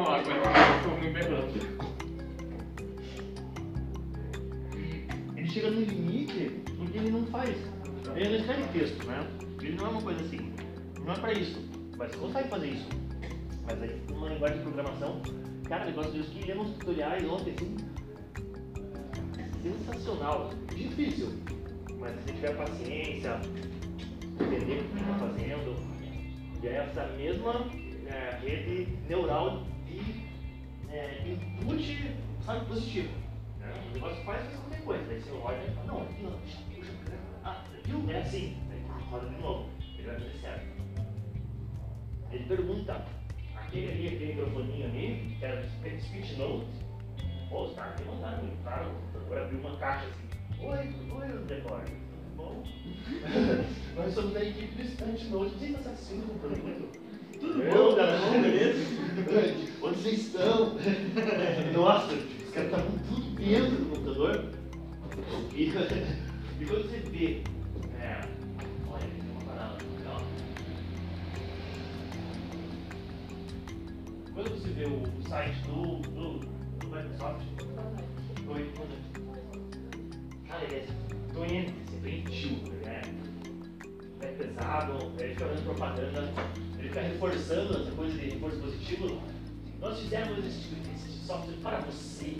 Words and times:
água, 0.00 0.34
me 1.00 1.10
berrando. 1.10 1.52
Ele 5.36 5.48
chega 5.48 5.70
no 5.70 5.80
limite 5.80 6.62
porque 6.76 6.98
ele 6.98 7.10
não 7.10 7.26
faz. 7.26 7.56
Ele 8.14 8.28
não 8.28 8.36
escreve 8.36 8.78
texto, 8.78 9.06
né? 9.06 9.26
Ele 9.60 9.76
não 9.76 9.86
é 9.86 9.88
uma 9.90 10.02
coisa 10.02 10.20
assim. 10.22 10.52
Não 11.04 11.12
é 11.12 11.18
pra 11.18 11.32
isso. 11.32 11.60
Mas 11.96 12.10
você 12.10 12.18
consegue 12.18 12.48
fazer 12.48 12.68
isso. 12.68 12.88
Mas 13.66 13.82
aí, 13.82 14.00
uma 14.10 14.28
linguagem 14.28 14.58
de 14.58 14.62
programação, 14.64 15.22
cara, 15.68 15.84
negócio 15.84 16.12
disso 16.12 16.30
que 16.30 16.46
lemos 16.46 16.70
tutoriais 16.78 17.24
ontem, 17.28 17.54
assim. 17.54 17.76
Sensacional. 19.62 20.50
Difícil. 20.74 21.28
Mas 21.98 22.14
se 22.20 22.32
tiver 22.32 22.56
paciência, 22.56 23.40
entender 24.40 24.80
o 24.80 24.84
que 24.84 25.00
está 25.00 25.14
fazendo, 25.18 25.76
e 26.62 26.66
é 26.66 26.76
essa 26.76 27.06
mesma 27.16 27.66
é, 28.06 28.38
rede 28.42 28.88
neural 29.08 29.64
input, 31.26 32.16
sabe, 32.44 32.66
positivo. 32.66 33.08
Né? 33.58 33.72
O 33.88 33.94
negócio 33.94 34.24
faz 34.24 34.48
qualquer 34.54 34.82
coisa, 34.82 35.04
daí 35.06 35.20
você 35.20 35.30
olha 35.30 35.64
e 35.64 35.74
fala, 35.74 35.86
não, 35.86 36.02
aqui 36.02 36.22
não, 36.22 36.32
puxa, 36.32 36.58
ah, 37.44 37.64
viu? 37.84 38.10
É 38.10 38.18
assim, 38.18 38.56
aí 38.70 38.82
roda 39.10 39.28
de 39.28 39.40
novo, 39.40 39.68
ele 39.98 40.06
vai 40.06 40.14
fazer 40.16 40.38
certo. 40.40 40.66
Ele 42.30 42.44
pergunta, 42.44 43.04
aquele 43.56 43.90
ali, 43.90 44.08
aquele 44.08 44.34
microfoninho 44.34 44.86
ali, 44.86 45.36
que 45.38 45.44
era 45.44 45.62
speech 45.62 46.36
note, 46.36 46.66
pô, 47.48 47.64
os 47.64 47.74
caras 47.74 48.00
me 48.00 48.06
mandaram, 48.06 48.48
claro, 48.62 48.90
agora 49.14 49.44
abriu 49.44 49.60
uma 49.60 49.76
caixa 49.76 50.06
assim, 50.06 50.66
oi, 50.66 50.94
oi, 51.10 51.44
Decor, 51.46 51.82
tudo 51.82 52.36
bom? 52.36 52.62
Nós 53.96 54.14
somos 54.14 54.32
da 54.32 54.42
equipe 54.42 54.82
do 54.82 54.88
Speech 54.88 55.24
Note, 55.26 55.54
você 55.54 55.66
está 55.66 55.90
com 55.90 56.32
o 56.32 56.38
produto? 56.38 56.98
Tudo 57.38 57.62
bom, 57.70 57.96
cara? 57.96 58.18
Bom, 58.18 58.42
beleza? 58.42 59.71
Onde 59.84 60.00
vocês 60.00 60.26
estão? 60.26 60.76
Nossa, 61.74 62.14
os 62.14 62.54
caras 62.54 62.70
estavam 62.70 62.98
tudo 63.08 63.34
dentro 63.34 63.76
do 63.76 63.90
computador. 63.90 64.44
E, 65.54 65.70
quando 66.66 66.88
você 66.88 66.98
vê. 67.10 67.42
É, 68.00 68.20
olha, 68.88 69.00
tem 69.00 69.30
uma 69.30 69.44
parada 69.44 69.76
legal. 69.98 70.22
Quando 74.32 74.48
você 74.50 74.68
vê 74.68 74.86
o, 74.86 75.28
site 75.28 75.56
do, 75.66 75.96
do, 76.10 76.38
do 76.38 76.86
Microsoft, 76.86 77.42
oi, 78.48 78.72
cara, 80.48 80.64
ele 80.64 80.76
é 80.76 80.86
doente, 81.34 81.74
assim, 81.88 82.00
doentio, 82.00 82.72
né? 82.84 83.02
É 84.20 84.26
pesado, 84.28 85.12
ele 85.18 85.34
fica 85.34 85.46
fazendo 85.46 85.64
propaganda, 85.64 86.32
ele 86.78 86.88
fica 86.88 87.00
reforçando 87.00 87.82
essa 87.82 87.90
coisa 87.90 88.16
de 88.16 88.30
reforço 88.30 88.58
positivo. 88.58 89.31
Nós 89.82 89.98
fizemos 89.98 90.38
esse, 90.38 90.76
esse 90.94 91.26
software 91.26 91.56
para 91.60 91.78
você. 91.80 92.36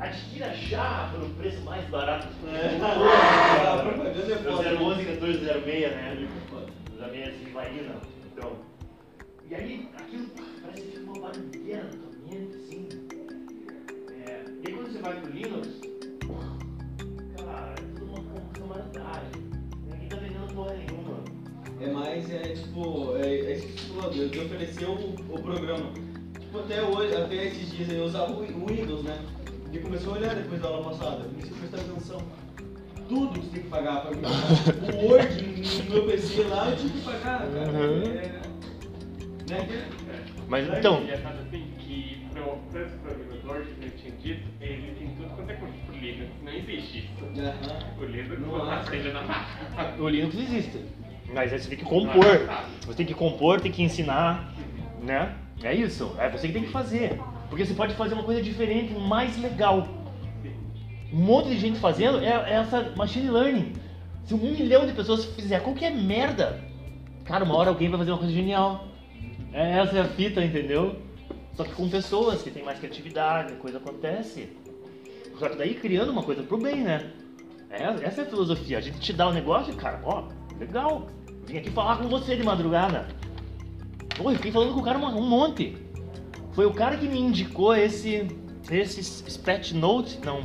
Adquira 0.00 0.52
já 0.52 1.14
um 1.14 1.32
preço 1.34 1.60
mais 1.60 1.88
barato. 1.88 2.26
É. 2.48 2.76
A 2.84 3.82
propaganda 3.82 4.34
é 4.34 4.38
foda. 4.38 4.82
011 4.82 5.04
1406, 5.04 5.90
né? 5.92 6.28
Da 6.98 7.06
minha 7.06 7.30
de 7.30 7.50
Marina. 7.50 7.94
Então. 8.26 8.52
E 9.48 9.54
aí, 9.54 9.88
aquilo 9.96 10.26
parece 10.60 10.82
que 10.82 10.98
fica 10.98 11.12
uma 11.12 11.20
barulheira 11.20 11.84
na 11.84 11.90
tua 11.90 12.10
mente, 12.28 12.56
assim. 12.56 12.88
É, 14.26 14.44
e 14.64 14.66
aí 14.66 14.74
quando 14.74 14.92
você 14.92 14.98
vai 14.98 15.20
pro 15.20 15.30
Linux, 15.30 15.68
cara, 17.36 17.74
é 17.78 17.96
tudo 17.96 18.06
uma 18.06 18.24
confusão 18.24 18.68
Ninguém 19.86 20.08
tá 20.08 20.16
vendendo 20.16 20.52
porra 20.52 20.74
nenhuma. 20.74 21.22
É 21.80 21.86
mais, 21.92 22.28
é 22.28 22.54
tipo, 22.54 23.16
é, 23.18 23.28
é 23.28 23.52
isso 23.54 23.66
que 23.68 23.72
você 23.72 23.94
falou, 23.94 24.10
de 24.10 24.28
de 24.28 24.38
oferecer 24.40 24.88
o, 24.88 24.94
o 24.94 25.42
programa. 25.42 26.09
Tipo, 26.50 26.64
até 26.64 26.82
hoje, 26.82 27.14
até 27.14 27.46
esses 27.46 27.70
dias 27.70 27.92
eu 27.92 28.02
usava 28.06 28.32
o 28.32 28.42
o 28.42 28.66
Windows, 28.66 29.04
né? 29.04 29.16
E 29.72 29.78
começou 29.78 30.14
a 30.14 30.16
olhar 30.16 30.34
depois 30.34 30.60
da 30.60 30.66
aula 30.66 30.90
passada, 30.90 31.22
comecei 31.22 31.52
a 31.52 31.60
prestar 31.60 31.76
atenção. 31.76 32.22
Tudo 33.08 33.38
que 33.38 33.46
você 33.46 33.52
tem 33.52 33.62
que 33.62 33.68
pagar 33.68 34.00
pra 34.00 34.10
mim. 34.10 34.22
O 34.92 35.06
Word 35.06 35.44
no 35.84 35.94
meu 35.94 36.06
PC 36.06 36.42
lá 36.42 36.70
eu 36.70 36.76
tive 36.76 36.98
que 36.98 37.04
pagar, 37.04 37.20
cara. 37.20 37.46
Uhum. 37.46 38.02
É, 38.02 38.40
né? 39.48 39.86
Mas 40.48 40.66
Sabe 40.66 40.78
então. 40.80 40.96
que 40.96 41.02
engraçado 41.04 41.38
assim, 41.40 41.64
que 41.78 42.26
pro 42.32 42.42
processo 42.42 42.98
programador 42.98 43.66
que 43.66 43.84
eu 43.86 43.90
tinha 43.90 44.12
dito, 44.16 44.48
ele 44.60 44.94
tem 44.98 45.08
tudo 45.14 45.28
quanto 45.36 45.50
é 45.50 45.54
coisa 45.54 45.74
por 45.86 45.94
Linux. 45.94 46.30
Não 46.42 46.52
existe 46.52 46.98
isso. 46.98 47.40
Aham. 47.40 48.00
O 48.00 48.04
Linux 48.06 48.40
Não 48.40 48.72
acende 48.72 49.12
na 49.12 49.22
máquina. 49.22 50.02
O 50.02 50.08
Linux 50.08 50.34
existe. 50.34 50.84
Mas 51.32 51.52
aí 51.52 51.60
você 51.60 51.68
tem 51.68 51.78
que 51.78 51.84
compor. 51.84 52.48
Você 52.86 52.94
tem 52.96 53.06
que 53.06 53.14
compor, 53.14 53.60
tem 53.60 53.70
que 53.70 53.84
ensinar, 53.84 54.52
né? 55.00 55.36
É 55.62 55.74
isso. 55.74 56.14
É 56.18 56.28
você 56.28 56.46
que 56.46 56.54
tem 56.54 56.64
que 56.64 56.70
fazer. 56.70 57.20
Porque 57.48 57.64
você 57.64 57.74
pode 57.74 57.94
fazer 57.94 58.14
uma 58.14 58.22
coisa 58.22 58.40
diferente, 58.40 58.94
mais 58.94 59.36
legal. 59.40 59.88
Um 61.12 61.18
monte 61.18 61.48
de 61.48 61.58
gente 61.58 61.78
fazendo 61.78 62.18
é, 62.18 62.28
é 62.28 62.52
essa 62.54 62.92
machine 62.96 63.30
learning. 63.30 63.72
Se 64.24 64.34
um 64.34 64.38
milhão 64.38 64.86
de 64.86 64.92
pessoas 64.92 65.24
fizer 65.24 65.60
qualquer 65.60 65.90
merda, 65.90 66.60
cara, 67.24 67.44
uma 67.44 67.56
hora 67.56 67.70
alguém 67.70 67.88
vai 67.88 67.98
fazer 67.98 68.12
uma 68.12 68.18
coisa 68.18 68.32
genial. 68.32 68.86
É, 69.52 69.78
essa 69.78 69.98
é 69.98 70.00
a 70.00 70.04
fita, 70.04 70.42
entendeu? 70.44 70.96
Só 71.54 71.64
que 71.64 71.72
com 71.72 71.88
pessoas 71.88 72.42
que 72.42 72.50
têm 72.50 72.62
mais 72.62 72.78
criatividade, 72.78 73.54
coisa 73.54 73.78
acontece. 73.78 74.48
Só 75.38 75.48
que 75.48 75.56
daí 75.56 75.74
criando 75.74 76.10
uma 76.12 76.22
coisa 76.22 76.42
pro 76.42 76.58
bem, 76.58 76.82
né? 76.82 77.10
É, 77.70 77.82
essa 78.04 78.22
é 78.22 78.24
a 78.24 78.28
filosofia. 78.28 78.78
A 78.78 78.80
gente 78.80 79.00
te 79.00 79.12
dá 79.12 79.28
o 79.28 79.32
negócio 79.32 79.72
e, 79.72 79.76
cara, 79.76 80.00
ó, 80.04 80.28
legal. 80.58 81.08
Vim 81.46 81.58
aqui 81.58 81.70
falar 81.70 81.96
com 81.96 82.08
você 82.08 82.36
de 82.36 82.42
madrugada. 82.42 83.08
Pô, 84.20 84.30
eu 84.30 84.36
fiquei 84.36 84.52
falando 84.52 84.74
com 84.74 84.80
o 84.80 84.82
cara 84.82 84.98
um, 84.98 85.26
monte. 85.26 85.78
Foi 86.52 86.66
o 86.66 86.74
cara 86.74 86.94
que 86.98 87.08
me 87.08 87.18
indicou 87.18 87.74
esse. 87.74 88.28
Esse 88.70 89.02
Spet 89.02 89.72
Note. 89.74 90.18
Não. 90.24 90.44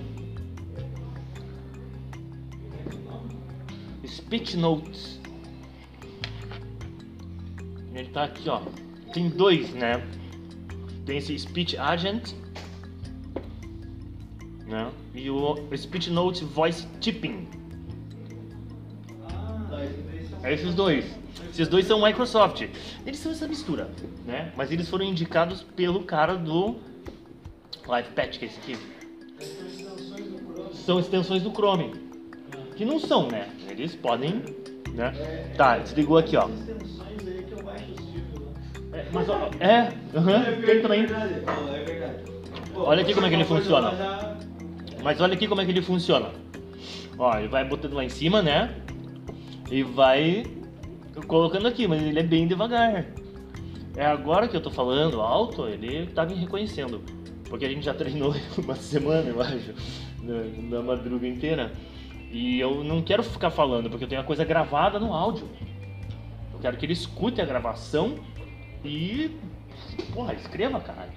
Speech 4.08 4.56
Notes. 4.56 5.20
Ele 7.94 8.10
tá 8.10 8.24
aqui, 8.24 8.48
ó. 8.48 8.62
Tem 9.14 9.28
dois, 9.28 9.74
né? 9.74 10.02
Tem 11.06 11.18
esse 11.18 11.38
Speech 11.38 11.78
Agent. 11.78 12.32
Né? 14.66 14.90
E 15.14 15.30
o 15.30 15.56
Speech 15.76 16.10
Note 16.10 16.46
Voice 16.46 16.88
Tipping. 17.02 17.46
Ah, 19.30 19.68
são- 20.30 20.46
É 20.46 20.54
esses 20.54 20.74
dois. 20.74 21.25
Esses 21.56 21.70
dois 21.70 21.88
são 21.88 22.04
Microsoft. 22.04 22.68
Eles 23.06 23.18
são 23.18 23.32
essa 23.32 23.48
mistura, 23.48 23.90
né? 24.26 24.52
Mas 24.58 24.74
eles 24.74 24.90
foram 24.90 25.06
indicados 25.06 25.64
pelo 25.64 26.04
cara 26.04 26.36
do 26.36 26.76
LivePatch, 27.88 28.40
que 28.40 28.44
é 28.44 28.48
esse 28.50 28.60
aqui. 28.60 28.78
São 30.74 31.00
extensões 31.00 31.44
do 31.44 31.52
Chrome. 31.52 31.94
Que 32.76 32.84
não 32.84 33.00
são, 33.00 33.30
né? 33.30 33.48
Eles 33.70 33.96
podem, 33.96 34.44
né? 34.92 35.14
Tá, 35.56 35.78
desligou 35.78 36.18
aqui, 36.18 36.36
ó. 36.36 36.50
É, 38.92 39.06
mas 39.14 39.30
ó, 39.30 39.50
é, 39.58 39.94
aham, 40.14 40.62
tem 40.66 40.82
também. 40.82 41.06
Olha 42.76 43.02
aqui 43.02 43.14
como 43.14 43.28
é 43.28 43.30
que 43.30 43.36
ele 43.36 43.46
funciona. 43.46 44.38
Mas 45.02 45.22
olha 45.22 45.36
aqui 45.36 45.48
como 45.48 45.62
é 45.62 45.66
que 45.66 45.72
ele 45.72 45.82
funciona. 45.82 46.32
Ó, 47.18 47.38
ele 47.40 47.48
vai 47.48 47.64
botando 47.64 47.94
lá 47.94 48.04
em 48.04 48.10
cima, 48.10 48.42
né? 48.42 48.76
E 49.72 49.84
vai 49.84 50.44
colocando 51.28 51.68
aqui, 51.68 51.88
mas 51.88 52.02
ele 52.02 52.20
é 52.20 52.24
bem 52.24 52.48
devagar. 52.48 53.06
É 53.96 54.06
agora 54.06 54.48
que 54.48 54.56
eu 54.56 54.62
tô 54.62 54.70
falando 54.70 55.22
alto, 55.22 55.68
ele 55.68 56.08
tá 56.08 56.26
me 56.26 56.34
reconhecendo. 56.34 57.02
Porque 57.50 57.66
a 57.66 57.70
gente 57.70 57.86
já 57.86 57.94
treinou 57.94 58.36
uma 58.58 58.76
semana, 58.76 59.30
eu 59.30 59.42
acho, 59.42 59.74
na, 60.22 60.78
na 60.78 60.82
madruga 60.84 61.28
inteira. 61.28 61.72
E 62.32 62.60
eu 62.60 62.84
não 62.84 63.02
quero 63.02 63.24
ficar 63.24 63.50
falando, 63.50 63.90
porque 63.90 64.04
eu 64.04 64.10
tenho 64.10 64.22
a 64.22 64.26
coisa 64.26 64.44
gravada 64.44 65.00
no 65.00 65.14
áudio. 65.14 65.48
Eu 66.54 66.60
quero 66.60 66.76
que 66.76 66.86
ele 66.86 66.94
escute 66.94 67.42
a 67.42 67.46
gravação 67.46 68.16
e. 68.84 69.32
Porra, 70.14 70.34
escreva, 70.34 70.80
caralho. 70.80 71.12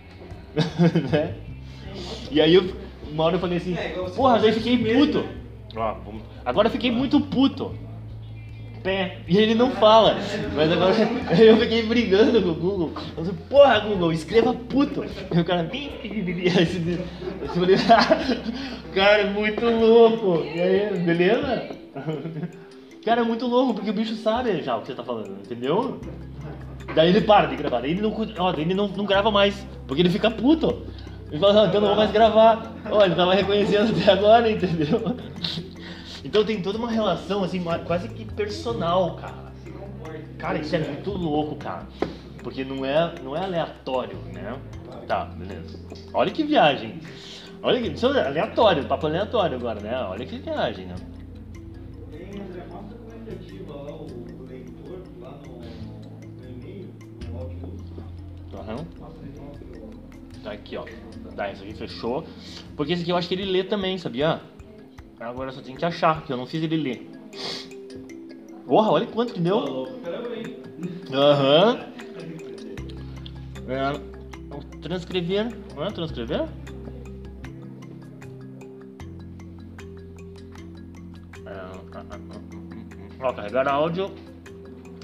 né? 1.10 1.34
E 2.30 2.40
aí 2.40 2.54
eu, 2.54 2.72
uma 3.10 3.24
hora 3.24 3.36
eu 3.36 3.40
falei 3.40 3.58
assim, 3.58 3.74
É, 3.74 3.88
porra, 4.14 4.38
daí 4.38 4.52
fiquei 4.52 4.76
puto. 4.78 5.20
né? 5.22 5.34
Ó, 5.76 5.96
agora 6.44 6.68
eu 6.68 6.72
fiquei 6.72 6.90
muito 6.90 7.20
puto. 7.20 7.74
Pé. 8.82 9.18
E 9.26 9.36
ele 9.38 9.54
não 9.54 9.70
fala. 9.72 10.16
Mas 10.54 10.72
agora 10.72 10.94
eu 11.40 11.56
fiquei 11.56 11.82
brigando 11.82 12.42
com 12.42 12.48
o 12.50 12.54
Google. 12.54 12.92
Eu 13.16 13.24
falei, 13.24 13.40
porra, 13.48 13.78
Google, 13.80 14.12
escreva 14.12 14.54
puto. 14.54 15.04
E 15.04 15.40
o 15.40 15.44
cara. 15.44 15.70
Eu 17.42 17.48
falei, 17.48 17.76
cara, 18.94 19.22
é 19.22 19.30
muito 19.30 19.64
louco. 19.64 20.44
E 20.44 20.60
aí, 20.60 20.98
beleza? 21.00 21.68
Cara, 23.04 23.22
é 23.22 23.24
muito 23.24 23.46
louco, 23.46 23.74
porque 23.74 23.88
o 23.88 23.94
bicho 23.94 24.14
sabe 24.16 24.60
já 24.60 24.76
o 24.76 24.80
que 24.82 24.88
você 24.88 24.94
tá 24.94 25.02
falando, 25.02 25.30
entendeu? 25.30 25.98
Daí 26.94 27.08
ele 27.08 27.22
para 27.22 27.46
de 27.46 27.56
gravar, 27.56 27.80
daí 27.80 27.92
ele 27.92 28.02
não, 28.02 28.14
ó, 28.38 28.52
ele 28.52 28.74
não, 28.74 28.88
não 28.88 29.06
grava 29.06 29.30
mais, 29.30 29.66
porque 29.86 30.02
ele 30.02 30.10
fica 30.10 30.30
puto. 30.30 30.82
Ele 31.30 31.38
fala, 31.38 31.52
não, 31.52 31.66
então 31.66 31.80
não 31.80 31.88
vou 31.88 31.96
mais 31.96 32.10
gravar. 32.10 32.72
Ó, 32.90 33.04
ele 33.04 33.14
tava 33.14 33.34
reconhecendo 33.34 33.94
até 33.98 34.12
agora, 34.12 34.50
entendeu? 34.50 35.16
Então 36.28 36.44
tem 36.44 36.60
toda 36.60 36.76
uma 36.76 36.90
relação, 36.90 37.42
assim, 37.42 37.64
quase 37.86 38.06
que 38.10 38.22
personal, 38.26 39.16
cara. 39.16 39.48
Cara, 40.36 40.58
isso 40.58 40.76
é 40.76 40.78
muito 40.78 41.10
louco, 41.10 41.56
cara. 41.56 41.88
Porque 42.42 42.62
não 42.64 42.84
é, 42.84 43.14
não 43.24 43.34
é 43.34 43.42
aleatório, 43.42 44.18
né? 44.30 44.60
Tá, 45.06 45.24
beleza. 45.24 45.80
Olha 46.12 46.30
que 46.30 46.44
viagem. 46.44 47.00
Olha 47.62 47.80
que. 47.80 47.88
Isso 47.88 48.06
é 48.08 48.26
aleatório, 48.26 48.84
papo 48.84 49.06
aleatório 49.06 49.56
agora, 49.56 49.80
né? 49.80 49.98
Olha 50.02 50.26
que 50.26 50.36
viagem, 50.36 50.84
né? 50.84 50.96
Tá 60.44 60.52
aqui, 60.52 60.76
ó. 60.76 60.84
Tá, 61.34 61.50
isso 61.52 61.62
aqui 61.62 61.72
fechou. 61.72 62.26
Porque 62.76 62.92
esse 62.92 63.00
aqui 63.00 63.12
eu 63.12 63.16
acho 63.16 63.26
que 63.26 63.34
ele 63.34 63.46
lê 63.46 63.64
também, 63.64 63.96
sabia? 63.96 64.42
Agora 65.20 65.50
só 65.52 65.60
tenho 65.60 65.76
que 65.76 65.84
achar, 65.84 66.22
que 66.24 66.32
eu 66.32 66.36
não 66.36 66.46
fiz 66.46 66.62
ele 66.62 66.76
ler. 66.76 67.10
Porra, 68.66 68.90
olha 68.92 69.06
quanto 69.06 69.34
que 69.34 69.40
deu. 69.40 69.88
Aham. 71.12 71.78
É, 73.68 74.54
o 74.54 74.78
transcrever. 74.80 75.48
Não 75.74 75.84
é 75.84 75.90
transcrever? 75.90 76.42
É, 81.46 81.50
ah, 81.50 81.72
ah, 81.94 82.04
ah. 82.10 82.40
Ó, 83.20 83.32
carregar 83.32 83.68
áudio. 83.68 84.10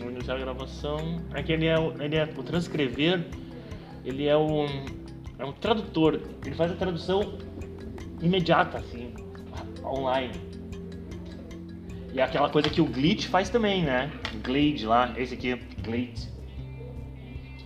Iniciar 0.00 0.34
a 0.34 0.38
gravação. 0.38 1.20
É 1.34 1.42
que 1.42 1.52
ele 1.52 1.66
é, 1.66 1.78
o- 1.78 2.00
ele 2.02 2.16
é 2.16 2.24
o 2.24 2.42
transcrever. 2.42 3.26
Ele 4.04 4.26
é 4.26 4.36
um, 4.36 4.66
é 5.38 5.44
um 5.44 5.52
tradutor. 5.52 6.20
Ele 6.44 6.54
faz 6.54 6.70
a 6.70 6.74
tradução 6.76 7.38
imediata, 8.20 8.78
assim, 8.78 9.13
online. 9.84 10.32
E 12.12 12.20
é 12.20 12.22
aquela 12.22 12.48
coisa 12.48 12.70
que 12.70 12.80
o 12.80 12.86
Glitch 12.86 13.26
faz 13.26 13.50
também, 13.50 13.82
né? 13.82 14.10
Glade 14.44 14.86
lá, 14.86 15.12
esse 15.16 15.34
aqui, 15.34 15.56
Glade. 15.82 16.28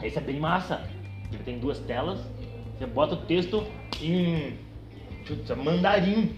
Esse 0.02 0.18
é 0.18 0.20
bem 0.20 0.40
massa. 0.40 0.82
Ele 1.32 1.42
tem 1.42 1.58
duas 1.58 1.78
telas. 1.80 2.18
Você 2.78 2.86
bota 2.86 3.14
o 3.14 3.18
texto 3.18 3.64
em 4.00 4.54
putz, 5.26 5.50
mandarim. 5.56 6.34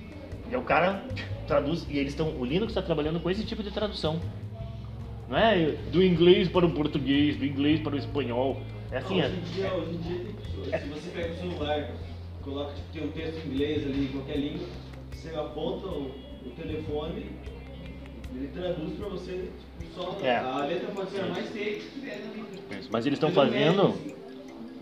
E 0.50 0.56
o 0.56 0.62
cara 0.62 1.04
traduz. 1.46 1.86
E 1.88 1.98
eles 1.98 2.12
estão. 2.12 2.36
O 2.36 2.44
Linux 2.44 2.72
está 2.72 2.82
trabalhando 2.82 3.20
com 3.20 3.30
esse 3.30 3.44
tipo 3.44 3.62
de 3.62 3.70
tradução. 3.70 4.20
Não 5.28 5.38
é 5.38 5.76
do 5.92 6.02
inglês 6.02 6.48
para 6.48 6.66
o 6.66 6.70
português, 6.72 7.36
do 7.36 7.46
inglês 7.46 7.80
para 7.80 7.94
o 7.94 7.98
espanhol. 7.98 8.60
É 8.90 8.98
assim, 8.98 9.18
Não, 9.18 9.22
é. 9.22 9.28
hoje, 9.28 9.36
em 9.36 9.42
dia, 9.52 9.72
hoje 9.72 9.94
em 9.94 9.98
dia 9.98 10.18
tem 10.18 10.32
pessoas. 10.34 10.82
Se 10.82 10.88
você 10.88 11.10
pega 11.10 11.32
o 11.32 11.36
celular, 11.36 11.90
coloca 12.42 12.74
tipo, 12.74 12.88
tem 12.92 13.04
um 13.04 13.10
texto 13.12 13.46
em 13.46 13.50
inglês 13.50 13.86
ali, 13.86 14.04
em 14.04 14.08
qualquer 14.08 14.36
língua, 14.36 14.66
você 15.20 15.36
aponta 15.36 15.86
o, 15.86 16.10
o 16.46 16.50
telefone, 16.56 17.26
ele 18.34 18.48
traduz 18.54 18.94
pra 18.98 19.08
você, 19.08 19.50
tipo, 19.78 19.94
só. 19.94 20.16
É. 20.22 20.36
A 20.38 20.64
letra 20.64 20.88
pode 20.94 21.10
ser 21.10 21.20
a 21.20 21.26
mais 21.26 21.48
feia 21.50 21.78
que 21.78 21.90
tiver 21.90 22.20
na 22.20 22.42
letra. 22.42 22.88
Mas 22.90 23.06
eles 23.06 23.18
estão 23.18 23.30
fazendo. 23.30 23.94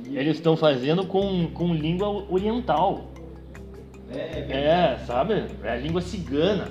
Eles 0.07 0.37
estão 0.37 0.57
fazendo 0.57 1.05
com, 1.07 1.51
com 1.51 1.75
língua 1.75 2.09
oriental. 2.31 3.11
É, 4.11 4.17
é, 4.17 4.47
É, 4.51 4.99
sabe? 5.07 5.47
É 5.65 5.73
a 5.73 5.77
língua 5.77 6.01
cigana. 6.01 6.71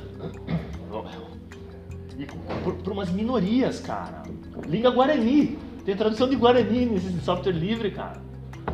E 2.17 2.25
por, 2.63 2.73
por 2.75 2.93
umas 2.93 3.11
minorias, 3.11 3.81
cara. 3.81 4.23
Língua 4.65 4.91
Guarani. 4.91 5.59
Tem 5.85 5.95
tradução 5.95 6.29
de 6.29 6.35
Guarani 6.35 6.85
nesse 6.85 7.19
software 7.19 7.51
livre, 7.51 7.91
cara. 7.91 8.21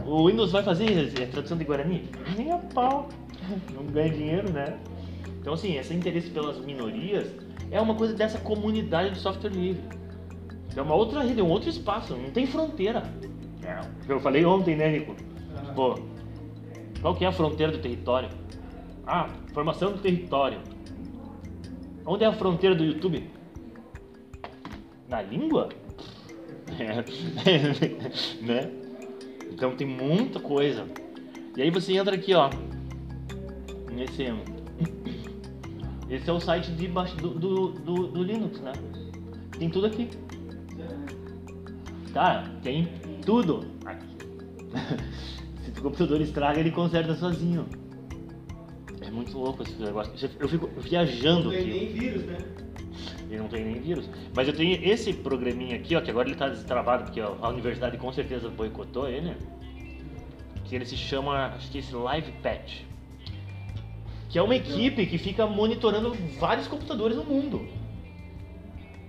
O 0.06 0.28
Windows 0.28 0.52
vai 0.52 0.64
fazer 0.64 1.12
é, 1.20 1.26
tradução 1.26 1.58
de 1.58 1.64
Guarani? 1.64 2.10
Nem 2.38 2.52
a 2.52 2.58
pau. 2.58 3.10
Não 3.74 3.86
ganha 3.86 4.10
dinheiro, 4.10 4.52
né? 4.52 4.78
Então, 5.40 5.54
assim, 5.54 5.78
esse 5.78 5.94
interesse 5.94 6.30
pelas 6.30 6.58
minorias 6.60 7.28
é 7.70 7.80
uma 7.82 7.96
coisa 7.96 8.14
dessa 8.14 8.40
comunidade 8.40 9.12
de 9.12 9.20
software 9.20 9.50
livre. 9.50 9.84
É 10.76 10.82
uma 10.82 10.96
outra 10.96 11.22
rede, 11.22 11.40
é 11.40 11.44
um 11.44 11.50
outro 11.50 11.70
espaço, 11.70 12.16
não 12.16 12.32
tem 12.32 12.48
fronteira. 12.48 13.04
É, 13.64 13.80
eu 14.08 14.20
falei 14.20 14.46
ontem, 14.46 14.76
né, 14.76 14.90
Nico? 14.92 15.16
Pô, 15.76 15.96
qual 17.02 17.16
que 17.16 17.26
é 17.26 17.28
a 17.28 17.32
fronteira 17.32 17.72
do 17.72 17.80
território? 17.80 18.30
Ah, 19.06 19.30
formação 19.54 19.92
do 19.92 20.00
território. 20.00 20.60
Onde 22.06 22.24
é 22.24 22.28
a 22.28 22.34
fronteira 22.34 22.76
do 22.76 22.84
YouTube? 22.84 23.30
Na 25.08 25.22
língua? 25.22 25.70
É. 26.80 27.04
né? 28.42 28.72
Então 29.52 29.76
tem 29.76 29.86
muita 29.86 30.40
coisa. 30.40 30.88
E 31.56 31.62
aí 31.62 31.70
você 31.70 31.94
entra 31.94 32.16
aqui, 32.16 32.34
ó. 32.34 32.50
Nesse. 33.96 34.24
Esse 36.10 36.30
é 36.30 36.34
o 36.34 36.40
site 36.40 36.72
de 36.72 36.88
baixo 36.88 37.16
do, 37.18 37.30
do, 37.30 37.72
do, 37.72 38.08
do 38.08 38.24
Linux, 38.24 38.60
né? 38.60 38.74
Tem 39.58 39.70
tudo 39.70 39.88
aqui. 39.88 40.10
Cara, 42.14 42.50
tem 42.62 42.88
tudo 43.26 43.66
aqui. 43.86 44.06
Se 45.74 45.80
o 45.80 45.84
computador 45.84 46.22
estraga, 46.22 46.60
ele 46.60 46.72
conserta 46.72 47.16
sozinho. 47.16 47.66
É 49.02 49.10
muito 49.10 49.38
louco 49.38 49.64
esse 49.64 49.74
negócio. 49.82 50.14
Eu 50.40 50.48
fico 50.48 50.68
viajando 50.80 51.46
Não 51.46 51.52
tem 51.52 51.60
aqui. 51.60 51.70
nem 51.70 51.88
vírus, 51.88 52.24
né? 52.26 52.38
Ele 53.30 53.38
não 53.38 53.48
tem 53.48 53.64
nem 53.64 53.82
vírus. 53.82 54.10
Mas 54.36 54.48
eu 54.48 54.54
tenho 54.54 54.80
esse 54.84 55.12
programinha 55.14 55.76
aqui, 55.76 55.96
ó, 55.96 56.02
que 56.02 56.12
agora 56.12 56.28
ele 56.28 56.38
tá 56.38 56.50
destravado, 56.50 57.06
porque 57.06 57.20
ó, 57.22 57.36
a 57.42 57.50
universidade 57.50 57.98
com 57.98 58.12
certeza 58.12 58.50
boicotou 58.50 59.10
ele. 59.10 59.36
Que 60.66 60.76
ele 60.76 60.86
se 60.86 60.96
chama, 60.96 61.48
acho 61.48 61.72
que 61.72 61.80
esse 61.80 61.96
Live 61.96 62.32
Patch. 62.44 62.82
Que 64.34 64.40
é 64.40 64.42
uma 64.42 64.56
equipe 64.56 65.06
que 65.06 65.20
fica 65.20 65.46
monitorando 65.46 66.12
vários 66.40 66.68
computadores 66.68 67.16
no 67.16 67.24
mundo. 67.24 67.68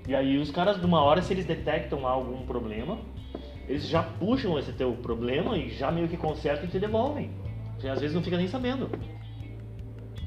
E 0.06 0.14
aí 0.14 0.36
os 0.36 0.50
caras, 0.50 0.78
de 0.78 0.84
uma 0.84 1.02
hora, 1.02 1.22
se 1.22 1.32
eles 1.32 1.46
detectam 1.46 2.06
algum 2.06 2.44
problema, 2.44 2.98
eles 3.66 3.88
já 3.88 4.02
puxam 4.02 4.58
esse 4.58 4.70
teu 4.74 4.92
problema 4.92 5.56
e 5.56 5.70
já 5.70 5.90
meio 5.90 6.08
que 6.08 6.18
consertam 6.18 6.66
e 6.66 6.68
te 6.68 6.78
devolvem. 6.78 7.30
Você 7.78 7.88
às 7.88 8.02
vezes 8.02 8.14
não 8.14 8.22
fica 8.22 8.36
nem 8.36 8.48
sabendo. 8.48 8.90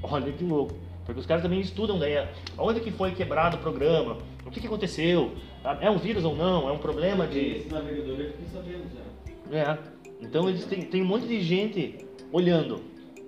Olha 0.02 0.34
que 0.34 0.44
louco. 0.44 0.74
Porque 1.06 1.20
os 1.20 1.28
caras 1.28 1.44
também 1.44 1.60
estudam 1.60 2.00
daí 2.00 2.28
onde 2.58 2.80
que 2.80 2.90
foi 2.90 3.12
quebrado 3.12 3.58
o 3.58 3.60
programa, 3.60 4.18
o 4.48 4.50
que, 4.50 4.60
que 4.60 4.66
aconteceu, 4.66 5.32
tá? 5.62 5.78
é 5.80 5.92
um 5.92 6.00
vírus 6.00 6.26
ou 6.26 6.36
não, 6.36 6.68
é 6.68 6.72
um 6.72 6.80
problema 6.80 7.28
de. 7.28 7.40
Esse 7.40 7.72
navegador 7.72 8.20
eu 8.20 8.32
fiquei 8.32 8.48
sabendo 8.52 8.84
já. 8.92 9.60
É. 9.60 9.78
Então 10.20 10.50
eles 10.50 10.66
têm, 10.66 10.82
tem 10.82 11.04
um 11.04 11.06
monte 11.06 11.28
de 11.28 11.40
gente 11.44 12.00
olhando, 12.32 12.82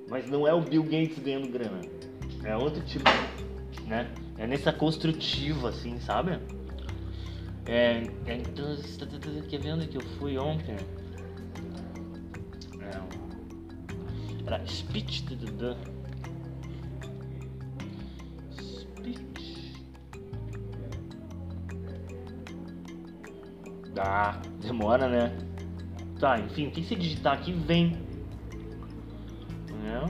mas 0.10 0.28
não 0.28 0.48
é 0.48 0.54
o 0.54 0.62
Bill 0.62 0.84
Gates 0.84 1.20
ganhando 1.20 1.48
grana. 1.52 1.82
É 2.44 2.58
outro 2.58 2.82
tipo, 2.82 3.10
né? 3.86 4.10
É 4.38 4.48
nessa 4.48 4.74
construtiva, 4.74 5.70
assim, 5.70 6.00
sabe? 6.00 6.40
É, 7.66 8.08
é 8.26 8.36
então, 8.36 8.76
tá- 8.98 9.06
tá- 9.06 9.20
tá- 9.20 9.74
onde 9.74 9.88
que 9.88 9.98
eu 9.98 10.02
fui 10.18 10.38
ontem? 10.38 10.76
É, 12.82 13.02
era 14.48 14.66
speech. 14.66 15.24
da. 15.36 15.76
Speech. 18.52 19.76
Dá, 23.94 24.42
demora, 24.62 25.08
né? 25.08 25.38
Tá, 26.20 26.40
enfim, 26.40 26.68
o 26.68 26.72
que 26.72 26.84
você 26.84 26.96
digitar 26.96 27.34
aqui 27.34 27.52
vem. 27.52 28.09
Né? 29.84 30.06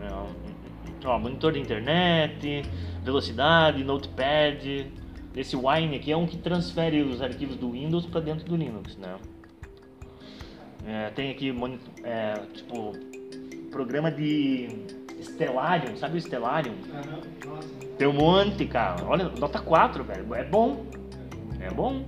É, 0.00 1.06
ó, 1.06 1.18
monitor 1.18 1.52
de 1.52 1.60
internet, 1.60 2.62
velocidade, 3.02 3.84
notepad. 3.84 4.86
Esse 5.34 5.56
Wine 5.56 5.96
aqui 5.96 6.12
é 6.12 6.16
um 6.16 6.26
que 6.26 6.36
transfere 6.36 7.02
os 7.02 7.22
arquivos 7.22 7.56
do 7.56 7.70
Windows 7.70 8.06
para 8.06 8.20
dentro 8.20 8.44
do 8.44 8.56
Linux, 8.56 8.96
né? 8.96 9.16
É, 10.86 11.10
tem 11.10 11.30
aqui, 11.30 11.54
é, 12.02 12.34
tipo, 12.52 12.92
programa 13.70 14.10
de 14.10 14.68
Stellarium, 15.22 15.96
sabe 15.96 16.18
o 16.18 16.20
Stellarium? 16.20 16.74
Nossa. 17.46 17.68
Tem 17.96 18.06
um 18.08 18.12
monte, 18.12 18.66
cara. 18.66 19.04
Olha, 19.06 19.28
nota 19.28 19.60
4, 19.60 20.02
velho. 20.04 20.34
É 20.34 20.44
bom. 20.44 20.84
É 21.60 21.70
bom. 21.70 22.04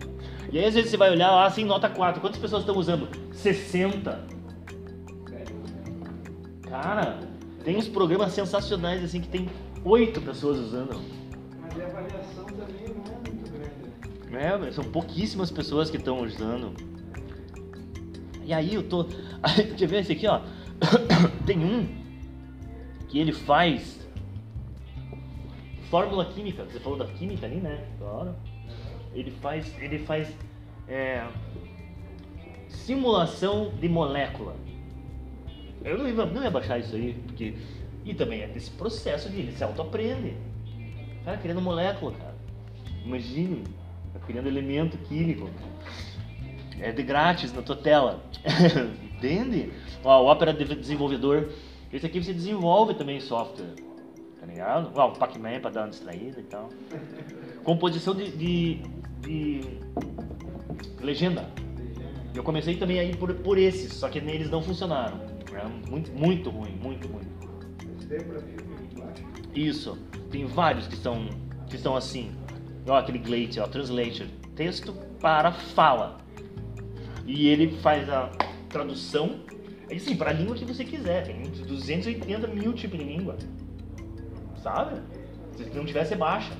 E 0.52 0.58
aí, 0.58 0.66
às 0.66 0.74
vezes, 0.74 0.90
você 0.90 0.96
vai 0.96 1.10
olhar 1.10 1.30
lá, 1.30 1.46
assim, 1.46 1.64
nota 1.64 1.88
4. 1.88 2.20
Quantas 2.20 2.38
pessoas 2.40 2.62
estão 2.62 2.76
usando? 2.76 3.08
60. 3.32 4.33
Cara, 6.82 7.20
tem 7.62 7.76
uns 7.76 7.86
programas 7.86 8.32
sensacionais, 8.32 9.04
assim, 9.04 9.20
que 9.20 9.28
tem 9.28 9.48
8 9.84 10.20
pessoas 10.20 10.58
usando. 10.58 11.00
Mas 11.60 11.80
a 11.80 11.86
avaliação 11.86 12.44
também 12.46 12.88
não 12.88 13.14
é 13.14 13.30
muito 13.30 13.52
grande. 14.28 14.68
É, 14.68 14.72
são 14.72 14.82
pouquíssimas 14.82 15.52
pessoas 15.52 15.88
que 15.88 15.96
estão 15.96 16.20
usando. 16.20 16.74
E 18.44 18.52
aí 18.52 18.74
eu 18.74 18.82
tô. 18.82 19.04
Quer 19.78 19.86
ver 19.86 20.00
esse 20.00 20.12
aqui, 20.12 20.26
ó? 20.26 20.40
Tem 21.46 21.64
um 21.64 21.86
que 23.08 23.20
ele 23.20 23.32
faz 23.32 24.04
fórmula 25.88 26.24
química. 26.24 26.64
Você 26.64 26.80
falou 26.80 26.98
da 26.98 27.06
química 27.06 27.46
ali, 27.46 27.56
né? 27.56 27.86
Claro. 28.00 28.34
Ele 29.14 29.30
faz. 29.30 29.72
Ele 29.80 30.00
faz. 30.00 30.28
é, 30.88 31.24
simulação 32.68 33.70
de 33.80 33.88
molécula. 33.88 34.56
Eu 35.84 35.98
não 35.98 36.08
ia, 36.08 36.14
não 36.26 36.42
ia 36.42 36.50
baixar 36.50 36.78
isso 36.78 36.96
aí, 36.96 37.14
porque. 37.26 37.54
E 38.04 38.14
também 38.14 38.42
é 38.42 38.46
desse 38.46 38.70
processo 38.70 39.28
de 39.30 39.38
ele 39.38 39.52
se 39.52 39.62
auto-aprende. 39.64 40.34
Cara, 41.24 41.36
criando 41.38 41.60
molécula, 41.60 42.12
cara. 42.12 42.34
Imagine, 43.04 43.64
tá 44.12 44.18
criando 44.26 44.46
elemento 44.46 44.96
químico. 44.98 45.48
É 46.80 46.90
de 46.92 47.02
grátis 47.02 47.52
na 47.52 47.62
tua 47.62 47.76
tela. 47.76 48.22
entende? 49.16 49.72
Ó, 50.02 50.22
o 50.22 50.30
Opera 50.30 50.52
de- 50.52 50.74
desenvolvedor. 50.74 51.50
Esse 51.92 52.06
aqui 52.06 52.22
você 52.22 52.32
desenvolve 52.32 52.94
também 52.94 53.20
software. 53.20 53.74
Tá 54.40 54.46
ligado? 54.46 54.90
Ó, 54.94 55.08
o 55.08 55.12
Pac-Man 55.18 55.60
pra 55.60 55.70
dar 55.70 55.82
uma 55.82 55.90
distraída 55.90 56.40
e 56.40 56.44
tal. 56.44 56.68
Composição 57.62 58.14
de, 58.14 58.30
de, 58.32 58.82
de 59.20 59.60
legenda. 61.00 61.48
Eu 62.34 62.42
comecei 62.42 62.76
também 62.76 62.98
aí 62.98 63.16
por, 63.16 63.32
por 63.32 63.56
esses, 63.56 63.94
só 63.94 64.08
que 64.08 64.18
eles 64.18 64.50
não 64.50 64.60
funcionaram. 64.60 65.33
Era 65.54 65.68
muito, 65.68 66.10
muito 66.12 66.50
ruim, 66.50 66.72
muito 66.82 67.06
ruim. 67.08 67.24
Isso. 69.54 69.96
Tem 70.30 70.44
vários 70.46 70.88
que 70.88 70.96
são, 70.96 71.28
que 71.68 71.78
são 71.78 71.96
assim. 71.96 72.32
Ó, 72.86 72.96
aquele 72.96 73.18
Glade, 73.18 73.60
ó, 73.60 73.66
Translator. 73.66 74.26
Texto 74.56 74.92
para 75.20 75.52
fala. 75.52 76.18
E 77.24 77.48
ele 77.48 77.76
faz 77.78 78.08
a 78.10 78.30
tradução, 78.68 79.40
aí 79.88 79.98
sim, 79.98 80.16
para 80.16 80.30
a 80.30 80.32
língua 80.32 80.56
que 80.56 80.64
você 80.64 80.84
quiser. 80.84 81.26
Tem 81.26 81.42
280 81.42 82.48
mil 82.48 82.72
tipos 82.72 82.98
de 82.98 83.04
língua. 83.04 83.36
Sabe? 84.62 85.00
Se 85.56 85.70
não 85.70 85.84
tiver, 85.84 86.04
você 86.04 86.16
baixa. 86.16 86.52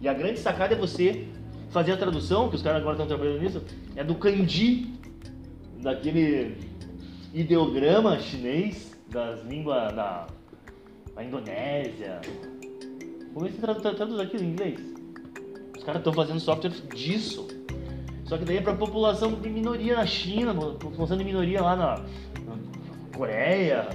E 0.00 0.08
a 0.08 0.12
grande 0.12 0.40
sacada 0.40 0.74
é 0.74 0.76
você 0.76 1.28
fazer 1.70 1.92
a 1.92 1.96
tradução, 1.96 2.48
que 2.48 2.56
os 2.56 2.62
caras 2.62 2.80
agora 2.80 2.94
estão 2.94 3.06
trabalhando 3.06 3.40
nisso, 3.40 3.62
é 3.96 4.02
do 4.04 4.16
kanji, 4.16 4.92
daquele 5.80 6.56
ideograma 7.32 8.18
chinês 8.18 8.96
das 9.08 9.42
línguas 9.44 9.92
da, 9.94 10.26
da 11.14 11.24
Indonésia. 11.24 12.20
Se 13.50 13.58
tradu- 13.58 13.80
tra- 13.80 13.94
traduz 13.94 14.20
aqui 14.20 14.36
em 14.36 14.50
inglês. 14.50 14.80
Os 15.76 15.84
caras 15.84 16.00
estão 16.00 16.12
fazendo 16.12 16.38
software 16.40 16.70
disso. 16.94 17.48
Só 18.24 18.38
que 18.38 18.44
daí 18.44 18.58
é 18.58 18.60
pra 18.60 18.74
população 18.74 19.32
de 19.32 19.48
minoria 19.48 19.96
na 19.96 20.06
China, 20.06 20.54
população 20.54 21.16
de 21.16 21.24
minoria 21.24 21.60
lá 21.60 21.76
na, 21.76 21.96
na 22.46 23.16
Coreia, 23.16 23.88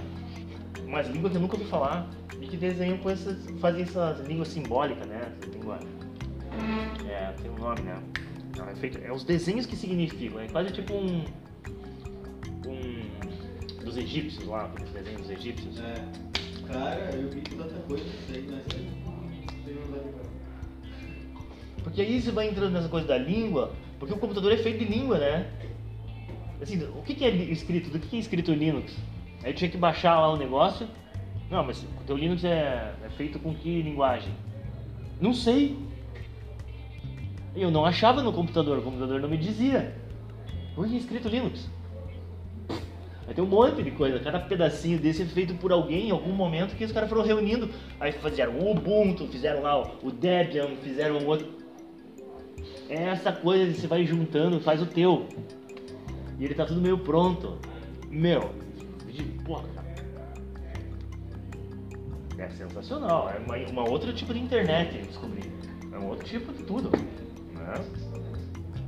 umas 0.85 1.07
línguas 1.07 1.31
que 1.31 1.37
eu 1.37 1.41
nunca 1.41 1.55
ouvi 1.55 1.67
falar. 1.69 2.09
E 2.39 2.45
que 2.47 2.57
desenham 2.57 2.97
com 2.99 3.09
essas. 3.09 3.49
fazem 3.59 3.81
essas 3.83 4.19
línguas 4.27 4.49
simbólicas, 4.49 5.07
né? 5.07 5.31
É, 7.09 7.31
tem 7.41 7.49
um 7.51 7.55
nome, 7.55 7.81
né? 7.81 7.95
É, 8.71 8.75
feito, 8.75 8.99
é 9.03 9.11
os 9.11 9.23
desenhos 9.23 9.65
que 9.65 9.75
significam, 9.75 10.39
é 10.39 10.47
quase 10.47 10.71
tipo 10.71 10.93
um. 10.93 11.23
Um. 12.65 13.83
dos 13.83 13.97
egípcios 13.97 14.45
lá, 14.45 14.65
aqueles 14.65 14.91
desenhos 14.91 15.21
dos 15.21 15.29
egípcios. 15.31 15.79
É. 15.79 15.93
Cara, 16.67 17.11
eu 17.15 17.29
vi 17.29 17.41
tanta 17.41 17.79
coisa 17.81 18.03
aí, 18.33 18.47
mas 18.49 18.65
um 18.75 19.07
Porque 21.83 22.01
aí 22.01 22.21
você 22.21 22.31
vai 22.31 22.49
entrando 22.49 22.73
nessa 22.73 22.89
coisa 22.89 23.07
da 23.07 23.17
língua, 23.17 23.73
porque 23.99 24.13
o 24.13 24.17
computador 24.17 24.51
é 24.51 24.57
feito 24.57 24.79
de 24.79 24.85
língua, 24.85 25.17
né? 25.17 25.49
Assim, 26.61 26.83
o 26.83 27.01
que 27.03 27.15
que 27.15 27.23
é 27.23 27.29
escrito? 27.29 27.89
Do 27.89 27.99
que 27.99 28.07
que 28.07 28.15
é 28.17 28.19
escrito 28.19 28.51
Linux? 28.51 28.97
Aí 29.43 29.51
eu 29.51 29.55
tinha 29.55 29.69
que 29.69 29.77
baixar 29.77 30.19
lá 30.19 30.33
o 30.33 30.37
negócio. 30.37 30.87
Não, 31.49 31.63
mas 31.63 31.81
o 31.83 32.03
teu 32.05 32.17
Linux 32.17 32.43
é, 32.43 32.93
é 33.03 33.09
feito 33.09 33.39
com 33.39 33.53
que 33.53 33.81
linguagem? 33.81 34.33
Não 35.21 35.33
sei. 35.33 35.77
Eu 37.55 37.71
não 37.71 37.85
achava 37.85 38.21
no 38.21 38.33
computador, 38.33 38.79
o 38.79 38.81
computador 38.81 39.21
não 39.21 39.29
me 39.29 39.37
dizia. 39.37 39.95
O 40.75 40.83
que 40.83 40.93
é 40.93 40.97
escrito 40.97 41.29
Linux? 41.29 41.69
Aí 43.27 43.33
tem 43.33 43.43
um 43.43 43.47
monte 43.47 43.83
de 43.83 43.91
coisa, 43.91 44.19
cada 44.19 44.39
pedacinho 44.39 44.97
desse 44.97 45.21
é 45.21 45.25
feito 45.25 45.53
por 45.55 45.73
alguém 45.73 46.07
em 46.07 46.11
algum 46.11 46.31
momento 46.31 46.75
que 46.77 46.85
os 46.85 46.93
caras 46.93 47.09
foram 47.09 47.23
reunindo. 47.23 47.69
Aí 47.99 48.13
fizeram 48.13 48.53
o 48.53 48.71
Ubuntu, 48.71 49.27
fizeram 49.27 49.61
lá 49.61 49.81
o 50.01 50.09
Debian, 50.09 50.69
fizeram 50.81 51.25
outro. 51.25 51.45
É 52.89 53.03
essa 53.03 53.33
coisa 53.33 53.65
de 53.69 53.77
você 53.77 53.85
vai 53.85 54.05
juntando, 54.05 54.61
faz 54.61 54.81
o 54.81 54.85
teu. 54.85 55.27
E 56.39 56.45
ele 56.45 56.53
tá 56.53 56.65
tudo 56.65 56.79
meio 56.79 56.97
pronto. 56.99 57.57
Meu, 58.09 58.49
de 59.07 59.23
porra, 59.43 59.67
cara. 59.75 59.87
É 62.37 62.49
sensacional, 62.51 63.29
é 63.29 63.39
uma, 63.39 63.57
uma 63.71 63.89
outro 63.89 64.13
tipo 64.13 64.33
de 64.33 64.39
internet 64.39 64.99
descobri. 64.99 65.51
É 65.91 65.97
um 65.97 66.07
outro 66.07 66.25
tipo 66.25 66.53
de 66.53 66.63
tudo. 66.63 66.91
Né? 66.91 67.73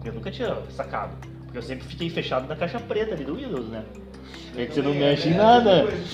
Eu 0.06 0.14
nunca 0.14 0.32
tinha 0.32 0.56
sacado. 0.70 1.18
Porque 1.50 1.58
eu 1.58 1.64
sempre 1.64 1.88
fiquei 1.88 2.12
fechado 2.12 2.48
na 2.48 2.56
caixa 2.56 2.80
preta 2.80 3.16
ali 3.16 3.26
do 3.26 3.34
Windows, 3.36 3.68
né? 3.70 3.84
É 4.56 4.68
que 4.68 4.74
você 4.76 4.84
não 4.84 4.94
mexe 4.94 5.30
em 5.30 5.34
é, 5.34 5.38
nada. 5.38 5.82
outra 5.82 5.88
coisa. 5.98 6.06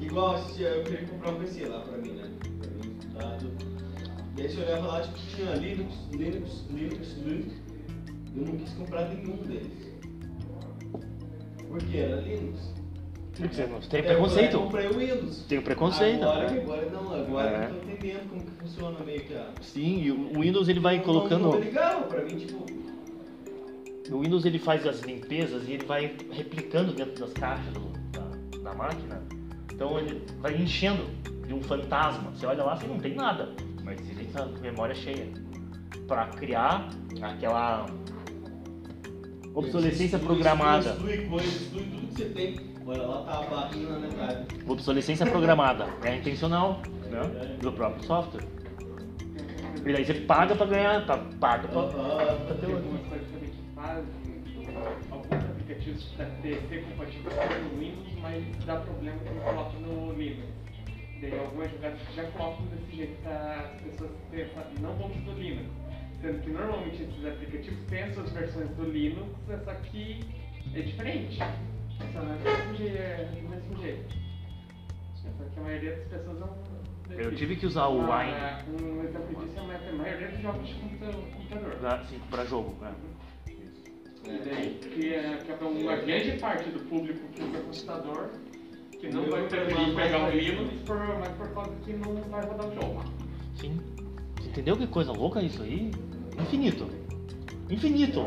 Igual 0.00 0.36
eu 0.58 0.82
queria 0.82 1.06
comprar 1.06 1.30
um 1.30 1.38
PC 1.38 1.66
lá 1.66 1.78
pra 1.80 1.96
mim, 1.98 2.10
né? 2.10 2.28
Pra 2.58 2.70
mim, 2.70 2.96
dado. 3.14 3.52
E 4.36 4.42
aí 4.42 4.48
você 4.48 4.60
olhava 4.62 4.86
lá, 4.88 5.00
tipo, 5.02 5.16
tinha 5.36 5.54
Linux, 5.54 5.94
Linux, 6.12 6.64
Linux, 6.70 7.16
Linux. 7.18 7.54
Eu 8.34 8.44
não 8.46 8.56
quis 8.56 8.70
comprar 8.72 9.08
nenhum 9.10 9.36
deles. 9.36 9.90
Porque 11.68 11.96
era 11.96 12.16
Linux. 12.16 12.74
Porque 13.36 13.54
você 13.54 13.66
não 13.68 13.78
tem 13.80 13.88
Daí 13.90 14.00
eu 14.00 14.06
preconceito. 14.18 14.58
comprei 14.58 14.86
o 14.88 14.98
Windows. 14.98 15.44
Tem 15.48 15.58
o 15.58 15.62
preconceito. 15.62 16.22
Agora, 16.24 16.50
né? 16.50 16.60
agora 16.62 16.90
não, 16.90 17.14
agora 17.14 17.50
É. 17.56 17.64
eu 17.70 17.80
tô 17.80 17.90
entendendo 17.92 18.28
como 18.28 18.42
que 18.42 18.50
funciona 18.60 18.98
meio 19.04 19.20
que 19.20 19.34
a. 19.34 19.46
Sim, 19.60 20.02
e 20.02 20.10
o 20.10 20.40
Windows 20.40 20.68
ele 20.68 20.80
vai 20.80 20.96
Não- 20.96 21.04
colocando. 21.04 21.42
Não, 21.42 21.50
não 21.52 21.58
é 21.58 21.60
legal, 21.60 22.02
pra 22.02 22.24
mim, 22.24 22.36
tipo. 22.36 22.66
O 24.10 24.20
Windows 24.20 24.44
ele 24.44 24.58
faz 24.58 24.86
as 24.86 25.00
limpezas 25.00 25.68
e 25.68 25.72
ele 25.74 25.84
vai 25.84 26.14
replicando 26.32 26.92
dentro 26.92 27.20
das 27.24 27.32
caixas 27.32 27.72
do- 27.72 27.90
da, 28.10 28.70
da 28.70 28.74
máquina. 28.74 29.22
Então 29.72 29.98
ele 29.98 30.22
vai 30.40 30.56
enchendo 30.56 31.04
de 31.46 31.54
um 31.54 31.62
fantasma. 31.62 32.30
Você 32.30 32.44
olha 32.46 32.64
lá, 32.64 32.76
você 32.76 32.86
não 32.86 32.98
tem 32.98 33.14
nada, 33.14 33.50
mas 33.84 34.00
ele 34.10 34.24
está 34.24 34.44
com 34.44 34.58
memória 34.60 34.94
cheia 34.94 35.28
para 36.08 36.26
criar 36.26 36.90
aquela 37.22 37.86
obsolescência 39.54 40.16
Exclui- 40.16 40.34
programada. 40.34 40.90
Exclui 40.90 41.14
exclui 41.14 41.82
tudo 41.84 42.06
que 42.08 42.14
você 42.14 42.24
tem. 42.30 42.70
Olha 42.86 43.02
lá, 43.02 43.22
tá 43.22 43.38
a 43.38 43.42
barrinha 43.42 43.90
na 43.90 43.98
metade. 44.00 44.46
Obsolescência 44.66 45.26
programada 45.26 45.86
é 46.02 46.16
intencional, 46.16 46.80
né? 47.10 47.56
Do 47.60 47.72
próprio 47.72 48.04
software. 48.04 48.42
E 49.86 49.92
daí 49.92 50.04
você 50.04 50.14
paga 50.14 50.54
para 50.56 50.66
ganhar, 50.66 51.06
tá, 51.06 51.16
paga 51.38 51.68
para. 51.68 51.86
Tem 52.60 52.74
alguns 55.10 55.44
aplicativos 55.50 56.04
para 56.16 56.26
ter 56.42 56.60
ser 56.68 56.84
compatível 56.84 57.30
com 57.30 57.76
o 57.76 57.78
Windows, 57.80 58.14
mas 58.20 58.44
dá 58.66 58.76
problema 58.80 59.18
quando 59.24 59.42
coloca 59.44 59.78
no 59.78 60.12
Linux. 60.12 60.48
Daí 61.20 61.38
algumas 61.38 61.70
jogadas 61.70 62.00
que 62.00 62.14
já 62.16 62.24
colocam 62.30 62.66
desse 62.66 62.96
jeito 62.96 63.22
para 63.22 63.60
as 63.74 63.80
pessoas 63.82 64.10
não 64.80 64.94
vamos 64.96 65.16
do 65.18 65.32
Linux. 65.32 65.68
Sendo 66.20 66.42
que 66.42 66.50
normalmente 66.50 67.02
esses 67.02 67.24
aplicativos 67.26 67.84
têm 67.88 68.02
as 68.02 68.14
suas 68.14 68.30
versões 68.32 68.68
do 68.70 68.84
Linux, 68.84 69.30
é 69.48 69.56
só 69.58 69.74
que 69.74 70.20
é 70.74 70.80
diferente. 70.80 71.38
Só 71.38 72.20
não 72.22 72.32
é 72.32 72.36
do 72.36 72.44
mesmo 72.44 72.74
jeito. 72.76 72.96
é 72.98 73.24
do 73.24 73.48
mesmo 73.48 73.82
jeito. 73.82 74.14
Só 75.14 75.44
que 75.52 75.58
a 75.58 75.62
maioria 75.62 75.96
das 75.96 76.08
pessoas 76.08 76.38
não. 76.40 76.70
Eu 77.10 77.34
tive 77.34 77.56
que 77.56 77.66
usar 77.66 77.88
o 77.88 77.98
Wine. 78.02 78.32
Ah, 78.32 78.62
Um 78.68 79.02
exemplo 79.02 79.44
disso 79.44 79.58
é 79.58 79.88
a 79.88 79.92
maioria 79.92 80.28
dos 80.28 80.40
jogos 80.40 80.68
de 80.68 80.74
computa- 80.74 81.12
computador. 81.12 81.86
assim, 81.86 82.18
para 82.30 82.44
jogo. 82.44 82.76
né? 82.80 82.94
E 83.02 83.29
daí, 84.24 84.78
que 84.82 85.14
é, 85.14 85.36
que 85.44 85.50
é 85.52 85.66
uma 85.66 85.96
grande 85.96 86.32
parte 86.38 86.70
do 86.70 86.78
público 86.80 87.20
que 87.34 87.42
usa 87.42 87.58
computador, 87.60 88.30
que 89.00 89.08
não 89.08 89.24
vai 89.30 89.46
preferir 89.48 89.94
pegar 89.94 90.28
o 90.28 90.30
Linux, 90.30 90.74
por, 90.84 90.98
mas 91.18 91.28
por 91.30 91.48
causa 91.54 91.72
que 91.84 91.92
não 91.94 92.14
vai 92.30 92.44
rodar 92.44 92.68
o 92.68 92.74
jogo. 92.74 93.04
Sim. 93.56 93.80
Você 94.40 94.48
entendeu 94.50 94.76
que 94.76 94.86
coisa 94.86 95.12
louca 95.12 95.42
isso 95.42 95.62
aí? 95.62 95.90
Infinito. 96.38 96.86
Infinito. 97.70 98.20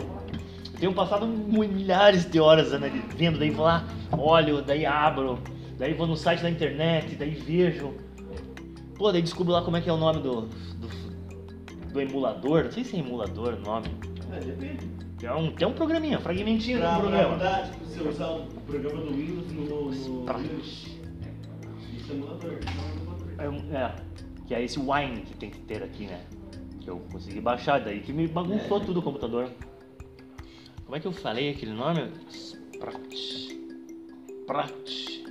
Eu 0.74 0.80
tenho 0.80 0.94
passado 0.94 1.26
milhares 1.28 2.26
de 2.30 2.40
horas 2.40 2.74
anali- 2.74 3.04
vendo, 3.16 3.38
daí 3.40 3.52
vou 3.52 3.66
lá, 3.66 3.88
olho, 4.12 4.62
daí 4.62 4.86
abro, 4.86 5.40
daí 5.78 5.94
vou 5.94 6.08
no 6.08 6.16
site 6.18 6.42
da 6.42 6.50
internet, 6.50 7.16
daí 7.16 7.32
vejo. 7.32 7.94
Pô, 8.98 9.12
daí 9.12 9.22
descubro 9.22 9.54
lá 9.54 9.62
como 9.62 9.78
é 9.78 9.82
que 9.82 9.90
é 9.90 9.94
o 9.94 9.98
nome 9.98 10.22
do, 10.22 10.42
do, 10.42 10.88
do 11.94 12.02
emulador. 12.02 12.66
Não 12.66 12.72
sei 12.72 12.84
se 12.84 12.96
é 12.96 13.00
emulador 13.00 13.54
o 13.56 13.60
nome. 13.62 13.88
É, 14.32 14.40
depende. 14.40 14.88
É 15.24 15.34
um, 15.34 15.51
tem 15.51 15.65
um 15.68 15.74
programinha, 15.74 16.20
fragmentinho 16.20 16.80
Pra, 16.80 16.96
do 16.96 17.01
pra 17.01 17.10
programa. 17.10 17.34
mudar, 17.38 17.72
tipo, 17.72 17.86
você 17.86 18.01
usar 18.10 18.27
o 18.32 18.46
programa 18.68 19.01
do 19.01 19.13
Windows 19.13 19.51
no, 19.53 19.92
no 20.20 20.25
Pra- 20.25 20.38
Linux. 20.38 20.65
Isso 21.98 22.12
é 22.12 23.44
é. 23.44 23.46
É, 23.46 23.50
um- 23.50 23.74
é, 23.75 23.96
que 24.46 24.53
é 24.53 24.62
esse 24.63 24.77
Wine 24.80 25.22
que 25.22 25.34
tem 25.38 25.50
que 25.50 25.60
ter 25.62 25.82
aqui, 25.82 26.06
né? 26.08 26.22
Que 26.82 26.89
eu 26.89 27.00
consegui 27.12 27.39
baixar, 27.39 27.80
daí 27.80 28.01
que 28.01 28.12
me 28.12 28.27
bagunçou 28.27 28.82
tudo 28.82 29.00
o 29.00 29.03
computador. 29.03 29.50
Como 30.84 30.96
é 30.96 31.00
que 31.00 31.08
eu 31.08 31.13
falei 31.13 31.51
aquele 31.51 31.72
nome? 31.72 32.12
Sprat. 32.30 33.13
Sprat. 34.42 35.24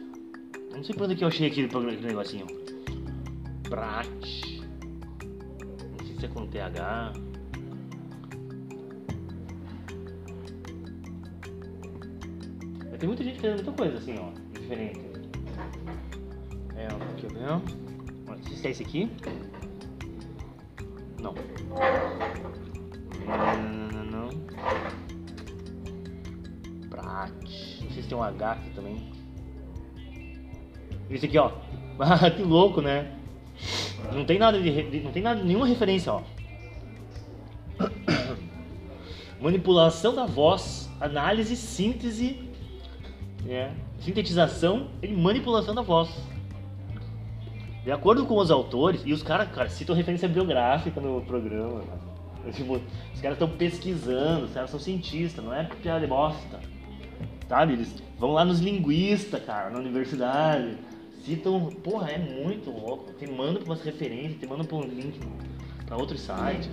Não 0.74 0.82
sei 0.82 0.94
por 0.94 1.04
onde 1.04 1.16
que 1.16 1.22
eu 1.24 1.28
achei 1.28 1.46
aquele, 1.48 1.68
programa- 1.68 1.92
aquele 1.92 2.08
negocinho. 2.08 2.46
Sprat. 3.64 4.08
Não 5.98 6.06
sei 6.06 6.16
se 6.18 6.24
é 6.24 6.28
com 6.28 6.46
TH. 6.46 7.12
Tem 13.02 13.08
muita 13.08 13.24
gente 13.24 13.40
fazendo 13.40 13.64
muita 13.64 13.72
coisa 13.72 13.98
assim, 13.98 14.16
ó, 14.16 14.30
diferente. 14.56 15.00
É, 16.76 16.86
eu 16.86 17.30
ver. 17.30 17.60
Não 18.28 18.44
sei 18.44 18.56
se 18.56 18.66
é 18.68 18.70
esse 18.70 18.82
aqui. 18.84 19.10
Não. 21.20 21.34
Não, 23.26 24.04
não, 24.04 24.04
não. 24.04 24.28
Pra 26.88 27.02
Mate. 27.02 27.78
Não 27.82 27.90
sei 27.90 28.02
se 28.04 28.08
tem 28.08 28.16
um 28.16 28.22
H 28.22 28.52
aqui 28.52 28.70
também. 28.70 29.12
Esse 31.10 31.26
aqui, 31.26 31.38
ó. 31.38 31.50
Que 32.36 32.42
louco, 32.44 32.80
né? 32.80 33.18
Não 34.12 34.24
tem 34.24 34.38
nada 34.38 34.62
de, 34.62 34.90
de- 34.90 35.00
não 35.00 35.10
tem 35.10 35.24
nada 35.24 35.42
nenhuma 35.42 35.66
referência, 35.66 36.12
ó. 36.12 36.22
Manipulação 39.42 40.14
da 40.14 40.24
voz, 40.24 40.88
análise, 41.00 41.56
síntese, 41.56 42.51
né? 43.44 43.74
sintetização 44.00 44.88
e 45.02 45.08
manipulação 45.08 45.74
da 45.74 45.82
voz. 45.82 46.08
De 47.84 47.90
acordo 47.90 48.24
com 48.26 48.36
os 48.36 48.50
autores, 48.50 49.02
e 49.04 49.12
os 49.12 49.22
caras, 49.22 49.50
cara, 49.50 49.68
citam 49.68 49.94
referência 49.94 50.28
biográfica 50.28 51.00
no 51.00 51.20
programa. 51.22 51.80
Né? 51.80 52.52
Tipo, 52.52 52.80
os 53.12 53.20
caras 53.20 53.36
estão 53.36 53.48
pesquisando, 53.48 54.46
os 54.46 54.52
caras 54.52 54.70
são 54.70 54.78
cientistas, 54.78 55.44
não 55.44 55.52
é 55.52 55.64
piada 55.64 56.00
de 56.00 56.06
bosta. 56.06 56.60
Sabe? 57.48 57.74
Eles 57.74 58.02
vão 58.18 58.32
lá 58.32 58.44
nos 58.44 58.60
linguistas, 58.60 59.44
cara, 59.44 59.70
na 59.70 59.78
universidade. 59.78 60.76
Citam, 61.24 61.66
porra, 61.82 62.10
é 62.10 62.18
muito 62.18 62.70
louco. 62.70 63.12
Te 63.14 63.30
mandam 63.30 63.62
pra 63.62 63.72
umas 63.72 63.82
referências, 63.82 64.38
te 64.38 64.46
mandam 64.46 64.64
pra 64.64 64.76
um 64.76 64.82
link 64.82 65.20
pra 65.86 65.96
outros 65.96 66.20
sites. 66.20 66.70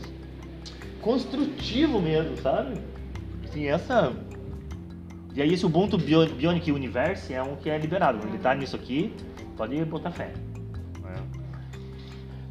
Construtivo 1.02 2.02
mesmo, 2.02 2.38
sabe? 2.38 2.80
Assim, 3.44 3.66
essa. 3.68 4.14
E 5.40 5.42
aí 5.42 5.54
esse 5.54 5.66
Ubuntu 5.66 5.98
Bio- 5.98 6.28
Bionic 6.28 6.70
Universe 6.70 7.34
é 7.34 7.42
um 7.42 7.56
que 7.56 7.70
é 7.70 7.78
liberado. 7.78 8.20
Ele 8.28 8.38
tá 8.40 8.54
nisso 8.54 8.76
aqui, 8.76 9.14
pode 9.56 9.86
botar 9.86 10.12
fé. 10.12 10.34
né? 11.02 11.16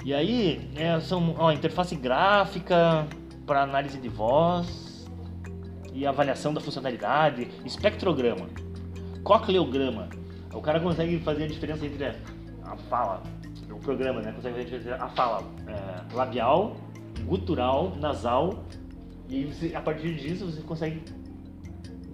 E 0.06 0.14
aí, 0.14 0.70
é, 0.74 0.98
são 0.98 1.34
ó, 1.36 1.52
interface 1.52 1.94
gráfica 1.94 3.06
para 3.44 3.62
análise 3.62 3.98
de 3.98 4.08
voz 4.08 5.06
e 5.92 6.06
avaliação 6.06 6.54
da 6.54 6.62
funcionalidade, 6.62 7.48
espectrograma, 7.62 8.46
cocleograma. 9.22 10.08
O 10.54 10.62
cara 10.62 10.80
consegue 10.80 11.18
fazer 11.18 11.44
a 11.44 11.46
diferença 11.46 11.84
entre 11.84 12.06
a 12.06 12.74
fala, 12.88 13.22
o 13.70 13.78
programa, 13.80 14.22
né? 14.22 14.32
Consegue 14.32 14.54
fazer 14.54 14.60
a 14.60 14.64
diferença 14.64 14.88
entre 14.94 15.04
a 15.04 15.08
fala 15.10 15.42
é, 15.66 16.14
labial, 16.16 16.74
gutural, 17.26 17.92
nasal, 18.00 18.64
e 19.28 19.44
você- 19.44 19.74
a 19.74 19.80
partir 19.82 20.14
disso 20.14 20.46
você 20.46 20.62
consegue 20.62 21.02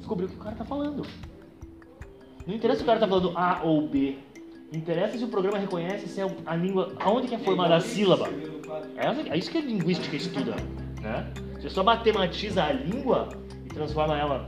descobrir 0.04 0.26
o 0.26 0.28
que 0.28 0.37
o 0.37 0.38
cara 0.38 0.54
tá 0.54 0.64
falando. 0.64 1.06
Não 2.46 2.54
interessa 2.54 2.78
se 2.78 2.82
o 2.82 2.87
cara 2.87 3.00
tá 3.00 3.08
falando 3.08 3.32
A 3.37 3.62
ou 3.64 3.88
B. 3.88 4.18
Interessa 4.73 5.16
se 5.16 5.25
o 5.25 5.28
programa 5.28 5.58
reconhece 5.58 6.08
se 6.08 6.20
é 6.20 6.37
a 6.44 6.54
língua. 6.54 6.94
aonde 7.00 7.28
que 7.28 7.34
é 7.34 7.38
formada 7.38 7.76
a 7.76 7.80
sílaba. 7.80 8.28
É, 8.96 9.32
é 9.32 9.38
isso 9.38 9.50
que 9.50 9.58
a 9.58 9.62
linguística 9.62 10.14
estuda, 10.14 10.56
né? 11.00 11.32
Você 11.54 11.70
só 11.70 11.82
matematiza 11.82 12.62
a 12.62 12.73
língua 12.73 13.28
e 13.64 13.68
transforma 13.68 14.18
ela 14.18 14.44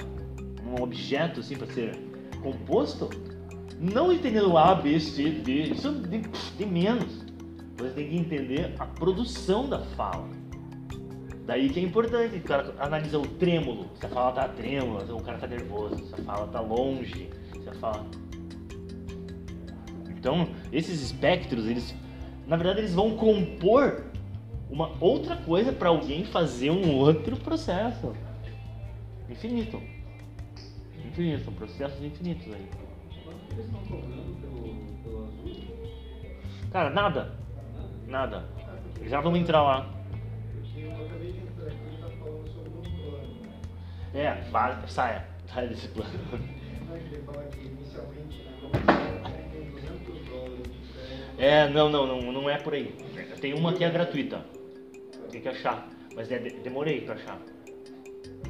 num 0.62 0.82
objeto 0.82 1.40
assim 1.40 1.56
para 1.56 1.68
ser 1.68 1.96
composto, 2.42 3.08
não 3.80 4.12
entendendo 4.12 4.58
A, 4.58 4.74
B, 4.74 4.98
C, 5.00 5.30
D, 5.30 5.62
isso 5.64 5.92
de, 5.92 6.18
de 6.18 6.66
menos. 6.66 7.24
Você 7.78 7.90
tem 7.90 8.08
que 8.08 8.16
entender 8.16 8.74
a 8.78 8.86
produção 8.86 9.68
da 9.68 9.78
fala. 9.78 10.28
Daí 11.46 11.68
que 11.70 11.78
é 11.78 11.82
importante, 11.82 12.36
o 12.36 12.42
cara 12.42 12.74
analisa 12.78 13.18
o 13.18 13.26
trêmulo, 13.26 13.88
se 13.94 14.04
a 14.04 14.08
fala 14.08 14.32
tá 14.32 14.48
trêmula, 14.48 15.06
se 15.06 15.12
o 15.12 15.20
cara 15.20 15.38
tá 15.38 15.46
nervoso, 15.46 16.04
se 16.04 16.14
a 16.14 16.24
fala 16.24 16.46
tá 16.48 16.60
longe, 16.60 17.30
se 17.62 17.68
a 17.68 17.74
fala 17.74 18.04
então, 20.26 20.48
esses 20.72 21.02
espectros, 21.02 21.68
eles, 21.68 21.94
na 22.48 22.56
verdade, 22.56 22.80
eles 22.80 22.92
vão 22.92 23.16
compor 23.16 24.02
uma 24.68 24.92
outra 25.00 25.36
coisa 25.36 25.72
para 25.72 25.88
alguém 25.88 26.24
fazer 26.24 26.70
um 26.70 26.96
outro 26.96 27.36
processo. 27.36 28.12
Infinito. 29.30 29.80
Infinito, 31.04 31.44
são 31.44 31.52
processos 31.52 32.02
infinitos 32.02 32.52
aí. 32.52 32.68
Cara, 36.72 36.90
nada. 36.90 37.32
Nada. 38.08 38.44
Já 39.04 39.20
vamos 39.20 39.38
entrar 39.38 39.62
lá. 39.62 39.95
É, 44.16 44.40
vá, 44.50 44.82
saia. 44.88 45.24
Saia 45.52 45.68
desse 45.68 45.88
plano. 45.88 46.10
Mas 46.88 47.02
ele 47.12 47.22
fala 47.24 47.42
que 47.44 47.60
inicialmente 47.66 48.44
na 48.44 48.52
começou 48.80 49.18
com 49.18 49.72
200 49.72 50.28
dólares 50.28 50.62
de 50.62 50.70
crédito. 50.92 51.38
É, 51.38 51.68
não, 51.68 51.88
não, 51.90 52.06
não, 52.06 52.32
não 52.32 52.50
é 52.50 52.58
por 52.58 52.74
aí. 52.74 52.94
Tem 53.40 53.52
uma 53.54 53.72
que 53.72 53.84
é 53.84 53.90
gratuita. 53.90 54.44
Tem 55.30 55.40
que 55.40 55.48
achar. 55.48 55.88
Mas 56.14 56.30
é, 56.32 56.38
de- 56.38 56.60
demorei 56.60 57.02
pra 57.02 57.14
achar. 57.14 57.38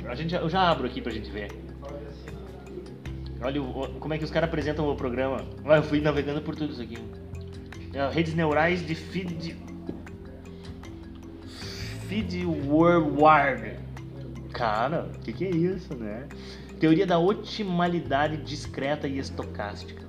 A 0.07 0.14
gente, 0.14 0.35
eu 0.35 0.48
já 0.48 0.70
abro 0.70 0.87
aqui 0.87 1.00
pra 1.02 1.11
gente 1.12 1.31
ver. 1.31 1.50
Olha 3.42 3.61
como 4.00 4.14
é 4.14 4.18
que 4.18 4.24
os 4.24 4.31
caras 4.31 4.48
apresentam 4.48 4.88
o 4.88 4.94
programa. 4.96 5.44
Olha, 5.64 5.79
eu 5.79 5.83
fui 5.83 6.00
navegando 6.00 6.40
por 6.42 6.55
tudo 6.55 6.72
isso 6.72 6.83
aqui. 6.83 6.96
É, 7.92 8.09
redes 8.09 8.35
neurais 8.35 8.87
de 8.87 8.94
feed. 8.94 9.57
Feed 12.09 12.46
Worldwide. 12.46 13.79
Cara, 14.57 15.11
o 15.14 15.19
que, 15.19 15.35
que 15.35 15.45
é 15.45 15.51
isso, 15.51 15.95
né? 15.95 16.27
Teoria 16.81 17.07
da 17.07 17.19
otimalidade 17.19 18.38
discreta 18.38 19.07
e 19.07 19.19
estocástica. 19.19 20.03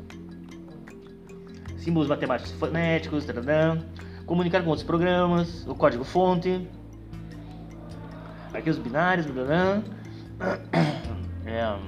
Símbolos 1.75 2.07
matemáticos 2.07 2.53
fonéticos, 2.53 3.25
tadadã. 3.25 3.77
comunicar 4.25 4.63
com 4.63 4.69
outros 4.69 4.87
programas, 4.87 5.67
o 5.67 5.75
código-fonte. 5.75 6.65
Aqui 8.53 8.69
os 8.69 8.77
binários, 8.77 9.27
tadadã. 9.27 9.83
É, 11.49 11.79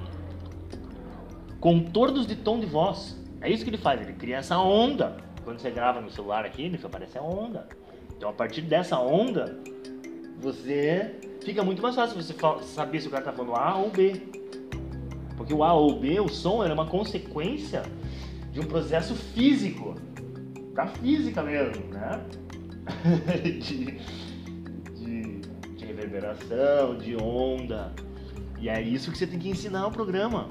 contornos 1.60 2.26
de 2.26 2.34
tom 2.34 2.62
de 2.62 2.66
voz. 2.66 3.22
É 3.42 3.50
isso 3.50 3.66
que 3.66 3.70
ele 3.70 3.78
faz, 3.78 4.00
ele 4.00 4.14
cria 4.14 4.38
essa 4.38 4.58
onda. 4.58 5.18
Quando 5.44 5.60
você 5.60 5.70
grava 5.70 6.00
no 6.00 6.10
celular 6.10 6.46
aqui, 6.46 6.64
ele 6.64 6.80
aparece 6.82 7.18
a 7.18 7.22
onda. 7.22 7.68
Então 8.16 8.30
a 8.30 8.34
partir 8.34 8.62
dessa 8.62 8.98
onda, 8.98 9.60
você 10.40 11.20
fica 11.50 11.64
muito 11.64 11.82
mais 11.82 11.96
fácil 11.96 12.22
você 12.22 12.36
saber 12.64 13.02
se 13.02 13.08
o 13.08 13.12
cara 13.12 13.24
tá 13.24 13.32
falando 13.32 13.56
A 13.56 13.76
ou 13.76 13.90
B. 13.90 14.22
Porque 15.36 15.52
o 15.52 15.64
A 15.64 15.74
ou 15.74 16.00
B, 16.00 16.20
o 16.20 16.30
som, 16.30 16.64
era 16.64 16.72
uma 16.72 16.86
consequência 16.86 17.82
de 18.52 18.60
um 18.60 18.66
processo 18.66 19.16
físico. 19.16 19.96
Da 20.76 20.86
física 20.86 21.42
mesmo, 21.42 21.86
né? 21.86 22.22
de, 23.42 23.98
de, 24.94 25.40
de 25.76 25.86
reverberação, 25.86 26.96
de 27.00 27.16
onda. 27.16 27.92
E 28.60 28.70
é 28.70 28.80
isso 28.80 29.12
que 29.12 29.18
você 29.18 29.26
tem 29.26 29.40
que 29.40 29.50
ensinar 29.50 29.82
ao 29.82 29.92
programa. 29.92 30.50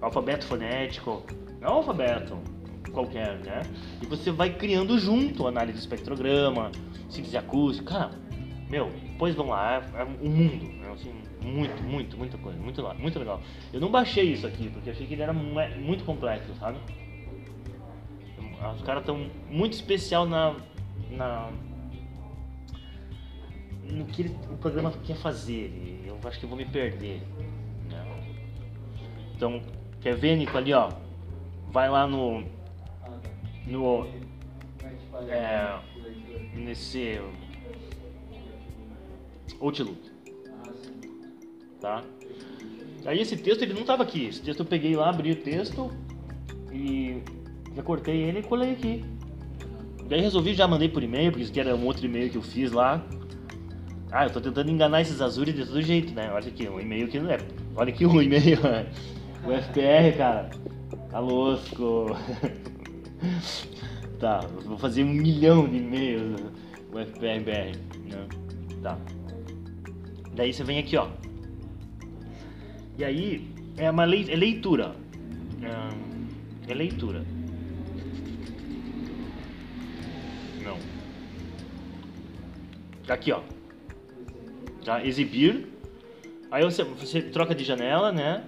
Alfabeto 0.00 0.46
fonético, 0.46 1.24
não 1.60 1.68
é 1.68 1.72
alfabeto 1.72 2.38
qualquer, 2.92 3.40
né? 3.40 3.62
E 4.00 4.06
você 4.06 4.30
vai 4.30 4.50
criando 4.50 4.96
junto 4.96 5.48
análise 5.48 5.78
do 5.78 5.80
espectrograma, 5.80 6.70
síntese 7.08 7.36
acústica. 7.36 7.92
Cara, 7.92 8.10
meu, 8.70 8.92
pois 9.18 9.34
vamos 9.34 9.52
lá, 9.52 9.82
é, 9.94 10.04
um 10.04 10.30
mundo. 10.30 10.84
É 10.84 10.92
assim, 10.92 11.12
muito, 11.42 11.82
muito, 11.82 12.16
muita 12.16 12.38
coisa, 12.38 12.58
muito, 12.58 12.82
muito 12.98 13.18
legal. 13.18 13.40
Eu 13.72 13.80
não 13.80 13.90
baixei 13.90 14.32
isso 14.32 14.46
aqui, 14.46 14.68
porque 14.70 14.90
achei 14.90 15.06
que 15.06 15.14
ele 15.14 15.22
era 15.22 15.32
mu- 15.32 15.54
muito 15.80 16.04
complexo, 16.04 16.54
sabe? 16.56 16.78
Os 18.74 18.82
caras 18.82 19.02
estão 19.02 19.30
muito 19.50 19.74
especial 19.74 20.24
na, 20.26 20.56
na 21.10 21.50
no 23.90 24.06
que 24.06 24.22
ele- 24.22 24.36
o 24.50 24.56
programa 24.56 24.90
quer 25.04 25.16
fazer. 25.16 25.68
E 25.68 26.04
eu 26.06 26.18
acho 26.24 26.38
que 26.38 26.44
eu 26.44 26.48
vou 26.48 26.56
me 26.56 26.64
perder. 26.64 27.20
né? 27.90 28.04
Então, 29.36 29.62
quer 30.00 30.14
ver, 30.16 30.36
Nico, 30.36 30.56
ali, 30.56 30.72
ó? 30.72 30.90
Vai 31.70 31.90
lá 31.90 32.06
no. 32.06 32.44
Ah, 33.02 33.10
tá. 33.22 33.30
no 33.66 34.06
é 35.28 35.78
nesse. 36.54 37.20
Outlook, 39.60 39.98
Ah, 40.48 40.72
tá? 41.80 42.04
Aí 43.06 43.20
esse 43.20 43.36
texto 43.36 43.62
ele 43.62 43.74
não 43.74 43.82
estava 43.82 44.02
aqui. 44.02 44.26
Esse 44.26 44.42
texto 44.42 44.60
eu 44.60 44.66
peguei 44.66 44.96
lá, 44.96 45.10
abri 45.10 45.32
o 45.32 45.36
texto 45.36 45.90
e 46.72 47.22
já 47.74 47.82
cortei 47.82 48.22
ele 48.22 48.38
e 48.40 48.42
colei 48.42 48.72
aqui. 48.72 49.04
Daí 50.08 50.20
resolvi, 50.20 50.54
já 50.54 50.66
mandei 50.66 50.88
por 50.88 51.02
e-mail, 51.02 51.30
porque 51.30 51.42
isso 51.42 51.50
aqui 51.50 51.60
era 51.60 51.74
um 51.74 51.84
outro 51.86 52.04
e-mail 52.04 52.30
que 52.30 52.36
eu 52.36 52.42
fiz 52.42 52.72
lá. 52.72 53.04
Ah, 54.10 54.26
eu 54.26 54.30
tô 54.30 54.40
tentando 54.40 54.70
enganar 54.70 55.00
esses 55.00 55.20
Azures 55.20 55.54
de 55.54 55.66
todo 55.66 55.82
jeito, 55.82 56.14
né? 56.14 56.30
Olha 56.32 56.46
aqui, 56.46 56.68
um 56.68 56.80
e-mail 56.80 57.08
que 57.08 57.18
não 57.18 57.30
é. 57.30 57.38
Olha 57.74 57.92
aqui 57.92 58.06
o 58.06 58.22
e-mail, 58.22 58.58
o 59.44 59.62
FPR, 59.62 60.16
cara. 60.16 60.50
Tá 61.10 61.18
louco. 61.18 62.16
tá, 64.20 64.40
vou 64.64 64.78
fazer 64.78 65.04
um 65.04 65.12
milhão 65.12 65.66
de 65.68 65.78
e-mails, 65.78 66.40
né? 66.40 66.50
o 66.92 66.98
FPRBR, 66.98 67.76
né? 68.08 68.26
Tá. 68.82 68.98
Daí 70.34 70.52
você 70.52 70.64
vem 70.64 70.78
aqui, 70.78 70.96
ó. 70.96 71.08
E 72.98 73.04
aí, 73.04 73.48
é 73.76 73.90
uma 73.90 74.04
lei, 74.04 74.26
é 74.28 74.36
leitura. 74.36 74.94
É, 75.62 76.72
é 76.72 76.74
leitura. 76.74 77.24
Não. 80.62 80.78
Aqui, 83.08 83.32
ó. 83.32 83.40
Tá? 84.84 85.04
Exibir. 85.04 85.66
Aí 86.50 86.64
você, 86.64 86.84
você 86.84 87.22
troca 87.22 87.54
de 87.54 87.64
janela, 87.64 88.12
né? 88.12 88.44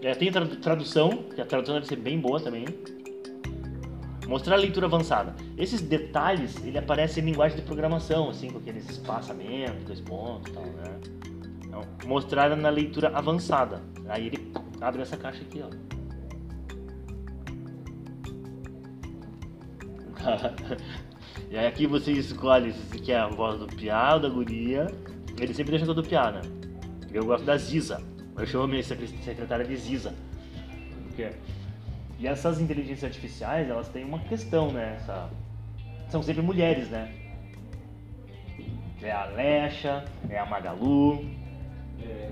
É, 0.00 0.14
tem 0.14 0.32
tra- 0.32 0.46
tradução, 0.46 1.24
que 1.34 1.40
a 1.40 1.44
tradução 1.44 1.74
deve 1.74 1.86
ser 1.86 1.96
bem 1.96 2.18
boa 2.18 2.40
também. 2.40 2.64
Mostrar 4.26 4.54
a 4.54 4.58
leitura 4.58 4.86
avançada. 4.86 5.34
Esses 5.56 5.80
detalhes, 5.80 6.56
ele 6.64 6.78
aparece 6.78 7.20
em 7.20 7.24
linguagem 7.24 7.56
de 7.56 7.62
programação, 7.62 8.30
assim, 8.30 8.50
com 8.50 8.58
aqueles 8.58 8.88
espaçamentos, 8.88 9.84
dois 9.84 10.00
pontos 10.00 10.50
e 10.50 10.54
tal, 10.54 10.64
né? 10.64 11.00
Então, 11.66 11.82
mostrar 12.06 12.54
na 12.56 12.68
leitura 12.68 13.10
avançada. 13.14 13.82
Aí 14.08 14.28
ele 14.28 14.52
abre 14.80 15.02
essa 15.02 15.16
caixa 15.16 15.42
aqui, 15.42 15.62
ó. 15.62 15.70
e 21.50 21.56
aí 21.56 21.66
aqui 21.66 21.86
você 21.86 22.12
escolhe 22.12 22.72
se 22.72 22.98
quer 23.00 23.18
a 23.18 23.26
voz 23.28 23.58
do 23.58 23.66
piá 23.66 24.14
ou 24.14 24.20
da 24.20 24.28
guria. 24.28 24.86
Ele 25.40 25.52
sempre 25.52 25.72
deixa 25.72 25.90
a 25.90 25.94
do 25.94 26.02
piá, 26.02 26.30
né? 26.30 26.42
Eu 27.12 27.24
gosto 27.24 27.44
da 27.44 27.56
Ziza. 27.56 28.00
Eu 28.38 28.46
chamo 28.46 28.68
minha 28.68 28.82
secre- 28.82 29.08
secretária 29.08 29.64
de 29.64 29.76
Ziza. 29.76 30.14
Porque... 31.08 31.30
E 32.22 32.26
essas 32.28 32.60
inteligências 32.60 33.02
artificiais, 33.02 33.68
elas 33.68 33.88
têm 33.88 34.04
uma 34.04 34.20
questão, 34.20 34.70
né? 34.70 34.96
Essa... 34.96 35.28
São 36.08 36.22
sempre 36.22 36.40
mulheres, 36.40 36.88
né? 36.88 37.12
É 39.02 39.10
a 39.10 39.22
Alexa, 39.24 40.04
é 40.30 40.38
a 40.38 40.46
Magalu, 40.46 41.26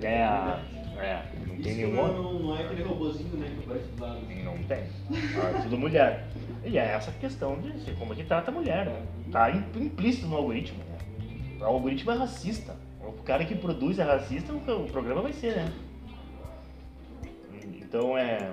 é 0.01 0.23
a... 0.23 0.63
É, 0.97 1.23
não 1.47 1.57
tem 1.57 1.75
nenhum 1.75 1.95
não, 1.95 2.05
homem. 2.05 2.43
não, 2.43 2.57
é 2.57 2.63
aquele 2.63 2.83
robozinho, 2.83 3.37
né, 3.37 3.51
que 3.57 3.65
aparece 3.65 3.89
do 3.89 4.03
lado. 4.03 4.21
Não 4.45 4.59
tem. 4.65 4.79
É 4.79 5.63
tudo 5.63 5.79
mulher. 5.79 6.27
E 6.63 6.79
é 6.79 6.93
essa 6.93 7.11
questão 7.13 7.59
de 7.59 7.93
como 7.95 8.13
é 8.13 8.17
que 8.17 8.25
trata 8.25 8.51
a 8.51 8.55
mulher. 8.55 8.87
Né? 8.87 9.03
Tá 9.33 9.51
im- 9.51 9.65
implícito 9.77 10.27
no 10.27 10.37
algoritmo. 10.37 10.79
Né? 10.79 11.59
O 11.63 11.65
algoritmo 11.65 12.13
é 12.13 12.15
racista. 12.17 12.77
O 13.03 13.13
cara 13.23 13.45
que 13.47 13.55
produz 13.57 13.99
é 13.99 14.05
racista, 14.05 14.53
o 14.53 14.87
programa 14.93 15.23
vai 15.23 15.33
ser, 15.33 15.57
né? 15.57 15.73
Então 17.81 18.17
é. 18.17 18.53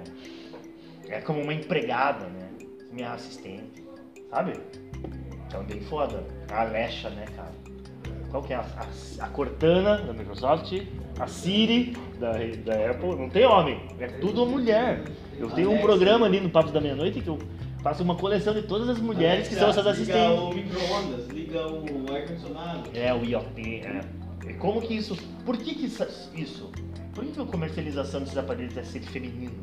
É 1.10 1.22
como 1.22 1.41
uma 1.41 1.54
empregada, 1.54 2.26
né? 2.26 2.50
Minha 2.91 3.13
assistente. 3.13 3.84
Sabe? 4.30 4.54
Então 5.48 5.63
bem 5.63 5.80
foda. 5.82 6.24
A 6.52 6.62
Alexa, 6.62 7.10
né, 7.10 7.26
cara? 7.36 7.52
Qual 8.30 8.43
que 8.43 8.54
é 8.54 8.58
a, 8.58 8.60
a, 8.62 9.26
a 9.26 9.30
Cortana 9.30 9.98
da 9.98 10.13
Microsoft? 10.13 10.74
A 11.20 11.28
Siri 11.28 11.96
da, 12.20 12.34
da 12.34 12.91
Apple? 12.91 13.15
Não 13.15 13.30
tem 13.30 13.46
homem. 13.46 13.80
É 14.00 14.08
tudo 14.08 14.46
mulher. 14.46 15.04
Eu 15.39 15.50
tenho 15.52 15.70
um 15.70 15.74
Alexa. 15.74 15.88
programa 15.88 16.26
ali 16.26 16.39
no 16.39 16.50
Papo 16.50 16.72
da 16.72 16.82
Meia-Noite 16.82 17.22
que 17.22 17.28
eu 17.30 17.39
faço 17.82 18.04
uma 18.04 18.15
coleção 18.15 18.54
de 18.54 18.63
todas 18.63 18.89
as 18.89 19.00
mulheres 19.00 19.48
que 19.48 19.56
são 19.56 19.70
essas 19.70 19.86
Liga 19.98 20.13
assistentes. 20.13 20.39
o 20.39 20.54
micro-ondas, 20.54 21.28
liga 21.30 21.67
o 21.67 22.13
ar-condicionado. 22.13 22.89
É, 22.93 23.13
o 23.13 23.24
IoT, 23.24 23.82
é. 23.86 24.02
E 24.50 24.54
como 24.56 24.82
que 24.82 24.93
isso. 24.96 25.15
Por 25.46 25.56
que, 25.58 25.74
que 25.74 25.86
isso, 25.86 26.06
isso? 26.36 26.72
Por 27.13 27.24
que, 27.24 27.32
que 27.32 27.41
a 27.41 27.46
comercialização 27.46 28.20
desses 28.20 28.38
aparelhos 28.38 28.76
é 28.78 28.84
ser 28.84 29.00
feminino? 29.02 29.54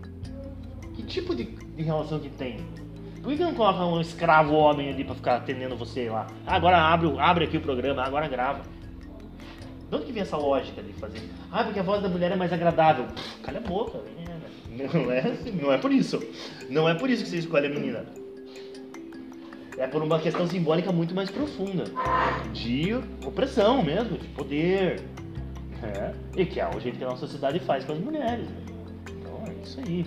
Que 0.95 1.03
tipo 1.03 1.35
de, 1.35 1.45
de 1.45 1.83
relação 1.83 2.19
que 2.19 2.29
tem? 2.31 2.59
Por 3.23 3.35
que, 3.35 3.43
não 3.43 3.55
coloca 3.55 3.85
um 3.87 4.01
escravo 4.01 4.53
homem 4.55 4.91
ali 4.91 5.03
pra 5.03 5.15
ficar 5.15 5.37
atendendo 5.37 5.77
você 5.77 6.11
lá? 6.11 6.27
Ah, 6.47 6.57
agora 6.57 6.79
abre, 6.79 7.13
abre 7.19 7.45
aqui 7.47 7.57
o 7.57 7.61
programa, 7.61 8.03
agora 8.03 8.29
grava. 8.29 8.63
De 9.89 9.97
onde 9.97 10.05
que 10.07 10.13
vem 10.13 10.23
essa 10.23 10.37
lógica 10.37 10.83
de 10.83 10.93
fazer? 10.95 11.21
Ah, 11.51 11.65
porque 11.65 11.81
a 11.81 11.83
voz 11.83 12.03
da 12.03 12.09
mulher 12.09 12.33
é 12.33 12.37
mais 12.37 12.53
agradável. 12.53 13.07
Pff, 13.07 13.41
Cala 13.43 13.59
a 13.59 13.61
boca. 13.61 13.99
Não 14.93 15.11
é, 15.11 15.21
assim, 15.21 15.53
não 15.53 15.73
é 15.73 15.79
por 15.79 15.93
isso. 15.93 16.21
Não 16.69 16.89
é 16.89 16.95
por 16.95 17.09
isso 17.09 17.23
que 17.23 17.31
você 17.31 17.39
escolhe 17.39 17.67
a 17.69 17.71
menina. 17.71 18.05
É 19.79 19.87
por 19.87 20.03
uma 20.03 20.19
questão 20.19 20.47
simbólica 20.47 20.93
muito 20.93 21.15
mais 21.15 21.31
profunda. 21.31 21.85
De 22.53 22.95
opressão 23.25 23.83
mesmo, 23.83 24.19
de 24.19 24.27
poder. 24.29 25.01
né? 25.81 26.15
E 26.37 26.45
que 26.45 26.61
é 26.61 26.69
o 26.69 26.79
jeito 26.81 26.99
que 26.99 27.05
a 27.05 27.09
nossa 27.09 27.21
sociedade 27.27 27.59
faz 27.61 27.85
com 27.85 27.93
as 27.93 27.99
mulheres. 27.99 28.49
né? 28.49 28.57
Então 29.11 29.45
é 29.47 29.63
isso 29.63 29.81
aí. 29.81 30.05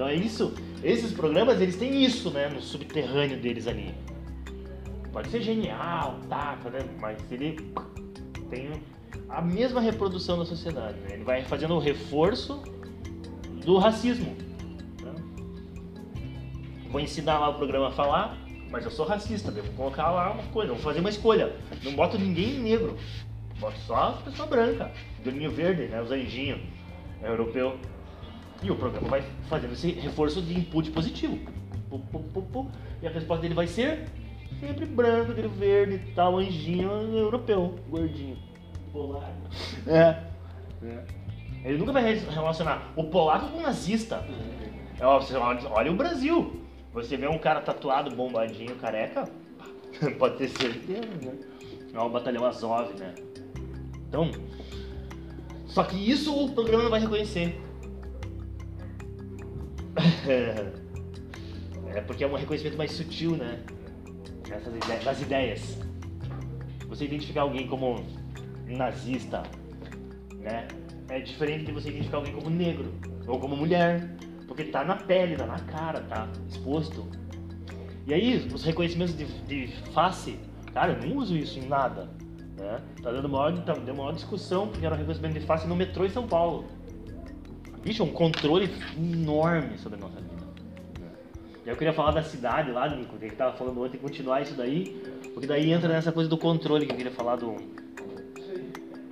Então 0.00 0.08
é 0.08 0.14
isso. 0.14 0.54
Esses 0.82 1.12
programas, 1.12 1.60
eles 1.60 1.76
têm 1.76 2.02
isso, 2.02 2.30
né? 2.30 2.48
No 2.48 2.62
subterrâneo 2.62 3.38
deles 3.38 3.66
ali. 3.66 3.94
Pode 5.12 5.28
ser 5.28 5.42
genial, 5.42 6.18
tá, 6.26 6.56
né? 6.72 6.78
mas 6.98 7.18
ele 7.30 7.70
tem 8.48 8.70
a 9.28 9.42
mesma 9.42 9.78
reprodução 9.78 10.38
da 10.38 10.46
sociedade. 10.46 10.98
Né? 11.00 11.08
Ele 11.12 11.24
vai 11.24 11.44
fazendo 11.44 11.74
o 11.74 11.78
reforço 11.78 12.62
do 13.62 13.76
racismo. 13.76 14.34
né? 15.02 15.12
Vou 16.88 17.02
ensinar 17.02 17.38
lá 17.38 17.50
o 17.50 17.54
programa 17.56 17.88
a 17.88 17.92
falar, 17.92 18.38
mas 18.70 18.86
eu 18.86 18.90
sou 18.90 19.04
racista, 19.04 19.52
devo 19.52 19.70
colocar 19.74 20.10
lá 20.10 20.32
uma 20.32 20.44
coisa, 20.44 20.72
vou 20.72 20.80
fazer 20.80 21.00
uma 21.00 21.10
escolha. 21.10 21.54
Não 21.82 21.92
boto 21.92 22.18
ninguém 22.18 22.58
negro, 22.58 22.96
boto 23.58 23.78
só 23.80 24.14
as 24.14 24.22
pessoas 24.22 24.48
brancas, 24.48 24.90
do 25.22 25.28
olhinho 25.28 25.50
verde, 25.50 25.88
né? 25.88 26.00
Os 26.00 26.10
anjinhos 26.10 26.58
é 27.22 27.28
europeu. 27.28 27.78
E 28.62 28.70
o 28.70 28.76
programa 28.76 29.08
vai 29.08 29.22
fazendo 29.48 29.72
esse 29.72 29.90
reforço 29.92 30.42
de 30.42 30.58
input 30.58 30.90
positivo. 30.90 31.38
E 33.02 33.06
a 33.06 33.10
resposta 33.10 33.42
dele 33.42 33.54
vai 33.54 33.66
ser 33.66 34.06
sempre 34.60 34.84
branco, 34.84 35.32
olho 35.32 35.48
verde, 35.48 36.00
tal, 36.14 36.38
anjinho 36.38 36.90
europeu, 37.16 37.78
gordinho. 37.88 38.36
Polar. 38.92 39.32
É. 39.86 40.16
Ele 41.64 41.78
nunca 41.78 41.92
vai 41.92 42.02
re- 42.02 42.20
relacionar 42.30 42.92
o 42.96 43.04
polaco 43.04 43.48
com 43.48 43.58
o 43.58 43.62
nazista. 43.62 44.24
É, 44.98 45.06
ó, 45.06 45.18
você 45.20 45.34
olha, 45.36 45.60
olha 45.70 45.90
o 45.92 45.96
Brasil. 45.96 46.60
Você 46.92 47.16
vê 47.16 47.28
um 47.28 47.38
cara 47.38 47.60
tatuado, 47.60 48.14
bombadinho, 48.14 48.74
careca, 48.76 49.28
pode 50.18 50.36
ter 50.38 50.48
certeza, 50.48 51.06
né? 51.22 51.32
É 51.94 51.98
o 52.00 52.08
batalhão 52.08 52.44
Azov, 52.44 52.92
né? 52.98 53.14
Então, 54.08 54.30
só 55.66 55.84
que 55.84 55.96
isso 55.96 56.34
o 56.34 56.50
programa 56.52 56.82
não 56.84 56.90
vai 56.90 57.00
reconhecer. 57.00 57.60
É 61.94 62.00
porque 62.00 62.22
é 62.24 62.26
um 62.26 62.34
reconhecimento 62.36 62.76
mais 62.78 62.92
sutil, 62.92 63.32
né? 63.36 63.58
Essas 64.50 64.74
ide- 64.74 65.04
das 65.04 65.20
ideias. 65.20 65.78
Você 66.88 67.04
identificar 67.04 67.42
alguém 67.42 67.66
como 67.66 68.04
nazista, 68.66 69.42
né? 70.38 70.66
É 71.08 71.20
diferente 71.20 71.64
de 71.66 71.72
você 71.72 71.88
identificar 71.88 72.18
alguém 72.18 72.32
como 72.32 72.48
negro 72.50 72.92
ou 73.26 73.38
como 73.38 73.56
mulher, 73.56 74.10
porque 74.46 74.64
tá 74.64 74.84
na 74.84 74.96
pele, 74.96 75.36
tá 75.36 75.46
na 75.46 75.58
cara, 75.58 76.00
tá 76.02 76.28
exposto. 76.48 77.04
E 78.06 78.14
aí, 78.14 78.48
os 78.52 78.64
reconhecimentos 78.64 79.16
de, 79.16 79.24
de 79.24 79.68
face, 79.92 80.38
cara, 80.72 80.92
eu 80.92 80.98
nem 81.00 81.16
uso 81.16 81.36
isso 81.36 81.58
em 81.58 81.66
nada, 81.68 82.08
né? 82.56 82.80
Tá 83.02 83.10
dando 83.10 83.28
maior, 83.28 83.56
tá, 83.64 83.74
deu 83.74 83.94
maior 83.94 84.12
discussão 84.12 84.68
porque 84.68 84.86
era 84.86 84.94
um 84.94 84.98
reconhecimento 84.98 85.34
de 85.34 85.40
face 85.46 85.66
no 85.66 85.76
metrô 85.76 86.04
em 86.04 86.10
São 86.10 86.26
Paulo. 86.26 86.64
Bicho, 87.82 88.02
é 88.02 88.06
um 88.06 88.12
controle 88.12 88.70
enorme 88.96 89.78
sobre 89.78 89.98
a 89.98 90.02
nossa 90.02 90.20
vida. 90.20 90.44
eu 91.64 91.76
queria 91.76 91.94
falar 91.94 92.10
da 92.10 92.22
cidade 92.22 92.70
lá, 92.70 92.88
Nico, 92.88 93.16
que 93.16 93.24
a 93.24 93.28
gente 93.28 93.36
tava 93.36 93.56
falando 93.56 93.82
ontem, 93.82 93.96
continuar 93.96 94.42
isso 94.42 94.54
daí, 94.54 95.02
porque 95.32 95.46
daí 95.46 95.72
entra 95.72 95.88
nessa 95.88 96.12
coisa 96.12 96.28
do 96.28 96.36
controle 96.36 96.84
que 96.84 96.92
eu 96.92 96.96
queria 96.96 97.12
falar 97.12 97.36
do, 97.36 97.56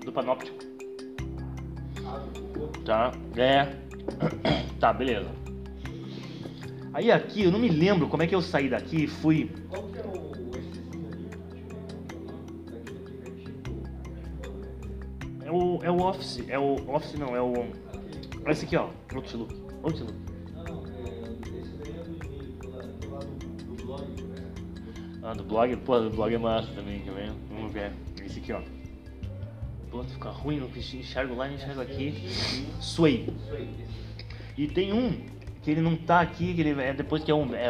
do 0.05 0.13
panóptico. 0.13 0.59
Tá? 2.85 3.13
É. 3.37 3.69
Tá, 4.79 4.93
beleza. 4.93 5.29
Aí 6.93 7.11
aqui, 7.11 7.43
eu 7.43 7.51
não 7.51 7.59
me 7.59 7.69
lembro 7.69 8.07
como 8.07 8.23
é 8.23 8.29
que 8.29 8.35
eu 8.35 8.41
saí 8.41 8.69
daqui 8.69 9.05
e 9.05 9.07
fui. 9.09 9.51
Qual 9.69 9.83
que 9.89 9.99
é 9.99 10.03
o. 10.03 10.29
É 15.45 15.51
o, 15.51 15.81
é 15.83 15.91
o 15.91 16.01
Office. 16.01 16.45
É 16.49 16.59
o 16.59 16.75
Office 16.89 17.19
não, 17.19 17.35
é 17.35 17.43
o. 17.43 17.53
É 18.49 18.53
esse 18.53 18.65
aqui, 18.65 18.77
ó. 18.77 18.89
Outlook. 19.15 19.55
Outlook. 19.83 20.15
Não, 20.55 20.65
não, 20.65 20.87
é, 20.87 21.61
esse 21.61 21.77
daí 21.77 21.91
é 21.91 22.03
do 22.03 22.19
do 22.99 23.11
lado 23.11 23.27
do, 23.37 23.85
blog? 23.85 24.05
Ah, 25.23 25.35
do 25.35 25.45
blog? 25.45 25.77
Pô, 25.77 26.01
do 26.01 26.09
blog 26.09 26.35
é 26.35 26.39
massa 26.39 26.73
também, 26.73 27.01
quer 27.01 27.13
ver? 27.13 27.31
Vamos 27.51 27.71
ver. 27.71 27.93
Esse 28.25 28.39
aqui, 28.39 28.55
ó. 28.55 28.63
Pô, 29.91 30.03
fica 30.03 30.31
ruim, 30.31 30.61
não 30.61 30.69
enxergo 30.69 31.35
lá, 31.35 31.53
enxergo 31.53 31.83
aqui. 31.83 32.27
Sway. 32.81 33.29
E 34.57 34.67
tem 34.67 34.95
um 34.95 35.27
que 35.63 35.71
ele 35.71 35.83
não 35.83 35.95
tá 35.95 36.21
aqui, 36.21 36.55
que 36.55 36.63
ele 36.63 36.81
é 36.81 36.95
depois 36.95 37.23
que 37.23 37.31
é 37.31 37.35
um 37.35 37.55
é, 37.55 37.69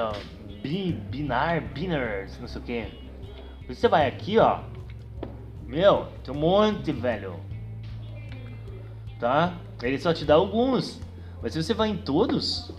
bi, 0.62 0.92
binar, 0.92 1.60
binars, 1.60 2.38
não 2.38 2.46
sei 2.46 2.60
o 2.60 2.64
que. 2.64 2.86
Você 3.66 3.88
vai 3.88 4.06
aqui, 4.06 4.38
ó. 4.38 4.60
Meu, 5.66 6.06
tem 6.22 6.32
um 6.32 6.38
monte, 6.38 6.92
velho. 6.92 7.47
Tá? 9.18 9.58
Ele 9.82 9.98
só 9.98 10.12
te 10.12 10.24
dá 10.24 10.34
alguns. 10.34 11.00
Mas 11.42 11.52
se 11.52 11.62
você 11.62 11.74
vai 11.74 11.88
em 11.88 11.96
todos, 11.96 12.72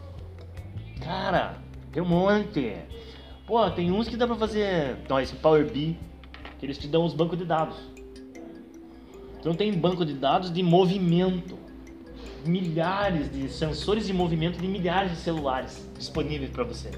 cara, 1.02 1.58
tem 1.92 2.02
um 2.02 2.08
monte. 2.08 2.76
Pô, 3.46 3.70
tem 3.72 3.92
uns 3.92 4.08
que 4.08 4.18
dá 4.18 4.28
pra 4.28 4.36
fazer. 4.36 4.98
Ó, 5.10 5.20
esse 5.20 5.36
Power 5.36 5.70
BI, 5.70 5.98
que 6.58 6.66
eles 6.66 6.78
te 6.78 6.88
dão 6.88 7.06
os 7.06 7.14
bancos 7.14 7.38
de 7.38 7.46
dados. 7.46 7.78
Então 9.40 9.54
tem 9.54 9.74
banco 9.74 10.06
de 10.06 10.14
dados 10.14 10.52
de 10.52 10.62
movimento 10.62 11.58
milhares 12.46 13.32
de 13.32 13.50
sensores 13.50 14.08
de 14.08 14.14
movimento 14.14 14.60
de 14.60 14.68
milhares 14.68 15.12
de 15.12 15.18
celulares 15.18 15.90
disponíveis 15.98 16.50
para 16.52 16.64
você. 16.64 16.90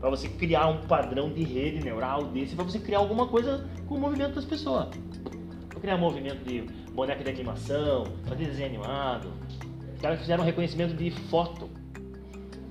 Para 0.00 0.10
você 0.10 0.28
criar 0.28 0.68
um 0.68 0.86
padrão 0.86 1.32
de 1.32 1.42
rede 1.42 1.82
neural 1.82 2.24
desse, 2.26 2.54
para 2.54 2.64
você 2.64 2.78
criar 2.78 2.98
alguma 2.98 3.26
coisa 3.26 3.68
com 3.86 3.94
o 3.94 4.00
movimento 4.00 4.34
das 4.34 4.44
pessoas. 4.44 4.88
Pra 5.68 5.80
criar 5.80 5.96
movimento 5.96 6.44
de 6.44 6.64
boneca 6.94 7.24
de 7.24 7.30
animação, 7.30 8.06
fazer 8.24 8.46
desenho 8.46 8.68
animado. 8.68 9.28
caras 10.00 10.20
fizeram 10.20 10.44
um 10.44 10.46
reconhecimento 10.46 10.94
de 10.94 11.10
foto. 11.10 11.68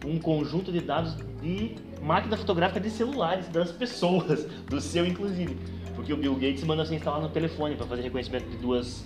Um 0.06 0.18
conjunto 0.18 0.72
de 0.72 0.80
dados 0.80 1.16
de 1.42 1.76
máquina 2.02 2.36
fotográfica 2.38 2.80
de 2.80 2.90
celulares 2.90 3.48
das 3.50 3.72
pessoas, 3.72 4.46
do 4.70 4.80
seu 4.80 5.06
inclusive. 5.06 5.58
Porque 5.96 6.14
o 6.14 6.18
Bill 6.18 6.36
Gates 6.36 6.64
manda 6.64 6.86
você 6.86 6.96
instalar 6.96 7.22
no 7.22 7.30
telefone 7.30 7.76
para 7.76 7.86
fazer 7.86 8.02
reconhecimento 8.02 8.50
de 8.50 8.58
duas, 8.58 9.06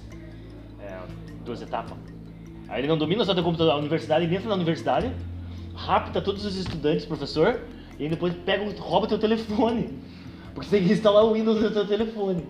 é, 0.80 1.00
duas 1.44 1.62
etapas. 1.62 1.98
Aí 2.68 2.82
ele 2.82 2.88
não 2.88 2.98
domina 2.98 3.26
só 3.26 3.34
teu 3.34 3.44
computador, 3.44 3.74
a 3.74 3.78
universidade, 3.78 4.26
ele 4.26 4.36
entra 4.36 4.50
na 4.50 4.56
universidade, 4.56 5.12
rapta 5.76 6.22
todos 6.22 6.46
os 6.46 6.56
estudantes, 6.56 7.06
professor, 7.06 7.62
e 8.00 8.08
depois 8.08 8.34
pega, 8.34 8.64
rouba 8.80 9.08
teu 9.08 9.20
telefone. 9.20 9.98
Porque 10.54 10.70
você 10.70 10.78
tem 10.78 10.88
que 10.88 10.94
instalar 10.94 11.24
o 11.24 11.34
Windows 11.34 11.62
no 11.62 11.72
teu 11.72 11.88
telefone. 11.88 12.44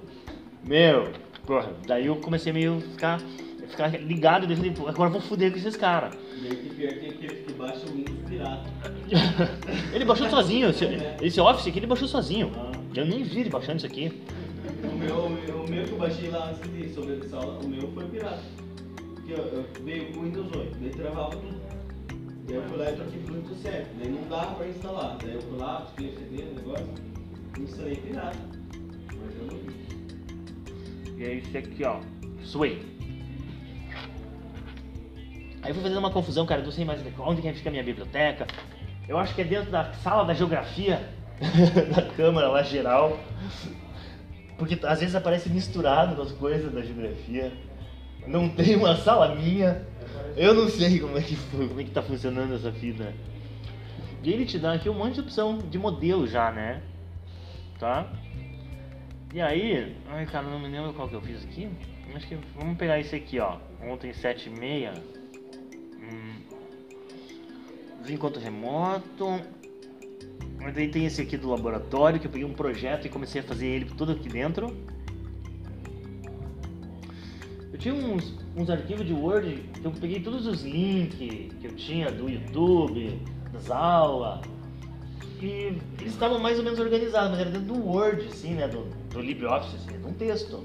Meu, 0.64 1.12
porra, 1.48 1.72
daí 1.88 2.06
eu 2.06 2.18
comecei 2.18 2.52
meio 2.52 2.78
a 2.78 2.82
ficar, 2.82 3.22
ficar 3.70 3.88
ligado, 4.00 4.52
e 4.52 4.56
falei, 4.56 4.72
"Pô, 4.72 4.88
agora 4.88 5.10
eu 5.10 5.14
vou 5.14 5.22
foder 5.22 5.52
com 5.52 5.58
esses 5.58 5.78
caras. 5.78 6.14
E 6.40 6.48
aí 6.48 6.56
que 6.56 6.76
pior 6.76 6.90
aquele 6.92 7.14
que 7.14 7.54
baixa 7.54 7.88
o 7.88 7.94
Windows 7.94 8.20
pirata. 8.28 8.70
ele 9.94 10.06
baixou 10.06 10.30
sozinho, 10.30 10.70
esse, 10.70 10.86
esse 11.22 11.40
Office 11.40 11.68
aqui 11.68 11.80
ele 11.80 11.88
baixou 11.88 12.08
sozinho. 12.08 12.52
Ah. 12.56 12.72
Eu 12.94 13.06
nem 13.06 13.24
vi 13.24 13.42
ele 13.42 13.50
baixando 13.50 13.78
isso 13.78 13.86
aqui. 13.86 14.12
O 14.84 14.96
meu, 14.98 15.16
o 15.16 15.30
meu, 15.30 15.64
o 15.64 15.70
meu 15.70 15.84
que 15.86 15.92
eu 15.92 15.98
baixei 15.98 16.30
lá 16.30 16.50
antes 16.50 16.72
de 16.72 16.94
sobre 16.94 17.18
essa 17.24 17.38
aula, 17.38 17.60
o 17.64 17.68
meu 17.68 17.92
foi 17.94 18.06
pirata. 18.06 18.44
Porque 19.16 19.32
eu, 19.32 19.38
eu 19.38 19.66
veio 19.84 20.12
com 20.12 20.20
o 20.20 20.24
Windows 20.24 20.56
8, 20.56 20.78
daí 20.80 20.90
travava 20.90 21.30
tudo. 21.32 21.62
Daí 22.46 22.56
eu 22.56 22.64
fui 22.64 22.78
lá 22.78 22.92
e 22.92 22.96
troquei 22.96 23.20
pro 23.22 23.36
Windows 23.36 23.62
7, 23.62 23.88
daí 24.00 24.12
não 24.12 24.30
dava 24.30 24.56
pra 24.56 24.68
instalar. 24.68 25.18
Daí 25.22 25.34
eu 25.34 25.42
fui 25.42 25.58
lá, 25.58 25.80
busquei 25.80 26.10
o 26.10 26.20
CD, 26.20 26.44
o 26.44 26.56
negócio, 26.56 26.88
instalei 27.60 27.96
pirata. 27.96 28.57
E 31.18 31.24
é 31.24 31.34
esse 31.36 31.58
aqui, 31.58 31.84
ó. 31.84 32.00
Sway. 32.44 32.82
Aí 35.64 35.72
eu 35.72 35.74
fui 35.74 35.84
fazendo 35.84 35.98
uma 35.98 36.12
confusão, 36.12 36.46
cara. 36.46 36.62
Eu 36.62 36.66
não 36.66 36.72
sei 36.72 36.86
mais 36.86 37.02
onde 37.20 37.42
que 37.42 37.54
fica 37.54 37.70
a 37.70 37.72
minha 37.72 37.84
biblioteca. 37.84 38.46
Eu 39.08 39.18
acho 39.18 39.34
que 39.34 39.42
é 39.42 39.44
dentro 39.44 39.72
da 39.72 39.92
sala 39.94 40.24
da 40.24 40.34
geografia 40.34 41.10
da 41.96 42.04
câmara 42.04 42.50
lá 42.50 42.62
geral. 42.62 43.20
Porque 44.58 44.80
às 44.84 45.00
vezes 45.00 45.16
aparece 45.16 45.50
misturado 45.50 46.16
com 46.16 46.22
as 46.22 46.32
coisas 46.32 46.72
da 46.72 46.82
geografia. 46.82 47.52
Não 48.28 48.48
tem 48.50 48.76
uma 48.76 48.96
sala 48.96 49.36
minha. 49.36 49.86
Eu 50.36 50.54
não 50.54 50.70
sei 50.70 51.00
como 51.00 51.18
é 51.18 51.22
que, 51.22 51.36
como 51.36 51.80
é 51.80 51.84
que 51.84 51.92
tá 51.92 52.02
funcionando 52.02 52.54
essa 52.54 52.72
fita. 52.72 53.12
E 54.24 54.32
ele 54.32 54.46
te 54.46 54.60
dá 54.60 54.74
aqui 54.74 54.90
um 54.90 54.94
monte 54.94 55.16
de 55.16 55.22
opção 55.22 55.58
de 55.58 55.80
modelo 55.80 56.28
já, 56.28 56.52
né? 56.52 56.82
Tá? 57.80 58.08
E 59.34 59.42
aí, 59.42 59.96
ai 60.10 60.26
cara, 60.26 60.48
não 60.48 60.60
me 60.60 60.70
lembro 60.70 60.94
qual 60.94 61.10
que 61.10 61.16
eu 61.16 61.22
fiz 61.22 61.44
aqui. 61.44 61.70
Acho 62.16 62.28
que 62.28 62.38
vamos 62.56 62.78
pegar 62.78 63.00
esse 63.00 63.16
aqui, 63.16 63.40
ó. 63.40 63.58
Ontem 63.84 64.14
7 64.14 64.48
e 64.48 64.50
meia. 64.50 64.94
Hum. 66.00 66.42
Desencontro 68.02 68.42
remoto. 68.42 69.42
Mas 70.60 70.74
daí 70.74 70.88
tem 70.88 71.06
esse 71.06 71.22
aqui 71.22 71.38
do 71.38 71.50
laboratório, 71.50 72.20
que 72.20 72.28
eu 72.28 72.32
peguei 72.32 72.48
um 72.48 72.54
projeto 72.54 73.06
e 73.06 73.10
comecei 73.10 73.42
a 73.42 73.44
fazer 73.44 73.68
ele 73.68 73.86
tudo 73.86 74.14
aqui 74.14 74.30
dentro. 74.30 74.76
Eu 77.72 77.78
tinha 77.78 77.94
uns, 77.94 78.34
uns 78.56 78.70
arquivos 78.70 79.06
de 79.06 79.14
Word 79.14 79.64
que 79.74 79.86
eu 79.86 79.92
peguei 79.92 80.20
todos 80.22 80.48
os 80.48 80.64
links 80.64 81.18
que 81.18 81.52
eu 81.64 81.76
tinha 81.76 82.10
do 82.10 82.30
YouTube, 82.30 83.22
das 83.52 83.70
aulas. 83.70 84.40
E 85.42 85.78
eles 86.00 86.14
estavam 86.14 86.40
mais 86.40 86.58
ou 86.58 86.64
menos 86.64 86.80
organizados, 86.80 87.32
mas 87.32 87.40
era 87.40 87.52
dentro 87.52 87.68
do 87.68 87.88
Word, 87.88 88.26
assim, 88.26 88.56
né? 88.56 88.68
Do, 88.68 88.88
do 89.18 89.24
LibreOffice, 89.24 89.76
assim, 89.76 90.00
de 90.00 90.06
um 90.06 90.14
texto. 90.14 90.64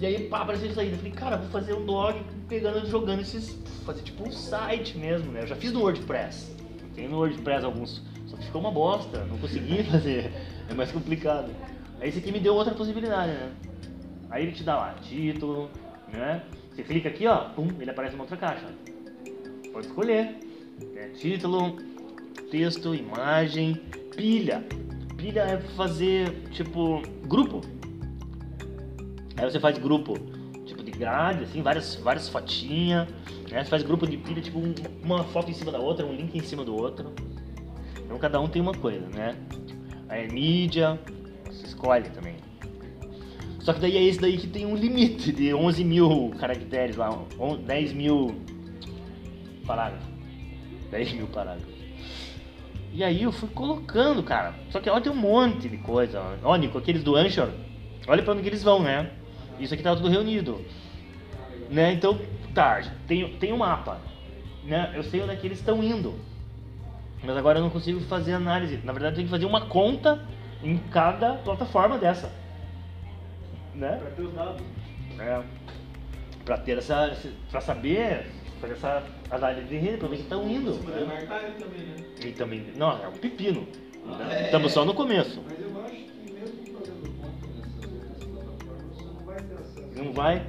E 0.00 0.06
aí, 0.06 0.28
pá, 0.28 0.40
apareceu 0.40 0.68
isso 0.68 0.80
aí. 0.80 0.90
Eu 0.90 0.96
falei, 0.96 1.12
cara, 1.12 1.36
vou 1.36 1.48
fazer 1.50 1.74
um 1.74 1.84
blog 1.84 2.20
pegando, 2.48 2.84
jogando 2.86 3.20
esses. 3.20 3.56
Fazer 3.84 4.02
tipo 4.02 4.26
um 4.26 4.30
site 4.30 4.96
mesmo, 4.96 5.32
né? 5.32 5.42
Eu 5.42 5.46
já 5.46 5.56
fiz 5.56 5.72
no 5.72 5.80
WordPress. 5.80 6.54
Tem 6.94 7.08
no 7.08 7.18
WordPress 7.18 7.64
alguns. 7.64 8.02
Só 8.26 8.36
que 8.36 8.44
ficou 8.44 8.60
uma 8.60 8.70
bosta, 8.70 9.24
não 9.24 9.38
consegui 9.38 9.82
fazer. 9.90 10.32
É 10.68 10.74
mais 10.74 10.90
complicado. 10.90 11.52
Aí 12.00 12.08
esse 12.08 12.18
aqui 12.18 12.32
me 12.32 12.40
deu 12.40 12.54
outra 12.54 12.74
possibilidade, 12.74 13.32
né? 13.32 13.52
Aí 14.30 14.44
ele 14.44 14.52
te 14.52 14.64
dá 14.64 14.76
lá, 14.76 14.94
título, 15.02 15.70
né? 16.12 16.42
Você 16.70 16.82
clica 16.82 17.08
aqui, 17.08 17.26
ó, 17.26 17.50
pum, 17.50 17.68
ele 17.78 17.90
aparece 17.90 18.14
uma 18.14 18.24
outra 18.24 18.36
caixa. 18.36 18.66
Pode 19.72 19.86
escolher. 19.86 20.38
É, 20.96 21.08
título, 21.08 21.76
texto, 22.50 22.94
imagem, 22.94 23.74
pilha. 24.16 24.64
Pilha 25.22 25.42
é 25.42 25.58
fazer, 25.76 26.30
tipo, 26.50 27.00
grupo. 27.28 27.60
Aí 29.36 29.48
você 29.48 29.60
faz 29.60 29.78
grupo, 29.78 30.14
tipo, 30.66 30.82
de 30.82 30.90
grade, 30.90 31.44
assim, 31.44 31.62
várias, 31.62 31.94
várias 31.94 32.28
fotinhas. 32.28 33.06
Né? 33.48 33.62
Você 33.62 33.70
faz 33.70 33.84
grupo 33.84 34.04
de 34.04 34.16
pilha, 34.16 34.42
tipo, 34.42 34.58
um- 34.58 34.74
uma 35.00 35.22
foto 35.22 35.48
em 35.48 35.54
cima 35.54 35.70
da 35.70 35.78
outra, 35.78 36.04
um 36.04 36.12
link 36.12 36.36
em 36.36 36.42
cima 36.42 36.64
do 36.64 36.74
outro. 36.74 37.12
Então 38.04 38.18
cada 38.18 38.40
um 38.40 38.48
tem 38.48 38.60
uma 38.60 38.74
coisa, 38.74 39.06
né? 39.14 39.36
Aí 40.08 40.26
mídia, 40.28 40.98
você 41.46 41.66
escolhe 41.66 42.10
também. 42.10 42.34
Só 43.60 43.72
que 43.72 43.78
daí 43.78 43.96
é 43.96 44.02
esse 44.02 44.18
daí 44.20 44.36
que 44.36 44.48
tem 44.48 44.66
um 44.66 44.74
limite 44.74 45.30
de 45.30 45.54
11 45.54 45.84
mil 45.84 46.32
caracteres 46.40 46.96
lá, 46.96 47.10
on- 47.38 47.58
10 47.58 47.92
mil 47.92 48.34
parágrafos. 49.64 50.08
10 50.90 51.12
mil 51.12 51.28
parágrafos. 51.28 51.71
E 52.92 53.02
aí 53.02 53.22
eu 53.22 53.32
fui 53.32 53.48
colocando, 53.48 54.22
cara. 54.22 54.54
Só 54.70 54.78
que 54.78 54.90
olha, 54.90 55.00
tem 55.00 55.10
um 55.10 55.16
monte 55.16 55.68
de 55.68 55.78
coisa. 55.78 56.22
Ó, 56.42 56.54
Nico, 56.56 56.76
aqueles 56.76 57.02
do 57.02 57.16
Anchor, 57.16 57.48
olha 58.06 58.22
pra 58.22 58.34
onde 58.34 58.46
eles 58.46 58.62
vão, 58.62 58.82
né? 58.82 59.10
Isso 59.58 59.72
aqui 59.72 59.82
tá 59.82 59.96
tudo 59.96 60.10
reunido. 60.10 60.60
Né? 61.70 61.92
Então, 61.92 62.18
tá, 62.54 62.82
tem, 63.06 63.36
tem 63.38 63.52
um 63.52 63.58
mapa. 63.58 63.98
Né? 64.64 64.92
Eu 64.94 65.02
sei 65.02 65.22
onde 65.22 65.32
é 65.32 65.36
que 65.36 65.46
eles 65.46 65.58
estão 65.58 65.82
indo. 65.82 66.14
Mas 67.24 67.36
agora 67.36 67.58
eu 67.58 67.62
não 67.62 67.70
consigo 67.70 68.00
fazer 68.00 68.34
análise. 68.34 68.80
Na 68.84 68.92
verdade, 68.92 69.12
eu 69.12 69.16
tenho 69.16 69.26
que 69.28 69.30
fazer 69.30 69.46
uma 69.46 69.66
conta 69.66 70.20
em 70.62 70.76
cada 70.76 71.34
plataforma 71.34 71.96
dessa. 71.96 72.30
Né? 73.74 73.96
Pra 73.96 74.10
ter 74.10 74.22
os 74.22 74.34
dados. 74.34 74.62
É. 75.18 75.42
Pra 76.44 76.58
ter 76.58 76.78
essa. 76.78 77.16
Pra 77.50 77.60
saber 77.60 78.26
fazer 78.62 78.74
essa 78.74 79.02
análise 79.30 79.66
de 79.66 79.76
rede, 79.76 79.96
pra 79.98 80.08
ver 80.08 80.16
que 80.16 80.22
estão 80.22 80.48
indo. 80.48 80.74
Né? 80.74 81.04
marcar 81.04 81.42
ele 81.42 81.54
também, 81.54 81.80
né? 81.80 81.96
E 82.24 82.32
também. 82.32 82.66
Não, 82.76 83.02
é 83.02 83.08
um 83.08 83.12
pepino. 83.12 83.66
Ah, 84.08 84.32
é. 84.32 84.44
Estamos 84.44 84.72
só 84.72 84.84
no 84.84 84.94
começo. 84.94 85.42
Mas 85.44 85.60
eu 85.60 85.84
acho 85.84 85.92
que 85.92 86.32
mesmo 86.32 86.78
fazendo 86.78 87.18
conta 87.18 87.86
nessas 87.88 87.96
outras 87.98 88.28
plataformas, 88.28 88.96
você 88.96 89.04
não 89.04 89.24
vai 89.24 89.36
ter 89.36 89.54
acesso. 89.54 90.04
Não 90.04 90.12
vai. 90.12 90.46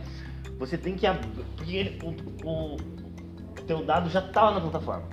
Você 0.60 0.78
tem 0.78 0.96
que 0.96 1.08
abrir. 1.08 1.44
Porque 1.56 1.76
ele, 1.76 2.00
o, 2.04 2.48
o, 2.48 2.76
o 2.76 3.62
teu 3.66 3.84
dado 3.84 4.10
já 4.10 4.22
tá 4.22 4.44
lá 4.44 4.52
na 4.54 4.62
plataforma. 4.62 5.08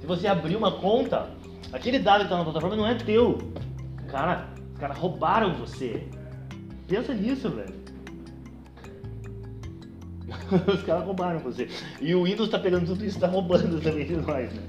Se 0.00 0.06
você 0.06 0.26
abrir 0.26 0.56
uma 0.56 0.72
conta, 0.72 1.30
aquele 1.72 2.00
dado 2.00 2.24
que 2.24 2.30
tá 2.30 2.36
na 2.36 2.44
plataforma 2.44 2.74
não 2.74 2.86
é 2.86 2.96
teu. 2.96 3.38
Cara, 4.08 4.48
os 4.72 4.78
caras 4.78 4.98
roubaram 4.98 5.54
você. 5.54 6.04
Pensa 6.88 7.14
nisso, 7.14 7.48
velho. 7.48 7.78
Os 10.72 10.82
caras 10.82 11.04
roubaram 11.04 11.40
você. 11.40 11.68
E 12.00 12.14
o 12.14 12.24
Windows 12.24 12.48
tá 12.48 12.58
pegando 12.58 12.86
tudo 12.86 13.04
isso 13.04 13.18
e 13.18 13.20
tá 13.20 13.26
roubando 13.26 13.80
também 13.80 14.06
de 14.06 14.16
nós, 14.16 14.52
né? 14.52 14.62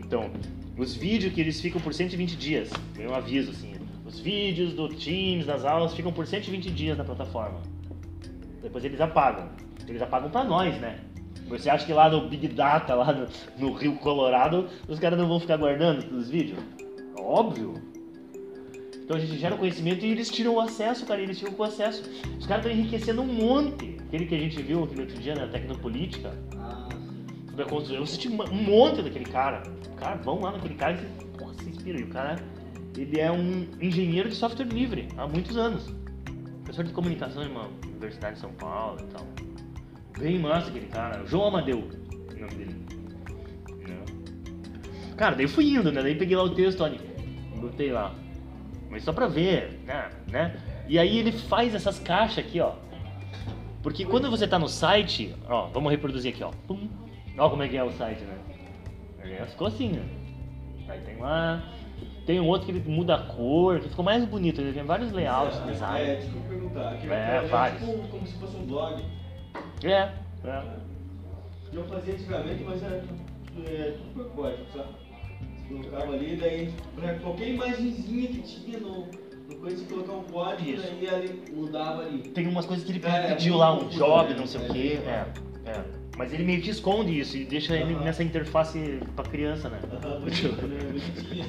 Então, 0.00 0.30
os 0.76 0.94
vídeos 0.94 1.32
que 1.32 1.40
eles 1.40 1.60
ficam 1.60 1.80
por 1.80 1.92
120 1.92 2.36
dias, 2.36 2.70
um 2.98 3.14
aviso 3.14 3.50
assim. 3.50 3.74
Os 4.04 4.20
vídeos 4.20 4.72
do 4.72 4.88
Teams, 4.88 5.46
das 5.46 5.64
aulas, 5.64 5.94
ficam 5.94 6.12
por 6.12 6.26
120 6.26 6.70
dias 6.70 6.96
na 6.96 7.04
plataforma. 7.04 7.60
Depois 8.62 8.84
eles 8.84 9.00
apagam. 9.00 9.48
Eles 9.88 10.00
apagam 10.00 10.30
pra 10.30 10.44
nós, 10.44 10.78
né? 10.80 11.00
Você 11.48 11.70
acha 11.70 11.86
que 11.86 11.92
lá 11.92 12.08
no 12.08 12.28
Big 12.28 12.48
Data, 12.48 12.94
lá 12.94 13.12
no, 13.12 13.26
no 13.58 13.72
Rio 13.72 13.96
Colorado, 13.96 14.68
os 14.88 14.98
caras 14.98 15.18
não 15.18 15.28
vão 15.28 15.38
ficar 15.38 15.56
guardando 15.56 16.16
os 16.16 16.28
vídeos? 16.28 16.58
Óbvio. 17.18 17.74
Então 19.06 19.16
a 19.16 19.20
gente 19.20 19.38
gera 19.38 19.54
o 19.54 19.58
conhecimento 19.58 20.04
e 20.04 20.10
eles 20.10 20.28
tiram 20.28 20.56
o 20.56 20.60
acesso, 20.60 21.06
cara, 21.06 21.20
eles 21.20 21.38
ficam 21.38 21.54
com 21.54 21.62
acesso. 21.62 22.02
Os 22.40 22.44
caras 22.44 22.66
estão 22.66 22.76
enriquecendo 22.76 23.22
um 23.22 23.26
monte. 23.26 23.96
Aquele 24.08 24.26
que 24.26 24.34
a 24.34 24.38
gente 24.38 24.60
viu 24.60 24.82
aquele 24.82 25.02
outro 25.02 25.16
dia 25.18 25.36
na 25.36 25.46
Tecnopolítica, 25.46 26.36
Ah, 26.58 26.88
sobre 27.48 27.62
a 27.62 27.66
construção. 27.66 27.98
Eu 27.98 28.02
assisti 28.02 28.28
um 28.28 28.62
monte 28.64 29.02
daquele 29.02 29.26
cara. 29.26 29.62
Cara, 29.96 30.16
vão 30.16 30.40
lá 30.40 30.50
naquele 30.50 30.74
cara 30.74 30.94
e 31.00 31.38
porra, 31.38 31.54
se 31.54 31.68
inspira. 31.68 32.00
E 32.00 32.02
o 32.02 32.08
cara, 32.08 32.34
ele 32.96 33.20
é 33.20 33.30
um 33.30 33.68
engenheiro 33.80 34.28
de 34.28 34.34
software 34.34 34.66
livre 34.66 35.06
há 35.16 35.28
muitos 35.28 35.56
anos. 35.56 35.86
Professor 36.64 36.84
de 36.84 36.92
comunicação 36.92 37.44
em 37.44 37.48
uma 37.48 37.68
universidade 37.84 38.34
de 38.34 38.40
São 38.40 38.50
Paulo 38.54 38.98
e 39.02 39.12
tal. 39.12 39.24
Bem 40.18 40.40
massa 40.40 40.68
aquele 40.68 40.86
cara. 40.86 41.24
João 41.26 41.46
Amadeu, 41.46 41.78
o 41.78 42.40
nome 42.40 42.54
dele. 42.56 42.76
Né? 43.86 44.04
Cara, 45.16 45.36
daí 45.36 45.44
eu 45.44 45.48
fui 45.48 45.68
indo, 45.68 45.92
né? 45.92 46.02
Daí 46.02 46.16
peguei 46.16 46.36
lá 46.36 46.42
o 46.42 46.50
texto, 46.50 46.82
olha, 46.82 46.98
botei 47.60 47.92
lá. 47.92 48.12
Mas 48.90 49.04
só 49.04 49.12
pra 49.12 49.26
ver, 49.26 49.80
né? 49.84 50.10
né? 50.28 50.56
E 50.88 50.98
aí 50.98 51.18
ele 51.18 51.32
faz 51.32 51.74
essas 51.74 51.98
caixas 51.98 52.38
aqui, 52.44 52.60
ó. 52.60 52.72
Porque 53.82 54.04
quando 54.04 54.30
você 54.30 54.46
tá 54.48 54.58
no 54.58 54.68
site, 54.68 55.34
ó, 55.48 55.66
vamos 55.68 55.90
reproduzir 55.90 56.32
aqui, 56.32 56.42
ó. 56.42 56.50
Pum. 56.66 56.88
Ó 57.38 57.50
como 57.50 57.62
é 57.62 57.68
que 57.68 57.76
é 57.76 57.84
o 57.84 57.92
site, 57.92 58.22
né? 58.22 58.38
Ele 59.22 59.46
ficou 59.46 59.66
assim, 59.66 59.90
né? 59.90 60.02
Aí 60.88 61.00
tem 61.00 61.16
lá. 61.18 61.62
Tem 62.24 62.40
um 62.40 62.46
outro 62.48 62.66
que 62.66 62.72
ele 62.72 62.88
muda 62.88 63.14
a 63.14 63.22
cor, 63.22 63.78
que 63.80 63.88
ficou 63.88 64.04
mais 64.04 64.24
bonito, 64.24 64.60
ele 64.60 64.72
tem 64.72 64.82
vários 64.82 65.12
layouts, 65.12 65.58
É, 65.58 65.70
design. 65.70 66.10
É, 66.10 66.14
desculpa 66.16 66.48
perguntar. 66.48 66.88
Aqui 66.90 67.08
É, 67.08 67.36
é, 67.36 67.40
vários. 67.48 67.80
tipo 67.80 68.08
como 68.08 68.26
se 68.26 68.34
fosse 68.38 68.56
um 68.56 68.66
blog. 68.66 69.04
É, 69.84 69.90
é. 70.44 70.62
eu 71.72 71.84
fazia 71.84 72.14
antigamente, 72.14 72.64
mas 72.64 72.82
era 72.82 72.98
tudo, 73.00 73.68
é, 73.68 73.90
tudo 73.92 74.12
por 74.14 74.30
código, 74.34 74.64
sabe? 74.74 74.88
Colocava 75.68 76.12
ali, 76.12 76.36
daí 76.36 76.72
pra 76.94 77.14
qualquer 77.18 77.48
imagenzinha 77.48 78.28
que 78.28 78.40
tinha 78.42 78.78
no, 78.78 79.06
no 79.48 79.56
coisa, 79.56 79.76
você 79.78 79.84
colocava 79.92 80.18
um 80.18 80.22
código, 80.24 80.70
Isso. 80.70 80.82
daí 80.82 81.08
ali 81.08 81.42
mudava 81.52 82.02
ali. 82.02 82.18
Tem 82.18 82.46
umas 82.46 82.66
coisas 82.66 82.84
que 82.84 82.92
ele 82.92 83.04
É, 83.06 83.28
pediu 83.34 83.54
é 83.54 83.56
lá, 83.58 83.74
um 83.74 83.88
job, 83.88 84.30
né? 84.32 84.36
não 84.38 84.46
sei 84.46 84.60
o 84.60 84.64
É, 84.64 84.68
quê. 84.68 84.98
é. 85.04 85.10
É, 85.66 85.70
é. 85.70 85.84
Mas 86.16 86.32
ele 86.32 86.44
meio 86.44 86.62
que 86.62 86.70
esconde 86.70 87.18
isso 87.18 87.36
e 87.36 87.44
deixa 87.44 87.76
ele 87.76 87.92
Aham. 87.94 88.04
nessa 88.04 88.22
interface 88.22 89.00
pra 89.14 89.24
criança, 89.24 89.68
né? 89.68 89.80
Aham, 89.92 90.20
bonito, 90.20 90.66
né? 90.66 90.78
Bonitinho. 90.86 91.46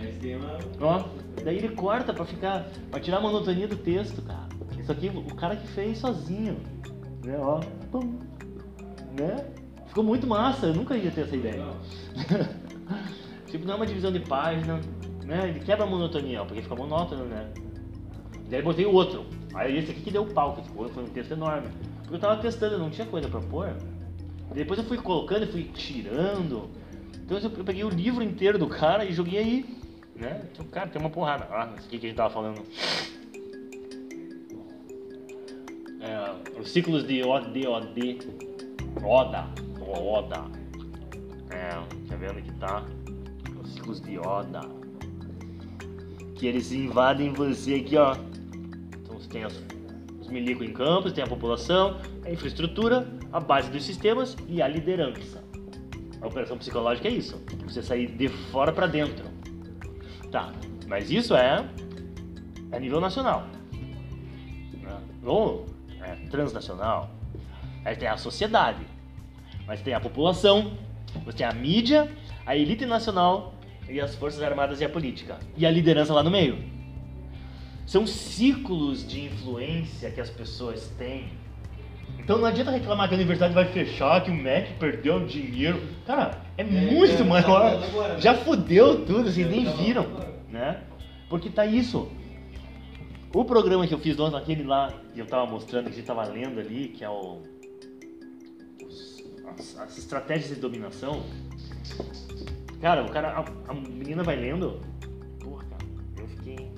Mas 0.00 0.16
tem 0.16 0.36
uma. 0.36 0.58
Ó, 0.80 1.04
daí 1.44 1.58
ele 1.58 1.68
corta 1.70 2.12
pra 2.12 2.24
ficar. 2.24 2.66
pra 2.90 2.98
tirar 2.98 3.18
a 3.18 3.20
monotonia 3.20 3.68
do 3.68 3.76
texto, 3.76 4.20
cara. 4.22 4.48
Isso 4.80 4.90
aqui 4.90 5.08
o 5.14 5.34
cara 5.36 5.54
que 5.54 5.66
fez 5.68 5.98
sozinho. 5.98 6.56
Né, 7.24 7.38
ó. 7.38 7.60
Pum. 7.92 8.18
Né? 9.16 9.36
Ficou 9.86 10.02
muito 10.02 10.26
massa, 10.26 10.66
eu 10.66 10.74
nunca 10.74 10.96
ia 10.96 11.10
ter 11.10 11.20
essa 11.20 11.36
ideia. 11.36 11.62
Tipo, 13.46 13.66
não 13.66 13.74
é 13.74 13.76
uma 13.76 13.86
divisão 13.86 14.10
de 14.10 14.20
página, 14.20 14.80
né? 15.24 15.50
Ele 15.50 15.60
quebra 15.60 15.84
a 15.84 15.86
monotonia, 15.86 16.42
porque 16.42 16.62
fica 16.62 16.74
monótono, 16.74 17.26
né? 17.26 17.52
Daí 18.48 18.60
eu 18.60 18.64
botei 18.64 18.86
o 18.86 18.92
outro. 18.92 19.26
Aí 19.54 19.76
esse 19.78 19.90
aqui 19.90 20.00
que 20.00 20.10
deu 20.10 20.24
pau, 20.24 20.56
que 20.56 20.66
foi 20.70 21.02
um 21.02 21.08
texto 21.08 21.32
enorme. 21.32 21.68
Porque 22.00 22.14
eu 22.14 22.18
tava 22.18 22.40
testando, 22.40 22.78
não 22.78 22.88
tinha 22.88 23.06
coisa 23.06 23.28
pra 23.28 23.40
pôr. 23.40 23.76
Depois 24.54 24.78
eu 24.78 24.84
fui 24.86 24.98
colocando 24.98 25.46
fui 25.46 25.64
tirando. 25.64 26.70
Então 27.14 27.38
eu 27.38 27.64
peguei 27.64 27.84
o 27.84 27.90
livro 27.90 28.22
inteiro 28.22 28.58
do 28.58 28.66
cara 28.66 29.04
e 29.04 29.12
joguei 29.12 29.38
aí. 29.38 29.82
Né? 30.16 30.42
Então, 30.52 30.66
cara, 30.66 30.88
tem 30.88 31.00
uma 31.00 31.10
porrada. 31.10 31.46
Ah, 31.50 31.72
isso 31.76 31.86
aqui 31.86 31.98
que 31.98 32.06
a 32.06 32.08
gente 32.08 32.16
tava 32.16 32.32
falando. 32.32 32.62
É, 36.00 36.60
os 36.60 36.70
ciclos 36.70 37.06
de 37.06 37.22
OD, 37.22 37.66
OD. 37.66 38.18
Oda. 39.02 39.48
ou 39.80 40.12
Oda. 40.14 40.61
É, 41.52 41.70
tá 42.08 42.16
vendo 42.16 42.42
que 42.42 42.52
tá? 42.54 42.84
Os 43.62 43.74
ciclos 43.74 44.00
de 44.00 44.18
Oda. 44.18 44.60
Que 46.34 46.46
eles 46.46 46.72
invadem 46.72 47.32
você 47.32 47.74
aqui, 47.74 47.96
ó. 47.96 48.16
Então 49.00 49.18
você 49.18 49.28
tem 49.28 49.44
as, 49.44 49.62
os 50.20 50.28
milico 50.28 50.64
em 50.64 50.72
campos, 50.72 51.12
tem 51.12 51.22
a 51.22 51.26
população, 51.26 51.98
a 52.24 52.30
infraestrutura, 52.30 53.06
a 53.32 53.38
base 53.38 53.70
dos 53.70 53.84
sistemas 53.84 54.36
e 54.48 54.60
a 54.62 54.66
liderança. 54.66 55.42
A 56.20 56.26
operação 56.26 56.56
psicológica 56.56 57.08
é 57.08 57.10
isso. 57.10 57.42
Você 57.64 57.82
sair 57.82 58.06
de 58.06 58.28
fora 58.28 58.72
para 58.72 58.86
dentro. 58.86 59.24
Tá, 60.30 60.52
mas 60.88 61.10
isso 61.10 61.34
é 61.34 61.68
a 62.72 62.78
nível 62.78 63.00
nacional. 63.00 63.46
né? 64.80 65.00
Ou 65.24 65.66
é 66.00 66.14
transnacional. 66.30 67.10
Aí 67.84 67.96
tem 67.96 68.08
a 68.08 68.16
sociedade. 68.16 68.86
Mas 69.66 69.80
tem 69.80 69.94
a 69.94 70.00
população, 70.00 70.76
você 71.24 71.38
tem 71.38 71.46
a 71.46 71.52
mídia, 71.52 72.10
a 72.46 72.56
elite 72.56 72.86
nacional 72.86 73.54
e 73.88 74.00
as 74.00 74.14
forças 74.14 74.42
armadas 74.42 74.80
e 74.80 74.84
a 74.84 74.88
política. 74.88 75.38
E 75.56 75.66
a 75.66 75.70
liderança 75.70 76.12
lá 76.12 76.22
no 76.22 76.30
meio. 76.30 76.58
São 77.86 78.06
ciclos 78.06 79.06
de 79.06 79.24
influência 79.26 80.10
que 80.10 80.20
as 80.20 80.30
pessoas 80.30 80.88
têm. 80.98 81.30
Então 82.18 82.38
não 82.38 82.46
adianta 82.46 82.70
reclamar 82.70 83.08
que 83.08 83.14
a 83.14 83.16
universidade 83.16 83.52
vai 83.52 83.64
fechar, 83.66 84.22
que 84.22 84.30
o 84.30 84.34
MEC 84.34 84.74
perdeu 84.74 85.26
dinheiro. 85.26 85.82
Cara, 86.06 86.40
é, 86.56 86.62
muito 86.62 87.12
é, 87.14 87.16
tá 87.16 87.24
maior. 87.24 87.82
agora, 87.82 88.14
né? 88.14 88.20
Já 88.20 88.34
fudeu 88.34 89.04
tudo, 89.04 89.30
vocês 89.30 89.46
É, 89.46 89.50
nem 89.50 89.64
tá 89.64 89.72
viram. 89.72 90.06
Né? 90.48 90.80
Porque 91.28 91.50
tá 91.50 91.66
isso. 91.66 92.08
O 93.34 93.44
programa 93.44 93.86
que 93.86 93.94
eu 93.94 93.98
fiz 93.98 94.18
ontem, 94.20 94.36
aquele 94.36 94.62
lá 94.62 94.92
que 95.12 95.18
eu 95.18 95.26
tava 95.26 95.50
mostrando, 95.50 95.86
que 95.86 95.92
a 95.92 95.94
gente 95.94 96.06
tava 96.06 96.22
lendo 96.24 96.60
ali, 96.60 96.88
que 96.88 97.02
é 97.02 97.08
o. 97.08 97.40
as, 99.58 99.78
as 99.78 99.98
estratégias 99.98 100.54
de 100.54 100.56
dominação. 100.56 101.22
Cara, 102.80 103.04
o 103.04 103.10
cara. 103.10 103.28
A, 103.28 103.70
a 103.70 103.74
menina 103.74 104.22
vai 104.22 104.36
lendo. 104.36 104.80
Porra, 105.40 105.64
cara, 105.64 105.84
eu 106.18 106.28
fiquei. 106.28 106.70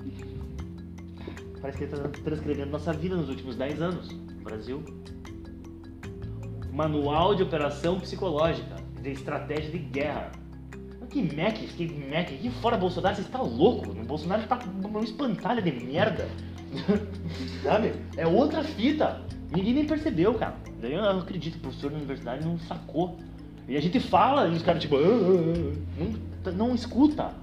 Parece 1.61 1.77
que 1.79 1.83
ele 1.85 1.95
tá 1.95 2.09
transcrevendo 2.23 2.71
nossa 2.71 2.93
vida 2.93 3.15
nos 3.15 3.29
últimos 3.29 3.55
10 3.55 3.81
anos 3.81 4.11
no 4.11 4.43
Brasil. 4.43 4.83
Manual 6.71 7.33
de 7.33 7.41
operação 7.41 7.99
psicológica, 7.99 8.75
de 9.01 9.11
estratégia 9.11 9.71
de 9.71 9.79
guerra. 9.79 10.31
Que 11.09 11.21
Mac, 11.21 11.55
que 11.55 11.87
Mac, 11.87 12.27
aqui 12.27 12.51
fora 12.61 12.75
Bolsonaro, 12.75 13.15
você 13.15 13.21
está 13.21 13.41
louco? 13.41 13.89
O 13.89 14.03
Bolsonaro 14.03 14.45
tá 14.47 14.59
uma 14.83 14.99
espantalha 14.99 15.61
de 15.61 15.71
merda. 15.71 16.27
Sabe? 17.63 17.93
É 18.17 18.27
outra 18.27 18.63
fita. 18.63 19.21
Ninguém 19.55 19.73
nem 19.73 19.85
percebeu, 19.85 20.33
cara. 20.33 20.55
Daí 20.81 20.93
eu 20.93 21.01
não 21.01 21.19
acredito 21.19 21.53
que 21.53 21.59
o 21.59 21.61
professor 21.61 21.89
da 21.89 21.97
universidade 21.97 22.45
não 22.45 22.59
sacou. 22.59 23.17
E 23.67 23.77
a 23.77 23.81
gente 23.81 23.99
fala, 23.99 24.47
e 24.47 24.51
os 24.51 24.61
caras 24.61 24.81
tipo, 24.81 24.95
"Ah, 24.97 24.99
ah, 24.99 26.11
ah", 26.45 26.51
não, 26.51 26.67
não 26.67 26.75
escuta. 26.75 27.33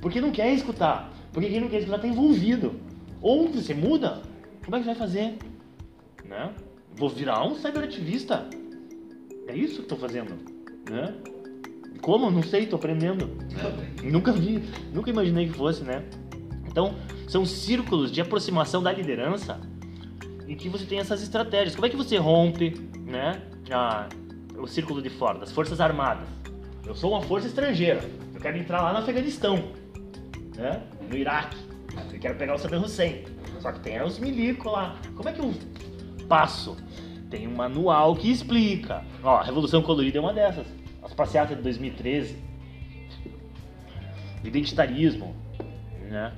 Porque 0.00 0.20
não 0.20 0.30
quer 0.30 0.52
escutar. 0.52 1.10
Porque 1.32 1.48
quem 1.48 1.60
não 1.60 1.68
quer 1.68 1.78
escutar 1.78 1.98
tá 1.98 2.06
envolvido. 2.06 2.74
Ou 3.20 3.48
você 3.48 3.72
muda, 3.72 4.22
como 4.64 4.76
é 4.76 4.80
que 4.80 4.86
vai 4.86 4.94
fazer? 4.94 5.38
Né? 6.24 6.50
Vou 6.94 7.08
virar 7.08 7.44
um 7.46 7.54
cyberativista. 7.56 8.46
É 9.48 9.56
isso 9.56 9.76
que 9.76 9.82
estou 9.82 9.98
fazendo. 9.98 10.34
Né? 10.88 11.14
Como? 12.02 12.30
Não 12.30 12.42
sei, 12.42 12.66
tô 12.66 12.76
aprendendo. 12.76 13.26
né? 13.26 13.88
Nunca 14.04 14.32
vi, 14.32 14.62
nunca 14.92 15.08
imaginei 15.08 15.46
que 15.46 15.54
fosse, 15.54 15.82
né? 15.82 16.04
Então, 16.68 16.94
são 17.26 17.46
círculos 17.46 18.12
de 18.12 18.20
aproximação 18.20 18.82
da 18.82 18.92
liderança 18.92 19.58
em 20.48 20.56
que 20.56 20.68
você 20.68 20.84
tem 20.84 20.98
essas 20.98 21.22
estratégias. 21.22 21.74
Como 21.74 21.86
é 21.86 21.90
que 21.90 21.96
você 21.96 22.16
rompe, 22.16 22.70
né? 23.06 23.40
a- 23.70 24.08
o 24.58 24.66
círculo 24.66 25.00
de 25.02 25.08
fora, 25.10 25.38
das 25.38 25.50
forças 25.50 25.80
armadas. 25.80 26.28
Eu 26.86 26.94
sou 26.94 27.12
uma 27.12 27.22
força 27.22 27.46
estrangeira. 27.46 28.00
Eu 28.34 28.40
quero 28.40 28.56
entrar 28.58 28.82
lá 28.82 28.92
no 28.92 28.98
Afeganistão, 28.98 29.72
né? 30.56 30.82
No 31.10 31.16
Iraque. 31.16 31.56
Eu 32.12 32.20
quero 32.20 32.36
pegar 32.36 32.54
o 32.54 32.58
Saddam 32.58 32.82
Hussein. 32.82 33.24
Só 33.60 33.72
que 33.72 33.80
tem 33.80 34.00
os 34.02 34.18
milicos 34.18 34.70
lá. 34.70 34.96
Como 35.16 35.28
é 35.28 35.32
que 35.32 35.40
eu 35.40 35.52
passo? 36.28 36.76
Tem 37.30 37.48
um 37.48 37.54
manual 37.56 38.14
que 38.14 38.30
explica. 38.30 39.02
Ó, 39.22 39.36
a 39.36 39.42
Revolução 39.42 39.82
Colorida 39.82 40.18
é 40.18 40.20
uma 40.20 40.32
dessas. 40.32 40.66
As 41.02 41.12
passeatas 41.14 41.56
de 41.56 41.62
2013. 41.62 42.36
Identitarismo, 44.44 45.34
né? 46.10 46.32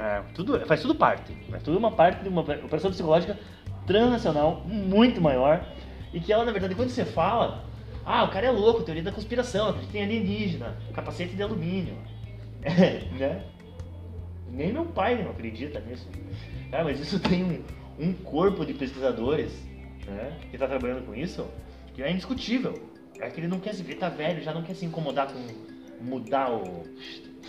É, 0.00 0.22
tudo, 0.32 0.58
faz 0.66 0.80
tudo 0.80 0.94
parte. 0.94 1.34
Faz 1.50 1.62
tudo 1.62 1.76
uma 1.76 1.92
parte 1.92 2.22
de 2.22 2.28
uma 2.30 2.40
operação 2.40 2.90
psicológica 2.90 3.38
transnacional 3.86 4.62
muito 4.64 5.20
maior. 5.20 5.62
E 6.12 6.18
que 6.18 6.32
ela, 6.32 6.44
na 6.44 6.52
verdade, 6.52 6.74
quando 6.74 6.88
você 6.88 7.04
fala, 7.04 7.64
ah, 8.04 8.24
o 8.24 8.30
cara 8.30 8.46
é 8.46 8.50
louco, 8.50 8.82
teoria 8.82 9.02
da 9.02 9.12
conspiração, 9.12 9.68
acredita 9.68 9.98
em 9.98 10.02
alienígena, 10.02 10.76
capacete 10.94 11.36
de 11.36 11.42
alumínio. 11.42 11.96
É, 12.62 13.08
né? 13.18 13.42
Nem 14.50 14.70
meu 14.70 14.84
pai 14.84 15.22
não 15.22 15.30
acredita 15.30 15.80
nisso. 15.80 16.06
Cara, 16.70 16.84
mas 16.84 17.00
isso 17.00 17.18
tem 17.18 17.42
um, 17.42 17.64
um 17.98 18.12
corpo 18.12 18.66
de 18.66 18.74
pesquisadores 18.74 19.50
né, 20.06 20.36
que 20.42 20.56
está 20.56 20.66
trabalhando 20.66 21.06
com 21.06 21.14
isso 21.14 21.46
que 21.94 22.02
é 22.02 22.10
indiscutível. 22.10 22.74
É 23.18 23.30
que 23.30 23.40
ele 23.40 23.48
não 23.48 23.60
quer 23.60 23.74
se 23.74 23.82
ver, 23.82 23.94
tá 23.94 24.10
velho, 24.10 24.42
já 24.42 24.52
não 24.52 24.62
quer 24.62 24.74
se 24.74 24.84
incomodar 24.84 25.32
com 25.32 25.38
mudar 26.04 26.52
o 26.52 26.84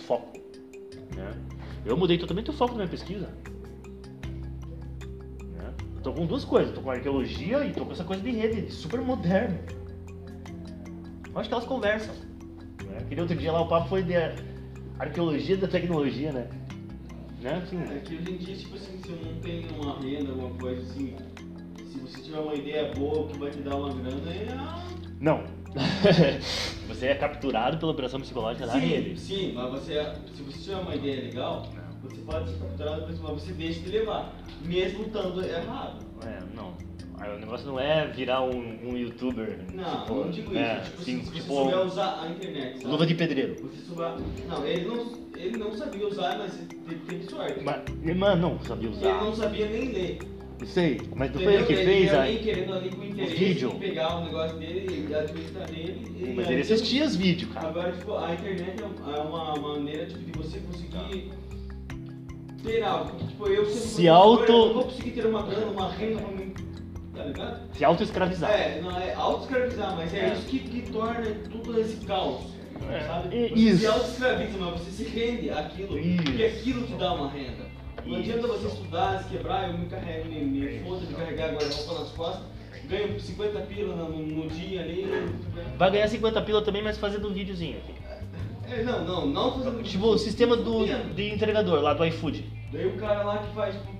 foco. 0.06 0.32
Né? 1.14 1.34
Eu 1.84 1.96
mudei 1.96 2.18
totalmente 2.18 2.50
o 2.50 2.52
foco 2.52 2.72
da 2.72 2.78
minha 2.78 2.88
pesquisa. 2.88 3.28
Né? 5.56 5.74
Tô 6.02 6.12
com 6.12 6.26
duas 6.26 6.44
coisas, 6.44 6.74
tô 6.74 6.80
com 6.80 6.90
arqueologia 6.90 7.64
e 7.64 7.72
tô 7.72 7.84
com 7.84 7.92
essa 7.92 8.04
coisa 8.04 8.22
de 8.22 8.30
rede, 8.30 8.70
super 8.72 9.00
moderno. 9.00 9.58
Eu 11.32 11.40
acho 11.40 11.48
que 11.48 11.54
elas 11.54 11.66
conversam. 11.66 12.14
Né? 12.84 12.98
Aquele 12.98 13.20
outro 13.22 13.36
dia 13.36 13.52
lá 13.52 13.62
o 13.62 13.68
papo 13.68 13.88
foi 13.88 14.02
de 14.02 14.14
arqueologia 14.98 15.56
da 15.56 15.66
tecnologia, 15.66 16.32
né? 16.32 16.48
né? 17.40 17.54
Assim, 17.56 17.82
É 17.82 17.98
que 18.00 18.14
hoje 18.14 18.30
em 18.30 18.36
dia, 18.36 18.56
tipo 18.56 18.76
assim, 18.76 18.98
se 19.02 19.10
não 19.10 19.40
tenho 19.40 19.82
uma 19.82 19.98
renda, 20.00 20.30
alguma 20.30 20.50
coisa 20.58 20.82
assim, 20.82 21.16
se 21.90 21.98
você 21.98 22.20
tiver 22.20 22.38
uma 22.38 22.54
ideia 22.54 22.92
boa 22.94 23.26
que 23.28 23.38
vai 23.38 23.50
te 23.50 23.58
dar 23.58 23.76
uma 23.76 23.92
grana, 23.92 24.30
é. 24.30 25.11
Não. 25.22 25.44
você 26.88 27.06
é 27.06 27.14
capturado 27.14 27.78
pela 27.78 27.92
operação 27.92 28.20
psicológica 28.20 28.66
da 28.66 28.72
sim, 28.72 28.80
rede. 28.80 29.20
sim, 29.20 29.52
mas 29.54 29.70
você, 29.70 30.04
se 30.34 30.42
você 30.42 30.58
tiver 30.58 30.76
uma 30.76 30.94
ideia 30.96 31.22
legal, 31.22 31.66
você 32.02 32.20
pode 32.22 32.50
ser 32.50 32.58
capturado, 32.58 33.06
mas 33.06 33.18
você 33.18 33.52
deixa 33.52 33.80
de 33.80 33.88
levar, 33.90 34.34
mesmo 34.64 35.04
estando 35.04 35.42
errado. 35.44 36.04
É, 36.26 36.40
não. 36.56 36.74
O 37.22 37.38
negócio 37.38 37.68
não 37.68 37.78
é 37.78 38.04
virar 38.08 38.42
um, 38.42 38.58
um 38.82 38.96
youtuber. 38.96 39.60
Não, 39.72 40.00
tipo, 40.00 40.14
não 40.14 40.30
digo 40.30 40.50
isso. 40.50 40.58
é, 40.58 40.80
tipo, 40.80 41.02
sim, 41.02 41.20
se 41.20 41.26
você 41.26 41.34
tipo, 41.36 41.54
souber 41.54 41.78
usar 41.86 42.20
a 42.20 42.28
internet, 42.28 42.78
sabe? 42.78 42.90
luva 42.90 43.06
de 43.06 43.14
pedreiro. 43.14 43.54
Você 43.62 43.82
souber... 43.86 44.12
Não, 44.48 44.66
ele 44.66 44.86
não, 44.86 45.12
ele 45.36 45.56
não 45.56 45.72
sabia 45.72 46.08
usar, 46.08 46.36
mas 46.36 46.58
ele 46.58 47.00
teve 47.06 47.24
sorte. 47.30 47.62
Mas, 47.62 48.16
mano, 48.16 48.42
não 48.42 48.60
sabia 48.64 48.88
Ele 48.88 48.96
usar. 48.96 49.24
não 49.24 49.32
sabia 49.32 49.68
nem 49.68 49.92
ler. 49.92 50.18
Sei, 50.64 51.00
mas 51.14 51.32
não 51.32 51.40
foi 51.40 51.54
ele 51.54 51.64
que 51.64 51.74
fez 51.76 52.10
via 52.10 52.12
a. 52.18 52.22
alguém 52.22 52.38
querendo 52.38 52.72
ali 52.74 52.90
com 52.90 53.04
interesse 53.04 53.34
vídeo. 53.34 53.70
pegar 53.78 54.16
o 54.18 54.24
negócio 54.24 54.56
dele 54.58 55.06
e 55.08 55.14
administrar 55.14 55.70
e 55.72 56.32
Mas 56.36 56.46
aí 56.46 56.52
ele 56.54 56.62
assistia 56.62 57.04
os 57.04 57.16
vídeos, 57.16 57.52
cara. 57.52 57.68
Agora, 57.68 57.92
tipo, 57.92 58.16
a 58.16 58.32
internet 58.32 58.82
é 58.82 59.20
uma 59.20 59.56
maneira 59.56 60.06
tipo, 60.06 60.20
de 60.20 60.32
você 60.38 60.58
conseguir 60.60 61.30
ter 62.62 62.82
algo. 62.82 63.16
Tipo, 63.26 63.48
eu 63.48 63.64
sempre 63.66 63.80
Se 63.88 64.08
auto- 64.08 64.52
Eu 64.52 64.66
não 64.66 64.74
vou 64.74 64.84
conseguir 64.84 65.10
ter 65.10 65.26
uma 65.26 65.42
grana, 65.42 65.66
uma 65.66 65.90
renda 65.90 66.20
pra 66.22 66.30
mim 66.32 66.52
Tá 67.14 67.24
ligado? 67.24 67.60
Se 67.76 67.84
auto-escravizar. 67.84 68.50
É, 68.50 68.80
não 68.80 68.90
é 68.98 69.12
auto-escravizar, 69.14 69.94
mas 69.96 70.14
é, 70.14 70.18
É. 70.30 70.32
isso 70.32 70.46
que, 70.46 70.58
que 70.60 70.90
torna 70.92 71.26
tudo 71.50 71.78
esse 71.78 71.96
caos. 72.06 72.40
É, 72.90 73.00
Sabe? 73.06 73.36
e- 73.36 73.48
Você 73.50 73.54
isso. 73.60 73.78
se 73.80 73.86
auto-escraviza, 73.86 74.58
mas 74.58 74.80
você 74.80 74.90
se 74.90 75.04
rende 75.04 75.50
àquilo, 75.50 75.98
Isso. 75.98 76.22
porque 76.24 76.42
aquilo 76.44 76.86
te 76.86 76.94
dá 76.94 77.12
uma 77.14 77.28
renda. 77.30 77.61
Não 78.06 78.16
adianta 78.18 78.46
você 78.46 78.66
estudar, 78.66 79.22
se 79.22 79.30
quebrar, 79.30 79.70
eu 79.70 79.78
me 79.78 79.86
carrego, 79.86 80.28
me, 80.28 80.40
me 80.44 80.80
foda 80.80 81.06
de 81.06 81.14
carregar 81.14 81.50
agora 81.50 81.68
roupa 81.72 82.00
nas 82.00 82.10
costas, 82.10 82.44
ganho 82.88 83.20
50 83.20 83.60
pila 83.60 83.94
no, 83.94 84.18
no 84.18 84.48
dia 84.48 84.82
ali. 84.82 85.06
Vai 85.78 85.90
ganhar 85.90 86.08
50 86.08 86.42
pila 86.42 86.62
também, 86.62 86.82
mas 86.82 86.98
fazendo 86.98 87.28
um 87.28 87.32
videozinho 87.32 87.78
aqui. 87.78 87.94
É, 88.68 88.82
não, 88.82 89.04
não, 89.04 89.26
não 89.26 89.52
fazendo 89.52 89.82
Tipo 89.82 90.06
o 90.06 90.18
sistema 90.18 90.56
do, 90.56 90.86
de 91.14 91.32
entregador 91.32 91.80
lá 91.80 91.94
do 91.94 92.04
iFood. 92.06 92.44
Daí 92.72 92.86
o 92.86 92.96
cara 92.96 93.22
lá 93.22 93.38
que 93.38 93.54
faz 93.54 93.74
tipo, 93.74 93.92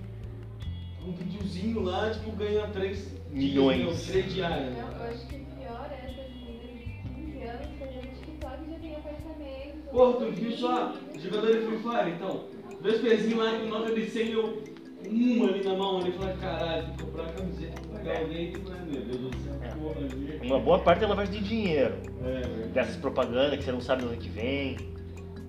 um 1.07 1.13
videozinho 1.13 1.83
lá, 1.83 2.11
tipo, 2.11 2.33
ganha 2.33 2.67
3 2.69 3.23
Milhões. 3.31 4.07
3 4.09 4.35
diárias. 4.35 4.77
Não, 4.77 4.93
eu 4.93 5.11
acho 5.11 5.27
que 5.27 5.37
pior 5.39 5.91
é 5.91 6.05
essas 6.05 6.31
meninas 6.35 6.79
de 6.79 6.85
15 7.15 7.43
anos 7.45 7.67
fazendo 7.79 8.15
TikTok 8.21 8.65
e 8.67 8.73
já 8.73 8.79
tem 8.79 8.95
apartamento. 8.97 9.91
Porra, 9.91 10.13
tu 10.13 10.33
viu 10.33 10.53
só? 10.53 10.95
Jogador 11.19 11.53
de 11.53 11.67
Free 11.67 11.79
Fire, 11.79 12.11
então. 12.11 12.45
Dois 12.83 13.01
pezinhos 13.01 13.39
lá 13.45 13.59
com 13.59 13.67
nota 13.67 13.95
de 13.95 14.11
100 14.11 14.31
eu. 14.33 14.63
Um 15.05 15.47
ali 15.47 15.65
na 15.65 15.75
mão 15.75 15.99
ali, 15.99 16.13
falei, 16.13 16.37
caralho, 16.37 16.87
tem 16.87 16.97
que 16.97 17.03
comprar 17.05 17.25
a 17.25 17.33
camiseta 17.33 17.83
pagar 17.93 18.19
alguém, 18.21 18.53
né, 18.53 18.87
meu 18.91 19.01
Deus 19.03 19.19
do 19.19 19.31
céu, 19.43 19.53
porra 19.79 20.01
ali. 20.07 20.41
Uma 20.45 20.61
boa 20.61 20.79
parte 20.79 21.05
é 21.05 21.07
lavagem 21.07 21.41
de 21.43 21.49
dinheiro. 21.49 21.95
É. 22.25 22.69
Dessas 22.69 22.97
propagandas 22.97 23.59
que 23.59 23.65
você 23.65 23.73
não 23.73 23.81
sabe 23.81 24.03
de 24.03 24.09
onde 24.09 24.17
que 24.19 24.29
vem. 24.29 24.77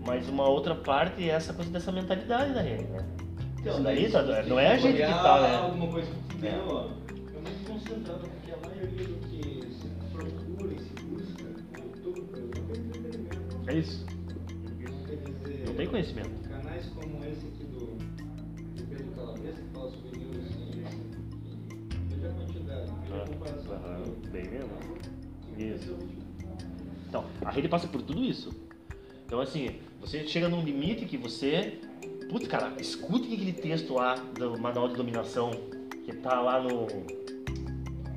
Mas 0.06 0.28
uma 0.28 0.48
outra 0.50 0.76
parte 0.76 1.24
é 1.30 1.34
essa 1.34 1.54
coisa 1.54 1.72
dessa 1.72 1.92
mentalidade 1.92 2.54
da 2.54 2.62
rede, 2.62 2.84
né? 2.86 3.06
Isso 3.66 3.82
daí 3.82 4.12
tá- 4.12 4.44
não 4.44 4.60
é 4.60 4.74
a 4.74 4.78
gente 4.78 4.98
que 4.98 5.02
tá, 5.04 5.42
né? 5.42 5.56
Alguma 5.56 5.88
coisa 5.88 6.08
que 6.12 6.34
fudeu, 6.34 6.52
ó. 6.68 6.82
É 6.82 7.40
muito 7.40 7.72
concentrado, 7.72 8.20
porque 8.28 8.52
a 8.52 8.68
maioria 8.68 9.08
do 9.08 9.16
que 9.30 9.62
se 9.72 9.88
procura 10.12 10.74
e 10.74 10.80
se 10.80 10.94
busca 11.06 11.44
YouTube, 11.80 12.22
por 12.22 12.38
exemplo, 12.38 12.74
é 12.74 12.78
entretenimento. 12.78 13.70
É 13.70 13.74
isso. 13.76 14.06
Não 15.68 15.74
tem 15.76 15.88
conhecimento. 15.88 16.30
Esse 17.34 17.48
aqui 17.48 17.64
do, 17.66 17.80
do 18.76 18.88
Pedro 18.90 19.12
Calabresa, 19.16 19.62
que 19.62 19.70
fala 19.74 19.90
sobre 19.90 20.20
news 20.20 20.36
e 20.36 22.16
veja 22.16 22.28
a 22.30 22.34
quantidade, 22.34 22.92
veja 23.02 23.24
a 23.24 23.28
comparação. 23.28 23.74
Aham, 23.74 24.02
entendeu? 24.02 24.32
Bem 24.32 24.50
mesmo. 24.50 25.76
Isso. 25.76 25.98
Então, 27.10 27.26
a 27.44 27.52
rede 27.52 27.68
passa 27.68 27.88
por 27.88 28.02
tudo 28.02 28.24
isso. 28.24 28.50
Então, 29.26 29.40
assim, 29.40 29.78
você 30.00 30.28
chega 30.28 30.48
num 30.50 30.62
limite 30.64 31.06
que 31.06 31.18
você. 31.18 31.80
Putz, 32.30 32.48
cara, 32.48 32.74
escute 32.80 33.34
aquele 33.34 33.54
texto 33.54 33.94
lá 33.94 34.16
do 34.16 34.60
Manual 34.60 34.88
de 34.90 34.96
Dominação, 34.96 35.52
que 36.06 36.14
tá 36.14 36.40
lá 36.42 36.62
no. 36.62 36.88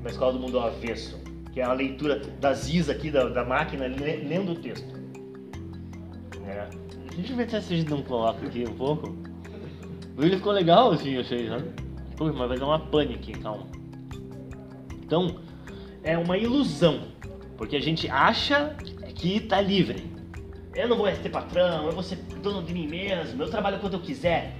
Na 0.03 0.09
Escola 0.09 0.33
do 0.33 0.39
Mundo 0.39 0.59
ao 0.59 0.67
Avesso, 0.67 1.19
que 1.53 1.59
é 1.59 1.63
a 1.63 1.73
leitura 1.73 2.19
das 2.39 2.69
is 2.69 2.87
aqui 2.89 3.09
da, 3.11 3.27
da 3.29 3.43
máquina 3.43 3.87
le- 3.87 4.17
lendo 4.27 4.51
o 4.53 4.55
texto. 4.55 4.87
É. 6.47 6.69
Deixa 7.17 7.33
eu 7.33 7.37
ver 7.37 7.49
se 7.49 7.55
a 7.55 7.59
gente 7.59 7.89
não 7.89 8.03
coloca 8.03 8.45
aqui 8.45 8.63
um 8.63 8.75
pouco. 8.75 9.17
Ele 10.19 10.35
ficou 10.35 10.53
legal 10.53 10.91
assim, 10.91 11.13
eu 11.13 11.21
achei, 11.21 11.47
sabe? 11.49 11.63
Pô, 12.15 12.25
mas 12.25 12.47
vai 12.47 12.59
dar 12.59 12.65
uma 12.67 12.79
pane 12.79 13.15
aqui, 13.15 13.31
calma. 13.31 13.65
Então, 15.03 15.39
é 16.03 16.15
uma 16.15 16.37
ilusão, 16.37 17.01
porque 17.57 17.75
a 17.75 17.81
gente 17.81 18.07
acha 18.07 18.75
que 19.15 19.39
tá 19.39 19.59
livre. 19.59 20.11
Eu 20.75 20.87
não 20.87 20.95
vou 20.95 21.07
ser 21.07 21.29
patrão, 21.29 21.87
eu 21.87 21.91
vou 21.91 22.03
ser 22.03 22.17
dono 22.43 22.61
de 22.61 22.71
mim 22.71 22.87
mesmo, 22.87 23.41
eu 23.41 23.49
trabalho 23.49 23.79
quando 23.79 23.93
eu 23.93 23.99
quiser. 23.99 24.55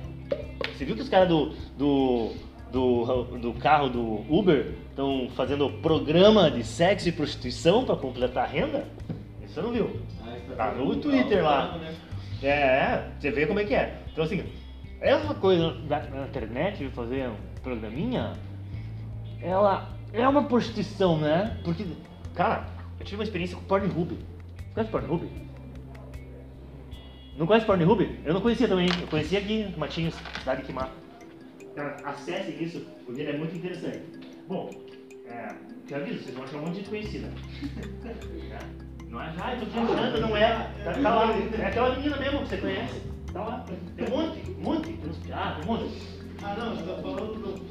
Você 0.75 0.83
viu 0.83 0.95
que 0.95 1.03
os 1.03 1.09
caras 1.09 1.29
do, 1.29 1.53
do, 1.77 2.31
do, 2.71 3.23
do 3.37 3.53
carro 3.53 3.87
do 3.87 4.25
Uber 4.33 4.73
estão 4.89 5.29
fazendo 5.35 5.69
programa 5.69 6.49
de 6.49 6.63
sexo 6.63 7.07
e 7.07 7.11
prostituição 7.11 7.85
para 7.85 7.95
completar 7.95 8.45
a 8.45 8.47
renda? 8.47 8.87
Isso 9.43 9.53
você 9.53 9.61
não 9.61 9.71
viu? 9.71 9.99
Ah, 10.23 10.37
isso 10.37 10.55
Tá 10.55 10.71
no 10.71 10.95
Twitter 10.95 11.43
lá. 11.43 11.79
É, 12.41 12.49
é, 12.49 13.11
você 13.19 13.31
vê 13.31 13.45
como 13.45 13.59
é 13.59 13.65
que 13.65 13.73
é. 13.73 14.01
Então 14.11 14.23
assim, 14.23 14.43
essa 14.99 15.33
coisa 15.35 15.73
da, 15.87 15.99
internet 16.27 16.79
de 16.79 16.89
fazer 16.89 17.29
um 17.29 17.35
programinha, 17.61 18.33
ela 19.41 19.95
é 20.13 20.27
uma 20.27 20.43
prostituição, 20.43 21.17
né? 21.19 21.59
Porque, 21.63 21.85
cara, 22.33 22.67
eu 22.99 23.05
tive 23.05 23.17
uma 23.17 23.23
experiência 23.23 23.55
com 23.55 23.63
Pornhub. 23.63 24.17
Conhece 24.73 24.91
Pornhub? 24.91 25.29
Não 27.37 27.45
conhece 27.45 27.65
Pornhub? 27.65 28.19
Eu 28.25 28.33
não 28.33 28.41
conhecia 28.41 28.67
também. 28.67 28.89
Eu 28.99 29.07
conhecia 29.07 29.39
aqui 29.39 29.73
Matinhos, 29.77 30.15
cidade 30.39 30.63
que 30.63 30.73
mata. 30.73 30.93
Cara, 31.75 31.97
acessem 32.03 32.63
isso, 32.63 32.79
porque 33.05 33.21
ele 33.21 33.31
é 33.31 33.37
muito 33.37 33.55
interessante. 33.55 34.01
Bom, 34.47 34.71
é, 35.27 35.53
te 35.85 35.93
aviso, 35.93 36.23
vocês 36.23 36.35
vão 36.35 36.43
achar 36.43 36.57
um 36.57 36.61
monte 36.61 36.71
de 36.71 36.77
gente 36.77 36.89
conhecida. 36.89 37.29
Não 39.09 39.21
é, 39.21 39.33
ah, 39.41 39.53
eu 39.53 39.59
tô 39.59 39.65
viajando, 39.65 40.21
não 40.21 40.37
é. 40.37 40.71
Tá, 40.83 40.93
tá 40.93 41.15
lá, 41.15 41.33
é 41.33 41.65
aquela 41.65 41.95
menina 41.95 42.17
mesmo 42.17 42.39
que 42.39 42.49
você 42.49 42.57
conhece. 42.57 43.01
Tá 43.33 43.43
lá. 43.43 43.65
Tem 43.95 44.07
um 44.07 44.09
monte, 44.09 44.51
um 44.51 44.61
monte. 44.61 44.93
Tem 44.93 45.09
uns 45.09 45.17
piratas, 45.17 45.63
um 45.63 45.67
monte. 45.67 46.17
Ah, 46.43 46.55
não, 46.57 46.75
você 46.75 46.83
tá 46.83 47.01
falando 47.01 47.33
do 47.33 47.67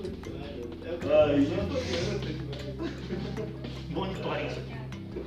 tô 1.66 1.74
vendo 1.74 2.16
o 2.16 2.20
Twitter. 2.20 2.46
Monitorem 3.90 4.46
isso 4.46 4.60
aqui. 4.60 4.76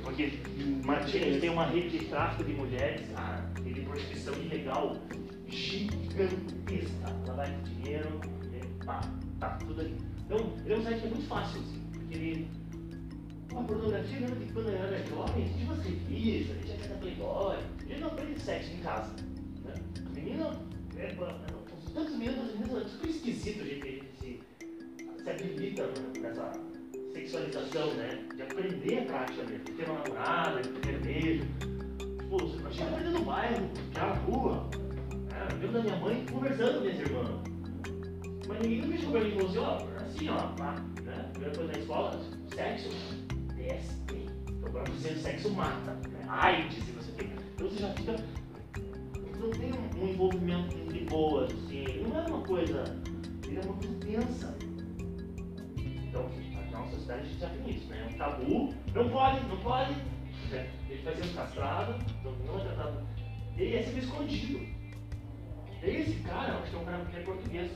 Porque 0.02 0.40
Martins 0.84 1.40
tem 1.40 1.50
uma 1.50 1.66
rede 1.66 1.98
de 1.98 2.04
tráfico 2.06 2.44
de 2.44 2.52
mulheres, 2.52 3.02
ah, 3.16 3.40
e 3.64 3.72
de 3.72 3.80
prostituição 3.80 4.34
ilegal 4.34 4.96
gigantesca. 5.48 7.12
Lavagem 7.26 7.60
de 7.62 7.74
dinheiro, 7.74 8.20
é, 8.54 8.84
pá, 8.84 9.00
tá 9.38 9.48
tudo 9.58 9.80
ali. 9.80 9.96
Então, 10.26 10.38
ele 10.64 10.74
é 10.74 10.76
um 10.76 10.82
site 10.82 11.00
que 11.00 11.06
é 11.06 11.10
muito 11.10 11.28
fácil, 11.28 11.60
assim, 11.60 11.82
porque 11.92 12.14
ele. 12.14 12.59
Uma 13.52 13.64
pornografia 13.64 14.20
lembra 14.20 14.36
que 14.36 14.52
quando 14.52 14.68
eu 14.68 14.76
era 14.76 15.06
jovem, 15.06 15.48
tinha 15.48 15.64
umas 15.64 15.84
revistas, 15.84 16.56
a 16.56 16.60
tinha 16.62 16.76
que 16.78 16.98
Playboy, 17.00 17.56
a 17.56 17.98
não 17.98 18.08
aprende 18.08 18.40
sexo 18.40 18.72
em 18.72 18.78
casa. 18.78 19.12
Né? 19.64 19.74
Menina, 20.14 20.56
é, 20.96 21.14
não, 21.14 21.60
tantos 21.92 22.16
meninos, 22.16 22.48
as 22.48 22.58
meninas, 22.58 22.86
é 22.86 22.88
super 22.88 23.10
esquisito 23.10 23.62
a 23.62 23.64
gente 23.64 24.04
se, 24.20 24.40
se 25.22 25.30
acredita 25.30 25.88
nessa 26.20 26.52
sexualização, 27.12 27.94
né? 27.94 28.24
De 28.36 28.42
aprender 28.42 28.98
a 28.98 29.04
prática 29.06 29.42
mesmo, 29.44 29.64
de 29.64 29.72
ter 29.72 29.90
uma 29.90 30.02
namorada, 30.02 30.62
de 30.62 30.68
ter 30.68 31.00
beijo. 31.00 31.44
Pô, 32.28 32.36
a 32.36 32.70
gente 32.70 32.82
aprende 32.82 33.08
no 33.10 33.24
bairro, 33.24 33.70
já 33.92 34.06
na 34.06 34.14
rua. 34.14 34.70
Né? 35.30 35.48
Eu 35.50 35.58
lembro 35.58 35.72
da 35.72 35.80
minha 35.82 35.96
mãe 35.96 36.26
conversando 36.30 36.74
com 36.74 36.80
minhas 36.80 37.00
irmãs. 37.00 37.50
Mas 38.46 38.60
ninguém 38.60 39.10
pra 39.10 39.20
mim 39.20 39.28
e 39.28 39.32
falou 39.32 39.48
assim, 39.48 39.58
ó, 39.58 40.02
assim, 40.02 40.28
ó, 40.28 40.36
pá, 40.56 40.74
né? 41.02 41.30
Primeira 41.32 41.56
coisa 41.56 41.72
na 41.72 41.78
escola, 41.78 42.20
sexo, 42.54 42.88
Então, 44.48 44.70
pra 44.72 44.82
você, 44.84 45.14
sexo 45.14 45.50
mata. 45.50 45.92
Né? 46.08 46.24
AIDS, 46.28 46.84
se 46.84 46.92
você 46.92 47.12
tem. 47.12 47.30
Então 47.54 47.68
você 47.68 47.78
já 47.78 47.92
fica. 47.94 48.16
Não 49.38 49.50
tem 49.50 49.72
um, 49.72 50.04
um 50.04 50.08
envolvimento 50.08 50.76
de 50.92 51.00
boas, 51.06 51.52
assim. 51.52 51.84
Não 52.02 52.18
é 52.18 52.26
uma 52.26 52.42
coisa. 52.42 52.84
Ele 53.46 53.58
é 53.58 53.60
uma 53.62 53.74
coisa 53.74 53.94
tensa. 54.00 54.58
Então, 55.78 56.28
na 56.52 56.78
nossa 56.78 56.94
sociedade 56.96 57.20
a 57.20 57.24
gente 57.24 57.40
já 57.40 57.48
tem 57.48 57.70
isso, 57.70 57.86
né? 57.88 58.06
É 58.08 58.14
um 58.14 58.18
tabu. 58.18 58.74
Não 58.94 59.08
pode, 59.10 59.46
não 59.46 59.56
pode. 59.58 59.94
Ele 60.88 61.02
vai 61.02 61.14
sendo 61.14 61.34
castrado, 61.34 61.94
então 62.20 62.32
não 62.44 62.58
é 62.58 62.64
tratado. 62.64 63.06
Ele 63.56 63.76
é 63.76 63.82
sempre 63.82 64.00
escondido. 64.00 64.66
Esse 65.82 66.14
cara, 66.20 66.58
acho 66.58 66.70
que 66.70 66.76
é 66.76 66.78
um 66.78 66.84
cara 66.84 67.04
que 67.04 67.16
é 67.16 67.20
português. 67.20 67.70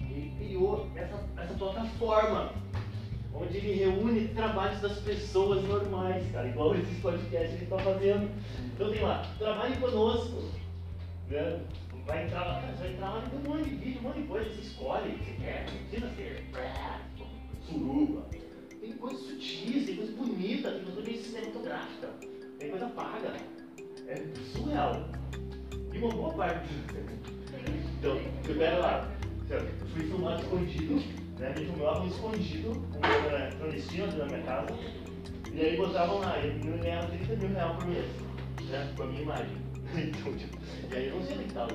Ele 0.00 0.32
criou 0.38 0.90
essa, 0.94 1.28
essa 1.36 1.54
plataforma 1.54 2.52
onde 3.34 3.56
ele 3.56 3.72
reúne 3.72 4.28
trabalhos 4.28 4.80
das 4.80 4.98
pessoas 5.00 5.62
normais, 5.64 6.24
cara, 6.32 6.48
igual 6.48 6.74
que 7.30 7.36
a 7.36 7.46
gente 7.46 7.64
está 7.64 7.78
fazendo. 7.78 8.30
Então 8.74 8.90
tem 8.90 9.02
lá, 9.02 9.24
trabalhe 9.38 9.76
conosco. 9.76 10.50
Né? 11.28 11.60
Vai 12.06 12.24
entrar 12.24 12.44
lá, 12.46 12.60
cara, 12.60 12.72
você 12.72 12.82
vai 12.84 12.92
entrar 12.94 13.10
lá 13.10 13.22
e 13.24 13.30
tem 13.30 13.38
um 13.38 13.56
monte 13.56 13.68
de 13.68 13.76
vídeo, 13.76 14.00
um 14.00 14.02
monte 14.04 14.20
de 14.22 14.26
coisa, 14.28 14.48
você 14.48 14.60
escolhe 14.62 15.10
o 15.10 15.18
que 15.18 15.24
você 15.24 15.32
quer, 15.32 15.66
precisa 15.66 16.10
ser 16.14 16.44
suruba. 17.68 18.26
Tem 18.80 18.92
coisa 18.92 19.18
sutis, 19.18 19.86
tem 19.86 19.96
coisa 19.96 20.12
bonita, 20.12 20.70
tem 20.70 20.84
coisa 20.84 21.02
bem 21.02 21.22
cinematográfica, 21.22 22.08
tem 22.58 22.70
coisa 22.70 22.86
paga. 22.86 23.36
É 24.06 24.24
surreal. 24.52 25.06
E 25.92 25.98
uma 25.98 26.10
boa 26.10 26.32
parte. 26.34 26.68
Então, 27.98 28.16
eu 28.16 28.80
lá, 28.80 29.10
fui 29.92 30.04
filmado 30.04 30.40
escondido, 30.40 31.02
né? 31.38 31.54
Me 31.56 31.66
filmavam 31.66 32.06
escondido, 32.06 32.72
com 32.72 32.98
uma 32.98 33.08
câmera 33.08 33.50
clandestina 33.58 34.06
dentro 34.06 34.18
da 34.18 34.26
minha 34.26 34.42
casa, 34.42 34.74
e 35.52 35.60
aí 35.60 35.76
botavam 35.76 36.18
lá, 36.18 36.38
e 36.38 36.66
eu 36.66 36.78
ganhava 36.78 37.06
30 37.06 37.36
mil 37.36 37.48
reais 37.48 37.76
por 37.76 37.86
mês, 37.86 38.06
né? 38.68 38.92
Com 38.96 39.02
a 39.02 39.06
minha 39.06 39.22
imagem. 39.22 39.56
Então, 39.88 40.34
tipo, 40.34 40.58
e 40.90 40.94
aí 40.94 41.08
eu 41.08 41.16
não 41.16 41.24
sei 41.24 41.36
onde 41.36 41.44
que 41.44 41.54
tava. 41.54 41.74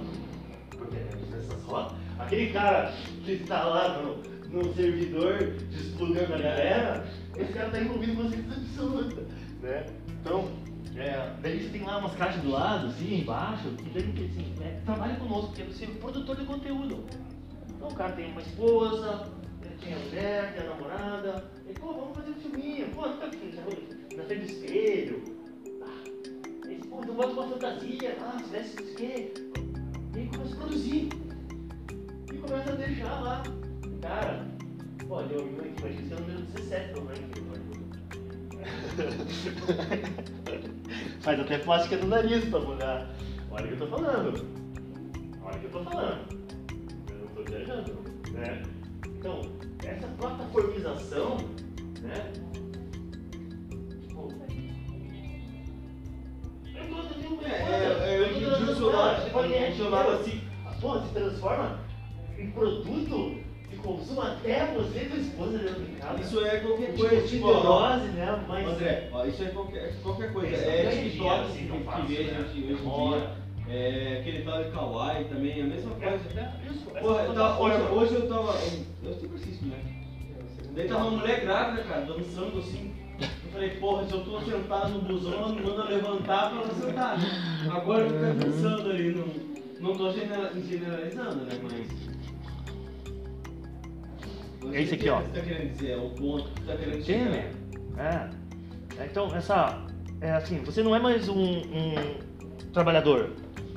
Porque 0.69 0.97
nessas 1.31 1.63
rotas, 1.63 1.97
aquele 2.19 2.53
cara 2.53 2.93
que 3.25 3.37
tá 3.37 3.63
lá 3.63 4.03
no, 4.03 4.17
no 4.49 4.73
servidor 4.75 5.39
disputando 5.71 6.33
a 6.33 6.37
galera, 6.37 7.07
esse 7.35 7.51
cara 7.53 7.71
tá 7.71 7.81
envolvido 7.81 8.15
com 8.15 8.29
certeza 8.29 8.55
absoluta, 8.55 9.21
né? 9.63 9.85
Então, 10.21 10.47
é, 10.95 11.33
daí 11.41 11.63
você 11.63 11.69
tem 11.69 11.83
lá 11.83 11.97
umas 11.97 12.13
caixas 12.13 12.43
do 12.43 12.51
lado, 12.51 12.87
assim, 12.87 13.21
embaixo, 13.21 13.67
e 13.67 13.89
daí 13.89 14.03
assim, 14.03 14.53
é, 14.61 14.79
trabalha 14.85 15.15
conosco, 15.15 15.47
porque 15.47 15.63
você 15.63 15.85
é 15.85 15.87
produtor 15.87 16.35
de 16.35 16.45
conteúdo. 16.45 17.03
Então 17.69 17.87
o 17.87 17.95
cara 17.95 18.13
tem 18.13 18.31
uma 18.31 18.41
esposa, 18.41 19.27
tinha 19.79 19.97
mulher, 19.97 20.53
tinha 20.53 20.69
namorada. 20.69 21.51
E, 21.69 21.73
pô, 21.73 21.93
vamos 21.93 22.17
fazer 22.17 22.31
um 22.31 22.35
filminho. 22.35 22.87
Pô, 22.89 23.07
não 23.07 23.17
tá 23.17 23.25
na 23.25 24.23
frente 24.23 24.45
do 24.45 24.51
espelho. 24.51 25.23
Ah, 25.81 26.03
e, 26.69 26.75
pô, 26.87 27.01
então 27.01 27.15
bota 27.15 27.29
uma 27.29 27.47
fantasia. 27.47 28.17
Ah, 28.21 28.39
se 28.39 28.49
desse 28.49 28.81
isso 28.81 28.95
quê. 28.95 29.33
E 30.15 30.19
aí 30.19 30.27
começa 30.27 30.53
a 30.53 30.57
produzir. 30.57 31.09
E 32.31 32.37
começa 32.37 32.71
a 32.71 32.75
deixar 32.75 33.19
lá. 33.21 33.43
Cara, 34.01 34.45
pô, 35.07 35.21
deu 35.23 35.41
um 35.41 35.59
aqui, 35.59 35.73
mas 35.81 35.99
esse 35.99 36.13
é 36.13 36.15
o 36.15 36.19
número 36.19 36.41
17 36.41 36.93
do 36.93 37.05
ranking. 37.05 37.43
Faz 41.21 41.39
até 41.39 41.57
plástica 41.59 41.97
no 41.97 42.07
nariz 42.07 42.45
pra 42.45 42.59
mudar. 42.59 43.13
Olha 43.51 43.65
o 43.65 43.67
que 43.67 43.73
eu 43.73 43.79
tô 43.79 43.87
falando. 43.87 44.45
Olha 45.43 45.55
o 45.55 45.59
que 45.59 45.65
eu 45.65 45.71
tô 45.71 45.83
falando. 45.83 46.27
Eu 47.09 47.17
não 47.17 47.27
tô 47.27 47.43
viajando, 47.43 47.93
né? 48.31 48.63
Então, 49.23 49.39
essa 49.85 50.05
plataformização, 50.17 51.37
né? 52.01 52.33
Tipo, 54.01 54.29
eu 56.75 56.85
tô 56.87 57.13
tentando 57.13 57.45
É, 57.45 57.53
é, 57.53 58.21
é, 58.21 58.33
em 58.33 58.39
dia 58.39 58.49
o 58.49 58.75
celular, 58.75 59.25
o 59.25 59.75
celular 59.77 60.09
assim, 60.09 60.41
Pô, 60.81 60.99
se 60.99 61.13
transforma 61.13 61.79
em 62.37 62.51
produto 62.51 63.37
de 63.69 63.77
consumo 63.77 64.21
até 64.23 64.65
você 64.73 65.03
e 65.03 65.05
tua 65.07 65.17
esposa 65.19 65.57
dentro 65.57 65.81
de 65.85 65.91
casa. 65.93 66.19
isso 66.21 66.45
é 66.45 66.59
qualquer 66.59 66.91
Tipo, 66.91 67.07
coisa, 67.07 67.25
tipo, 67.25 67.47
neurose, 67.47 68.07
né? 68.07 68.45
Mas. 68.45 68.67
André, 68.67 69.09
ó, 69.13 69.25
isso 69.25 69.41
é 69.41 69.47
qualquer, 69.47 70.01
qualquer 70.03 70.33
coisa. 70.33 70.53
É 70.53 70.85
é 70.85 70.89
TikTok 70.89 71.45
que, 71.45 71.51
assim, 71.53 71.65
não 71.69 71.77
que 71.77 71.83
fácil, 71.85 72.05
vê 72.07 72.23
né? 72.25 72.45
gente 72.51 72.73
hoje 72.73 72.85
em 72.85 73.09
dia. 73.09 73.42
É, 73.69 74.17
aquele 74.19 74.43
tal 74.43 74.63
de 74.63 74.69
Kawaii 74.71 75.25
também, 75.25 75.61
a 75.61 75.65
mesma 75.65 75.91
coisa. 75.95 76.39
É, 76.39 76.51
isso, 76.69 76.89
essa 76.91 76.99
Porra, 76.99 77.23
eu 77.23 77.33
tava, 77.33 77.59
hoje, 77.61 77.75
plataforma. 77.77 78.01
hoje 78.01 78.13
eu 78.15 78.27
tava. 78.27 78.53
Eu 79.03 79.13
sempre 79.13 79.35
assisto, 79.37 79.65
né? 79.65 79.77
Daí 80.75 80.87
tava 80.87 81.05
uma 81.05 81.17
mulher 81.17 81.41
grávida, 81.41 81.83
cara, 81.83 82.01
dançando 82.01 82.59
assim. 82.59 82.93
Eu 83.19 83.51
falei, 83.51 83.69
porra, 83.71 84.05
se 84.05 84.13
eu 84.13 84.23
tô 84.25 84.41
sentado 84.41 84.89
no 84.89 85.01
busão, 85.01 85.33
ela 85.33 85.49
me 85.49 85.61
manda 85.61 85.83
levantar 85.85 86.49
pra 86.49 86.61
ela 86.61 86.73
sentar. 86.73 87.17
né? 87.19 87.25
Agora 87.71 88.05
fica 88.05 88.33
dançando 88.33 88.89
ali, 88.89 89.15
não. 89.15 89.53
Não 89.79 89.95
tô 89.97 90.11
genera- 90.11 90.51
generalizando, 90.55 91.45
né? 91.45 91.59
Mas. 91.61 92.13
É 94.73 94.81
isso 94.81 94.93
aqui, 94.93 95.09
ó. 95.09 95.19
O 95.19 95.23
que 95.23 95.29
você 95.29 95.39
tá 95.39 95.45
querendo 95.45 95.69
dizer? 95.71 95.91
É 95.91 95.97
o 95.97 96.09
ponto 96.11 96.49
que 96.51 96.61
você 96.61 96.71
tá 96.71 96.77
querendo 96.77 97.03
Sim, 97.03 97.25
chegar. 97.25 97.51
é. 97.97 98.29
É, 98.99 99.05
Então, 99.05 99.35
essa. 99.35 99.83
É 100.21 100.31
assim, 100.31 100.59
você 100.63 100.81
não 100.81 100.95
é 100.95 100.99
mais 100.99 101.27
um, 101.27 101.37
um 101.43 101.93
trabalhador. 102.71 103.29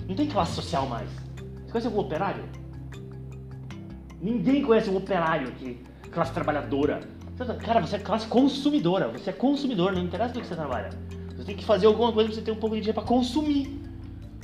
Não 0.09 0.15
tem 0.15 0.27
classe 0.27 0.55
social 0.55 0.87
mais. 0.87 1.09
Você 1.11 1.73
conhece 1.73 1.87
algum 1.87 2.01
operário? 2.01 2.45
Ninguém 4.21 4.63
conhece 4.63 4.89
um 4.89 4.97
operário 4.97 5.49
aqui. 5.49 5.81
Classe 6.11 6.33
trabalhadora. 6.33 7.01
Cara, 7.63 7.81
você 7.81 7.97
é 7.97 7.99
classe 7.99 8.27
consumidora. 8.27 9.09
Você 9.09 9.31
é 9.31 9.33
consumidor, 9.33 9.93
não 9.93 10.03
interessa 10.03 10.35
do 10.35 10.41
que 10.41 10.47
você 10.47 10.55
trabalha. 10.55 10.91
Você 11.37 11.45
tem 11.45 11.57
que 11.57 11.65
fazer 11.65 11.87
alguma 11.87 12.13
coisa 12.13 12.29
pra 12.31 12.37
você 12.37 12.43
ter 12.43 12.53
um 12.53 12.57
pouco 12.57 12.77
de 12.77 12.83
dinheiro 12.83 12.99
pra 13.01 13.07
consumir. 13.07 13.81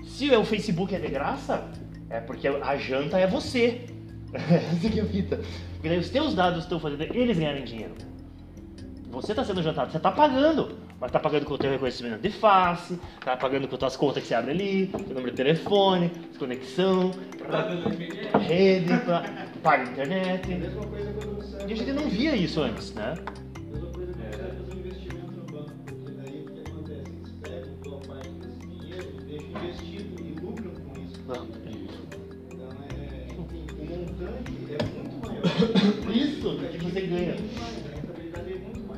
Se 0.04 0.30
o 0.34 0.44
Facebook 0.44 0.94
é 0.94 0.98
de 0.98 1.08
graça, 1.08 1.66
é 2.10 2.20
porque 2.20 2.48
a 2.48 2.76
janta 2.76 3.18
é 3.18 3.26
você. 3.26 3.86
Essa 4.32 4.90
que 4.90 5.00
é 5.00 5.02
a 5.02 5.06
fita. 5.06 5.40
Porque 5.72 5.88
daí 5.88 5.98
os 5.98 6.10
teus 6.10 6.34
dados 6.34 6.64
estão 6.64 6.78
fazendo 6.78 7.02
eles 7.02 7.38
ganharem 7.38 7.64
dinheiro. 7.64 7.94
Você 9.10 9.32
está 9.32 9.44
sendo 9.44 9.62
jantado, 9.62 9.90
você 9.90 9.96
está 9.96 10.10
pagando. 10.10 10.76
Mas 11.02 11.08
está 11.08 11.18
pagando 11.18 11.44
com 11.46 11.54
o 11.54 11.58
teu 11.58 11.68
reconhecimento 11.68 12.22
de 12.22 12.30
face, 12.30 12.96
está 13.18 13.36
pagando 13.36 13.66
com 13.66 13.74
as 13.74 13.78
tuas 13.80 13.96
contas 13.96 14.22
que 14.22 14.28
você 14.28 14.34
abre 14.36 14.52
ali, 14.52 14.86
teu 14.86 15.00
número 15.16 15.32
de 15.32 15.36
telefone, 15.36 16.12
conexão, 16.38 17.10
internet. 17.34 18.38
rede, 18.46 18.96
pra, 18.98 19.24
paga 19.64 19.82
É 19.82 19.86
a 19.88 19.90
internet. 19.90 20.48
mesma 20.54 20.86
coisa 20.86 21.12
quando 21.14 21.34
você. 21.38 21.56
E 21.66 21.72
a 21.72 21.74
gente 21.74 21.92
não 21.92 22.08
via 22.08 22.36
isso 22.36 22.60
antes, 22.62 22.94
né? 22.94 23.14
A 23.16 23.60
mesma 23.72 23.90
coisa 23.90 24.12
quando 24.12 24.30
você 24.30 24.36
vai 24.38 24.50
fazer 24.52 24.74
um 24.74 24.78
investimento 24.78 25.32
no 25.32 25.44
banco, 25.46 25.72
porque 25.86 26.10
daí 26.12 26.46
o 26.46 26.52
que 26.52 26.60
acontece? 26.70 27.10
Eles 27.10 27.32
pegam 27.42 27.74
boa 27.82 28.00
parte 28.02 28.28
desse 28.30 28.58
dinheiro 28.68 29.08
e 29.18 29.24
deixam 29.24 29.48
investido 29.50 30.22
e 30.22 30.40
lucram 30.40 30.70
com 30.70 31.00
isso. 31.02 31.20
É. 31.32 33.26
Enfim, 33.32 33.66
o 33.76 33.84
montante 33.86 34.52
é 34.70 34.78
muito 35.02 35.26
maior. 35.26 36.14
Isso, 36.14 36.48
do 36.48 36.68
que 36.68 36.78
você 36.78 37.00
ganha. 37.00 37.34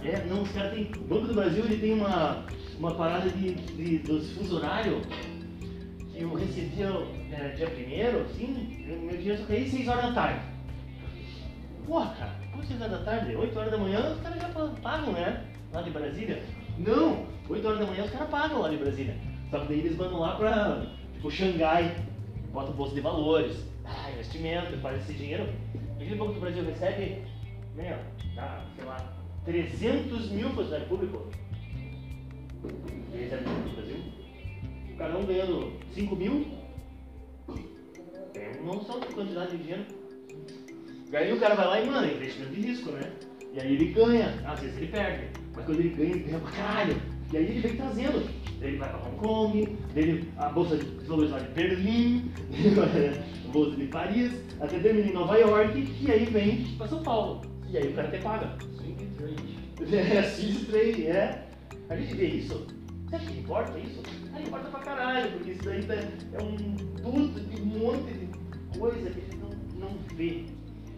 É 0.08 0.24
não, 0.28 0.42
os 0.42 0.50
caras. 0.50 0.78
O 0.78 1.04
Banco 1.04 1.26
do 1.28 1.34
Brasil 1.34 1.64
ele 1.64 1.78
tem 1.78 1.92
uma, 1.94 2.44
uma 2.78 2.94
parada 2.94 3.28
de, 3.30 3.54
de- 3.54 3.98
dos 3.98 4.52
horário 4.52 5.00
que 6.12 6.22
eu 6.22 6.34
recebia 6.34 6.86
é, 7.32 7.48
dia 7.56 7.68
primeiro, 7.70 8.20
assim, 8.22 8.84
eu- 8.88 9.00
meu 9.00 9.16
dinheiro 9.16 9.38
só 9.40 9.46
caía 9.46 9.64
às 9.64 9.70
6 9.70 9.88
horas 9.88 10.04
da 10.06 10.12
tarde. 10.12 10.40
Porra, 11.86 12.14
cara, 12.18 12.32
como 12.50 12.64
6 12.64 12.80
horas 12.80 12.98
da 12.98 13.04
tarde? 13.04 13.36
8 13.36 13.58
horas 13.58 13.70
da 13.70 13.78
manhã 13.78 14.12
os 14.14 14.20
caras 14.22 14.40
já 14.40 14.48
pa- 14.48 14.74
pagam, 14.82 15.12
né? 15.12 15.44
Lá 15.72 15.82
de 15.82 15.90
Brasília. 15.90 16.42
Não! 16.78 17.26
8 17.48 17.66
horas 17.66 17.78
da 17.80 17.86
manhã 17.86 18.04
os 18.04 18.10
caras 18.10 18.30
pagam 18.30 18.60
lá 18.60 18.68
de 18.68 18.76
Brasília. 18.76 19.16
Só 19.50 19.60
que 19.60 19.68
daí 19.68 19.78
eles 19.80 19.96
mandam 19.96 20.20
lá 20.20 20.36
pra, 20.36 20.86
tipo, 21.12 21.30
Xangai, 21.30 21.94
bota 22.52 22.72
bolsa 22.72 22.94
de 22.94 23.00
valores, 23.00 23.56
ah, 23.84 24.10
investimento, 24.12 24.76
faz 24.78 25.00
esse 25.02 25.12
dinheiro. 25.14 25.48
Aquele 25.96 26.16
Banco 26.16 26.32
do 26.32 26.40
Brasil 26.40 26.64
recebe, 26.64 27.22
meu, 27.74 27.96
dá, 28.34 28.64
sei 28.76 28.84
lá, 28.84 29.13
300 29.44 30.30
mil 30.30 30.48
funcionários 30.50 30.88
públicos. 30.88 31.20
Ele 33.12 33.24
recebe 33.24 33.44
no 33.44 33.74
Brasil. 33.74 33.96
Cada 34.98 35.18
um 35.18 35.26
ganhando 35.26 35.72
5 35.92 36.16
mil. 36.16 36.46
Tem 38.32 38.60
uma 38.60 38.74
noção 38.74 39.00
de 39.00 39.06
quantidade 39.08 39.56
de 39.56 39.62
dinheiro. 39.62 39.84
Aí 41.12 41.32
o 41.32 41.38
cara 41.38 41.54
vai 41.54 41.66
lá 41.66 41.80
e, 41.80 41.86
mano, 41.86 42.06
é 42.06 42.14
investimento 42.14 42.52
de 42.52 42.60
risco, 42.60 42.90
né? 42.90 43.12
E 43.52 43.60
aí 43.60 43.74
ele 43.74 43.92
ganha, 43.92 44.42
às 44.46 44.60
vezes 44.60 44.76
ele 44.76 44.88
perde. 44.88 45.28
Mas 45.54 45.64
quando 45.64 45.78
ele 45.78 45.90
ganha, 45.90 46.10
ele 46.10 46.24
ganha 46.24 46.38
pra 46.40 46.50
caralho. 46.50 46.96
E 47.32 47.36
aí 47.36 47.44
ele 47.44 47.60
vem 47.60 47.76
trazendo. 47.76 48.44
Daí 48.60 48.70
Ele 48.70 48.78
vai 48.78 48.88
pra 48.88 48.98
Hong 48.98 49.16
Kong, 49.16 49.78
dele 49.92 50.32
a 50.38 50.48
bolsa 50.48 50.76
de 50.76 51.06
valores 51.06 51.30
lá 51.30 51.38
de 51.38 51.48
Berlim, 51.52 52.30
a 53.44 53.52
bolsa 53.52 53.76
de 53.76 53.86
Paris, 53.88 54.32
até 54.60 54.78
termina 54.78 55.08
em 55.08 55.12
Nova 55.12 55.36
York, 55.36 55.86
e 56.00 56.10
aí 56.10 56.24
vem 56.24 56.64
pra 56.78 56.88
São 56.88 57.02
Paulo. 57.02 57.42
E 57.68 57.76
aí 57.76 57.88
o 57.88 57.92
cara 57.94 58.08
até 58.08 58.18
paga. 58.18 58.56
Swing 59.24 59.58
trade. 59.76 59.96
É, 59.96 60.22
Swiss 60.22 60.66
Trade. 60.66 61.06
A 61.88 61.96
gente 61.96 62.14
vê 62.14 62.26
isso. 62.26 62.66
Você 63.08 63.16
acha 63.16 63.26
que 63.30 63.38
importa 63.38 63.78
isso? 63.78 64.00
Ah, 64.34 64.40
importa 64.40 64.68
pra 64.70 64.80
caralho, 64.80 65.30
porque 65.32 65.52
isso 65.52 65.62
daí 65.64 65.82
tá- 65.84 65.94
é 65.94 66.42
um 66.42 66.56
tudo 67.02 67.40
de 67.48 67.60
um 67.62 67.66
monte 67.66 68.12
de 68.12 68.78
coisa 68.78 69.10
que 69.10 69.18
a 69.18 69.22
gente 69.22 69.36
não, 69.36 69.50
não 69.88 69.98
vê. 70.16 70.44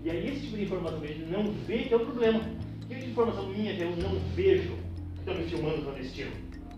E 0.05 0.11
aí 0.11 0.29
esse 0.29 0.43
tipo 0.43 0.57
de 0.57 0.63
informação 0.65 1.01
que 1.01 1.07
a 1.07 1.09
gente 1.15 1.31
não 1.31 1.53
vê 1.53 1.79
que 1.85 1.95
é 1.95 1.97
o 1.97 2.01
problema. 2.01 2.41
Que 2.89 2.95
tipo 2.95 3.01
de 3.05 3.11
informação 3.11 3.49
minha 3.49 3.75
que 3.75 3.83
eu 3.83 3.97
não 3.97 4.19
vejo 4.35 4.75
que 5.15 5.19
estão 5.21 5.35
me 5.35 5.45
filmando 5.45 5.83
clandestino? 5.83 6.31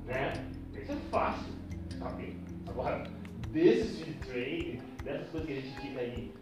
Né? 0.07 0.33
Isso 0.81 0.93
é 0.93 0.97
fácil, 1.11 1.53
sabe? 1.99 2.37
Agora, 2.67 3.05
desse 3.53 3.97
Swiss 3.97 4.17
Trade, 4.27 4.81
dessas 5.05 5.29
coisas 5.29 5.47
que 5.47 5.53
a 5.53 5.61
gente 5.61 5.81
fica 5.81 6.01
aí 6.01 6.33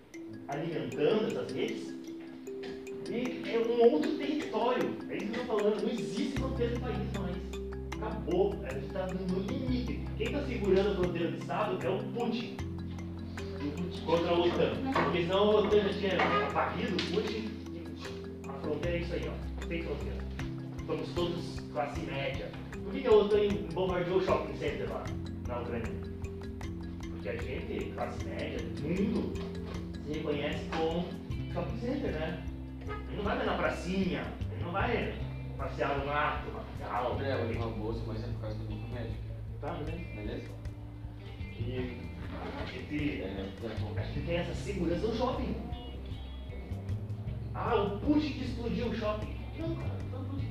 alimentando 0.49 1.27
essas 1.27 1.53
redes, 1.53 1.96
e 3.09 3.43
é 3.49 3.59
um 3.59 3.93
outro 3.93 4.11
território. 4.17 4.97
É 5.09 5.17
isso 5.17 5.27
que 5.27 5.39
eu 5.39 5.43
estou 5.43 5.59
falando. 5.59 5.83
Não 5.83 5.91
existe 5.91 6.39
fronteira 6.39 6.75
do 6.75 6.81
país 6.81 6.99
mais. 7.19 7.37
Acabou. 7.97 8.55
A 8.65 8.75
gente 8.75 8.87
está 8.87 9.07
no 9.07 9.41
limite. 9.41 10.01
Quem 10.17 10.27
está 10.27 10.45
segurando 10.45 10.91
a 10.91 10.95
fronteira 10.95 11.31
do 11.31 11.37
Estado 11.39 11.87
é 11.87 11.89
o 11.89 11.99
Putin. 11.99 12.57
Contra 14.05 14.31
a 14.31 14.39
OTAN. 14.39 14.93
Porque 15.05 15.23
senão 15.23 15.51
a 15.51 15.61
OTAN 15.61 15.81
já 15.81 15.93
tinha 15.95 16.51
varrido 16.51 16.97
o 16.97 17.15
Putin. 17.15 17.51
A 18.49 18.53
fronteira 18.55 18.97
é 18.97 19.01
isso 19.01 19.15
aí, 19.15 19.29
ó. 19.29 19.67
Tem 19.67 19.83
fronteira. 19.83 20.17
Somos 20.87 21.09
todos 21.15 21.61
classe 21.73 22.01
média. 22.01 22.51
Por 22.73 22.93
que, 22.93 23.01
que 23.01 23.07
a 23.07 23.13
OTAN 23.13 23.49
bombardeou 23.73 24.19
o 24.19 24.25
shopping 24.25 24.57
center 24.57 24.89
lá 24.91 25.05
na 25.49 25.61
Ucrânia? 25.61 25.93
Porque 27.11 27.29
a 27.29 27.37
gente, 27.37 27.93
classe 27.93 28.25
média 28.25 28.59
do 28.59 28.89
mundo, 28.89 29.33
se 30.05 30.13
reconhece 30.13 30.65
como 30.77 31.05
shopping 31.53 31.79
center, 31.81 32.13
né? 32.13 32.45
Ele 32.89 33.17
não 33.17 33.25
vai 33.25 33.37
mais 33.37 33.47
na 33.47 33.57
pracinha, 33.57 34.25
ele 34.53 34.65
não 34.65 34.73
vai 34.73 35.15
passear 35.57 35.99
no 35.99 36.07
mato, 36.07 36.53
Macau, 36.53 37.15
André, 37.15 37.33
eu 37.33 37.57
uma 37.57 37.71
bolsa, 37.71 38.03
mas 38.07 38.23
é 38.23 38.27
por 38.29 38.41
causa 38.43 38.57
do 38.57 38.69
nível 38.69 38.89
médio, 38.89 39.17
tá, 39.61 39.73
né? 39.73 40.15
beleza? 40.15 40.51
E 41.59 42.07
a 42.61 42.67
gente, 42.67 43.23
tá 43.61 44.01
a 44.01 44.05
gente 44.05 44.27
tem 44.27 44.37
essa 44.37 44.55
segurança 44.55 45.07
no 45.07 45.17
shopping. 45.17 45.57
Ah, 47.55 47.75
o 47.75 47.99
Putin 47.99 48.33
que 48.33 48.45
explodiu 48.45 48.87
o 48.89 48.95
shopping. 48.95 49.35
Não, 49.59 49.75
cara, 49.75 49.89
não 49.89 50.11
foi 50.11 50.21
o 50.21 50.25
Putin. 50.25 50.49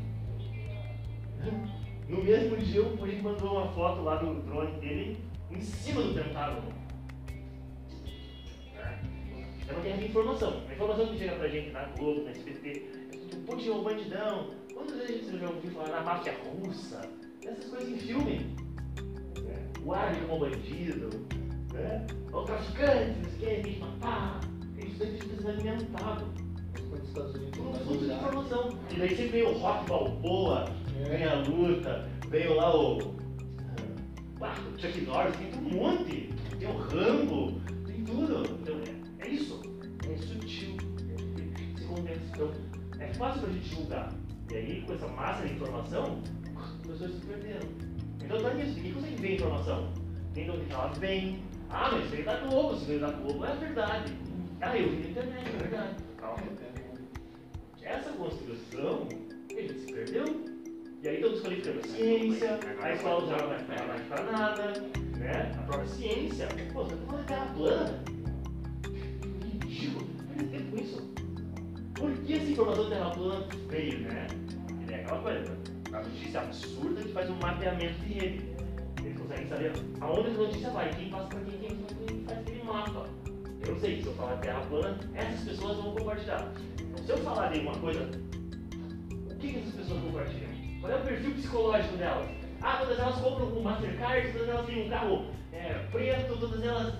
No 2.09 2.23
mesmo 2.23 2.57
dia, 2.57 2.81
o 2.81 2.97
Putin 2.97 3.21
mandou 3.21 3.57
uma 3.57 3.71
foto 3.73 4.01
lá 4.01 4.15
do 4.15 4.41
drone 4.41 4.79
dele 4.79 5.23
em 5.51 5.61
cima 5.61 6.01
do 6.01 6.13
Pentágono. 6.13 6.84
É 9.67 9.73
uma 9.73 9.81
guerra 9.81 9.97
de 9.97 10.05
informação. 10.05 10.61
A 10.69 10.73
informação 10.73 11.07
que 11.07 11.17
chega 11.17 11.35
pra 11.35 11.47
gente 11.47 11.71
na 11.71 11.83
Globo, 11.97 12.23
na 12.23 12.31
SBT, 12.31 12.85
é 13.13 13.35
Putin 13.45 13.69
é 13.69 13.71
um 13.73 13.83
bandidão. 13.83 14.49
Quantas 14.73 14.97
vezes 14.97 15.25
você 15.27 15.37
já 15.37 15.49
ouviu 15.49 15.71
falar 15.71 15.87
da 15.89 16.01
máfia 16.01 16.33
russa? 16.43 17.01
Essas 17.43 17.65
coisas 17.65 17.89
em 17.89 17.97
filme. 17.97 18.55
né? 19.43 19.55
O 19.83 19.93
árabe 19.93 20.21
como 20.27 20.39
bandido. 20.39 21.09
Né? 21.73 22.05
O 22.31 22.41
traficante, 22.43 23.19
não 23.19 23.29
sei 23.31 23.33
o 23.33 23.39
que, 23.57 23.61
tem 23.63 23.73
que 23.73 23.79
matar. 23.79 24.39
Isso 24.77 24.99
daí 24.99 25.11
precisa 25.17 25.41
ser 25.41 25.49
alimentado. 25.49 26.25
quando 26.89 27.01
os 27.01 27.07
Estados 27.09 27.35
Unidos 27.35 27.59
Um 27.59 27.73
fluxo 27.73 27.85
de 27.85 27.97
no 27.97 28.05
Iraque. 28.05 28.25
informação. 28.25 28.79
E 28.91 28.95
daí 28.95 29.09
sempre 29.09 29.27
veio 29.29 29.49
o 29.49 29.57
Rock 29.59 29.89
Balboa, 29.89 30.65
É. 31.05 31.09
ganha 31.09 31.31
a 31.31 31.35
luta, 31.41 32.09
veio 32.29 32.53
lá 32.55 32.75
o. 32.75 33.15
Ah, 34.41 34.53
o 34.75 34.79
Chuck 34.79 35.01
Norris, 35.01 35.35
tem 35.37 35.47
um 35.59 35.69
monte. 35.75 36.29
Tem 36.59 36.67
o 36.69 36.77
Rambo, 36.77 37.53
tem 37.87 38.03
tudo. 38.03 38.43
Então 38.61 38.75
é, 38.75 38.89
é 38.89 39.04
isso. 39.35 39.61
É 40.09 40.17
sutil. 40.17 40.77
É, 41.13 41.79
se 41.79 41.85
condensa. 41.85 42.21
Então 42.33 42.51
é 42.99 43.13
fácil 43.13 43.41
pra 43.41 43.51
gente 43.51 43.75
julgar. 43.75 44.13
E 44.51 44.55
aí, 44.55 44.83
com 44.85 44.93
essa 44.93 45.07
massa 45.07 45.47
de 45.47 45.53
informação, 45.53 46.21
as 46.55 46.87
pessoas 46.87 47.11
se 47.11 47.25
perderam. 47.25 47.67
Então 48.23 48.41
tá 48.41 48.53
nisso, 48.53 48.75
ninguém 48.75 48.93
consegue 48.93 49.15
ver 49.15 49.27
a 49.27 49.35
informação. 49.35 49.93
Nem 50.35 50.45
de 50.45 50.51
onde 50.51 50.71
ela 50.71 50.87
vem. 50.99 51.39
Ah, 51.69 51.89
mas 51.91 52.09
veio 52.09 52.25
da 52.25 52.37
Globo, 52.37 52.75
se 52.77 52.85
veio 52.85 52.99
da 52.99 53.11
Globo 53.11 53.45
é 53.45 53.55
verdade. 53.55 54.13
Ah, 54.61 54.77
eu 54.77 54.89
vi 54.89 54.97
na 54.97 55.09
internet, 55.09 55.47
é 55.47 55.57
verdade. 55.57 55.95
Calma. 56.17 56.37
Essa 57.81 58.09
construção, 58.11 59.07
a 59.49 59.61
gente 59.61 59.79
se 59.79 59.93
perdeu. 59.93 60.25
E 61.03 61.07
aí 61.07 61.15
estão 61.15 61.31
desqualificando 61.31 61.79
a 61.79 61.87
ciência, 61.87 62.59
a 62.81 62.93
escola 62.93 63.27
já 63.27 63.37
não 63.37 63.47
vai 63.47 63.99
para 64.09 64.31
nada, 64.31 64.73
né? 65.17 65.55
A 65.55 65.61
própria 65.63 65.87
ciência. 65.87 66.47
Pô, 66.73 66.83
você 66.83 66.95
tá 66.95 67.05
falando 67.05 67.25
terra 67.27 67.53
plana? 67.55 68.14
Por 71.95 72.11
que 72.11 72.33
essa 72.33 72.51
informação 72.51 72.89
da 72.89 72.95
terra 72.95 73.09
plana 73.11 73.47
veio, 73.69 73.99
né? 74.01 74.27
É 74.89 74.95
aquela 74.95 75.21
coisa, 75.21 75.57
a 75.93 76.01
notícia 76.01 76.41
absurda 76.41 77.01
que 77.01 77.13
faz 77.13 77.29
um 77.29 77.35
mapeamento 77.35 77.93
de 78.01 78.13
rede. 78.13 78.55
Eles 79.01 79.17
conseguem 79.17 79.47
saber 79.47 79.71
aonde 80.01 80.29
a 80.29 80.33
notícia 80.33 80.69
vai, 80.71 80.89
quem 80.93 81.09
passa 81.09 81.27
para 81.27 81.39
quem, 81.39 81.77
quem 82.07 82.23
faz 82.25 82.39
aquele 82.39 82.63
mapa. 82.63 83.07
Eu 83.65 83.73
não 83.73 83.79
sei, 83.79 84.01
se 84.01 84.07
eu 84.07 84.13
falar 84.13 84.37
terra 84.37 84.59
plana, 84.69 84.99
essas 85.13 85.39
pessoas 85.47 85.77
vão 85.77 85.95
compartilhar. 85.95 86.51
Então, 86.81 87.05
se 87.05 87.09
eu 87.11 87.17
falar 87.19 87.51
de 87.51 87.59
uma 87.59 87.75
coisa, 87.77 88.01
o 88.01 89.35
que, 89.37 89.53
que 89.53 89.59
essas 89.59 89.73
pessoas 89.73 90.01
compartilham? 90.01 90.49
Qual 90.81 90.91
é 90.91 90.95
o 90.95 91.01
perfil 91.01 91.33
psicológico 91.33 91.97
delas? 91.97 92.29
Ah, 92.61 92.77
todas 92.77 92.99
elas 92.99 93.15
compram 93.21 93.47
um 93.47 93.61
Mastercard, 93.61 94.33
todas 94.33 94.49
elas 94.49 94.65
têm 94.65 94.85
um 94.85 94.89
carro 94.89 95.25
é, 95.53 95.73
preto, 95.91 96.37
todas 96.39 96.61
elas 96.61 96.93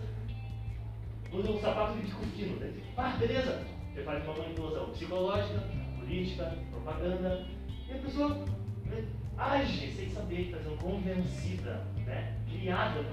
usam 1.34 1.56
um 1.56 1.60
sapato 1.60 1.98
de 1.98 2.08
fino. 2.08 2.56
Né? 2.58 2.74
Ah, 2.96 3.16
beleza. 3.20 3.75
Você 3.96 4.04
faz 4.04 4.22
uma 4.26 4.38
manipulação 4.38 4.90
psicológica, 4.90 5.64
política, 5.98 6.58
propaganda, 6.70 7.48
e 7.88 7.94
a 7.94 7.98
pessoa 7.98 8.46
né, 8.84 9.06
age 9.38 9.94
sem 9.94 10.10
saber, 10.10 10.42
está 10.48 10.58
sendo 10.58 10.78
convencida, 10.84 11.82
né? 12.06 12.38
criada 12.46 13.06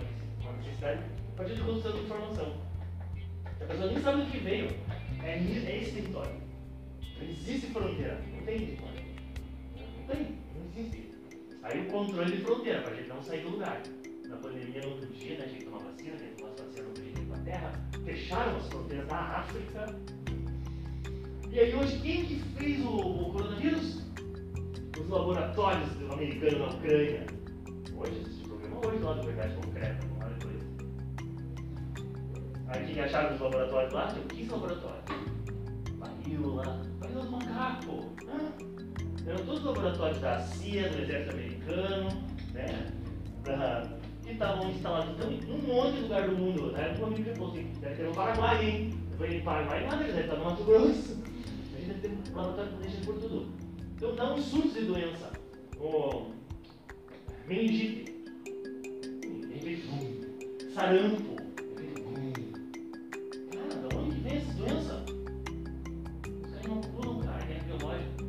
com 0.43 0.49
uma 0.49 0.57
necessidade 0.57 1.05
a 1.33 1.37
partir 1.37 1.55
de 1.55 1.63
construção 1.63 1.93
de 1.93 2.05
informação. 2.05 2.57
A 3.61 3.65
pessoa 3.65 3.93
nem 3.93 4.03
sabe 4.03 4.23
do 4.25 4.31
que 4.33 4.39
veio. 4.39 4.71
É, 5.23 5.39
é 5.39 5.79
esse 5.81 5.93
território. 5.93 6.43
Não 7.17 7.29
existe 7.29 7.67
fronteira. 7.69 8.21
Não 8.33 8.45
tem 8.45 8.59
território. 8.59 9.05
Não 9.77 10.07
tem. 10.09 10.39
Não 10.57 10.67
existe. 10.67 11.13
Aí 11.63 11.81
o 11.81 11.93
controle 11.93 12.37
de 12.37 12.43
fronteira, 12.43 12.83
para 12.83 12.91
a 12.91 12.97
gente 12.97 13.09
não 13.09 13.23
sair 13.23 13.43
do 13.43 13.51
lugar. 13.51 13.81
Na 14.27 14.37
pandemia 14.37 14.81
não 14.85 14.99
podia, 14.99 15.39
né? 15.39 15.45
A 15.45 15.49
gente 15.49 15.65
tomar 15.65 15.79
vacina, 15.79 16.15
a 16.15 16.19
gente 16.19 16.35
tomar 16.35 16.51
vacina 16.51 16.83
não 16.83 16.93
podia 16.93 17.11
ir 17.13 17.27
para 17.27 17.37
a 17.37 17.45
terra. 17.45 17.73
Fecharam 18.05 18.57
as 18.57 18.67
fronteiras 18.67 19.07
da 19.07 19.17
África. 19.17 20.22
E 21.53 21.61
aí 21.61 21.75
hoje 21.75 21.99
quem 21.99 22.25
que 22.25 22.37
fez 22.57 22.83
o, 22.83 22.97
o 22.97 23.33
coronavírus? 23.33 24.01
Os 24.99 25.07
laboratórios 25.07 25.91
americanos 26.11 26.59
na 26.59 26.67
Ucrânia. 26.69 27.27
Hoje, 27.95 28.23
esse 28.23 28.49
programa 28.49 28.87
hoje 28.87 28.99
lá 29.01 29.13
do 29.13 29.23
Verdade 29.23 29.55
Concreta, 29.57 30.07
não 30.07 30.27
olha 30.27 30.35
depois. 30.39 30.63
Aí 32.69 32.83
o 32.83 32.87
que 32.87 32.95
que 32.95 33.01
acharam 33.01 33.33
dos 33.33 33.41
laboratórios 33.43 33.93
lá? 33.93 34.07
Tinha 34.07 34.25
15 34.25 34.51
laboratórios. 34.51 35.05
Lá, 35.99 36.09
barril 36.09 37.21
do 37.21 37.31
macaco. 37.31 38.07
Hã? 38.27 39.31
Eram 39.31 39.45
todos 39.45 39.63
laboratórios 39.63 40.21
da 40.23 40.41
CIA, 40.41 40.89
do 40.89 41.03
Exército 41.03 41.37
Americano, 41.37 42.09
né? 42.55 42.87
Da, 43.45 43.91
que 44.23 44.31
estavam 44.31 44.71
instalados 44.71 45.11
então, 45.11 45.31
em 45.31 45.53
um 45.53 45.67
monte 45.67 45.97
de 45.97 46.01
lugar 46.01 46.31
do 46.31 46.35
mundo. 46.35 46.73
Né? 46.73 46.97
Um 46.99 47.05
amigo 47.05 47.35
falou 47.37 47.53
assim, 47.53 47.71
deve 47.79 47.95
ter 47.95 48.05
no 48.05 48.15
Paraguai, 48.15 48.65
hein? 48.67 48.95
Eu 49.11 49.19
falei, 49.19 49.41
Paraguai 49.43 49.85
nada, 49.85 50.03
deve 50.03 50.19
estar 50.19 50.37
no 50.37 50.45
Mato 50.47 50.65
Grosso. 50.65 51.32
A 51.93 51.95
gente 51.95 52.09
deve 52.09 52.17
ter 52.23 52.33
um 52.33 52.37
laboratório 52.37 52.73
que 52.73 52.79
deixa 52.89 53.05
por 53.05 53.19
tudo. 53.19 53.53
Então 53.95 54.15
dá 54.15 54.33
um 54.33 54.41
surto 54.41 54.69
de 54.69 54.87
doença. 54.87 55.31
O 55.79 56.31
meningite. 57.47 58.05
De 59.21 59.77
bum. 59.77 60.73
Sarampo. 60.73 61.37
De. 61.77 61.93
Cara, 63.51 63.89
da 63.89 63.99
onde 63.99 64.21
vem 64.21 64.37
essa 64.39 64.53
doença? 64.55 65.05
Os 66.43 66.51
caras 66.51 66.67
não 66.67 66.81
pulam, 66.81 67.21
cara, 67.21 67.45
é 67.45 67.61
biológico. 67.61 68.25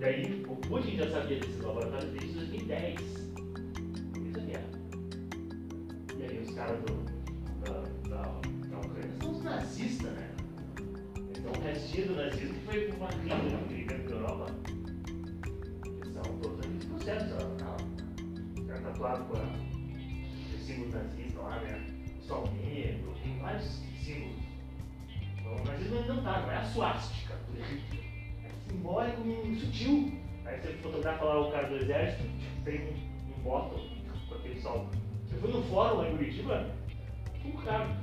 E 0.00 0.04
aí, 0.04 0.44
o 0.48 0.56
Putin 0.56 0.96
já 0.96 1.10
sabia 1.10 1.38
desses 1.38 1.60
laboratórios 1.60 2.10
desde 2.10 2.38
2010. 2.40 3.00
Isso 3.00 4.38
aqui 4.40 4.52
é. 4.52 4.64
E 6.18 6.22
aí, 6.24 6.38
os 6.40 6.52
caras 6.56 6.80
do, 6.80 6.94
da, 7.60 7.82
da, 8.08 8.22
da 8.68 8.78
Ucrânia 8.80 9.12
são 9.20 9.30
os 9.30 9.44
nazistas, 9.44 10.10
né? 10.10 10.31
O 11.54 11.60
restinho 11.60 12.08
do 12.08 12.16
nazismo 12.16 12.54
foi 12.64 12.90
uma 12.92 13.08
crise 13.08 13.84
dentro 13.84 14.08
da 14.08 14.14
Europa. 14.14 14.46
Eles 15.84 16.14
são 16.14 16.22
todos 16.40 16.58
aqueles 16.60 16.84
processos. 16.86 17.32
Os 17.32 18.66
caras 18.66 18.82
tatuados 18.82 19.26
com 19.26 19.34
os 20.54 20.62
símbolos 20.62 20.94
nazistas 20.94 21.44
lá, 21.44 21.60
né? 21.60 21.86
Sol 22.22 22.48
negro, 22.64 23.14
tem 23.22 23.38
vários 23.38 23.82
símbolos. 24.02 24.42
Então, 25.38 25.54
o 25.54 25.64
nazismo 25.64 25.98
ainda 25.98 26.14
não 26.14 26.22
tá, 26.22 26.40
não 26.40 26.50
é 26.50 26.56
a 26.56 26.64
suástica. 26.64 27.34
É 27.58 28.70
simbólico 28.70 29.22
e 29.26 29.60
sutil. 29.60 30.12
Aí 30.46 30.58
você 30.58 30.72
fotografa 30.82 31.24
lá 31.24 31.48
o 31.48 31.52
cara 31.52 31.68
do 31.68 31.76
exército, 31.76 32.24
tem 32.64 32.80
um, 32.80 33.38
um 33.38 33.42
bottom 33.42 33.78
com 34.28 34.34
aquele 34.36 34.60
sol. 34.60 34.88
Você 35.26 35.36
foi 35.36 35.52
no 35.52 35.62
fórum 35.64 35.98
lá 35.98 36.08
em 36.08 36.16
Curitiba, 36.16 36.70
um 37.44 37.52
cara 37.58 38.00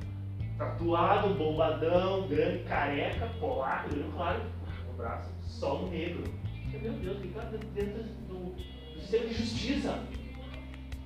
tatuado, 0.59 1.33
bombadão, 1.35 2.27
grande, 2.27 2.65
careca, 2.65 3.27
polaco, 3.39 3.93
olho 3.93 4.11
claro, 4.11 4.41
no 4.87 4.93
braço, 4.93 5.29
sol 5.47 5.89
negro. 5.89 6.25
Eu, 6.73 6.81
Meu 6.81 6.93
Deus, 6.93 7.21
que 7.21 7.29
cara 7.29 7.57
dentro 7.73 8.03
do, 8.27 8.53
do 8.93 8.99
sistema 8.99 9.25
de 9.25 9.33
justiça. 9.33 10.03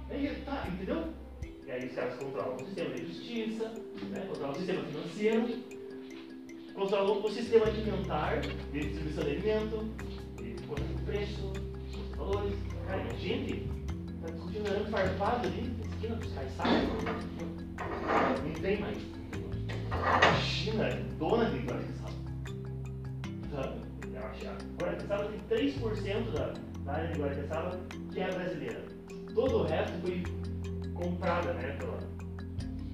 Aí, 0.09 0.41
tá, 0.43 0.67
entendeu? 0.67 1.13
E 1.65 1.71
aí 1.71 1.85
os 1.85 1.93
caras 1.93 2.15
controlam 2.15 2.55
o 2.55 2.65
sistema 2.65 2.89
de 2.95 3.05
justiça, 3.05 3.71
né? 4.09 4.25
controlam 4.27 4.51
o 4.51 4.55
sistema 4.55 4.83
financeiro, 4.83 5.47
controlam 6.73 7.23
o 7.23 7.31
sistema 7.31 7.65
alimentar, 7.67 8.39
de 8.39 8.79
distribuição 8.79 9.23
de 9.23 9.29
alimento, 9.29 9.77
de 10.35 10.63
conta 10.63 10.81
de 10.81 11.01
preço, 11.03 11.53
de 11.89 12.17
valores. 12.17 12.55
Cara, 12.87 13.03
gente 13.15 13.69
tá 14.19 14.31
discutindo 14.31 14.67
arame 14.67 14.89
farpado 14.89 15.47
ali, 15.47 15.61
na 15.77 15.85
esquina 15.85 16.15
dos 16.15 16.33
caiçados. 16.33 16.89
Não 18.43 18.53
tem 18.61 18.79
mais. 18.81 19.22
China 20.41 20.85
é 20.85 20.95
dona 21.17 21.45
de 21.49 21.63
acho 24.53 24.65
que 24.65 24.83
Guaraqueçaba 24.83 25.25
tem 25.25 25.57
3% 25.57 26.31
da, 26.31 26.53
da 26.85 26.93
área 26.93 27.13
de 27.13 27.19
Guaraqueçaba 27.19 27.79
que 28.11 28.19
é 28.19 28.31
brasileira. 28.31 28.85
Todo 29.33 29.57
o 29.59 29.63
resto 29.63 30.01
foi 30.01 30.23
comprada, 30.93 31.53
né? 31.53 31.77
Pela, 31.79 31.99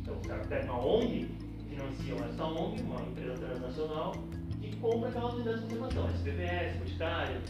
então 0.01 0.17
os 0.17 0.27
caras 0.27 0.47
pegam 0.47 0.75
uma 0.75 0.85
ONG, 0.85 1.29
financiam 1.69 2.17
essa 2.17 2.43
ONG, 2.43 2.81
uma 2.81 3.01
empresa 3.01 3.33
transnacional, 3.35 4.13
que 4.61 4.75
compra 4.77 5.09
aquelas 5.09 5.33
unidades 5.33 5.61
de 5.61 5.75
conservação, 5.75 6.09
SPPS, 6.09 6.77
Boticário, 6.77 7.41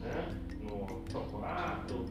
né? 0.00 0.28
No 0.62 0.86
Toporato. 1.12 2.04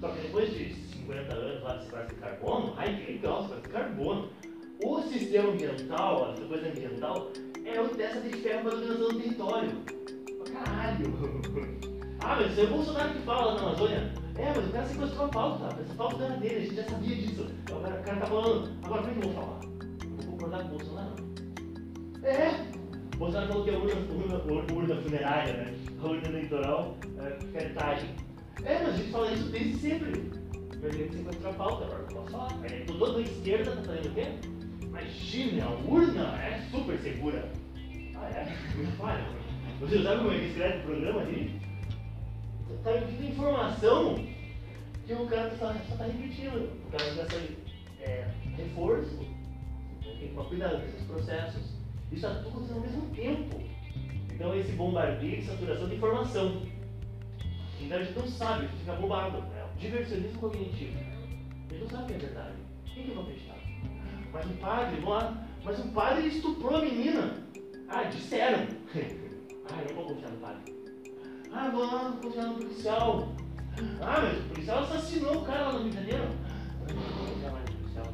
Só 0.00 0.08
que 0.10 0.20
depois 0.22 0.50
de 0.50 0.74
50 0.74 1.34
anos 1.34 1.62
lá 1.62 1.76
de 1.76 1.84
sequestro 1.84 2.14
de 2.14 2.20
carbono, 2.20 2.74
ai 2.76 2.96
que 2.96 3.12
legal, 3.12 3.42
sequestro 3.42 3.62
de 3.62 3.68
carbono. 3.68 4.30
O 4.82 5.02
sistema 5.02 5.50
ambiental, 5.50 6.30
a 6.30 6.46
coisa 6.46 6.68
ambiental, 6.68 7.32
é 7.64 7.80
o 7.80 7.88
dessa 7.96 8.20
de 8.20 8.30
ferro 8.36 8.62
para 8.62 8.72
a 8.72 8.76
dominação 8.76 9.08
do 9.08 9.20
território. 9.20 9.70
Caralho! 10.52 11.88
Ah, 12.20 12.34
mas 12.34 12.58
é 12.58 12.64
o 12.64 12.66
Bolsonaro 12.66 13.14
que 13.14 13.20
fala 13.20 13.54
na 13.54 13.60
Amazônia. 13.60 14.12
É, 14.36 14.52
mas 14.54 14.68
o 14.68 14.72
cara 14.72 14.86
sequestrou 14.86 15.26
a 15.26 15.28
pauta, 15.28 15.80
essa 15.80 15.94
pauta 15.94 16.24
era 16.24 16.36
dele, 16.36 16.56
a 16.56 16.60
gente 16.60 16.74
já 16.74 16.84
sabia 16.84 17.14
disso. 17.14 17.46
O 17.70 17.80
cara, 17.80 18.00
o 18.00 18.02
cara 18.02 18.20
tá 18.20 18.26
falando, 18.26 18.72
agora 18.84 19.02
como 19.02 19.14
é 19.14 19.20
que 19.20 19.26
eu 19.26 19.32
vou 19.32 19.42
falar? 19.42 19.60
Eu 20.02 20.10
vou 20.10 20.32
concordar 20.32 20.58
com 20.62 20.66
o 20.66 20.70
Bolsonaro? 20.70 21.14
É! 22.24 23.14
O 23.14 23.18
Bolsonaro 23.18 23.48
falou 23.48 23.64
que 23.64 23.70
a 23.70 23.78
urna, 23.78 24.42
urna, 24.44 24.74
urna 24.74 25.02
funerária, 25.02 25.52
né? 25.52 25.74
A 26.02 26.06
urna 26.08 26.28
eleitoral, 26.28 26.96
é 27.18 27.58
cartagem. 27.60 28.10
É, 28.64 28.82
mas 28.82 28.88
a 28.88 28.96
gente 28.96 29.10
fala 29.12 29.32
isso 29.32 29.48
desde 29.50 29.76
sempre. 29.76 30.30
Mas 30.82 30.96
gente 30.96 31.16
sequestrou 31.16 31.52
a 31.52 31.54
pauta, 31.54 31.84
agora 31.84 32.00
eu 32.00 32.16
posso 32.16 32.30
falar. 32.32 32.48
Toda 32.98 33.18
a 33.18 33.22
esquerda 33.22 33.70
tá 33.76 33.82
fazendo 33.82 34.06
o 34.06 34.14
quê? 34.14 34.57
Imagina, 34.98 35.66
a 35.66 35.70
urna 35.88 36.42
é 36.42 36.60
super 36.72 36.98
segura. 36.98 37.48
Ah, 38.16 38.28
é? 38.30 38.48
Olha, 38.98 39.24
você 39.78 40.02
sabe 40.02 40.18
como 40.18 40.32
é 40.32 40.38
que 40.38 40.46
escreve 40.46 40.78
o 40.78 40.82
programa 40.82 41.20
ali? 41.20 41.60
Tá 42.82 42.90
repetindo 42.90 43.28
informação 43.28 44.16
que 45.06 45.12
o 45.12 45.26
cara 45.26 45.56
só, 45.56 45.72
só 45.72 45.96
tá 45.96 46.04
repetindo. 46.04 46.90
Cara 46.90 47.14
vai 47.14 47.30
sair 47.30 47.58
é, 48.00 48.28
reforço. 48.56 49.18
Tem 50.02 50.16
que 50.16 50.28
tomar 50.28 50.48
cuidado 50.48 50.80
com 50.80 50.88
esses 50.88 51.06
processos. 51.06 51.62
Isso 52.10 52.26
está 52.26 52.34
tudo 52.34 52.48
acontecendo 52.48 52.76
ao 52.76 52.82
mesmo 52.82 53.14
tempo. 53.14 53.62
Então 54.34 54.54
esse 54.56 54.72
bombardeio 54.72 55.36
de 55.36 55.46
saturação 55.46 55.88
de 55.88 55.94
informação. 55.94 56.62
Então 57.80 57.98
a 57.98 58.02
gente 58.02 58.18
não 58.18 58.26
sabe, 58.26 58.64
a 58.64 58.68
gente 58.68 58.80
fica 58.80 58.94
bobado. 58.94 59.38
Né? 59.42 59.64
O 59.76 59.78
diversionismo 59.78 60.40
cognitivo. 60.40 60.98
A 60.98 61.72
gente 61.72 61.82
não 61.82 61.88
sabe 61.88 62.02
o 62.02 62.06
que 62.06 62.12
é 62.14 62.18
verdade. 62.26 62.56
Quem 62.92 63.04
que 63.04 63.08
eu 63.10 63.14
vou 63.14 63.24
acreditar? 63.24 63.57
Mas 64.32 64.46
um 64.46 64.56
padre, 64.56 65.00
lá, 65.00 65.46
mas 65.64 65.78
um 65.80 65.90
padre 65.90 66.28
estuprou 66.28 66.76
a 66.76 66.82
menina. 66.82 67.34
Ah, 67.88 68.04
disseram. 68.04 68.66
ah, 69.70 69.84
não 69.88 69.94
vou 69.94 70.04
confiar 70.06 70.30
no 70.30 70.36
padre. 70.38 70.74
Ah, 71.52 71.68
vou 71.70 71.86
lá 71.86 72.18
confiar 72.22 72.46
no 72.46 72.54
policial. 72.54 73.28
Ah, 74.02 74.20
mas 74.20 74.38
o 74.38 74.48
policial 74.48 74.78
assassinou 74.80 75.38
o 75.38 75.44
cara 75.44 75.68
lá 75.68 75.72
no 75.72 75.78
Rio 75.80 75.90
de 75.90 75.96
Janeiro. 75.96 76.28
Não 76.80 76.96
vou 76.96 77.34
confiar 77.34 77.52
mais 77.52 77.64
no 77.70 77.76
policial. 77.76 78.06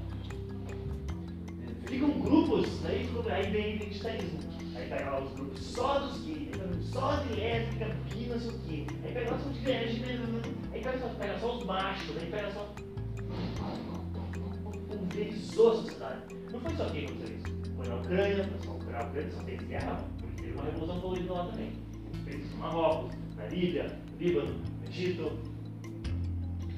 Ficam 1.87 2.11
grupos, 2.21 2.81
daí, 2.83 3.09
aí 3.31 3.51
vem 3.51 3.77
identitarismo. 3.77 4.39
Aí 4.77 4.89
pega 4.89 5.11
lá 5.11 5.21
os 5.21 5.33
grupos 5.35 5.61
só 5.61 5.99
dos 6.01 6.25
gays, 6.25 6.51
só 6.93 7.17
de 7.17 7.35
lésbica, 7.35 7.87
bi, 8.11 8.27
não 8.27 8.41
sei 8.41 8.51
o 8.51 8.59
quê. 8.61 8.87
Aí 9.05 9.13
pega 9.13 9.31
lá 9.31 9.39
só 9.39 9.49
de 9.51 9.71
LGBT, 9.71 10.19
aí 10.73 10.83
pega 10.83 10.99
só, 10.99 11.09
pega 11.09 11.39
só 11.39 11.57
os 11.57 11.65
machos, 11.65 12.17
aí 12.17 12.31
pega 12.31 12.51
só. 12.53 12.75
Pulverizou 15.15 15.71
a 15.71 15.75
sociedade. 15.77 16.35
Não 16.51 16.61
foi 16.61 16.75
só 16.75 16.87
aqui 16.87 16.99
que 16.99 17.05
aconteceu 17.05 17.37
isso. 17.37 17.73
Foi 17.77 17.87
na 17.87 17.95
Ucrânia, 17.95 18.51
só 18.65 18.71
na 18.71 18.77
Ucrânia 18.77 19.31
só 19.31 19.43
teve 19.45 19.65
guerra, 19.67 20.05
porque 20.19 20.43
teve 20.43 20.55
uma 20.55 20.65
revolução 20.65 21.01
colorida 21.01 21.33
lá 21.33 21.47
também. 21.47 21.73
Fez 22.25 22.45
isso 22.45 22.55
no 22.55 22.59
Marrocos, 22.59 23.15
na 23.37 23.47
Líbia, 23.47 23.99
Líbano, 24.19 24.55
Egito. 24.89 25.39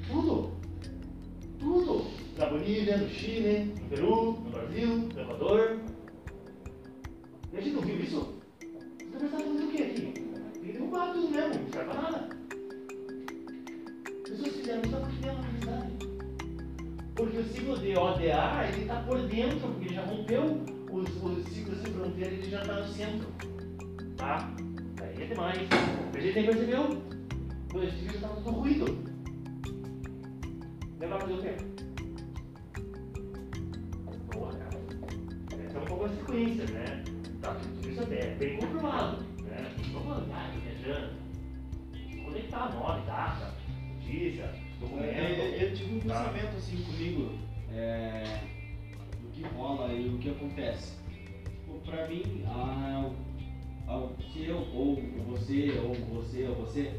Tudo. 0.07 0.51
Tudo. 1.57 2.05
Na 2.37 2.45
Bolívia, 2.45 2.97
no 2.97 3.09
Chile, 3.09 3.73
no 3.73 3.89
Peru, 3.89 4.33
no 4.33 4.51
Brasil, 4.51 4.87
no 4.87 5.19
Equador. 5.19 5.79
E 7.51 7.57
a 7.57 7.61
gente 7.61 7.73
não 7.73 7.81
viu 7.81 7.99
isso? 7.99 8.37
Você 8.99 9.25
está 9.25 9.29
fazendo 9.29 9.67
o 9.67 9.71
que 9.71 9.81
aqui? 9.81 10.01
Tem 10.01 10.61
que 10.61 10.71
derrubar 10.73 11.11
tudo 11.13 11.29
mesmo, 11.29 11.63
não 11.63 11.71
serve 11.71 11.89
pra 11.89 12.01
nada. 12.01 12.29
As 14.05 14.29
pessoas 14.29 14.55
fizeram 14.55 14.81
isso 14.83 14.95
porque 14.95 15.29
uma 15.29 15.41
necessidade. 15.41 16.06
Porque 17.17 17.37
o 17.39 17.43
ciclo 17.45 17.79
de 17.79 17.97
ODA, 17.97 18.67
ele 18.67 18.81
está 18.81 19.01
por 19.01 19.19
dentro, 19.27 19.59
porque 19.59 19.85
ele 19.85 19.95
já 19.95 20.05
rompeu 20.05 20.63
os, 20.91 21.09
os 21.23 21.45
ciclos 21.47 21.83
de 21.83 21.89
fronteira, 21.89 22.31
ele 22.31 22.47
já 22.47 22.61
está 22.61 22.73
no 22.75 22.87
centro. 22.89 23.27
Tá? 24.15 24.53
Daí 24.97 25.23
é 25.23 25.25
demais. 25.25 25.57
A 26.13 26.19
gente 26.19 26.45
percebeu. 26.45 27.01
Viu, 27.73 27.81
já 27.81 28.11
estava 28.13 28.35
tudo 28.35 28.51
ruído. 28.51 28.85
Levar 30.99 31.19
fazer 31.21 31.33
o 31.33 31.41
quê? 31.41 31.55
Boa, 34.35 34.53
cara. 34.53 34.77
É 35.73 35.79
um 35.79 35.85
pouco 35.85 36.05
a 36.05 36.09
sequência, 36.09 36.65
né? 36.65 37.03
Tá, 37.41 37.55
tudo 37.55 37.89
isso 37.89 38.01
é 38.13 38.35
bem 38.35 38.59
comprovado. 38.59 39.23
Né? 39.41 39.75
Vamos 39.91 40.17
andar 40.19 40.51
viajando. 40.51 41.15
Conectar 42.23 42.73
nome, 42.75 43.05
data, 43.07 43.55
notícia. 43.95 44.66
É, 44.81 45.63
eu 45.63 45.75
tive 45.75 45.95
um 45.95 45.99
Tá. 45.99 46.23
pensamento 46.25 46.57
assim 46.57 46.83
comigo 46.83 47.31
é, 47.71 48.41
do 49.21 49.29
que 49.33 49.41
rola 49.41 49.91
e 49.91 50.07
o 50.09 50.17
que 50.19 50.29
acontece. 50.29 50.93
Tipo, 51.43 51.79
pra 51.85 52.07
mim, 52.07 52.43
a, 52.45 53.09
a, 53.87 54.07
se 54.31 54.45
eu, 54.45 54.57
ou 54.73 54.95
você, 55.27 55.79
ou 55.83 55.93
você, 55.95 56.43
ou 56.45 56.55
você, 56.55 56.93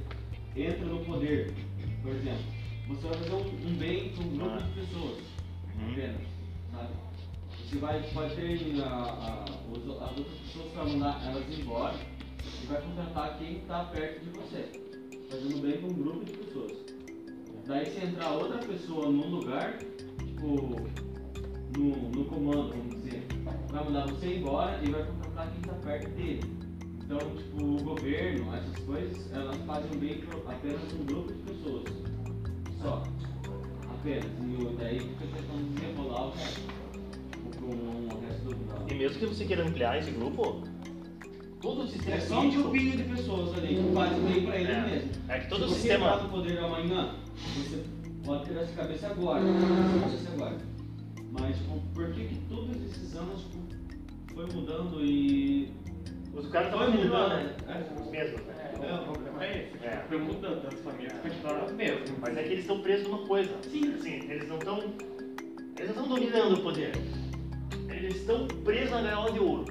entra 0.56 0.84
no 0.86 1.04
poder, 1.04 1.54
por 2.02 2.10
exemplo, 2.12 2.44
você 2.88 3.06
vai 3.08 3.18
fazer 3.18 3.34
um, 3.34 3.68
um 3.68 3.76
bem 3.76 4.08
para 4.10 4.24
um 4.24 4.28
grupo 4.36 4.50
Ah. 4.56 4.58
de 4.58 4.80
pessoas, 4.80 5.18
Uhum. 5.76 5.92
apenas, 5.92 6.20
sabe? 6.72 6.88
Você 7.64 7.76
vai, 7.76 8.02
pode 8.12 8.34
ter 8.34 8.82
a, 8.82 8.86
a, 8.88 9.44
os- 9.70 10.02
as 10.02 10.18
outras 10.18 10.38
pessoas 10.46 10.72
para 10.72 10.84
mandar 10.84 11.22
elas 11.28 11.58
embora 11.58 11.96
e 12.62 12.66
vai 12.66 12.82
contratar 12.82 13.38
quem 13.38 13.58
está 13.58 13.84
perto 13.84 14.24
de 14.24 14.30
você, 14.30 14.68
fazendo 15.30 15.62
bem 15.62 15.76
para 15.78 15.88
um 15.88 15.92
grupo 15.94 16.24
de 16.24 16.32
pessoas. 16.32 16.87
Daí 17.68 17.84
se 17.84 18.02
entrar 18.02 18.32
outra 18.32 18.56
pessoa 18.66 19.10
num 19.10 19.28
lugar, 19.28 19.76
tipo, 19.76 20.80
no, 21.76 22.08
no 22.08 22.24
comando, 22.24 22.70
vamos 22.70 22.94
dizer, 22.94 23.26
vai 23.70 23.84
mandar 23.84 24.06
você 24.06 24.36
embora 24.36 24.80
e 24.82 24.90
vai 24.90 25.04
contratar 25.04 25.50
quem 25.50 25.60
está 25.60 25.74
perto 25.74 26.08
dele. 26.16 26.40
Então, 27.04 27.18
tipo, 27.18 27.62
o 27.62 27.84
governo, 27.84 28.54
essas 28.56 28.84
coisas, 28.86 29.30
elas 29.34 29.54
fazem 29.66 29.98
bem 29.98 30.18
para 30.22 30.54
apenas 30.54 30.92
um 30.94 31.04
grupo 31.04 31.30
de 31.30 31.42
pessoas. 31.42 31.84
Só. 32.80 33.02
Apenas. 33.90 34.24
E 34.24 34.76
daí 34.78 35.00
fica 35.00 35.26
tentando 35.26 35.80
rebolar 35.82 36.28
o 36.28 36.30
resto. 36.30 36.60
Tipo, 37.50 37.66
o 37.66 38.20
resto 38.26 38.48
do. 38.48 38.90
E 38.90 38.94
mesmo 38.94 39.18
que 39.18 39.26
você 39.26 39.44
queira 39.44 39.68
ampliar 39.68 39.98
esse 39.98 40.10
grupo, 40.12 40.62
Todo 41.60 41.82
o 41.82 41.86
sistema 41.88 42.16
É 42.16 42.20
só 42.20 42.36
um 42.38 42.40
político- 42.42 42.62
grupinho 42.70 42.96
de 42.96 43.02
pessoas 43.04 43.58
ali 43.58 43.74
que 43.76 43.92
fazem 43.94 44.20
bem 44.20 44.46
pra 44.46 44.56
ele 44.60 44.72
É. 44.72 44.80
mesmo. 44.82 45.10
é 45.28 45.38
que 45.40 45.48
todo 45.48 45.64
o 45.64 45.68
Se 45.68 45.74
você 45.74 45.80
sistema. 45.80 46.06
entrar 46.06 46.22
no 46.22 46.28
poder 46.30 46.58
amanhã, 46.58 47.14
você 47.56 47.84
pode 48.24 48.44
ter 48.46 48.56
essa 48.58 48.72
cabeça 48.72 49.06
agora, 49.08 49.42
essa 49.44 50.00
cabeça 50.00 50.32
agora. 50.34 50.56
Mas 51.32 51.56
tipo, 51.56 51.80
por 51.94 52.12
que 52.12 52.24
que 52.26 52.34
todos 52.48 52.76
esses 52.82 53.16
anos 53.16 53.40
tipo, 53.42 53.58
foi 54.34 54.46
mudando 54.54 55.04
e. 55.04 55.72
Os 56.32 56.46
caras 56.50 56.68
estão 56.68 56.80
Foi 56.84 56.92
fazendo 56.92 57.08
mudando, 57.08 57.30
né? 57.66 57.86
Os 58.00 58.10
mesmos, 58.10 58.40
né? 58.42 58.54
É, 58.80 58.94
o 58.94 59.12
problema 59.12 59.44
é 59.44 59.58
esse. 59.74 59.84
É. 59.84 60.04
Foi 60.08 60.18
mudando, 60.18 60.68
as 60.68 60.74
famílias 60.80 61.12
continuaram 61.20 61.64
as 61.64 61.72
mesmas. 61.72 62.10
Mas 62.20 62.36
é 62.36 62.42
que 62.44 62.48
eles 62.50 62.60
estão 62.60 62.80
presos 62.80 63.08
numa 63.08 63.26
coisa. 63.26 63.50
Sim. 63.62 63.94
Assim, 63.94 64.12
eles 64.30 64.48
não 64.48 64.58
estão. 64.58 64.78
Eles 64.78 65.96
não 65.96 66.02
estão 66.04 66.08
dominando 66.08 66.52
o 66.54 66.60
poder. 66.62 66.92
Eles 67.88 68.16
estão 68.16 68.46
presos 68.46 68.90
na 68.92 69.02
gaiola 69.02 69.32
de 69.32 69.40
ouro. 69.40 69.64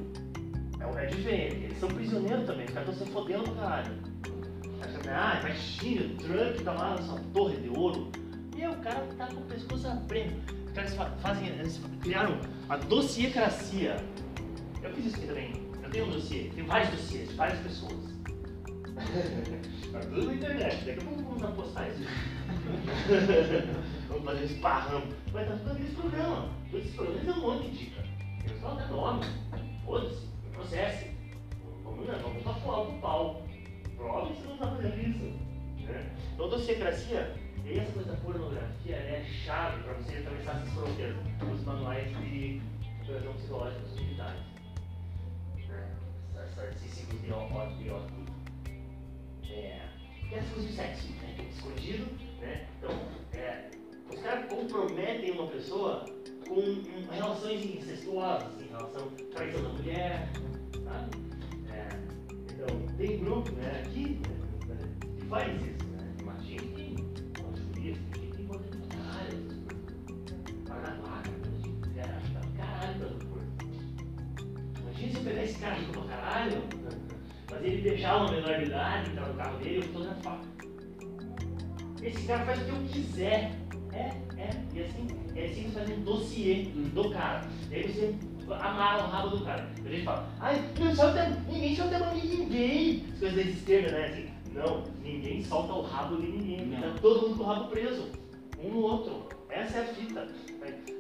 É, 0.79 1.03
é 1.03 1.05
diferente. 1.07 1.55
Eles 1.65 1.79
são 1.79 1.89
prisioneiros 1.89 2.45
também. 2.45 2.65
Os 2.65 2.71
caras 2.73 2.89
estão 2.89 3.07
se 3.07 3.13
fodendo 3.13 3.43
pra 3.43 3.53
caralho. 3.55 3.93
Ah, 5.09 5.39
imagina, 5.39 6.05
o 6.05 6.17
Trump 6.17 6.61
tá 6.63 6.73
lá 6.73 6.95
nessa 6.95 7.19
torre 7.33 7.57
de 7.57 7.69
ouro. 7.69 8.11
E 8.55 8.65
o 8.67 8.75
cara 8.77 9.01
tá 9.17 9.27
com 9.27 9.41
o 9.41 9.45
pescoço 9.45 9.87
preso. 10.07 10.35
Os 10.65 10.71
caras 10.73 10.93
fa- 10.95 11.11
fazem. 11.21 11.47
Eles 11.47 11.79
criaram 12.01 12.37
a 12.69 12.77
dossiecracia. 12.77 13.95
Eu 14.83 14.93
fiz 14.93 15.05
isso 15.07 15.15
aqui 15.17 15.27
também. 15.27 15.53
Eu 15.83 15.89
tenho 15.89 16.05
um 16.07 16.11
dossiê. 16.11 16.49
Tenho 16.53 16.67
vários 16.67 16.89
dossiês 16.91 17.31
várias 17.33 17.59
pessoas. 17.59 18.15
Tá 19.91 19.99
tudo 20.01 20.25
na 20.27 20.33
internet. 20.33 20.85
Daqui 20.85 20.99
a 20.99 21.03
pouco 21.03 21.23
vamos 21.23 21.43
a 21.43 21.47
postar 21.47 21.87
isso. 21.89 22.03
vamos 24.09 24.25
fazer 24.25 24.41
um 24.41 24.45
esparramo. 24.45 25.05
Vai 25.31 25.43
estar 25.43 25.55
ficando 25.57 25.73
aqueles 25.75 25.93
programas. 25.93 26.49
Todos 26.71 26.85
esses 26.85 26.95
programas 26.95 27.25
dão 27.25 27.37
um 27.37 27.41
monte 27.41 27.69
de 27.71 27.77
dica. 27.77 28.03
Eles 28.45 28.61
só 28.61 28.75
dão 28.75 28.91
nome. 28.91 29.25
Foda-se. 29.85 30.27
Processe. 30.57 31.11
Vamos, 31.83 32.07
né? 32.07 32.19
vamos 32.21 32.41
pra 32.41 32.81
o 32.81 32.99
pau. 32.99 33.43
Prova 33.95 34.27
que 34.27 34.41
você 34.41 34.47
não 34.47 34.53
está 34.55 34.67
fazendo 34.71 34.99
isso. 34.99 35.85
Né? 35.85 36.15
Então, 36.33 36.49
dossiecracia, 36.49 37.35
e 37.63 37.79
essa 37.79 37.91
coisa 37.91 38.11
da 38.11 38.17
pornografia 38.17 38.95
é 38.95 39.23
chave 39.23 39.83
para 39.83 39.93
você 39.93 40.17
atravessar 40.17 40.57
essas 40.57 40.73
fronteiras. 40.73 41.15
Os 41.53 41.63
manuais 41.63 42.09
de 42.17 42.61
operação 43.03 43.33
psicológica 43.33 43.81
dos 43.81 43.99
militares. 43.99 44.41
Né? 45.69 45.97
Esses 46.75 46.91
ciclos 46.91 47.21
de 47.21 47.31
ódio. 47.31 48.27
É, 49.49 49.79
e 50.31 50.35
as 50.35 50.49
coisas 50.49 50.71
de 50.71 50.75
sexo, 50.75 51.07
né? 51.21 51.35
Escondido, 51.51 52.05
né? 52.41 52.67
Então, 52.77 52.91
é, 53.33 53.69
os 54.11 54.19
caras 54.21 54.49
comprometem 54.49 55.31
uma 55.31 55.47
pessoa 55.47 56.05
com 56.47 57.11
relações 57.11 57.65
incestuosas, 57.65 58.61
em 58.61 58.67
relação 58.67 59.07
à 59.07 59.35
traição 59.35 59.63
da 59.63 59.69
mulher, 59.69 60.29
sabe? 60.83 61.17
É, 61.71 61.87
então, 62.53 62.67
tem 62.97 63.19
grupo, 63.19 63.51
né, 63.53 63.83
aqui, 63.85 64.19
né, 64.67 64.77
que 65.17 65.25
faz 65.25 65.53
isso, 65.61 65.87
né? 65.89 66.13
Imagina 66.21 66.61
que 66.61 66.95
um 67.43 67.55
jurista, 67.75 68.03
que 68.13 68.27
tem 68.27 68.47
caralho, 68.89 69.37
pagar 70.67 70.97
vaca, 71.01 71.29
caralho, 72.57 72.99
pelo 72.99 73.19
curso. 73.25 73.51
Imagina 74.81 75.11
se 75.11 75.17
eu 75.17 75.23
pegar 75.23 75.43
esse 75.43 75.59
cara 75.59 75.75
pra 75.91 76.01
caralho, 76.03 76.63
mas 77.51 77.63
ele 77.63 77.81
deixar 77.81 78.17
uma 78.17 78.31
menor 78.31 78.57
de 78.57 78.65
entrar 78.65 79.03
no 79.05 79.33
carro 79.35 79.57
dele 79.59 79.79
e 79.79 79.81
fotografar. 79.83 80.41
Esse 82.01 82.27
cara 82.27 82.45
faz 82.45 82.61
o 82.61 82.65
que 82.65 82.71
eu 82.71 82.83
quiser. 82.89 83.66
É, 83.97 84.13
é. 84.37 84.49
E 84.73 84.83
assim, 84.83 85.07
é 85.35 85.45
assim 85.45 85.63
que 85.63 85.71
faz 85.71 85.89
um 85.89 86.01
dossiê 86.01 86.63
do 86.93 87.09
cara. 87.09 87.47
E 87.71 87.75
aí 87.75 87.83
você 87.83 88.15
amarra 88.51 89.05
o 89.05 89.09
rabo 89.09 89.37
do 89.37 89.43
cara. 89.43 89.67
A 89.83 89.89
gente 89.89 90.03
fala, 90.03 90.29
ai, 90.39 90.63
não 90.79 90.95
solta, 90.95 91.29
ninguém 91.51 91.75
solta 91.75 91.99
mão 91.99 92.13
de 92.13 92.27
ninguém. 92.27 93.03
As 93.13 93.19
coisas 93.19 93.45
desses 93.45 93.63
termos, 93.63 93.91
né? 93.91 94.05
Assim, 94.05 94.29
não, 94.53 94.83
ninguém 95.03 95.43
solta 95.43 95.73
o 95.73 95.81
rabo 95.81 96.17
de 96.17 96.27
ninguém. 96.27 96.67
Não. 96.67 96.81
Tá 96.81 96.99
todo 97.01 97.27
mundo 97.27 97.37
com 97.37 97.43
o 97.43 97.47
rabo 97.47 97.67
preso. 97.69 98.07
Um 98.63 98.69
no 98.69 98.81
outro. 98.81 99.29
Essa 99.49 99.79
é 99.79 99.81
a 99.81 99.85
fita. 99.85 100.27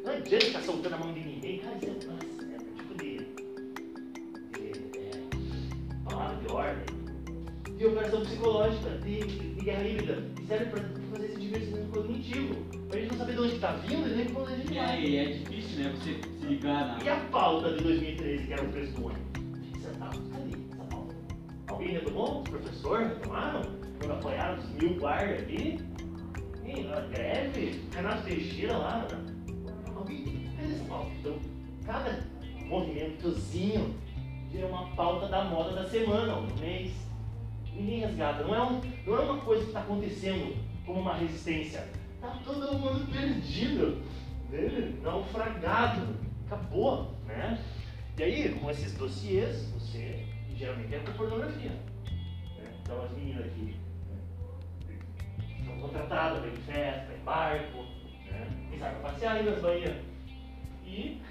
Não 0.03 0.11
adianta 0.13 0.45
ficar 0.45 0.61
soltando 0.61 0.95
a 0.95 0.97
mão 0.97 1.13
de 1.13 1.19
ninguém. 1.19 1.59
Cara, 1.59 1.77
isso 1.77 1.85
é, 1.85 1.89
é 1.89 2.57
um 2.57 2.75
tipo 2.75 2.95
de. 2.95 3.17
de 4.53 4.99
é, 4.99 6.09
palavra 6.09 6.37
de 6.37 6.51
ordem 6.51 6.97
de 7.77 7.85
operação 7.85 8.21
psicológica, 8.21 8.89
de, 9.03 9.19
de 9.19 9.63
guerra 9.63 9.87
híbrida. 9.87 10.23
E 10.41 10.47
serve 10.47 10.65
para 10.65 10.83
divertimento 11.59 11.91
cognitivo. 11.91 12.55
Pra 12.89 12.99
gente 12.99 13.11
não 13.11 13.17
saber 13.17 13.33
de 13.33 13.39
onde 13.41 13.55
está 13.55 13.71
vindo 13.73 14.07
e 14.07 14.15
nem 14.15 14.35
onde 14.35 14.53
a 14.53 14.55
gente 14.57 14.71
E 14.71 14.75
vai. 14.75 14.89
aí 14.89 15.15
é 15.17 15.25
difícil, 15.33 15.83
né? 15.83 15.91
Você 15.95 16.21
se 16.39 16.45
ligar 16.45 16.87
na. 16.97 17.03
E 17.03 17.09
a 17.09 17.15
pauta 17.31 17.73
de 17.73 17.83
2013, 17.83 18.47
que 18.47 18.53
era 18.53 18.63
o 18.63 18.67
preço 18.69 18.93
do 18.93 19.05
ônibus? 19.05 19.21
20 19.73 19.79
centavos. 19.81 20.19
Cadê 20.31 20.51
essa 20.71 20.83
pauta? 20.85 21.15
Alguém 21.67 21.87
retomou? 21.89 22.41
Os 22.41 22.49
professores 22.49 23.07
retomaram? 23.09 23.61
Quando 23.99 24.11
apoiaram 24.13 24.59
os 24.59 24.69
mil 24.71 24.95
guardas 24.99 25.39
ali? 25.43 25.79
Ih, 26.65 26.87
a 26.93 26.99
greve? 27.01 27.81
Renato 27.93 28.23
Teixeira 28.23 28.77
lá? 28.77 29.07
Alguém 29.95 30.23
fez 30.57 30.71
essa 30.75 30.83
pauta. 30.85 31.09
Então, 31.19 31.35
cada 31.85 32.19
movimentozinho 32.67 33.95
vira 34.51 34.67
uma 34.67 34.87
pauta 34.95 35.27
da 35.27 35.43
moda 35.45 35.71
da 35.73 35.89
semana, 35.89 36.35
ou 36.35 36.43
do 36.43 36.59
mês. 36.61 36.91
Ninguém 37.75 37.99
resgata. 37.99 38.43
Não 38.43 38.55
é, 38.55 38.61
um, 38.63 38.81
não 39.05 39.17
é 39.17 39.19
uma 39.21 39.37
coisa 39.39 39.63
que 39.63 39.69
está 39.69 39.81
acontecendo 39.81 40.55
como 40.87 41.01
uma 41.01 41.15
resistência. 41.15 41.85
Está 42.15 42.29
todo 42.43 42.79
mundo 42.79 43.11
perdido, 43.11 44.01
né? 44.49 44.93
naufragado. 45.03 46.15
Acabou, 46.47 47.13
né? 47.27 47.61
E 48.17 48.23
aí, 48.23 48.57
com 48.57 48.71
esses 48.71 48.93
dossiês, 48.93 49.69
você 49.73 50.25
geralmente 50.55 50.95
é 50.95 50.99
com 50.99 51.11
pornografia. 51.11 51.71
Né? 51.71 52.63
Então, 52.81 53.03
as 53.03 53.11
meninas 53.11 53.45
aqui 53.45 53.75
né? 54.09 54.97
são 55.65 55.77
contratadas 55.81 56.39
para 56.39 56.47
ir 56.47 56.53
em 56.53 56.61
festa, 56.61 57.13
em 57.13 57.23
barco, 57.23 57.77
né? 58.31 58.47
quem 58.69 58.79
sabe 58.79 58.99
pra 59.01 59.11
passear 59.11 59.35
aí 59.35 59.45
nas 59.45 59.61
baías. 59.61 59.95
E 60.85 61.21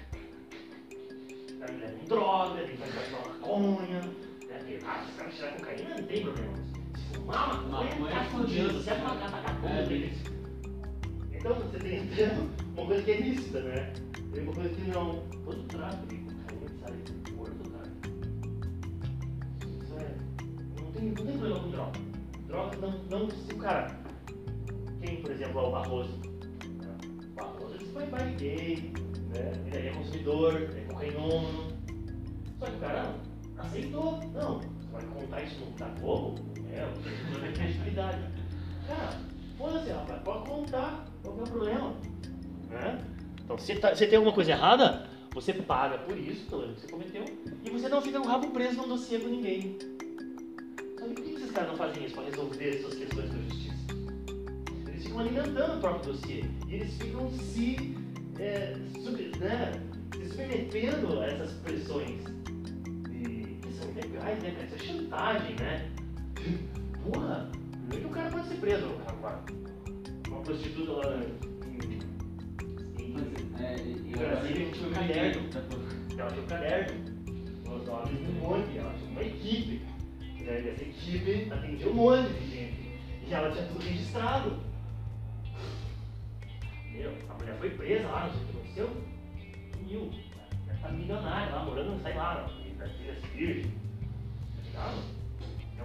aí 1.59 1.77
levam 1.77 2.05
droga, 2.05 2.61
ele 2.61 2.77
vai 2.77 2.89
tomar 2.89 3.33
maconha, 3.33 4.01
né? 4.01 4.79
Ah, 4.85 5.03
se 5.03 5.17
caras 5.17 5.35
tirar 5.35 5.51
cocaína, 5.53 5.95
não 5.95 6.03
tem 6.03 6.21
problema. 6.21 6.76
Maconha, 7.25 7.69
Maconha 7.69 8.11
tá 8.11 8.21
é 8.21 8.29
fudido. 8.29 8.73
você 8.73 8.89
é 8.91 8.95
pagar 8.95 9.29
vagabundo 9.29 9.93
É. 9.93 11.37
Então 11.37 11.53
você 11.55 11.79
tem 11.79 11.97
então, 12.03 12.49
uma 12.75 12.85
coisa 12.85 13.03
que 13.03 13.11
é 13.11 13.21
lícita, 13.21 13.61
né? 13.61 13.93
Tem 14.33 14.43
uma 14.43 14.53
coisa 14.53 14.69
que 14.69 14.81
não. 14.89 15.23
Todo 15.45 15.63
tráfico 15.63 16.07
de 16.07 16.15
cocaína 16.17 16.69
sai 16.79 17.35
morto. 17.35 17.53
Isso 19.65 19.93
é. 19.99 20.15
Não 20.81 20.91
tem, 20.91 21.03
não 21.09 21.15
tem 21.15 21.37
problema 21.37 21.59
com 21.59 21.69
droga. 21.69 21.99
Droga 22.47 22.77
não, 22.77 23.03
não. 23.09 23.29
Se 23.29 23.53
o 23.53 23.57
cara. 23.57 23.99
Quem, 25.01 25.21
por 25.21 25.31
exemplo, 25.31 25.59
é 25.59 25.63
o 25.63 25.71
Barroso. 25.71 26.17
né? 26.17 26.97
O 27.31 27.35
Barroso 27.35 27.75
ele 27.75 27.85
foi 27.93 28.05
pai 28.07 28.35
gay, 28.37 28.93
né? 29.29 29.53
Ele 29.67 29.87
é 29.87 29.93
consumidor, 29.93 30.53
ele 30.55 30.79
é 30.79 30.83
cocainono. 30.85 31.67
Só 32.59 32.65
que 32.65 32.75
o 32.75 32.79
cara 32.79 33.15
não 33.55 33.63
aceitou. 33.63 34.19
Não, 34.33 34.59
você 34.59 34.87
vai 34.91 35.05
contar 35.05 35.43
isso 35.43 35.59
no 35.59 35.99
Globo? 36.01 36.56
É, 36.77 37.41
tem 37.41 37.53
credibilidade. 37.53 38.17
Cara, 38.87 39.19
foda-se, 39.57 39.89
rapaz, 39.89 40.21
pode 40.23 40.49
contar, 40.49 41.05
qual 41.23 41.37
é 41.39 41.41
o 41.41 41.43
problema? 41.47 41.93
Né? 42.69 42.99
Então, 43.43 43.57
se 43.57 43.75
tá- 43.75 43.95
se 43.95 44.07
tem 44.07 44.17
alguma 44.17 44.33
coisa 44.33 44.51
errada, 44.51 45.07
você 45.33 45.53
paga 45.53 45.97
por 45.99 46.17
isso, 46.17 46.45
pelo 46.49 46.73
que 46.73 46.81
você 46.81 46.87
cometeu, 46.87 47.25
e 47.65 47.69
você 47.69 47.89
não 47.89 48.01
fica 48.01 48.19
com 48.19 48.25
o 48.27 48.29
rabo 48.29 48.49
preso 48.51 48.77
num 48.77 48.87
dossiê 48.87 49.19
com 49.19 49.27
ninguém. 49.29 49.77
Sabe 50.99 51.13
por 51.13 51.23
que 51.23 51.31
esses 51.33 51.51
caras 51.51 51.69
não 51.69 51.77
fazem 51.77 52.05
isso 52.05 52.15
para 52.15 52.23
resolver 52.25 52.81
suas 52.81 52.93
questões 52.95 53.29
da 53.31 53.37
justiça? 53.39 53.77
Eles 54.87 55.03
ficam 55.03 55.19
alimentando 55.19 55.77
o 55.77 55.79
próprio 55.81 56.11
dossiê. 56.13 56.43
E 56.67 56.75
eles 56.75 56.93
ficam 56.97 57.29
se, 57.31 57.95
é, 58.39 58.75
sub- 59.03 59.31
né, 59.39 59.71
se 60.15 60.29
submetendo 60.29 61.19
a 61.19 61.25
essas 61.27 61.51
pressões. 61.53 62.19
E 63.11 63.57
que 63.61 63.71
são 63.73 63.89
ilegais, 63.91 64.41
né, 64.43 64.51
cara? 64.51 64.65
Isso 64.65 64.75
é 64.75 64.79
chantagem, 64.79 65.55
né? 65.55 65.89
Porra! 67.03 67.49
Primeiro 67.71 68.03
que 68.03 68.05
o 68.05 68.09
cara 68.09 68.29
pode 68.29 68.47
ser 68.47 68.55
preso, 68.55 68.87
rapaz. 69.05 69.39
Uma 70.27 70.41
prostituta 70.41 70.91
lá 70.91 71.15
em. 71.15 71.47
em 73.07 74.11
Brasília 74.11 74.67
agora 74.67 74.67
um 74.67 74.71
tinha 74.71 74.87
um 74.87 74.93
caderno. 74.93 75.49
ela 76.17 76.31
tinha 76.31 76.43
um 76.43 76.47
caderno, 76.47 76.93
os 77.65 77.87
homens 77.87 78.19
de 78.19 78.25
um 78.25 78.33
monte, 78.33 78.77
ela 78.77 78.93
tinha 78.93 79.09
uma 79.11 79.23
equipe. 79.23 79.81
E 80.21 80.49
essa 80.49 80.83
equipe 80.83 81.51
atendia 81.51 81.89
um 81.89 81.93
monte 81.93 82.29
de 82.33 82.49
gente. 82.49 82.99
E 83.25 83.33
ela 83.33 83.51
tinha 83.51 83.65
tudo 83.67 83.83
registrado. 83.83 84.59
Meu, 86.91 87.13
a 87.29 87.33
mulher 87.33 87.57
foi 87.59 87.69
presa 87.71 88.07
lá, 88.07 88.27
não 88.27 88.33
sei 88.33 88.41
o 88.41 88.45
que 88.45 88.57
aconteceu. 88.57 89.03
Sumiu. 89.73 90.11
Ela 90.67 90.77
tá 90.81 90.89
milionária 90.89 91.53
lá, 91.53 91.63
morando, 91.63 92.01
sei 92.01 92.13
lá, 92.13 92.49
em 92.65 92.73
Brasília 92.75 93.13
Virgem. 93.33 93.71
Tá 93.71 94.63
ligado? 94.63 95.16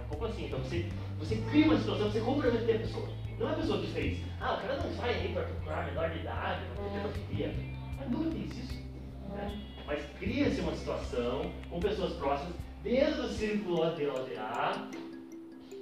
Um 0.03 0.09
pouco 0.09 0.25
assim. 0.25 0.45
Então 0.45 0.59
você, 0.59 0.85
você 1.19 1.35
cria 1.49 1.65
uma 1.65 1.77
situação, 1.77 2.11
você 2.11 2.19
comprometer 2.19 2.75
a 2.75 2.79
pessoa. 2.79 3.09
Não 3.39 3.49
é 3.49 3.51
a 3.51 3.55
pessoa 3.55 3.81
que 3.81 3.87
fez. 3.87 4.19
Ah, 4.39 4.53
o 4.53 4.61
cara 4.61 4.81
não 4.81 4.93
sai 4.93 5.09
aí 5.09 5.33
para 5.33 5.43
procurar 5.43 5.85
menor 5.85 6.09
de 6.09 6.19
idade, 6.19 6.61
para 6.75 7.01
pedofilia. 7.01 7.53
Mas 7.97 8.09
nunca 8.09 8.31
fez 8.31 8.57
isso. 8.57 8.83
Né? 9.29 9.61
Mas 9.85 10.01
cria-se 10.19 10.61
uma 10.61 10.75
situação 10.75 11.51
com 11.69 11.79
pessoas 11.79 12.13
próximas, 12.13 12.55
desde 12.83 13.19
o 13.19 13.27
círculo 13.27 13.81
ODA, 13.81 14.89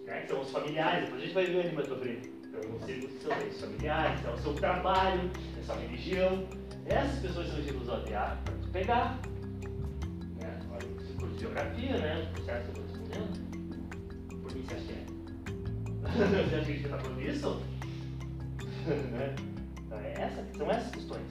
né, 0.06 0.22
que 0.22 0.28
são 0.28 0.42
os 0.42 0.52
familiares, 0.52 1.06
depois 1.06 1.22
a 1.22 1.26
gente 1.26 1.34
vai 1.34 1.46
ver 1.46 1.60
ali 1.60 1.76
mais 1.76 1.88
pra 1.88 1.98
frente. 1.98 2.32
Então, 2.44 2.76
os 2.76 2.84
círculos 2.84 3.22
são 3.22 3.38
esses 3.38 3.62
familiares, 3.62 4.26
é 4.26 4.30
o 4.30 4.38
seu 4.38 4.54
trabalho, 4.56 5.32
é 5.58 5.60
a 5.60 5.64
sua 5.64 5.76
religião. 5.76 6.48
Essas 6.86 7.20
pessoas 7.20 7.48
são 7.48 7.60
os 7.60 7.66
círculos 7.66 7.90
ODA 7.90 8.38
para 8.44 8.72
pegar. 8.74 9.20
Né? 10.40 10.60
Olha, 10.72 10.88
o 10.88 11.02
círculo 11.06 11.32
de 11.32 11.40
geografia, 11.40 11.98
né? 11.98 12.22
Os 12.22 12.30
processos 12.30 12.74
que 12.74 12.80
eu 12.80 12.84
estou 12.84 13.00
respondendo. 13.00 13.41
Que 14.68 14.68
você 14.68 14.76
acha 14.76 14.86
que 14.86 14.93
é? 14.93 15.05
você 16.03 16.34
acha 16.34 16.49
que 16.49 16.55
a 16.55 16.64
gente 16.64 16.86
está 16.86 16.97
falando 16.97 17.22
isso? 17.22 17.62
né? 19.12 19.36
Então, 19.86 19.99
é 19.99 20.14
essa, 20.14 20.45
são 20.57 20.72
essas 20.72 20.91
questões. 20.91 21.28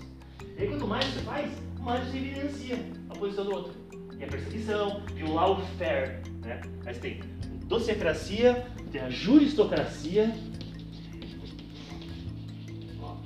E 0.56 0.62
aí, 0.62 0.68
quanto 0.68 0.86
mais 0.86 1.04
você 1.06 1.20
faz, 1.20 1.52
mais 1.80 2.06
você 2.06 2.18
evidencia 2.18 2.78
a 3.08 3.14
posição 3.14 3.44
do 3.44 3.54
outro. 3.54 3.72
E 4.18 4.24
a 4.24 4.26
perseguição, 4.26 5.02
e 5.16 5.22
o 5.22 5.32
lawfare. 5.32 6.20
Né? 6.42 6.60
Você 6.84 7.00
tem 7.00 7.20
docecracia, 7.66 8.66
tem 8.92 9.00
a 9.00 9.10
juristocracia. 9.10 10.34
Ó. 13.00 13.16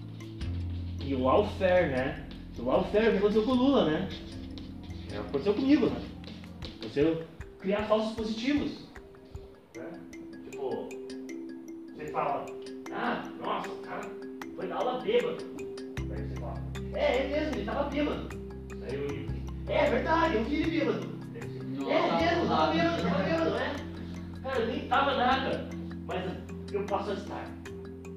E 1.05 1.15
o 1.15 1.25
lawfare, 1.25 1.89
né? 1.89 2.27
O 2.59 2.63
lawfare, 2.63 3.09
o 3.09 3.11
que 3.13 3.19
aconteceu 3.19 3.43
com 3.43 3.51
o 3.51 3.55
Lula, 3.55 3.91
né? 3.91 4.09
É, 5.13 5.19
aconteceu 5.19 5.55
comigo, 5.55 5.87
né? 5.87 6.01
Você 6.83 7.25
criar 7.59 7.83
falsos 7.85 8.15
positivos. 8.15 8.84
Tipo, 10.65 10.89
você 11.95 12.07
fala, 12.07 12.47
ah, 12.93 13.23
nossa, 13.43 13.69
o 13.69 13.77
cara 13.77 14.03
foi 14.57 14.67
dar 14.67 14.77
aula 14.77 15.01
bêbado. 15.01 15.45
Aí 16.11 16.23
você 16.23 16.41
fala, 16.41 16.55
é, 16.95 17.17
é 17.19 17.29
mesmo, 17.29 17.55
ele 17.55 17.65
tava 17.65 17.91
bêbado. 17.91 18.29
Aí 18.83 18.95
eu 18.95 19.07
digo, 19.09 19.33
é 19.69 19.91
verdade, 19.91 20.37
eu 20.37 20.45
vi 20.45 20.55
ele 20.57 20.71
bêbado. 20.79 21.15
Não, 21.77 21.91
é 21.91 21.99
tava 21.99 22.19
mesmo, 22.19 22.49
tava 22.49 22.49
nada." 22.49 22.73
bêbado, 22.73 23.03
tava 23.03 23.23
bêbado, 23.25 23.51
né? 23.51 23.77
Cara, 24.43 24.61
eu 24.61 24.67
nem 24.67 24.89
tava 24.89 25.17
nada, 25.17 25.69
mas 26.07 26.25
eu 26.73 26.83
passo 26.85 27.11
a 27.11 27.15
estar. 27.15 27.51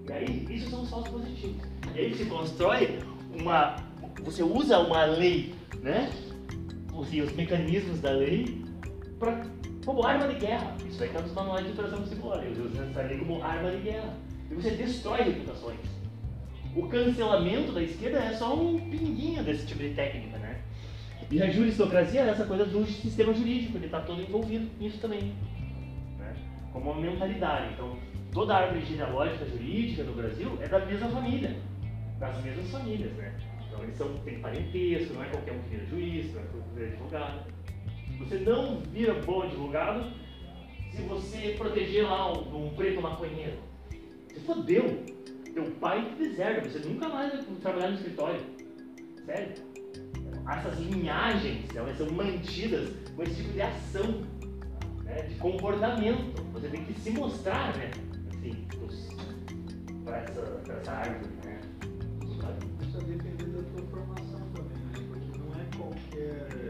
E 0.08 0.12
aí, 0.14 0.48
isso 0.50 0.70
são 0.70 0.84
os 0.84 0.89
falsos 0.89 1.10
positivos. 1.10 1.62
E 1.95 2.00
aí 2.00 2.14
você 2.14 2.26
constrói 2.26 3.00
uma. 3.38 3.76
Você 4.24 4.41
usa 4.41 4.80
uma 4.80 5.04
lei, 5.06 5.54
né? 5.82 6.10
Assim, 7.00 7.22
os 7.22 7.32
mecanismos 7.34 8.00
da 8.02 8.12
lei 8.12 8.64
pra, 9.20 9.45
como 9.88 10.05
arma 10.05 10.27
de 10.27 10.35
guerra. 10.35 10.75
Isso 10.85 11.01
aí 11.01 11.09
está 11.09 11.21
nos 11.21 11.31
manuais 11.31 11.65
de 11.65 11.71
operação 11.71 12.01
psicológica. 12.01 12.45
Eles 12.45 12.59
usam 12.59 13.19
como 13.19 13.41
arma 13.41 13.71
de 13.71 13.77
guerra. 13.77 14.13
E 14.51 14.53
você 14.53 14.71
destrói 14.71 15.21
reputações. 15.23 15.79
O 16.75 16.88
cancelamento 16.89 17.71
da 17.71 17.81
esquerda 17.81 18.19
é 18.19 18.33
só 18.33 18.53
um 18.53 18.77
pinguinho 18.89 19.41
desse 19.43 19.65
tipo 19.65 19.79
de 19.79 19.91
técnica, 19.91 20.38
né? 20.39 20.61
E 21.31 21.41
a 21.41 21.49
juristocracia 21.49 22.21
é 22.21 22.29
essa 22.29 22.45
coisa 22.45 22.65
do 22.65 22.85
sistema 22.85 23.33
jurídico, 23.33 23.77
ele 23.77 23.85
está 23.85 24.01
todo 24.01 24.21
envolvido 24.21 24.69
nisso 24.77 24.99
também. 24.99 25.33
Né? 26.19 26.35
Como 26.73 26.91
uma 26.91 27.01
mentalidade. 27.01 27.73
Então, 27.73 27.97
toda 28.33 28.53
a 28.53 28.57
árvore 28.57 28.85
genealógica 28.85 29.45
jurídica 29.45 30.03
no 30.03 30.13
Brasil 30.13 30.57
é 30.61 30.67
da 30.67 30.85
mesma 30.85 31.07
família. 31.09 31.55
Das 32.19 32.43
mesmas 32.43 32.69
famílias, 32.69 33.13
né? 33.13 33.33
Então, 33.67 33.83
eles 33.83 33.95
são, 33.95 34.13
têm 34.19 34.39
parentesco, 34.39 35.13
não 35.13 35.23
é 35.23 35.27
qualquer 35.27 35.53
um 35.53 35.59
que 35.61 35.69
vira 35.69 35.85
juiz, 35.85 36.33
não 36.33 36.41
é 36.41 36.43
qualquer 36.43 36.57
um 36.57 36.69
que 36.69 36.75
vira 36.75 36.88
advogado. 36.91 37.57
Você 38.20 38.38
não 38.38 38.80
vira 38.82 39.13
bom 39.13 39.43
advogado 39.43 40.11
se 40.91 41.01
você 41.03 41.55
proteger 41.57 42.03
lá 42.03 42.34
um, 42.34 42.68
um 42.68 42.70
preto 42.76 43.01
maconheiro. 43.01 43.57
Você 44.28 44.39
fodeu. 44.41 45.05
Teu 45.53 45.72
pai 45.80 46.05
te 46.09 46.24
deserta, 46.24 46.70
você 46.70 46.88
nunca 46.88 47.09
mais 47.09 47.34
vai 47.34 47.43
trabalhar 47.61 47.89
no 47.89 47.95
escritório. 47.95 48.39
Sério. 49.26 49.53
Essas 50.49 50.80
linhagens, 50.80 51.76
elas 51.76 51.97
são 51.97 52.09
mantidas 52.11 52.89
com 53.15 53.24
esse 53.24 53.36
tipo 53.36 53.53
de 53.53 53.61
ação, 53.61 54.22
né, 55.03 55.24
de 55.24 55.36
comportamento. 55.36 56.41
Você 56.53 56.70
tem 56.70 56.86
que 56.86 56.93
se 56.99 57.11
mostrar, 57.11 57.76
né? 57.76 57.91
Assim, 58.30 58.68
para 60.05 60.18
essa, 60.20 60.41
pra 60.41 60.76
essa 60.76 60.91
árvore, 60.91 61.34
né? 61.43 61.59
Vai 62.39 63.03
depender 63.03 63.45
da 63.45 63.63
tua 63.63 63.88
formação 63.88 64.39
também, 64.55 64.78
né? 64.78 65.07
Porque 65.09 65.38
não 65.38 65.49
é 65.53 65.65
qualquer. 65.76 66.66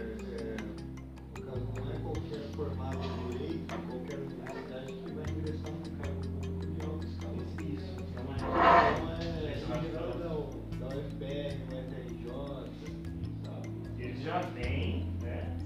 Já 14.27 14.41
vêm, 14.41 15.05
né? 15.21 15.57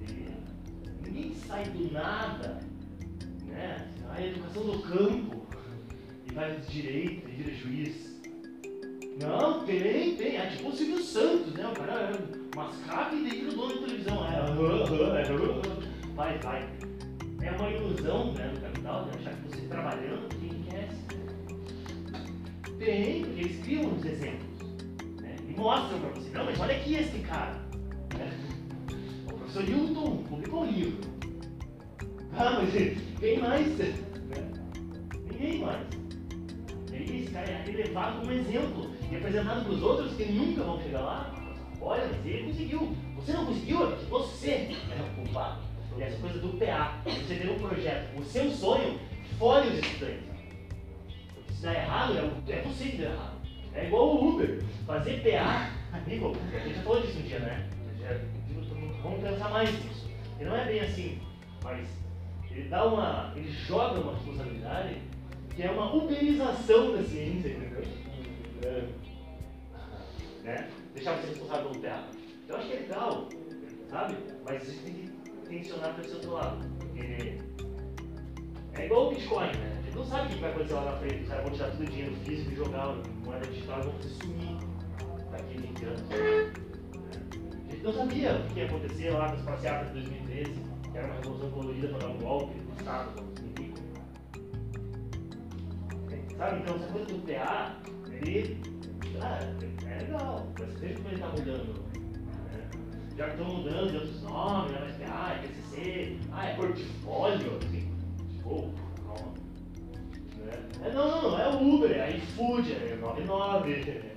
E 0.00 1.06
ninguém 1.06 1.34
sai 1.34 1.64
do 1.64 1.92
nada 1.92 2.60
administração 4.10 4.62
do 4.62 4.78
campo 4.78 5.46
e 6.26 6.32
faz 6.32 6.66
direito 6.66 7.28
e 7.28 7.32
vira 7.32 7.54
juiz. 7.54 8.16
Não, 9.20 9.64
tem, 9.64 10.16
tem. 10.16 10.36
É 10.36 10.46
tipo 10.46 10.68
o 10.68 11.02
Santos, 11.02 11.52
né? 11.52 11.66
O 11.68 11.72
cara 11.74 11.92
é 11.92 12.56
mascate 12.56 13.16
e 13.16 13.22
daí 13.22 13.40
vira 13.40 13.52
dono 13.52 13.74
de 13.74 13.78
televisão. 13.80 14.24
É, 14.26 15.20
é, 15.20 15.32
aham. 15.32 15.95
Vai, 16.16 16.38
vai. 16.38 16.66
É 17.42 17.50
uma 17.52 17.70
ilusão 17.70 18.32
né, 18.32 18.48
do 18.48 18.60
capital, 18.60 19.08
achar 19.14 19.34
que 19.34 19.48
você 19.48 19.66
trabalhando 19.68 20.28
que 20.30 20.46
enriquece. 20.46 20.96
Tem, 22.78 23.22
porque 23.22 23.40
eles 23.40 23.62
criam 23.62 23.84
uns 23.84 24.04
exemplos. 24.04 24.62
Né? 25.20 25.36
E 25.48 25.52
mostram 25.52 26.00
pra 26.00 26.08
você. 26.10 26.30
Não, 26.30 26.44
mas 26.46 26.58
olha 26.58 26.74
aqui 26.74 26.94
esse 26.94 27.18
cara. 27.20 27.52
Né? 28.18 28.32
O 29.26 29.34
professor 29.34 29.68
Hilton 29.68 30.16
publicou 30.28 30.62
um 30.62 30.70
livro. 30.70 31.00
Ah, 32.32 32.60
mas 32.60 32.72
quem 33.20 33.38
mais? 33.38 33.78
Né? 33.78 33.94
Ninguém 35.30 35.60
mais. 35.60 35.86
E 36.92 37.18
esse 37.18 37.30
cara 37.30 37.46
é 37.50 37.70
levado 37.70 38.20
como 38.20 38.32
exemplo 38.32 38.90
e 39.10 39.16
apresentado 39.16 39.64
para 39.64 39.72
os 39.72 39.82
outros 39.82 40.14
que 40.14 40.24
nunca 40.24 40.62
vão 40.62 40.80
chegar 40.82 41.00
lá. 41.00 41.34
Olha, 41.80 42.08
mas 42.08 42.26
ele 42.26 42.46
conseguiu. 42.48 42.96
Você 43.16 43.32
não 43.32 43.46
conseguiu, 43.46 43.92
é 43.92 43.96
você 44.08 44.50
é 44.50 44.76
o 45.02 45.22
culpado. 45.22 45.65
E 45.96 46.02
essa 46.02 46.18
coisa 46.18 46.38
do 46.38 46.58
PA, 46.58 47.00
você 47.04 47.34
ter 47.36 47.50
um 47.50 47.58
projeto, 47.58 48.18
o 48.18 48.24
seu 48.24 48.50
sonho, 48.50 48.98
fore 49.38 49.68
os 49.68 49.78
estudantes. 49.78 50.24
Porque 51.34 51.52
se 51.52 51.62
dá 51.62 51.74
errado, 51.74 52.16
é 52.48 52.52
é 52.52 52.60
que 52.60 52.96
deu 52.96 53.10
errado. 53.10 53.36
É 53.74 53.86
igual 53.86 54.16
o 54.16 54.28
Uber. 54.34 54.62
Fazer 54.86 55.22
PA, 55.22 55.70
amigo, 55.92 56.32
a 56.52 56.58
gente 56.58 56.76
já 56.76 56.82
falou 56.82 57.02
disso 57.02 57.18
um 57.18 57.22
dia, 57.22 57.38
né? 57.40 57.68
Vamos 59.02 59.20
pensar 59.20 59.50
mais 59.50 59.70
nisso. 59.72 60.10
E 60.38 60.44
não 60.44 60.56
é 60.56 60.64
bem 60.66 60.80
assim, 60.80 61.18
mas 61.62 61.88
ele 62.50 62.68
dá 62.68 62.86
uma. 62.86 63.32
ele 63.34 63.50
joga 63.50 64.00
uma 64.00 64.14
responsabilidade 64.14 64.96
que 65.54 65.62
é 65.62 65.70
uma 65.70 65.94
uberização 65.94 66.92
da 66.92 67.02
ciência, 67.02 67.48
entendeu? 67.48 67.82
É. 68.62 68.84
Né? 70.42 70.68
Deixar 70.94 71.16
você 71.16 71.28
responsável 71.28 71.70
pelo 71.70 71.82
PA. 71.82 72.08
Eu 72.48 72.56
acho 72.56 72.66
que 72.68 72.72
é 72.74 72.80
legal, 72.80 73.28
sabe? 73.90 74.16
Mas 74.44 74.62
a 74.62 74.64
gente 74.64 74.82
tem 74.84 74.94
que 74.94 75.05
tensionar 75.48 75.94
para 75.94 76.04
esse 76.04 76.14
outro 76.14 76.32
lado. 76.32 76.66
Porque 76.78 77.38
é 78.74 78.86
igual 78.86 79.06
o 79.06 79.10
Bitcoin, 79.10 79.46
né? 79.46 79.78
A 79.78 79.82
gente 79.82 79.96
não 79.96 80.04
sabe 80.04 80.26
o 80.26 80.34
que 80.34 80.40
vai 80.40 80.50
acontecer 80.50 80.74
lá 80.74 80.84
na 80.84 80.96
frente. 80.98 81.22
Os 81.22 81.28
caras 81.28 81.44
vão 81.44 81.52
tirar 81.52 81.70
todo 81.70 81.80
o 81.80 81.86
dinheiro 81.86 82.16
físico 82.24 82.52
e 82.52 82.56
jogar 82.56 82.94
em 82.94 83.24
moeda 83.24 83.46
digital 83.46 83.80
e 83.80 83.82
vão 83.84 84.02
se 84.02 84.08
sumir 84.08 84.58
daqui 85.30 85.56
a 85.56 85.60
20 85.60 85.84
anos. 85.84 86.02
né? 86.02 86.52
A 87.68 87.72
gente 87.72 87.82
não 87.82 87.92
sabia 87.92 88.36
o 88.36 88.46
que 88.52 88.60
ia 88.60 88.66
acontecer 88.66 89.10
lá 89.10 89.28
nas 89.32 89.42
passeatas 89.42 89.88
de 89.88 90.00
2013, 90.00 90.52
que 90.90 90.98
era 90.98 91.06
uma 91.06 91.16
revolução 91.16 91.50
colorida 91.50 91.88
para 91.88 91.98
dar 91.98 92.08
um 92.08 92.18
golpe 92.18 92.54
no 92.54 92.74
Estado. 92.76 93.26
Sabe? 96.36 96.60
Então, 96.60 96.76
essa 96.76 96.92
coisa 96.92 97.06
do 97.06 97.26
PA, 97.26 97.76
ele. 98.26 98.60
Ah, 99.22 99.38
é 99.86 100.02
legal, 100.02 100.46
mas 100.58 100.78
veja 100.78 100.94
como 100.96 101.08
ele 101.08 101.14
está 101.14 101.28
mudando. 101.28 101.95
Já 103.16 103.28
estão 103.28 103.46
mudando 103.46 103.90
de 103.90 103.96
outros 103.96 104.22
nomes, 104.22 104.72
não 104.72 104.78
é 104.78 104.80
mais 104.80 104.96
PA, 104.96 105.32
é 105.32 105.46
PCC, 105.46 106.18
ah, 106.32 106.46
é 106.48 106.54
portfólio. 106.54 107.56
Assim, 107.56 107.90
tipo, 108.36 108.74
calma. 109.06 109.34
Né? 110.36 110.52
É, 110.84 110.92
não, 110.92 111.08
não, 111.08 111.30
não, 111.30 111.38
é 111.38 111.48
Uber, 111.48 111.90
é 111.92 112.16
iFood, 112.16 112.72
é 112.72 112.96
99. 113.00 114.16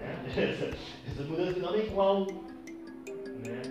Né? 0.00 0.16
Essa, 0.28 0.70
essa 1.06 1.22
mudança 1.24 1.52
de 1.52 1.60
nome 1.60 1.78
é 1.78 1.86
igual. 1.86 2.26
Né? 2.26 3.62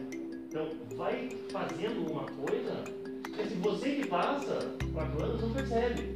Então, 0.48 0.70
vai 0.96 1.28
fazendo 1.52 2.12
uma 2.12 2.24
coisa 2.24 2.84
que 3.24 3.48
se 3.48 3.56
você 3.56 3.96
que 3.96 4.08
passa 4.08 4.76
quatro 4.94 5.24
anos 5.24 5.42
não 5.42 5.52
percebe. 5.52 6.16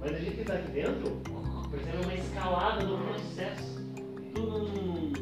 Mas 0.00 0.14
a 0.14 0.18
gente 0.18 0.34
que 0.34 0.40
está 0.40 0.54
aqui 0.54 0.72
dentro 0.72 1.22
percebe 1.70 2.02
uma 2.02 2.14
escalada 2.14 2.84
do 2.84 2.98
processo. 2.98 3.81
Tu 4.34 4.40
não, 4.40 4.64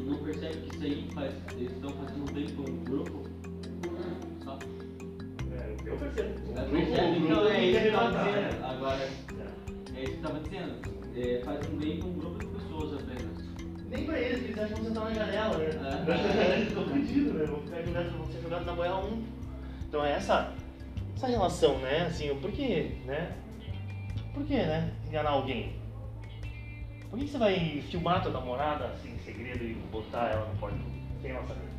não 0.05 0.23
percebe 0.23 0.57
que 0.57 0.75
isso 0.75 0.83
aí 0.85 1.09
faz, 1.13 1.33
eles 1.53 1.71
estão 1.71 1.91
fazendo 1.91 2.31
bem 2.33 2.45
para 2.49 2.71
um 2.71 2.77
grupo? 2.83 3.23
Só. 4.43 4.57
É, 5.51 5.75
eu 5.85 5.97
percebo. 5.97 6.29
Eu 6.57 6.65
percebo, 6.69 7.25
então 7.25 7.47
é 7.47 7.65
isso 7.65 7.79
que 7.81 7.87
eu 7.87 7.93
tava 7.93 8.19
É. 8.19 8.23
dizendo. 8.49 8.65
Agora, 8.65 9.09
é 9.95 10.03
isso 10.03 10.11
que 10.11 10.17
eu 10.17 10.21
tava 10.21 10.39
dizendo. 10.39 11.01
É, 11.15 11.41
faz 11.43 11.69
um 11.69 11.77
bem 11.77 11.99
para 11.99 12.07
um 12.07 12.13
grupo 12.13 12.39
de 12.39 12.45
pessoas 12.45 12.93
apenas. 12.93 13.41
Nem 13.89 14.05
pra 14.05 14.17
eles, 14.19 14.39
porque 14.39 14.59
eles 14.59 14.63
acham 14.71 14.77
que 14.77 14.83
você 14.85 14.93
tá 14.93 15.03
na 15.03 15.13
janela, 15.13 15.57
né? 15.57 15.65
É. 16.55 16.61
Estão 16.67 16.83
perdidos, 16.87 17.33
né? 17.33 17.45
Vão 17.45 17.59
ficar 17.61 17.81
jogados, 17.83 18.11
vão 18.13 18.25
ser 18.27 18.41
jogados 18.41 18.65
na 18.65 18.73
boia 18.73 18.95
1. 18.95 19.23
Então 19.89 20.05
é 20.05 20.11
essa, 20.13 20.53
essa 21.17 21.27
relação, 21.27 21.77
né? 21.79 22.03
Assim, 22.05 22.33
por 22.35 22.49
que, 22.51 22.95
né? 23.05 23.35
Por 24.33 24.45
que, 24.45 24.53
né? 24.55 24.93
Enganar 25.09 25.31
alguém? 25.31 25.75
Por 27.11 27.19
que 27.19 27.27
você 27.27 27.37
vai 27.37 27.81
filmar 27.89 28.23
tua 28.23 28.31
namorada 28.31 28.85
assim, 28.85 29.13
em 29.13 29.19
segredo 29.19 29.65
e 29.65 29.73
botar 29.91 30.29
ela 30.29 30.47
no 30.47 30.57
porta 30.57 30.77
sem 31.21 31.31
ela 31.31 31.45
saber? 31.45 31.69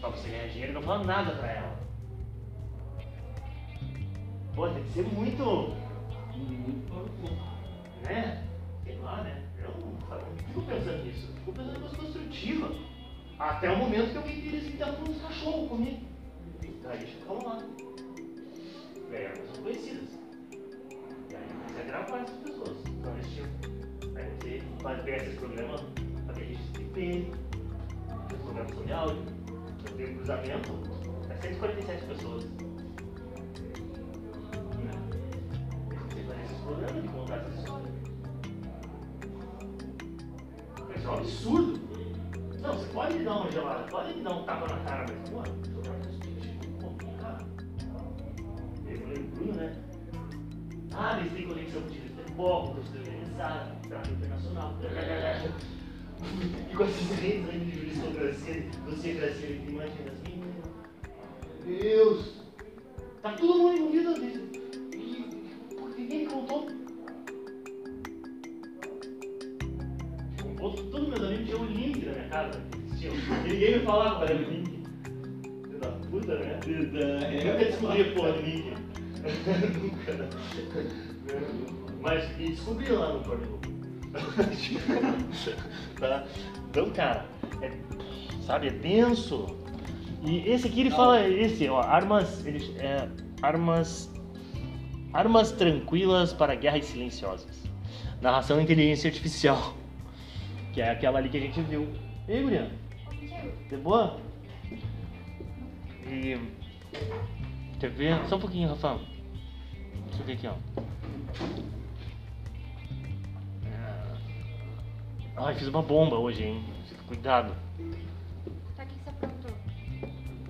Pra 0.00 0.10
você 0.10 0.28
ganhar 0.28 0.46
dinheiro 0.46 0.70
e 0.70 0.74
não 0.76 0.82
falar 0.82 1.04
nada 1.04 1.32
pra 1.32 1.50
ela. 1.50 1.76
Pô, 4.54 4.68
tem 4.68 4.84
que 4.84 4.90
ser 4.90 5.02
muito 5.02 5.74
Muito 6.36 8.04
né? 8.04 8.46
Sei 8.84 8.96
lá, 8.98 9.22
né? 9.24 9.42
Eu 9.58 9.74
não, 9.80 10.18
eu 10.18 10.36
fico 10.36 10.62
pensando 10.62 11.04
nisso. 11.04 11.26
Eu 11.26 11.34
fico 11.34 11.52
pensando 11.52 11.76
em 11.76 11.80
coisa 11.80 11.96
construtiva. 11.96 12.72
Até 13.40 13.70
o 13.70 13.76
momento 13.76 14.12
que 14.12 14.18
alguém 14.18 14.40
tira 14.40 14.56
esse 14.56 14.70
tempo 14.70 15.10
uns 15.10 15.20
cachorros 15.20 15.68
comigo. 15.68 16.00
Daí 16.84 17.06
ficamos 17.06 17.42
lá. 17.42 17.60
E 19.10 19.16
aí 19.16 19.24
elas 19.24 19.52
são 19.52 19.64
conhecidas. 19.64 20.10
E 21.28 21.34
aí 21.34 21.42
você 21.66 21.82
gravar 21.82 22.20
essas 22.20 22.38
pessoas. 22.38 22.76
Então 22.86 23.18
esse 23.18 23.30
tipo. 23.34 23.79
Aí 24.20 24.28
você 24.38 24.62
faz 24.82 25.02
pegar 25.02 25.16
esses 25.16 25.38
programas 25.38 25.80
pra 26.26 26.34
ter 26.34 26.44
registro 26.44 26.72
de 26.72 27.00
IP, 27.00 27.32
programas 28.42 28.86
de 28.86 28.92
áudio, 28.92 29.24
eu 29.86 29.96
tenho 29.96 30.16
cruzamento, 30.16 30.72
é 31.30 31.36
147 31.36 32.04
pessoas. 32.04 32.44
Você 36.08 36.22
faz 36.24 36.44
esses 36.44 36.58
programas 36.58 37.02
de 37.02 37.08
contar 37.08 37.36
essas 37.36 37.58
histórias. 37.58 37.94
Mas 40.86 41.04
é 41.04 41.08
um 41.08 41.14
absurdo. 41.14 41.80
Não, 42.60 42.74
você 42.74 42.92
pode 42.92 43.18
dar 43.24 43.36
uma 43.36 43.50
gelada, 43.50 43.90
pode 43.90 44.20
dar 44.20 44.36
um 44.36 44.44
tapa 44.44 44.68
na 44.68 44.84
cara, 44.84 45.06
mas, 45.08 45.30
pô, 45.30 45.42
tipo. 45.62 45.80
Eu 48.86 48.98
falei, 48.98 49.22
Bruno, 49.22 49.52
né? 49.54 49.72
Ah, 50.92 51.16
com 51.16 51.24
o 51.24 51.28
time 51.28 51.54
de 51.54 52.10
futebol, 52.10 52.66
com 52.66 52.74
torcida 52.74 52.89
Esses 56.82 57.10
reis 57.20 57.44
de 57.44 57.70
juristocracia, 57.78 58.64
sociocracia, 58.88 59.50
imagina 59.68 60.12
assim, 60.12 60.42
meu 61.66 61.78
Deus, 61.78 62.42
tá 63.20 63.32
todo 63.34 63.58
mundo 63.58 63.76
envolvido 63.76 64.18
nisso. 64.18 64.40
E 64.94 65.74
porque 65.76 66.00
ninguém 66.00 66.26
contou. 66.26 66.68
Contou, 70.40 70.72
todos 70.90 71.08
meus 71.08 71.22
amigos 71.22 71.46
tinham 71.46 71.60
o 71.60 71.66
link 71.66 72.06
na 72.06 72.12
minha 72.12 72.28
casa. 72.30 72.62
Tinham. 72.98 73.14
Ninguém 73.44 73.78
me 73.78 73.84
falava 73.84 74.16
qual 74.16 74.28
era 74.28 74.36
o 74.36 74.50
link. 74.50 74.82
Filho 75.66 75.78
da 75.80 75.88
puta, 75.88 76.38
né? 76.38 76.60
Eu 76.66 77.52
nunca 77.52 77.64
descobri 77.64 78.00
a 78.00 78.14
porra 78.14 78.32
do 78.32 78.40
link. 78.40 78.74
nunca. 79.82 80.28
Mas 82.00 82.38
me 82.38 82.48
descobriram 82.48 83.00
lá 83.00 83.12
no 83.12 83.22
Porto. 83.22 83.79
Tá? 85.98 86.26
Então, 86.70 86.90
cara, 86.90 87.26
é, 87.62 87.72
sabe, 88.46 88.68
é 88.68 88.70
denso. 88.70 89.56
E 90.22 90.48
esse 90.48 90.66
aqui 90.66 90.80
ele 90.80 90.90
fala, 90.90 91.26
esse, 91.26 91.68
ó, 91.68 91.80
armas, 91.80 92.44
ele, 92.44 92.76
é, 92.78 93.08
armas, 93.42 94.12
armas 95.12 95.52
tranquilas 95.52 96.32
para 96.32 96.54
guerras 96.54 96.84
silenciosas. 96.86 97.60
Narração 98.20 98.56
da 98.58 98.62
inteligência 98.62 99.08
artificial, 99.08 99.74
que 100.72 100.80
é 100.80 100.90
aquela 100.90 101.18
ali 101.18 101.28
que 101.28 101.38
a 101.38 101.40
gente 101.40 101.60
viu. 101.62 101.88
E 102.28 102.32
aí, 102.32 102.42
Gurian? 102.42 102.68
De 103.68 103.76
boa? 103.76 104.20
E 106.06 106.38
quer 107.78 107.90
ver? 107.90 108.20
Só 108.28 108.36
um 108.36 108.40
pouquinho, 108.40 108.68
Rafa. 108.68 108.98
Deixa 110.08 110.22
eu 110.22 110.26
ver 110.26 110.32
aqui, 110.34 110.46
ó. 110.48 110.54
Ai, 115.42 115.54
fiz 115.54 115.68
uma 115.68 115.82
bomba 115.82 116.16
hoje, 116.18 116.42
hein? 116.44 116.64
Cuidado. 117.08 117.54
Tá, 118.76 118.82
o 118.82 118.86
que 118.86 118.94
você 119.02 119.08
aprontou? 119.10 119.50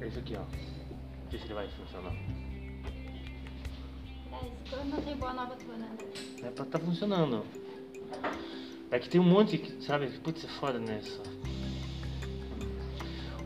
É 0.00 0.06
isso 0.08 0.18
aqui, 0.18 0.34
ó. 0.36 0.40
Não 0.40 1.30
sei 1.30 1.38
se 1.38 1.44
ele 1.46 1.54
vai 1.54 1.68
funcionar. 1.68 2.12
10. 4.30 4.72
Eu 4.72 4.84
não 4.86 5.00
tenho 5.00 5.16
boa 5.16 5.32
nova 5.32 5.54
tua, 5.54 5.74
né? 5.76 5.88
É 6.42 6.50
pra 6.50 6.64
tá 6.64 6.78
funcionando. 6.78 7.44
É 8.90 8.98
que 8.98 9.08
tem 9.08 9.20
um 9.20 9.24
monte, 9.24 9.58
que, 9.58 9.80
sabe? 9.84 10.08
Putz, 10.18 10.44
é 10.44 10.48
foda 10.48 10.78
nessa. 10.78 11.22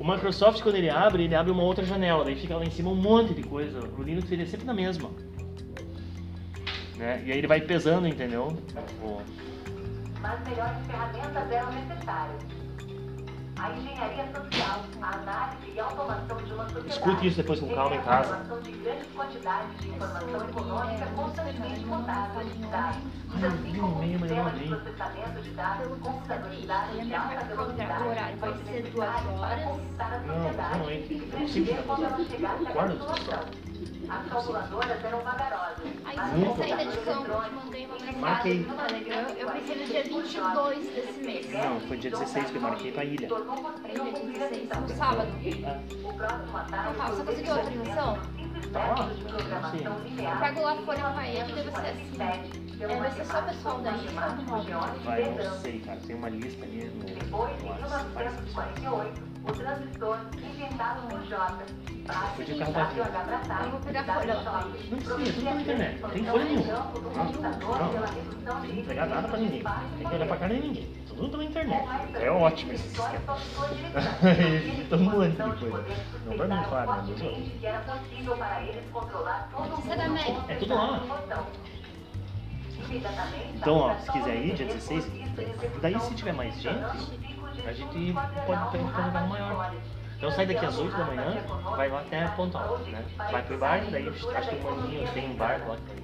O 0.01 0.05
Microsoft, 0.11 0.62
quando 0.62 0.76
ele 0.76 0.88
abre, 0.90 1.24
ele 1.24 1.34
abre 1.34 1.53
uma 1.53 1.62
outra 1.62 1.84
janela, 1.84 2.24
daí 2.24 2.34
fica 2.36 2.57
lá 2.57 2.64
em 2.64 2.70
cima 2.70 2.90
um 2.90 2.97
monte 2.97 3.34
de 3.34 3.42
coisa. 3.42 3.80
O 3.80 4.03
Linux 4.03 4.30
ele 4.32 4.42
é 4.42 4.47
sempre 4.47 4.66
na 4.66 4.74
mesma. 4.74 5.11
né? 6.97 7.22
E 7.26 7.32
aí 7.32 7.38
ele 7.38 7.47
vai 7.47 7.61
pesando, 7.61 8.09
entendeu? 8.09 8.57
O- 9.03 9.22
Mas 10.25 10.41
melhores 10.49 10.87
ferramentas 10.87 11.51
eram 11.53 11.70
necessárias. 11.72 12.43
A 13.61 13.70
engenharia 13.72 14.25
social, 14.25 14.81
a 15.03 15.14
análise 15.16 15.70
e 15.75 15.81
automação 15.81 16.37
de 16.39 16.53
uma 16.55 16.64
sociedade. 16.64 16.89
Escute 16.89 17.27
isso 17.27 17.37
depois 17.37 17.61
com 17.61 17.75
calma 17.75 17.95
em 17.95 17.99
a 17.99 18.03
casa. 18.03 18.61
de 18.62 18.72
grandes 18.72 19.07
quantidades 19.14 19.81
de 19.81 19.89
informação 19.91 20.49
econômica 20.49 21.07
constantemente 21.14 21.85
mutável 21.85 22.43
de 22.43 22.59
dados. 22.66 23.03
Assim 23.35 23.79
como 23.79 24.01
um 24.01 24.18
sistema 24.18 24.51
de 24.53 24.66
processamento 24.66 25.43
de 25.43 25.51
dados, 25.51 25.99
computadorizados 25.99 27.07
de 27.07 27.14
alta 27.14 27.45
velocidade, 27.45 28.03
O 28.03 28.09
horário 28.09 28.37
vai 28.39 28.53
ser 28.55 28.83
duas 28.91 29.25
necessários 29.25 29.41
para 29.41 29.57
conquistar 29.64 30.12
a 30.14 30.18
Não, 30.20 30.35
sociedade 30.37 30.93
e 30.95 31.20
prever 31.20 31.83
quando 31.87 32.05
ela 32.05 32.25
chegasse 32.25 32.66
à 32.66 32.72
capitulação. 32.72 33.64
As 34.09 34.26
calculadoras 34.28 35.05
eram 35.05 35.20
vagarosas. 35.20 35.85
Aí 36.05 36.16
você 36.45 36.68
saída 36.68 36.91
de 36.91 36.99
campo, 36.99 37.30
mandei 37.55 37.87
uma 37.87 37.95
mensagem 37.99 38.59
no 38.61 38.74
Telegram. 38.74 39.28
Eu 39.39 39.51
pensei 39.51 39.76
no 39.76 39.85
dia 39.87 40.03
22 40.05 40.87
desse 40.95 41.20
mês. 41.20 41.51
Não, 41.53 41.80
foi 41.80 41.97
dia 41.97 42.11
16 42.11 42.51
que 42.51 42.57
eu 42.57 42.61
marquei 42.62 42.93
pra 42.93 43.05
ilha. 43.05 43.28
tornou 43.28 43.57
possível 43.57 44.05
Dia 44.05 44.12
cumprir 44.12 44.43
a 44.43 44.47
16, 44.49 44.62
missão. 44.62 44.80
no 44.80 44.89
sábado. 44.89 45.28
O 46.05 46.12
próximo 46.14 46.57
ataque 46.57 46.95
Tá, 46.97 47.07
você 47.09 47.24
conseguiu 47.24 47.53
a 47.53 47.57
autorização? 47.57 48.18
Tá. 48.72 49.09
Eu 50.18 50.39
pego 50.41 50.61
lá 50.62 50.76
fora 50.76 51.01
com 51.01 51.18
a 51.18 51.28
ele, 51.28 51.53
deve 51.53 51.70
ser 51.70 51.78
assim. 51.78 52.22
É, 52.80 52.87
vai 52.97 53.11
ser 53.12 53.24
só 53.24 53.39
o 53.39 53.43
pessoal 53.45 53.78
da 53.80 53.91
ilha 53.93 54.11
ou 54.51 54.64
do? 54.64 55.05
Vai, 55.05 55.22
não 55.30 55.61
sei, 55.61 55.78
cara. 55.80 56.01
Tem 56.07 56.16
uma 56.16 56.28
lista 56.28 56.64
ali 56.64 56.85
no. 56.87 57.05
Depois, 57.05 57.53
em 57.61 57.64
no 57.64 57.70
WhatsApp, 57.70 58.05
parece 58.14 58.37
que 58.43 58.51
só. 58.53 58.62
1948, 58.62 59.34
o 59.47 59.53
transistor, 59.53 60.18
inventado 60.36 61.09
por 61.09 61.22
Jota, 61.26 61.64
para 62.07 62.20
Foi 62.28 62.45
de 62.45 62.55
carro 62.55 62.74
Eu 63.64 63.70
vou 63.70 63.80
pegar 63.80 64.05
folha. 64.05 64.34
Não 64.90 64.99
precisa, 64.99 65.32
tudo 65.32 65.45
pela 65.45 65.61
internet. 65.61 66.01
Não 66.01 66.11
tem 66.11 66.24
folha 66.24 66.45
nenhuma. 66.45 66.72
Não, 66.72 66.92
não. 66.92 68.55
Não 68.55 68.61
tem 68.61 68.70
que 68.70 68.80
entregar 68.80 69.07
nada 69.07 69.28
pra 69.28 69.38
ninguém. 69.38 69.62
Tem 69.99 70.09
que 70.09 70.14
olhar 70.14 70.26
pra 70.26 70.36
cara 70.36 70.55
de 70.55 70.61
ninguém. 70.61 71.05
Tudo 71.07 71.28
pela 71.30 71.45
internet. 71.45 71.84
É 72.14 72.30
ótimo 72.30 72.72
esse 72.72 72.88
sistema. 72.88 73.20
Edita 74.40 74.97
um 74.97 75.01
monte 75.01 75.30
de 75.30 75.70
coisa. 75.70 75.84
Não 76.26 76.36
pra 76.36 76.49
mim, 76.49 76.62
claro, 76.68 76.90
mas 76.90 77.07
dos 77.07 77.22
outros. 77.22 77.53
que 77.61 77.66
era 77.66 77.80
possível 77.80 78.36
para 78.36 78.62
eles 78.62 78.84
controlar 78.92 79.49
todo 79.53 79.76
Você 79.76 79.92
é 79.92 79.97
da 79.97 80.05
América. 80.07 80.53
É 80.53 80.55
tudo 80.57 80.74
lá. 80.74 81.03
Então, 83.55 83.76
ó, 83.76 83.95
se 83.95 84.12
quiser 84.12 84.36
ir, 84.36 84.55
dia 84.55 84.66
16, 84.66 85.07
daí 85.80 85.99
se 86.01 86.14
tiver 86.14 86.32
mais 86.32 86.55
gente, 86.61 87.24
a 87.67 87.73
gente 87.73 88.15
pode 88.47 88.71
pegar 88.71 88.85
um 88.85 88.93
carro 88.93 89.29
maior. 89.29 89.75
Então 90.17 90.31
sai 90.31 90.47
daqui 90.47 90.65
às 90.65 90.79
8 90.79 90.97
da 90.97 91.05
manhã, 91.05 91.45
vai 91.77 91.89
lá 91.89 92.01
até 92.01 92.27
pontual, 92.29 92.79
né? 92.79 93.05
Vai 93.17 93.43
pro 93.43 93.59
bar, 93.59 93.85
daí 93.91 94.09
acho 94.09 94.49
que 94.49 94.57
o 94.57 94.77
maninho 94.77 95.09
tem 95.13 95.31
um 95.31 95.37
bar 95.37 95.61
lá 95.69 95.77
que 95.77 95.83
vai 95.83 95.97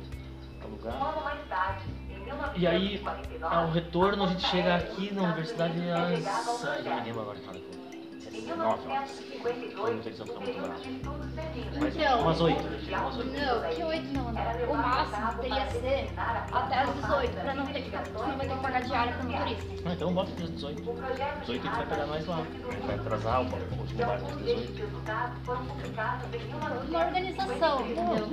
alugar. 0.63 0.95
E 2.55 2.67
aí, 2.67 3.03
ao 3.43 3.71
retorno, 3.71 4.25
a 4.25 4.27
gente 4.29 4.47
chega 4.47 4.77
aqui 4.77 5.13
na 5.13 5.23
universidade 5.23 5.79
às. 5.91 6.85
Não 6.85 6.97
me 6.97 7.03
lembro 7.03 7.23
agora. 7.23 7.39
19 8.31 8.89
horas. 8.89 9.22
Foi 9.43 9.53
muita 9.93 10.09
edição, 10.09 10.26
fica 10.26 10.41
muito 10.41 10.61
bravo. 10.61 10.81
Mas 11.81 11.97
Então. 11.97 12.20
umas 12.20 12.41
8, 12.41 12.85
chega 12.85 13.01
umas 13.01 13.16
8. 13.16 13.31
Não, 13.31 13.70
que 13.70 13.83
8 13.85 14.12
não, 14.12 14.24
não. 14.33 14.70
O 14.70 14.76
máximo 14.76 15.33
teria 15.41 15.66
que 15.66 15.72
ser 15.81 16.11
até 16.53 16.78
as 16.81 16.95
18, 16.95 17.33
pra 17.41 17.55
não 17.55 17.66
ter 17.66 17.83
que, 17.83 17.91
senão 17.91 18.37
vai 18.37 18.47
ter 18.49 18.55
que 18.57 18.62
pagar 18.62 18.83
diária 18.83 19.12
pro 19.14 19.28
motorista. 19.28 19.64
Ah, 19.87 19.93
então 19.93 20.12
bota 20.12 20.31
as 20.43 20.51
18. 20.51 20.83
18 20.83 21.49
a 21.49 21.53
gente 21.53 21.68
vai 21.76 21.87
pegar 21.87 22.07
nós 22.07 22.26
lá. 22.26 22.39
Vai 22.87 22.95
atrasar 22.97 23.41
o 23.41 23.45
último 23.45 24.07
bar 24.07 24.20
das 24.20 24.37
18. 24.37 24.91
Uma 26.89 27.05
organização, 27.07 27.81
entendeu? 27.81 28.28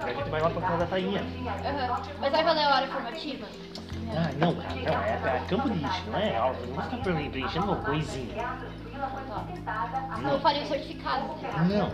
A 0.00 0.12
gente 0.12 0.30
vai 0.30 0.40
lá 0.40 0.50
pra 0.50 0.62
casa 0.62 0.76
da 0.78 0.86
tainha. 0.86 1.20
Aham. 1.20 2.02
Mas 2.20 2.32
vai 2.32 2.44
valer 2.44 2.64
a 2.64 2.74
hora 2.76 2.86
formativa? 2.86 3.46
Ah, 4.08 4.30
não, 4.38 4.54
cara, 4.54 4.74
não, 4.74 5.02
é, 5.02 5.36
é 5.36 5.42
campo 5.48 5.68
de 5.70 5.78
lixo, 5.80 6.04
não 6.10 6.18
é 6.18 6.36
aula. 6.36 6.56
Não 6.92 7.02
pre- 7.02 7.28
preenchendo 7.30 7.66
uma 7.66 7.76
coisinha. 7.76 8.44
Não, 10.22 10.32
eu 10.32 10.40
faria 10.40 10.62
o 10.62 10.66
certificado. 10.66 11.26
Não. 11.68 11.90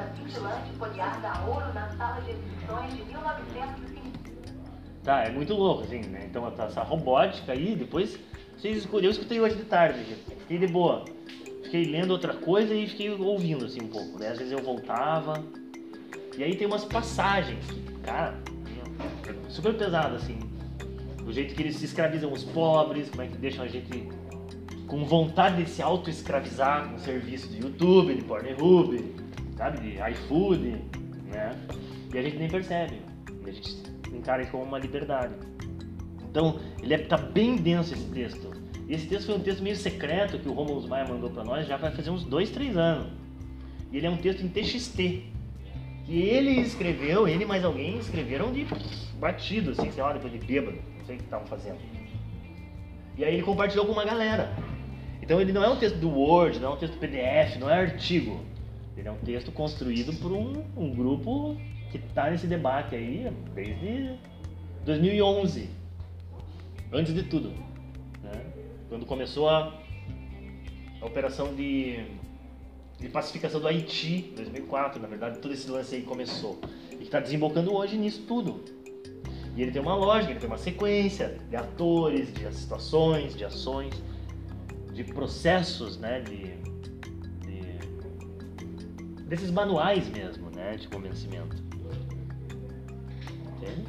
Tá, 5.03 5.25
é 5.25 5.31
muito 5.31 5.53
louco, 5.55 5.83
assim, 5.83 6.01
né? 6.01 6.27
Então 6.31 6.47
essa 6.47 6.83
robótica 6.83 7.53
aí, 7.53 7.75
depois 7.75 8.19
vocês 8.57 8.77
escolheram, 8.77 9.09
eu 9.09 9.11
escutei 9.11 9.41
hoje 9.41 9.57
de 9.57 9.65
tarde, 9.65 10.05
gente. 10.05 10.21
fiquei 10.39 10.59
de 10.59 10.69
boa. 10.69 11.05
Fiquei 11.65 11.85
lendo 11.85 12.13
outra 12.13 12.35
coisa 12.35 12.73
e 12.73 12.87
fiquei 12.87 13.11
ouvindo 13.11 13.65
assim 13.65 13.83
um 13.83 13.89
pouco. 13.89 14.19
Né? 14.19 14.29
Às 14.29 14.39
vezes 14.39 14.53
eu 14.53 14.63
voltava. 14.63 15.43
E 16.39 16.45
aí 16.45 16.55
tem 16.55 16.67
umas 16.67 16.85
passagens 16.85 17.65
que, 17.67 17.81
cara, 18.03 18.39
é 19.27 19.51
super 19.51 19.75
pesado, 19.75 20.15
assim. 20.15 20.39
Do 21.25 21.33
jeito 21.33 21.55
que 21.55 21.63
eles 21.63 21.77
se 21.77 21.87
escravizam 21.87 22.33
os 22.33 22.45
pobres, 22.45 23.11
como 23.11 23.23
é 23.23 23.27
que 23.27 23.37
deixam 23.37 23.65
a 23.65 23.69
gente 23.69 24.09
com 24.93 25.07
vontade 25.07 25.65
de 25.65 25.71
se 25.71 25.81
auto-escravizar 25.81 26.87
com 26.91 26.99
serviço 26.99 27.49
de 27.49 27.63
YouTube, 27.63 28.15
de 28.15 28.23
Pornhub, 28.25 29.03
sabe, 29.57 29.81
de 29.81 29.97
iFood, 30.11 30.85
né? 31.33 31.59
E 32.13 32.19
a 32.19 32.21
gente 32.21 32.37
nem 32.37 32.47
percebe. 32.47 33.01
A 33.43 33.51
gente 33.51 33.75
encara 34.13 34.43
isso 34.43 34.51
como 34.51 34.65
uma 34.65 34.79
liberdade. 34.79 35.35
Então, 36.29 36.61
ele 36.83 36.93
é, 36.93 36.99
tá 36.99 37.17
bem 37.17 37.57
denso 37.57 37.95
esse 37.95 38.05
texto. 38.11 38.51
Esse 38.87 39.07
texto 39.07 39.29
foi 39.29 39.37
um 39.37 39.41
texto 39.41 39.63
meio 39.63 39.77
secreto 39.77 40.39
que 40.39 40.47
o 40.47 40.53
Romulus 40.53 40.87
Maia 40.87 41.09
mandou 41.09 41.31
para 41.31 41.43
nós 41.43 41.67
já 41.67 41.79
vai 41.79 41.91
fazer 41.91 42.11
uns 42.11 42.25
dois, 42.25 42.51
três 42.51 42.77
anos. 42.77 43.11
E 43.91 43.97
ele 43.97 44.07
é 44.07 44.11
um 44.11 44.19
texto 44.19 44.43
em 44.43 44.49
TXT. 44.49 45.23
Que 46.05 46.21
ele 46.21 46.61
escreveu, 46.61 47.27
ele 47.27 47.47
mais 47.47 47.65
alguém 47.65 47.97
escreveram 47.97 48.53
de 48.53 48.67
batido, 49.19 49.71
assim, 49.71 49.91
sei 49.91 50.03
lá, 50.03 50.13
depois 50.13 50.31
de 50.31 50.39
bêbado. 50.39 50.77
Não 50.99 51.07
sei 51.07 51.15
o 51.15 51.19
que 51.19 51.25
estavam 51.25 51.47
fazendo. 51.47 51.79
E 53.17 53.25
aí 53.25 53.35
ele 53.35 53.43
compartilhou 53.43 53.87
com 53.87 53.93
uma 53.93 54.05
galera. 54.05 54.53
Então 55.23 55.41
ele 55.41 55.53
não 55.53 55.63
é 55.63 55.69
um 55.69 55.77
texto 55.77 55.97
do 55.97 56.11
Word, 56.11 56.59
não 56.59 56.73
é 56.73 56.75
um 56.75 56.77
texto 56.77 56.99
PDF, 56.99 57.57
não 57.59 57.71
é 57.71 57.75
artigo. 57.75 58.41
Ele 58.97 59.07
é 59.07 59.11
um 59.11 59.19
texto 59.19 59.53
construído 59.53 60.13
por 60.21 60.33
um, 60.33 60.65
um 60.77 60.93
grupo 60.93 61.57
que 61.91 61.99
está 61.99 62.29
nesse 62.29 62.47
debate 62.47 62.97
aí 62.97 63.31
desde 63.55 64.19
2011. 64.85 65.71
Antes 66.93 67.15
de 67.15 67.23
tudo. 67.23 67.51
Né? 68.23 68.33
Quando 68.89 69.07
começou 69.07 69.49
a, 69.49 69.81
a 71.01 71.07
operação 71.07 71.55
de, 71.55 72.05
de 72.99 73.09
pacificação 73.09 73.61
do 73.61 73.69
Haiti, 73.69 74.33
2004, 74.37 75.01
na 75.01 75.07
verdade, 75.07 75.39
todo 75.39 75.55
esse 75.55 75.71
lance 75.71 75.95
aí 75.95 76.03
começou. 76.03 76.61
E 76.91 76.97
que 76.97 77.05
está 77.05 77.21
desembocando 77.21 77.73
hoje 77.73 77.97
nisso 77.97 78.23
tudo. 78.27 78.65
E 79.57 79.63
ele 79.63 79.71
tem 79.71 79.81
uma 79.81 79.95
lógica, 79.95 80.33
ele 80.33 80.41
tem 80.41 80.49
uma 80.49 80.59
sequência 80.59 81.39
de 81.49 81.57
atores, 81.57 82.33
de 82.33 82.53
situações, 82.55 83.37
de 83.37 83.45
ações, 83.45 83.95
de 84.93 85.05
processos, 85.05 85.99
né, 85.99 86.21
de, 86.21 86.57
de- 87.47 89.23
desses 89.25 89.51
manuais 89.51 90.09
mesmo, 90.09 90.51
né, 90.51 90.77
de 90.77 90.89
convencimento. 90.89 91.57
Entende? 93.57 93.87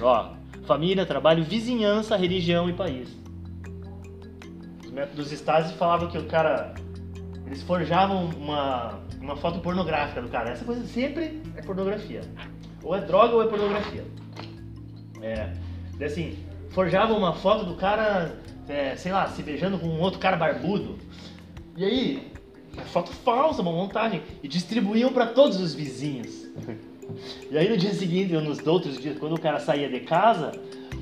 Ó, 0.00 0.34
família, 0.66 1.04
trabalho, 1.04 1.44
vizinhança, 1.44 2.16
religião 2.16 2.68
e 2.68 2.72
país. 2.72 3.08
Os 4.84 4.90
métodos 4.90 5.32
Stasi 5.32 5.74
falavam 5.74 6.08
que 6.08 6.18
o 6.18 6.26
cara 6.26 6.74
eles 7.46 7.62
forjavam 7.62 8.26
uma, 8.30 9.00
uma 9.20 9.36
foto 9.36 9.60
pornográfica 9.60 10.22
do 10.22 10.28
cara. 10.28 10.50
Essa 10.50 10.64
coisa 10.64 10.84
sempre 10.86 11.42
é 11.56 11.62
pornografia. 11.62 12.22
Ou 12.82 12.94
é 12.94 13.00
droga 13.00 13.34
ou 13.34 13.42
é 13.42 13.46
pornografia. 13.46 14.04
É. 15.20 15.52
Assim, 16.04 16.38
forjavam 16.70 17.16
uma 17.16 17.32
foto 17.34 17.64
do 17.64 17.74
cara, 17.76 18.36
é, 18.68 18.96
sei 18.96 19.12
lá, 19.12 19.28
se 19.28 19.42
beijando 19.42 19.78
com 19.78 19.86
um 19.86 20.00
outro 20.00 20.18
cara 20.18 20.36
barbudo. 20.36 20.98
E 21.76 21.84
aí, 21.84 22.32
a 22.76 22.82
foto 22.82 23.12
falsa, 23.12 23.62
uma 23.62 23.72
montagem. 23.72 24.22
E 24.42 24.48
distribuíam 24.48 25.12
para 25.12 25.26
todos 25.26 25.60
os 25.60 25.74
vizinhos. 25.74 26.44
E 27.50 27.58
aí 27.58 27.68
no 27.68 27.76
dia 27.76 27.92
seguinte, 27.92 28.34
ou 28.34 28.40
nos 28.40 28.66
outros 28.66 28.98
dias, 28.98 29.18
quando 29.18 29.34
o 29.34 29.40
cara 29.40 29.60
saía 29.60 29.88
de 29.88 30.00
casa, 30.00 30.52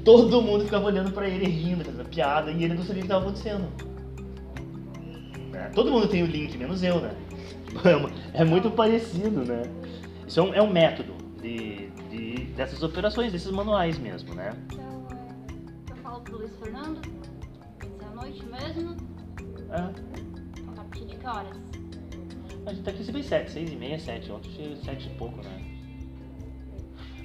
todo 0.05 0.43
mundo 0.43 0.65
ficava 0.65 0.87
olhando 0.87 1.13
pra 1.13 1.29
ele, 1.29 1.47
rindo, 1.47 1.85
fazendo 1.85 2.09
piada, 2.09 2.51
e 2.51 2.65
ele 2.65 2.75
não 2.75 2.83
sabia 2.83 2.95
o 2.95 2.97
que 2.97 3.03
estava 3.13 3.25
acontecendo. 3.25 3.69
É, 5.55 5.69
todo 5.69 5.91
mundo 5.91 6.09
tem 6.09 6.23
o 6.23 6.27
link, 6.27 6.57
menos 6.57 6.83
eu, 6.83 7.01
né? 7.01 7.13
É 8.35 8.45
muito 8.45 8.71
parecido, 8.71 9.45
né? 9.45 9.63
Isso 10.27 10.41
é 10.41 10.43
um, 10.43 10.55
é 10.55 10.63
um 10.63 10.71
método 10.71 11.15
de, 11.41 11.89
de- 12.11 12.45
dessas 12.57 12.83
operações, 12.83 13.31
desses 13.33 13.51
manuais 13.51 13.99
mesmo, 13.99 14.35
né? 14.35 14.53
Então, 14.73 15.07
é, 15.11 15.93
eu 15.93 15.97
falo 16.03 16.21
pro 16.21 16.39
Luiz 16.39 16.51
Fernando, 16.63 17.01
mesmo. 18.53 18.97
É, 19.71 19.91
Então 20.61 20.75
tá 20.75 20.85
pedindo 20.91 21.19
que 21.19 21.27
horas? 21.27 21.57
a 22.67 22.71
gente 22.73 22.83
tá 22.85 22.91
aqui 22.91 23.05
sempre 23.05 23.23
sete, 23.23 23.51
seis 23.51 23.73
e 23.73 23.77
meia, 23.77 23.99
sete. 23.99 24.31
Ontem 24.31 24.51
foi 24.55 24.77
sete 24.77 25.09
e 25.09 25.15
pouco, 25.15 25.37
né? 25.43 25.65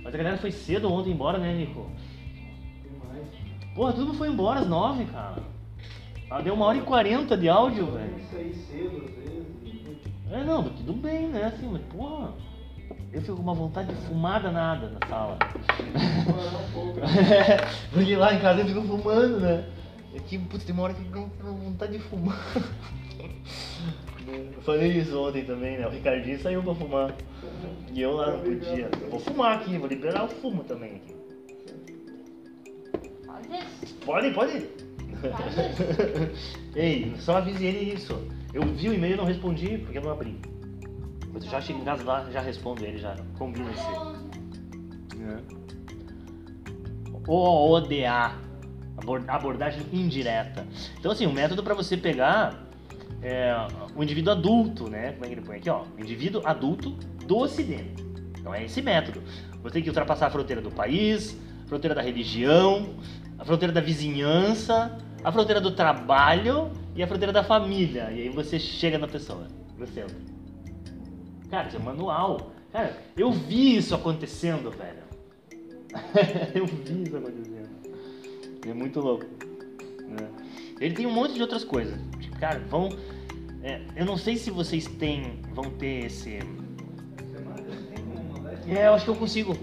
Mas 0.03 0.13
a 0.13 0.17
galera 0.17 0.37
foi 0.37 0.51
cedo 0.51 0.91
ontem 0.91 1.11
embora, 1.11 1.37
né, 1.37 1.53
Nico? 1.53 1.91
Demais. 2.83 3.27
Porra, 3.75 3.93
todo 3.93 4.05
mundo 4.07 4.17
foi 4.17 4.29
embora 4.29 4.61
às 4.61 4.67
nove, 4.67 5.05
cara. 5.05 5.43
Ah, 6.29 6.41
deu 6.41 6.53
uma 6.53 6.65
hora 6.65 6.77
e 6.77 6.81
quarenta 6.81 7.37
de 7.37 7.47
áudio, 7.49 7.91
velho. 7.91 8.09
Tem 8.09 8.19
que 8.19 8.25
sair 8.25 8.53
cedo 8.53 8.97
às 9.05 9.11
vezes. 9.15 9.47
É, 10.31 10.43
não, 10.43 10.63
tudo 10.63 10.93
bem, 10.93 11.27
né? 11.27 11.45
Assim, 11.45 11.67
mas 11.71 11.81
porra. 11.83 12.33
eu 13.13 13.21
fico 13.21 13.35
com 13.37 13.43
uma 13.43 13.53
vontade 13.53 13.93
de 13.93 14.01
fumar 14.07 14.41
danada 14.41 14.89
na 14.89 15.07
sala. 15.07 15.37
Um. 16.75 16.93
Porque 17.93 18.15
lá 18.15 18.33
em 18.33 18.39
casa 18.39 18.61
eu 18.61 18.65
fico 18.67 18.81
fumando, 18.81 19.39
né? 19.39 19.65
Aqui, 20.17 20.37
putz, 20.39 20.65
tem 20.65 20.73
uma 20.73 20.83
hora 20.83 20.93
que 20.93 21.01
eu 21.01 21.29
tenho 21.39 21.53
vontade 21.55 21.93
de 21.93 21.99
fumar. 21.99 22.37
Eu 24.27 24.61
falei 24.61 24.91
isso 24.91 25.17
ontem 25.17 25.45
também, 25.45 25.77
né? 25.77 25.87
O 25.87 25.89
Ricardinho 25.89 26.37
saiu 26.41 26.61
pra 26.61 26.75
fumar. 26.75 27.15
E 27.93 28.01
eu 28.01 28.11
lá 28.11 28.31
não 28.31 28.41
podia. 28.41 28.89
Eu 29.01 29.09
vou 29.09 29.19
fumar 29.21 29.57
aqui, 29.57 29.77
vou 29.77 29.87
liberar 29.87 30.25
o 30.25 30.27
fumo 30.27 30.65
também 30.65 30.95
aqui. 30.97 31.15
Pode? 33.25 33.63
Pode, 34.05 34.31
pode. 34.31 34.69
Ei, 36.75 37.13
só 37.19 37.37
avise 37.37 37.65
ele 37.65 37.93
isso. 37.93 38.21
Eu 38.53 38.63
vi 38.63 38.89
o 38.89 38.93
e-mail 38.93 39.13
e 39.13 39.17
não 39.17 39.23
respondi 39.23 39.77
porque 39.77 39.97
eu 39.97 40.03
não 40.03 40.11
abri. 40.11 40.37
Mas 41.33 41.45
eu 41.45 41.49
já 41.51 41.61
chego 41.61 41.79
em 41.79 41.85
casa 41.85 42.03
lá, 42.03 42.29
já 42.29 42.41
respondo 42.41 42.83
ele, 42.83 42.97
já 42.97 43.15
combina 43.37 43.71
esse. 43.71 45.15
né? 45.15 45.41
Abordagem 49.27 49.85
indireta. 49.93 50.65
Então 50.99 51.11
assim, 51.11 51.27
um 51.27 51.33
método 51.33 51.63
para 51.63 51.73
você 51.73 51.95
pegar 51.95 52.67
é, 53.21 53.55
o 53.95 54.03
indivíduo 54.03 54.33
adulto, 54.33 54.89
né? 54.89 55.13
Como 55.13 55.25
é 55.25 55.27
que 55.27 55.33
ele 55.35 55.41
põe 55.41 55.57
aqui, 55.57 55.69
ó? 55.69 55.83
Indivíduo 55.97 56.41
adulto 56.45 56.91
do 57.25 57.37
Ocidente. 57.37 58.05
Então 58.39 58.53
é 58.53 58.65
esse 58.65 58.81
método. 58.81 59.21
Você 59.61 59.73
tem 59.73 59.83
que 59.83 59.89
ultrapassar 59.89 60.27
a 60.27 60.29
fronteira 60.29 60.61
do 60.61 60.71
país, 60.71 61.37
a 61.65 61.67
fronteira 61.67 61.93
da 61.93 62.01
religião, 62.01 62.95
a 63.37 63.45
fronteira 63.45 63.73
da 63.73 63.81
vizinhança, 63.81 64.97
a 65.23 65.31
fronteira 65.31 65.59
do 65.59 65.71
trabalho 65.71 66.71
e 66.95 67.03
a 67.03 67.07
fronteira 67.07 67.33
da 67.33 67.43
família. 67.43 68.09
E 68.11 68.21
aí 68.21 68.29
você 68.29 68.59
chega 68.59 68.97
na 68.97 69.07
pessoa, 69.07 69.47
no 69.77 69.87
centro. 69.87 70.15
Cara, 71.49 71.67
isso 71.67 71.77
é 71.77 71.79
manual. 71.79 72.51
Cara, 72.71 72.95
eu 73.15 73.31
vi 73.31 73.77
isso 73.77 73.95
acontecendo, 73.95 74.71
velho. 74.71 75.07
eu 76.53 76.65
vi 76.65 77.03
isso 77.03 77.17
acontecendo. 77.17 77.56
É 78.67 78.73
muito 78.73 78.99
louco. 78.99 79.25
né? 80.07 80.27
Ele 80.79 80.93
tem 80.95 81.05
um 81.05 81.11
monte 81.13 81.33
de 81.33 81.41
outras 81.41 81.63
coisas. 81.63 81.99
Tipo, 82.19 82.37
Cara, 82.39 82.59
vão. 82.69 82.89
é, 83.63 83.81
eu 83.95 84.05
não 84.05 84.17
sei 84.17 84.35
se 84.37 84.51
vocês 84.51 84.85
têm. 84.85 85.39
vão 85.53 85.65
ter 85.71 86.05
esse. 86.05 86.39
É, 88.67 88.87
eu 88.87 88.93
acho 88.93 89.05
que 89.05 89.11
eu 89.11 89.15
consigo. 89.15 89.55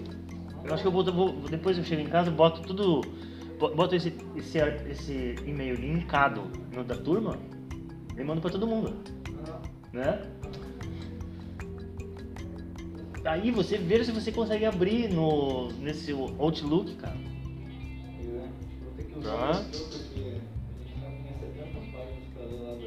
Eu 0.63 0.73
acho 0.73 0.81
que 0.81 0.87
eu 0.87 0.91
vou, 0.91 1.03
vou- 1.05 1.31
depois 1.49 1.77
eu 1.77 1.83
chego 1.83 2.01
em 2.01 2.07
casa, 2.07 2.31
boto 2.31 2.61
tudo. 2.61 3.01
bo- 3.59 3.73
Boto 3.75 3.95
esse, 3.95 4.13
esse, 4.35 4.57
esse 4.89 5.35
e-mail 5.45 5.75
linkado 5.75 6.49
no 6.73 6.83
da 6.83 6.95
turma 6.95 7.37
e 8.17 8.23
mando 8.23 8.41
pra 8.41 8.49
todo 8.49 8.65
mundo. 8.67 8.93
Né? 9.93 10.21
Aí 13.23 13.49
você 13.51 13.77
vê 13.77 14.03
se 14.03 14.11
você 14.11 14.31
consegue 14.31 14.65
abrir 14.65 15.09
no, 15.11 15.69
nesse 15.79 16.11
Outlook, 16.11 16.95
cara. 16.95 17.15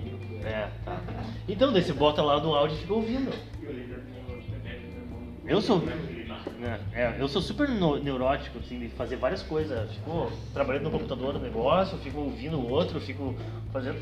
Livro. 0.01 0.47
É, 0.47 0.71
tá. 0.85 1.01
Então, 1.49 1.73
você 1.73 1.93
bota 1.93 2.23
lá 2.23 2.41
no 2.41 2.55
áudio 2.55 2.77
e 2.77 2.81
fica 2.81 2.95
ouvindo. 2.95 3.33
Eu 5.45 5.63
sou. 5.63 5.81
né, 6.59 6.81
é, 6.93 7.17
eu 7.19 7.27
sou 7.27 7.41
super 7.41 7.69
neurótico, 7.69 8.59
assim, 8.59 8.79
de 8.79 8.89
fazer 8.91 9.17
várias 9.17 9.43
coisas. 9.43 9.91
Fico 9.93 10.31
trabalhando 10.53 10.85
no 10.85 10.91
computador 10.91 11.35
no 11.35 11.41
negócio, 11.41 11.97
fico 11.99 12.21
ouvindo 12.21 12.59
o 12.59 12.71
outro, 12.71 13.01
fico 13.01 13.35
fazendo 13.73 13.99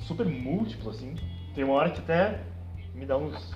super 0.00 0.26
múltiplo, 0.26 0.90
assim. 0.90 1.14
Tem 1.54 1.64
uma 1.64 1.74
hora 1.74 1.90
que 1.90 2.00
até 2.00 2.40
me 2.94 3.06
dá 3.06 3.16
uns. 3.16 3.52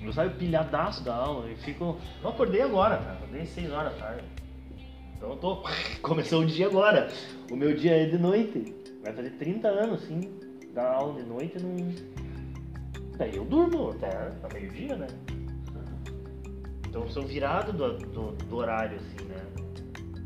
Eu 0.00 0.12
saio 0.12 0.30
pilhadaço 0.30 1.02
da 1.02 1.14
aula 1.14 1.50
e 1.50 1.56
fico. 1.56 1.98
Eu 2.22 2.30
acordei 2.30 2.62
agora, 2.62 2.98
cara. 2.98 3.12
Acordei 3.14 3.42
às 3.42 3.48
6 3.48 3.72
horas 3.72 3.92
da 3.94 3.98
tarde. 3.98 4.24
Então 5.16 5.30
eu 5.30 5.36
tô. 5.36 5.62
Começou 6.02 6.42
o 6.42 6.46
dia 6.46 6.66
agora. 6.66 7.08
O 7.50 7.56
meu 7.56 7.74
dia 7.74 8.02
é 8.02 8.06
de 8.06 8.18
noite. 8.18 8.74
Vai 9.02 9.12
fazer 9.12 9.30
30 9.30 9.68
anos, 9.68 10.02
assim. 10.02 10.30
Dar 10.74 10.92
aula 10.92 11.22
de 11.22 11.28
noite 11.28 11.58
não. 11.62 11.76
Daí 13.16 13.34
eu 13.34 13.44
durmo 13.44 13.90
até, 13.90 14.30
meio-dia, 14.52 14.94
né? 14.94 15.06
Então 16.86 17.08
sou 17.08 17.22
virado 17.22 17.72
do, 17.72 17.98
do, 17.98 18.32
do 18.32 18.56
horário, 18.56 18.98
assim, 18.98 19.26
né? 19.28 19.36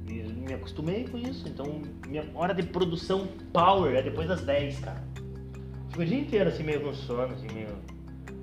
E 0.08 0.22
me 0.32 0.54
acostumei 0.54 1.06
com 1.06 1.18
isso. 1.18 1.48
Então 1.48 1.82
minha 2.06 2.28
hora 2.34 2.52
de 2.52 2.64
produção 2.64 3.28
power 3.52 3.94
é 3.94 4.02
depois 4.02 4.26
das 4.26 4.42
10, 4.42 4.80
cara. 4.80 5.04
Fico 5.90 6.02
o 6.02 6.04
dia 6.04 6.18
inteiro 6.18 6.48
assim, 6.48 6.64
meio 6.64 6.80
com 6.80 6.92
sono, 6.92 7.32
assim, 7.32 7.46
meio. 7.54 7.68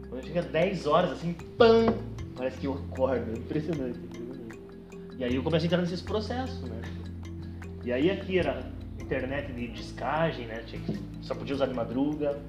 Quando 0.10 0.26
chega 0.26 0.41
10 0.44 0.88
horas, 0.88 1.11
assim, 1.11 1.34
pam! 1.57 1.94
Parece 2.38 2.57
que 2.60 2.68
eu 2.68 2.74
acordo. 2.74 3.32
É 3.32 3.34
impressionante. 3.34 3.99
E 5.18 5.23
aí 5.23 5.35
eu 5.35 5.44
começo 5.44 5.65
a 5.65 5.68
entrar 5.68 5.81
nesses 5.81 6.02
processos, 6.02 6.61
né? 6.61 6.81
E 7.84 7.91
aí 7.91 8.11
aqui 8.11 8.38
era 8.38 8.72
internet 9.02 9.52
de 9.52 9.68
discagem, 9.69 10.45
né? 10.45 10.64
Tinha 10.68 10.81
que, 10.81 10.99
só 11.22 11.34
podia 11.34 11.56
usar 11.56 11.65
de 11.65 11.73
madruga. 11.73 12.39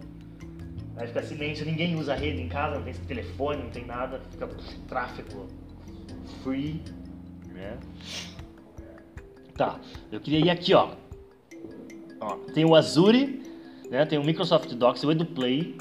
Aí 0.96 1.06
fica 1.06 1.22
silêncio, 1.22 1.64
ninguém 1.64 1.96
usa 1.96 2.14
rede 2.14 2.42
em 2.42 2.48
casa, 2.48 2.76
não 2.76 2.84
tem 2.84 2.92
telefone, 2.92 3.62
não 3.62 3.70
tem 3.70 3.86
nada, 3.86 4.20
fica 4.30 4.48
tráfego 4.88 5.46
free, 6.42 6.82
né? 7.54 7.78
Tá, 9.56 9.80
eu 10.10 10.20
queria 10.20 10.40
ir 10.40 10.50
aqui, 10.50 10.74
ó. 10.74 10.90
ó 12.20 12.36
tem 12.52 12.64
o 12.64 12.74
Azure, 12.74 13.42
né? 13.90 14.04
Tem 14.04 14.18
o 14.18 14.24
Microsoft 14.24 14.72
Docs, 14.74 15.04
o 15.04 15.12
EduPlay. 15.12 15.76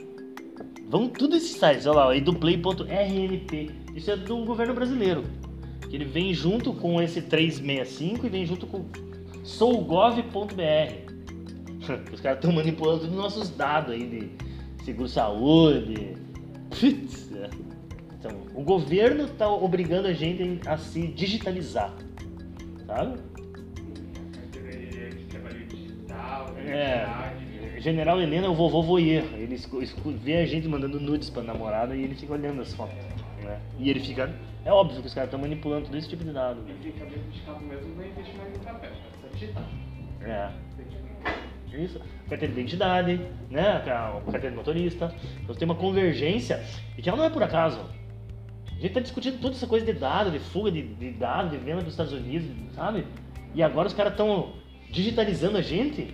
Vão 0.87 1.09
tudo 1.09 1.35
esses 1.35 1.57
sites, 1.57 1.85
olha 1.85 1.97
lá, 1.97 2.15
eduplay.rnp. 2.15 3.71
Isso 3.93 4.11
é 4.11 4.15
do 4.15 4.45
governo 4.45 4.73
brasileiro. 4.73 5.23
Que 5.89 5.95
ele 5.95 6.05
vem 6.05 6.33
junto 6.33 6.73
com 6.73 7.01
esse 7.01 7.21
365 7.21 8.25
e 8.25 8.29
vem 8.29 8.45
junto 8.45 8.67
com 8.67 8.85
sougov.br. 9.43 10.23
Os 12.13 12.19
caras 12.19 12.39
estão 12.39 12.51
manipulando 12.51 12.99
todos 12.99 13.15
os 13.15 13.21
nossos 13.21 13.49
dados 13.49 13.93
aí 13.93 14.07
de 14.07 14.83
seguro-saúde. 14.83 16.15
Putz, 16.69 17.31
é. 17.33 17.49
Então, 18.19 18.31
o 18.53 18.63
governo 18.63 19.25
está 19.25 19.49
obrigando 19.49 20.07
a 20.07 20.13
gente 20.13 20.59
a 20.67 20.77
se 20.77 21.07
digitalizar. 21.07 21.93
Sabe? 22.85 23.19
É. 26.67 27.79
General 27.79 28.19
Helena 28.19 28.47
é 28.47 28.49
o 28.49 28.55
vovô 28.55 28.81
voyeur. 28.81 29.23
Ele 29.35 29.57
vê 30.21 30.37
a 30.37 30.45
gente 30.45 30.67
mandando 30.67 30.99
nudes 30.99 31.29
pra 31.29 31.43
namorada 31.43 31.95
e 31.95 32.03
ele 32.03 32.15
fica 32.15 32.33
olhando 32.33 32.61
as 32.61 32.73
fotos. 32.73 33.16
Né? 33.47 33.59
E 33.79 33.89
ele 33.89 33.99
fica. 34.01 34.29
É 34.65 34.71
óbvio 34.71 35.01
que 35.01 35.07
os 35.07 35.13
caras 35.13 35.29
estão 35.29 35.39
manipulando 35.39 35.85
todo 35.85 35.97
esse 35.97 36.09
tipo 36.09 36.23
de 36.23 36.31
dado. 36.31 36.59
E 36.67 36.73
fica 36.83 37.05
bem 37.05 37.19
puxado 37.19 37.63
mesmo, 37.63 37.95
não 37.95 38.03
existe 38.03 38.37
mais 38.37 38.53
no 38.53 38.59
papel, 38.59 38.91
é 38.91 39.21
só 39.21 39.33
digitar. 39.33 39.63
É. 40.21 40.51
Isso. 41.73 41.99
Carteira 42.29 42.53
de 42.53 42.59
identidade, 42.59 43.21
né? 43.49 43.81
Carteira 43.85 44.49
de 44.49 44.55
motorista. 44.55 45.13
Então 45.41 45.55
tem 45.55 45.65
uma 45.65 45.75
convergência 45.75 46.63
e 46.97 47.01
que 47.01 47.07
ela 47.07 47.17
não 47.17 47.25
é 47.25 47.29
por 47.29 47.43
acaso. 47.43 47.79
A 48.67 48.79
gente 48.79 48.93
tá 48.93 48.99
discutindo 48.99 49.39
toda 49.39 49.55
essa 49.55 49.67
coisa 49.67 49.85
de 49.85 49.93
dados, 49.93 50.31
de 50.31 50.39
fuga 50.39 50.71
de, 50.71 50.81
de 50.81 51.11
dados, 51.11 51.51
de 51.51 51.57
venda 51.57 51.81
dos 51.81 51.93
Estados 51.93 52.13
Unidos, 52.13 52.49
sabe? 52.75 53.05
E 53.55 53.63
agora 53.63 53.87
os 53.87 53.93
caras 53.93 54.13
estão 54.13 54.53
digitalizando 54.91 55.57
a 55.57 55.61
gente. 55.61 56.13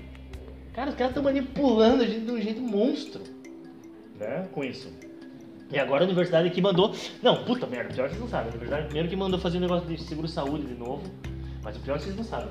Cara, 0.73 0.89
os 0.89 0.95
caras 0.95 1.11
estão 1.11 1.23
manipulando 1.23 2.03
a 2.03 2.05
gente 2.05 2.25
de 2.25 2.31
um 2.31 2.41
jeito 2.41 2.61
monstro, 2.61 3.21
né? 4.19 4.47
Com 4.51 4.63
isso. 4.63 4.91
E 5.73 5.79
agora 5.79 6.03
a 6.03 6.05
universidade 6.05 6.51
que 6.51 6.61
mandou. 6.61 6.93
Não, 7.23 7.43
puta 7.43 7.65
merda, 7.65 7.91
pior 7.91 8.03
que 8.07 8.11
vocês 8.11 8.21
não 8.21 8.29
sabem. 8.29 8.45
A 8.45 8.49
universidade 8.49 8.85
primeiro 8.85 9.09
que 9.09 9.15
mandou 9.15 9.39
fazer 9.39 9.57
um 9.57 9.61
negócio 9.61 9.87
de 9.87 9.99
seguro-saúde 10.03 10.67
de 10.67 10.75
novo. 10.75 11.01
Mas 11.63 11.75
o 11.75 11.79
pior 11.79 11.95
é 11.95 11.97
que 11.97 12.03
vocês 12.03 12.15
não 12.15 12.23
sabem. 12.23 12.49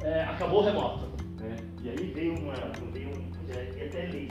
É, 0.00 0.22
acabou 0.22 0.62
o 0.62 0.64
remoto. 0.64 1.04
Né? 1.38 1.56
E 1.82 1.90
aí 1.90 2.12
veio 2.14 2.38
uma. 2.38 2.54
Veio 2.92 3.10
um. 3.10 3.26
E 3.46 3.84
até 3.84 4.06
lei 4.06 4.28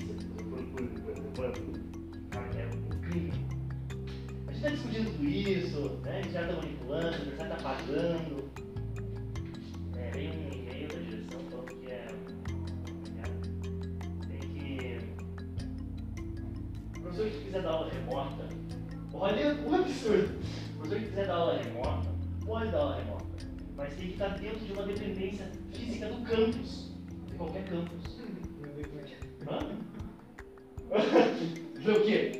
cara, 2.31 2.49
é. 2.55 2.67
A 4.47 4.51
gente 4.51 4.55
está 4.55 4.69
discutindo 4.69 5.11
tudo 5.11 5.25
isso, 5.25 5.99
né? 6.03 6.17
a 6.17 6.21
gente 6.21 6.33
já 6.33 6.41
está 6.41 6.55
manipulando, 6.55 7.07
a 7.07 7.11
universidade 7.11 7.53
está 7.53 7.69
pagando. 7.69 8.51
É, 9.97 10.11
veio 10.11 10.31
um 10.33 10.54
professor 17.15 17.31
que 17.31 17.45
quiser 17.45 17.61
dar 17.61 17.71
aula 17.71 17.91
remota, 17.91 18.49
olha 19.13 19.55
o 19.65 19.75
absurdo. 19.75 20.39
O 20.75 20.79
professor 20.79 20.99
que 20.99 21.05
quiser 21.05 21.27
dar 21.27 21.35
aula 21.35 21.61
remota, 21.61 22.09
pode 22.45 22.71
dar 22.71 22.77
aula 22.79 22.95
remota, 22.95 23.25
mas 23.77 23.93
tem 23.93 24.07
que 24.07 24.13
estar 24.13 24.37
dentro 24.37 24.59
de 24.59 24.73
uma 24.73 24.83
dependência 24.83 25.49
física 25.71 26.07
do 26.07 26.21
campus, 26.23 26.91
de 27.27 27.35
qualquer 27.35 27.63
campus. 27.65 28.17
Hã? 29.49 29.59
O 31.85 32.03
quê? 32.03 32.31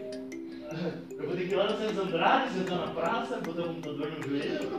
Eu 1.19 1.27
vou 1.27 1.35
ter 1.35 1.47
que 1.47 1.53
ir 1.53 1.56
lá 1.56 1.72
no 1.72 1.77
Santos 1.77 1.97
Andrade, 1.99 2.52
sentar 2.52 2.80
na 2.80 2.88
praça, 2.88 3.38
botar 3.41 3.61
o 3.61 3.76
computador 3.76 4.11
no 4.11 4.23
joelho? 4.23 4.69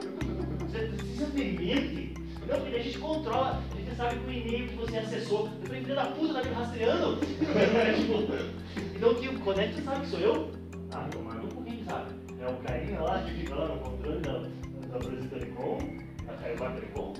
Você 0.58 0.78
precisa 0.88 1.26
ter 1.26 1.52
mente? 1.56 2.14
Não, 2.48 2.60
porque 2.60 2.76
a 2.76 2.82
gente 2.82 2.98
controla, 2.98 3.62
a 3.72 3.76
gente 3.76 3.85
sabe 3.96 4.16
que 4.16 4.26
o 4.26 4.32
e-mail 4.32 4.68
que 4.68 4.76
você 4.76 4.98
acessou, 4.98 5.46
eu 5.46 5.66
falei, 5.66 5.82
filho 5.82 5.94
da 5.94 6.04
puta, 6.06 6.34
tá 6.34 6.42
me 6.44 6.54
rastreando? 6.54 7.16
Tipo, 7.16 8.94
então 8.94 9.14
que, 9.14 9.38
quando 9.38 9.60
é 9.60 9.68
que 9.68 9.74
você 9.74 9.82
sabe 9.82 10.00
que 10.02 10.06
sou 10.08 10.20
eu? 10.20 10.50
Ah, 10.92 11.08
tomar 11.10 11.34
no 11.36 11.48
cu, 11.48 11.62
quem 11.64 11.84
sabe? 11.84 12.14
É 12.38 12.44
É 12.44 12.48
o 12.48 12.56
carinha 12.56 13.00
lá 13.00 13.22
que 13.22 13.32
fica 13.32 13.54
lá 13.54 13.68
no 13.68 13.80
controle 13.80 14.20
da, 14.20 14.32
da 14.38 14.98
Brasil 14.98 15.30
Telecom, 15.30 15.78
a 16.28 16.32
Caiobá 16.34 16.70
Telecom. 16.70 17.14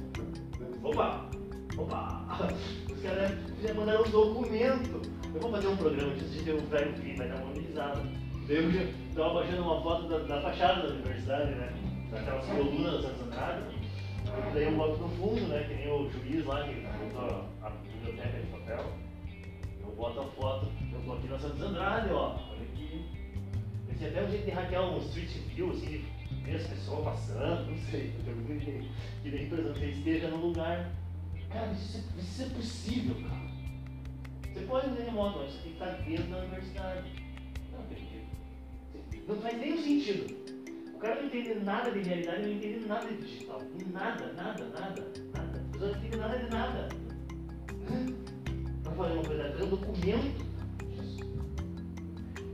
Opa! 0.83 1.31
Opa! 1.79 2.39
Os 2.93 3.03
caras 3.03 3.33
já 3.63 3.75
mandaram 3.75 4.05
um 4.05 4.11
documento. 4.11 5.03
Eu 5.35 5.41
vou 5.41 5.51
fazer 5.51 5.69
um 5.69 5.77
programa 5.77 6.15
disso, 6.15 6.31
de 6.31 6.45
ter 6.45 6.55
um 6.55 6.67
velho 6.67 6.93
filho, 6.95 7.17
vai 7.17 7.29
dar 7.29 7.37
uma. 7.37 7.57
Daí 8.47 8.57
eu 8.57 8.71
já 8.71 8.87
tava 9.15 9.35
baixando 9.35 9.63
uma 9.63 9.83
foto 9.83 10.09
da, 10.09 10.19
da 10.19 10.41
fachada 10.41 10.87
da 10.87 10.95
universidade, 10.95 11.51
né? 11.57 11.73
Daquelas 12.11 12.47
colunas 12.47 13.03
das 13.03 13.21
Andrade. 13.21 13.76
Daí 14.53 14.65
eu 14.65 14.77
boto 14.77 14.99
no 15.03 15.09
fundo, 15.11 15.49
né? 15.49 15.65
Que 15.69 15.75
nem 15.75 15.89
o 15.89 16.11
juiz 16.11 16.45
lá 16.47 16.63
que 16.67 16.75
montou 16.81 17.45
a 17.63 17.71
biblioteca 17.71 18.39
de 18.41 18.47
papel. 18.47 18.93
Eu 19.81 19.95
boto 19.95 20.21
a 20.21 20.25
foto, 20.25 20.69
eu 20.93 21.01
tô 21.03 21.13
aqui 21.15 21.29
na 21.29 21.39
Santos 21.39 21.63
Andrade, 21.63 22.11
ó. 22.13 22.37
Olha 22.51 22.63
aqui. 22.63 23.05
Esse 23.93 24.05
até 24.07 24.23
um 24.25 24.31
jeito 24.31 24.45
de 24.45 24.51
hackear 24.51 24.83
um 24.91 24.99
street 24.99 25.29
view, 25.55 25.71
assim, 25.71 25.87
de 25.87 26.05
ver 26.45 26.57
as 26.57 26.67
pessoas 26.67 27.05
passando, 27.05 27.71
não 27.71 27.79
sei. 27.91 28.13
Eu 28.27 28.35
que 29.23 29.31
daí, 29.31 29.49
por 29.49 29.59
exemplo, 29.59 29.85
esteja 29.85 30.29
num 30.29 30.47
lugar. 30.47 30.93
Cara, 31.51 31.73
isso, 31.73 31.99
é- 31.99 32.21
isso 32.21 32.43
é 32.43 32.47
possível, 32.47 33.15
cara. 33.29 33.47
Você 34.53 34.61
pode 34.67 34.89
fazer 34.89 35.03
remoto, 35.05 35.39
mas 35.39 35.53
você 35.53 35.59
tem 35.59 35.73
que 35.73 35.83
estar 35.83 35.91
dentro 36.03 36.25
da 36.31 36.39
universidade. 36.39 37.11
Não 37.73 37.81
acredito. 37.81 39.27
Não 39.29 39.37
faz 39.37 39.59
nenhum 39.59 39.83
sentido. 39.83 40.46
O 40.97 40.99
cara 40.99 41.17
não 41.17 41.27
entende 41.27 41.55
nada 41.57 41.91
de 41.91 42.01
realidade, 42.01 42.43
não 42.43 42.53
entende 42.53 42.87
nada 42.87 43.07
de 43.07 43.17
digital. 43.19 43.61
Nada, 43.93 44.33
nada, 44.33 44.65
nada, 44.65 45.13
nada. 45.35 45.65
Pessoas 45.71 45.93
não 45.93 45.99
entendem 45.99 46.21
nada 46.21 46.39
de 46.39 46.51
nada. 46.51 46.89
Para 48.83 48.93
fazer 48.93 49.13
uma 49.13 49.25
coisa, 49.25 49.51
fazer 49.51 49.65
um 49.65 49.69
documento 49.69 50.47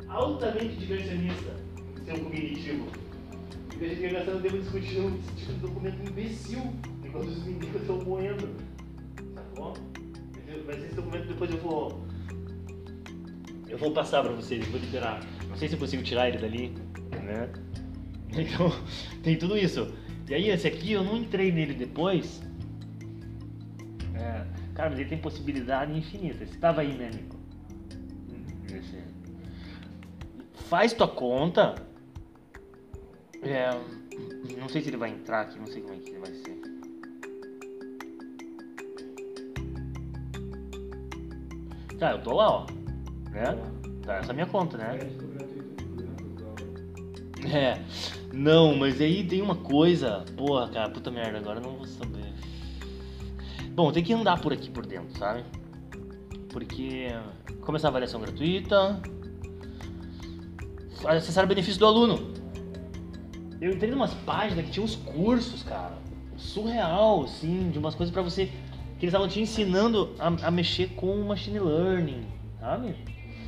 altamente 0.09 0.75
diversionista, 0.75 1.55
seu 2.05 2.19
cognitivo. 2.19 2.89
E 3.81 3.85
a 3.85 3.89
gente 3.89 4.01
fica 4.01 4.15
gastando 4.15 4.43
tempo 4.43 4.59
discutindo 4.59 5.19
esse 5.19 5.37
tipo 5.37 5.53
de 5.53 5.59
documento 5.61 6.11
imbecil, 6.11 6.63
enquanto 7.05 7.29
os 7.29 7.45
meninos 7.45 7.81
estão 7.81 8.03
moendo. 8.03 8.49
Sacou? 9.37 9.75
Mas 10.67 10.83
esse 10.83 10.95
documento 10.97 11.29
depois 11.29 11.49
eu 11.49 11.59
vou. 11.59 12.05
Eu 13.69 13.79
vou 13.79 13.93
passar 13.93 14.25
pra 14.25 14.33
vocês, 14.33 14.67
vou 14.67 14.81
liberar. 14.81 15.21
Não 15.49 15.57
sei 15.57 15.69
se 15.69 15.75
eu 15.75 15.79
consigo 15.79 16.03
tirar 16.03 16.29
ele 16.29 16.39
dali, 16.39 16.75
né? 17.23 17.49
Então, 18.37 18.73
tem 19.23 19.37
tudo 19.37 19.57
isso. 19.57 19.93
E 20.29 20.35
aí, 20.35 20.49
esse 20.49 20.67
aqui 20.67 20.93
eu 20.93 21.05
não 21.05 21.17
entrei 21.17 21.53
nele 21.53 21.75
depois. 21.75 22.43
É, 24.15 24.47
cara, 24.75 24.91
mas 24.91 24.99
ele 24.99 25.09
tem 25.09 25.19
possibilidade 25.19 25.97
infinita. 25.97 26.47
Você 26.47 26.59
tava 26.59 26.81
aí, 26.81 26.95
né, 26.95 27.11
Nico? 27.13 27.37
Esse. 28.67 29.03
Faz 30.69 30.93
tua 30.95 31.09
conta. 31.09 31.75
É, 33.43 33.71
não 34.59 34.69
sei 34.69 34.81
se 34.81 34.89
ele 34.89 34.97
vai 34.97 35.11
entrar 35.11 35.43
aqui, 35.43 35.59
não 35.59 35.67
sei 35.67 35.83
como 35.83 35.95
é 35.95 35.99
que 35.99 36.11
ele 36.11 36.19
vai 36.19 36.33
ser. 36.33 36.63
Tá, 41.99 42.13
eu 42.13 42.23
tô 42.23 42.33
lá, 42.35 42.51
ó. 42.51 42.67
Né? 43.31 43.45
Tá, 44.05 44.17
essa 44.17 44.29
é 44.29 44.31
a 44.31 44.35
minha 44.35 44.47
conta, 44.47 44.79
né? 44.79 44.99
É. 47.53 48.22
Não, 48.33 48.75
mas 48.75 49.01
aí 49.01 49.25
tem 49.25 49.43
uma 49.43 49.57
coisa. 49.57 50.25
Porra, 50.37 50.69
cara, 50.69 50.91
puta 50.91 51.11
merda, 51.11 51.39
agora 51.39 51.61
não 51.61 51.77
vou 51.77 51.87
saber. 51.87 52.33
Bom, 53.75 53.93
tem 53.93 54.03
que 54.03 54.13
andar 54.13 54.41
por 54.41 54.53
aqui 54.53 54.71
por 54.71 54.87
dentro, 54.87 55.17
sabe? 55.19 55.45
Porque 56.49 57.09
começar 57.61 57.89
a 57.89 57.91
avaliação 57.91 58.21
gratuita. 58.21 59.01
Acessar 61.05 61.45
o 61.45 61.49
benefício 61.49 61.79
do 61.79 61.87
aluno. 61.87 62.33
Eu 63.61 63.73
entrei 63.73 63.91
em 63.91 63.95
umas 63.95 64.15
páginas 64.15 64.65
que 64.65 64.71
tinha 64.73 64.85
uns 64.85 64.97
cursos, 64.97 65.63
cara. 65.63 65.97
Surreal, 66.37 67.25
assim, 67.25 67.71
de 67.71 67.79
umas 67.79 67.95
coisas 67.95 68.13
pra 68.13 68.23
você. 68.23 68.47
Que 68.99 69.07
eles 69.07 69.15
estavam 69.15 69.29
te 69.29 69.41
ensinando 69.41 70.15
a, 70.19 70.27
a 70.47 70.51
mexer 70.51 70.89
com 70.95 71.23
machine 71.23 71.59
learning, 71.59 72.27
sabe? 72.59 72.95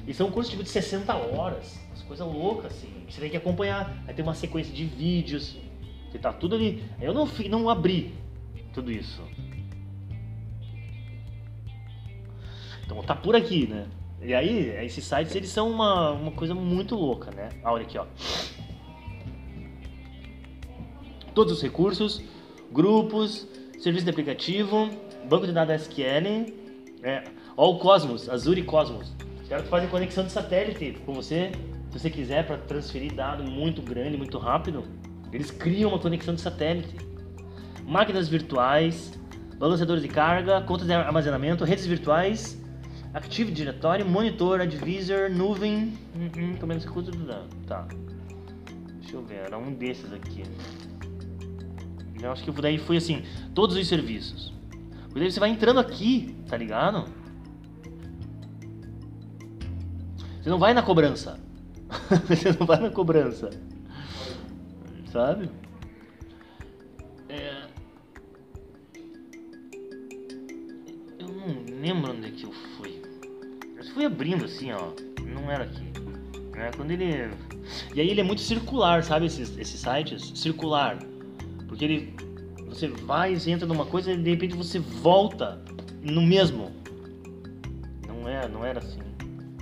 E 0.06 0.12
são 0.12 0.31
cursos 0.31 0.51
tipo 0.51 0.62
de 0.62 0.69
60 0.69 1.15
horas. 1.15 1.84
Umas 2.05 2.18
coisas 2.18 2.26
loucas, 2.26 2.72
assim. 2.72 2.89
Você 3.09 3.20
tem 3.20 3.31
que 3.31 3.36
acompanhar. 3.36 4.05
Aí 4.06 4.14
tem 4.14 4.22
uma 4.22 4.35
sequência 4.35 4.74
de 4.74 4.85
vídeos. 4.85 5.56
Que 6.10 6.18
tá 6.18 6.32
tudo 6.32 6.55
ali. 6.55 6.85
Eu 7.01 7.14
não, 7.14 7.28
não 7.48 7.68
abri 7.68 8.14
tudo 8.72 8.90
isso. 8.90 9.22
Então 12.85 13.02
tá 13.02 13.16
por 13.16 13.35
aqui, 13.35 13.66
né? 13.66 13.86
E 14.22 14.35
aí, 14.35 14.68
esses 14.85 15.05
sites 15.05 15.35
eles 15.35 15.51
são 15.51 15.70
uma, 15.70 16.12
uma 16.12 16.32
coisa 16.32 16.55
muito 16.55 16.94
louca, 16.94 17.31
né? 17.31 17.48
Ah, 17.62 17.72
Olha 17.72 17.82
aqui, 17.82 17.98
ó. 17.98 18.06
Todos 21.35 21.55
os 21.55 21.62
recursos, 21.62 22.22
grupos, 22.72 23.47
serviço 23.78 24.05
de 24.05 24.10
aplicativo, 24.10 24.89
banco 25.28 25.47
de 25.47 25.52
dados 25.52 25.74
SQL, 25.82 26.52
é, 27.02 27.24
ó 27.56 27.70
o 27.70 27.78
Cosmos, 27.78 28.28
Azure 28.28 28.62
Cosmos. 28.62 29.12
Os 29.43 29.48
caras 29.48 29.68
fazem 29.68 29.89
conexão 29.89 30.24
de 30.24 30.32
satélite 30.32 30.98
com 31.05 31.12
você, 31.12 31.51
se 31.94 32.00
você 32.00 32.10
quiser, 32.10 32.44
para 32.44 32.58
transferir 32.58 33.14
dado 33.14 33.44
muito 33.44 33.80
grande, 33.80 34.16
muito 34.16 34.36
rápido. 34.36 34.82
Eles 35.32 35.52
criam 35.52 35.90
uma 35.90 35.98
conexão 35.98 36.34
de 36.34 36.40
satélite. 36.40 36.96
Máquinas 37.86 38.28
virtuais, 38.28 39.12
balanceadores 39.58 40.02
de 40.02 40.08
carga, 40.08 40.60
contas 40.62 40.88
de 40.88 40.92
armazenamento, 40.92 41.64
redes 41.64 41.86
virtuais, 41.86 42.60
Active 43.12 43.52
Directory, 43.52 44.02
Monitor, 44.02 44.60
Advisor, 44.60 45.30
Nuvem. 45.30 45.96
Uhum, 46.16 46.56
também 46.56 46.78
não 46.78 46.80
sei 46.80 46.90
quanto 46.90 47.12
dá. 47.12 47.44
Tá. 47.68 47.86
Deixa 49.00 49.14
eu 49.14 49.24
ver, 49.24 49.44
era 49.46 49.56
um 49.56 49.72
desses 49.72 50.12
aqui. 50.12 50.42
Eu 52.20 52.32
acho 52.32 52.42
que 52.42 52.50
daí 52.60 52.76
foi 52.76 52.96
assim, 52.96 53.22
todos 53.54 53.76
os 53.76 53.86
serviços. 53.86 54.52
Porque 55.04 55.20
daí 55.20 55.30
você 55.30 55.38
vai 55.38 55.50
entrando 55.50 55.78
aqui, 55.78 56.36
tá 56.48 56.56
ligado? 56.56 57.04
Você 60.42 60.50
não 60.50 60.58
vai 60.58 60.74
na 60.74 60.82
cobrança. 60.82 61.43
você 62.28 62.52
não 62.59 62.66
vai 62.66 62.81
na 62.81 62.90
cobrança. 62.90 63.51
Sabe? 65.11 65.48
É... 67.28 67.66
Eu 71.19 71.28
não 71.28 71.81
lembro 71.81 72.12
onde 72.12 72.27
é 72.27 72.31
que 72.31 72.44
eu 72.44 72.52
fui. 72.77 73.02
Eu 73.77 73.85
fui 73.94 74.05
abrindo 74.05 74.44
assim, 74.44 74.73
ó. 74.73 74.93
Não 75.24 75.51
era 75.51 75.65
aqui. 75.65 75.85
Né? 76.51 76.70
Quando 76.77 76.90
ele. 76.90 77.31
E 77.94 78.01
aí 78.01 78.09
ele 78.11 78.20
é 78.20 78.24
muito 78.24 78.40
circular, 78.40 79.02
sabe? 79.02 79.27
Esses, 79.27 79.56
esses 79.59 79.81
sites? 79.81 80.32
Circular. 80.35 80.98
Porque 81.69 81.85
ele. 81.85 82.15
Você 82.69 82.89
vai, 82.89 83.35
entra 83.47 83.66
numa 83.66 83.86
coisa 83.86 84.12
e 84.12 84.16
de 84.16 84.31
repente 84.31 84.56
você 84.56 84.81
volta 84.81 85.62
no 86.02 86.23
mesmo. 86.23 86.73
Não 88.09 88.28
é, 88.28 88.48
não 88.48 88.65
era 88.65 88.81
assim. 88.81 89.01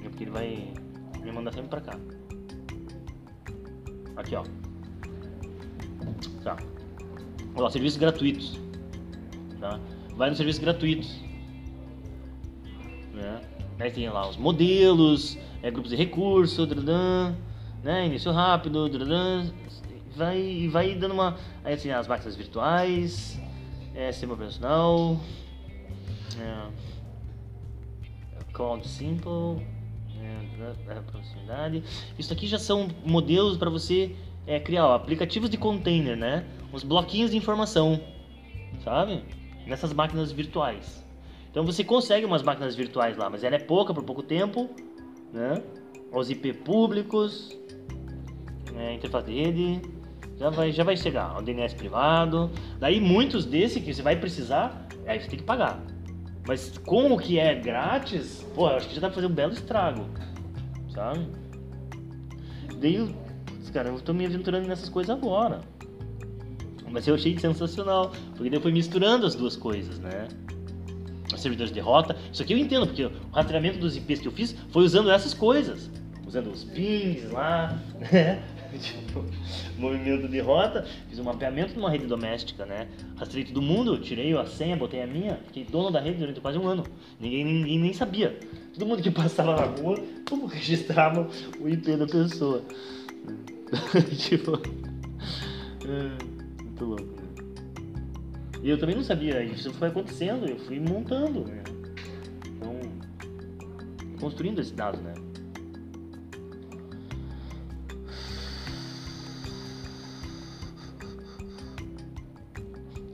É 0.03 0.09
porque 0.09 0.24
ele 0.24 0.31
vai 0.31 0.73
mandar 1.43 1.52
sempre 1.52 1.69
pra 1.69 1.81
cá. 1.81 1.98
Aqui, 4.16 4.36
ó. 4.36 4.44
Tá. 6.44 6.56
Ó, 7.56 7.69
serviços 7.69 7.98
gratuitos. 7.98 8.59
Tá? 9.60 9.81
Vai 10.14 10.28
nos 10.28 10.39
serviços 10.39 10.62
gratuitos. 10.62 11.20
Né? 13.12 13.40
Aí 13.81 13.90
tem 13.90 14.09
lá 14.09 14.28
os 14.28 14.36
modelos, 14.36 15.36
é, 15.62 15.70
grupos 15.70 15.90
de 15.90 15.97
recurso, 15.97 16.66
drudã, 16.66 17.35
né? 17.82 18.06
Início 18.06 18.31
rápido, 18.31 18.89
drudã, 18.89 19.51
vai 20.14 20.69
vai 20.69 20.94
dando 20.94 21.12
uma. 21.14 21.36
Aí 21.64 21.74
assim, 21.74 21.90
as 21.90 22.06
máquinas 22.06 22.36
virtuais, 22.36 23.40
é, 23.94 24.12
sistema 24.12 24.35
operacional, 24.35 25.20
é, 26.39 26.69
Cloud 28.52 28.86
Simple, 28.86 29.66
é, 30.64 30.93
é, 30.93 31.01
proximidade. 31.01 31.82
Isso 32.18 32.32
aqui 32.32 32.47
já 32.47 32.59
são 32.59 32.89
modelos 33.05 33.56
para 33.56 33.70
você 33.70 34.14
é, 34.47 34.59
criar 34.60 34.86
ó, 34.86 34.94
aplicativos 34.94 35.51
de 35.51 35.56
container, 35.56 36.16
né? 36.16 36.44
Uns 36.72 36.82
bloquinhos 36.82 37.30
de 37.30 37.36
informação, 37.36 38.01
sabe? 38.82 39.22
Nessas 39.66 39.93
máquinas 39.93 40.32
virtuais. 40.32 41.05
Então 41.51 41.64
você 41.64 41.84
consegue 41.84 42.24
umas 42.24 42.43
máquinas 42.43 42.74
virtuais 42.74 43.16
lá, 43.16 43.28
mas 43.28 43.44
ela 43.44 43.56
é 43.56 43.59
pouca 43.59 43.93
por 43.93 44.02
pouco 44.05 44.22
tempo, 44.22 44.70
né? 45.32 45.62
Os 46.12 46.30
IP 46.30 46.52
públicos, 46.55 47.56
é, 48.76 48.94
interface 48.94 49.26
de 49.26 49.43
rede, 49.43 49.82
já 50.39 50.51
vai, 50.51 50.72
já 50.72 50.84
vai 50.84 50.97
chegar. 50.97 51.39
O 51.39 51.43
DNS 51.43 51.74
privado. 51.74 52.51
Daí 52.78 53.01
muitos 53.01 53.44
desses 53.44 53.82
que 53.82 53.93
você 53.93 54.02
vai 54.02 54.16
precisar, 54.16 54.89
aí 55.06 55.20
você 55.20 55.28
tem 55.28 55.39
que 55.39 55.44
pagar. 55.44 55.80
Mas 56.47 56.76
com 56.78 57.12
o 57.12 57.18
que 57.18 57.39
é 57.39 57.55
grátis, 57.55 58.44
pô, 58.55 58.66
acho 58.66 58.89
que 58.89 58.94
já 58.94 59.01
dá 59.01 59.06
pra 59.09 59.14
fazer 59.14 59.26
um 59.26 59.34
belo 59.34 59.52
estrago, 59.52 60.06
sabe? 60.93 61.27
Daí, 62.81 62.97
eu- 62.97 63.10
cara, 63.73 63.89
eu 63.89 64.01
tô 64.01 64.12
me 64.12 64.27
aventurando 64.27 64.69
nessas 64.69 64.89
coisas 64.89 65.10
agora. 65.14 65.60
Mas 66.90 67.09
eu 67.09 67.14
achei 67.14 67.39
sensacional, 67.39 68.12
porque 68.36 68.51
daí 68.51 68.59
eu 68.59 68.60
fui 68.60 68.73
misturando 68.73 69.24
as 69.27 69.35
duas 69.35 69.56
coisas, 69.56 69.98
né? 69.98 70.28
Os 71.32 71.40
servidores 71.40 71.73
de 71.73 71.81
rota. 71.81 72.14
Isso 72.31 72.43
aqui 72.43 72.52
eu 72.52 72.59
entendo, 72.59 72.86
porque 72.86 73.06
o 73.06 73.12
rastreamento 73.32 73.78
dos 73.78 73.97
IPs 73.97 74.20
que 74.20 74.28
eu 74.28 74.32
fiz 74.32 74.55
foi 74.69 74.85
usando 74.85 75.10
essas 75.10 75.32
coisas. 75.32 75.90
Usando 76.27 76.51
os 76.51 76.64
pings 76.64 77.31
lá, 77.31 77.78
né? 78.12 78.43
tipo, 78.78 79.24
movimento 79.78 80.28
de 80.28 80.40
rota, 80.40 80.86
fiz 81.09 81.19
um 81.19 81.24
mapeamento 81.24 81.74
numa 81.74 81.90
rede 81.90 82.06
doméstica, 82.06 82.64
né? 82.64 82.89
Rastrei 83.16 83.44
todo 83.44 83.60
mundo, 83.60 83.98
tirei 83.98 84.35
a 84.36 84.47
senha, 84.47 84.77
botei 84.77 85.02
a 85.02 85.06
minha, 85.06 85.39
fiquei 85.47 85.64
dono 85.64 85.90
da 85.90 86.01
rede 86.01 86.19
durante 86.19 86.40
quase 86.40 86.59
um 86.59 86.66
ano. 86.66 86.85
Ninguém, 87.20 87.44
ninguém 87.44 87.78
nem 87.78 87.93
sabia. 87.93 88.39
Todo 88.73 88.86
mundo 88.86 89.03
que 89.03 89.11
passava 89.11 89.55
na 89.55 89.66
rua, 89.66 89.97
como 90.28 90.47
registrava 90.47 91.28
o 91.61 91.69
IP 91.69 91.97
da 91.97 92.07
pessoa. 92.07 92.62
tipo. 94.16 94.53
É, 95.85 96.62
muito 96.62 96.85
louco. 96.85 97.05
Né? 97.05 97.23
E 98.62 98.70
eu 98.70 98.78
também 98.78 98.94
não 98.94 99.03
sabia, 99.03 99.43
isso 99.43 99.73
foi 99.74 99.89
acontecendo, 99.89 100.47
eu 100.47 100.59
fui 100.61 100.78
montando, 100.78 101.44
né? 101.44 101.62
Então, 102.47 102.81
construindo 104.20 104.61
esse 104.61 104.73
dado, 104.73 105.01
né? 105.01 105.15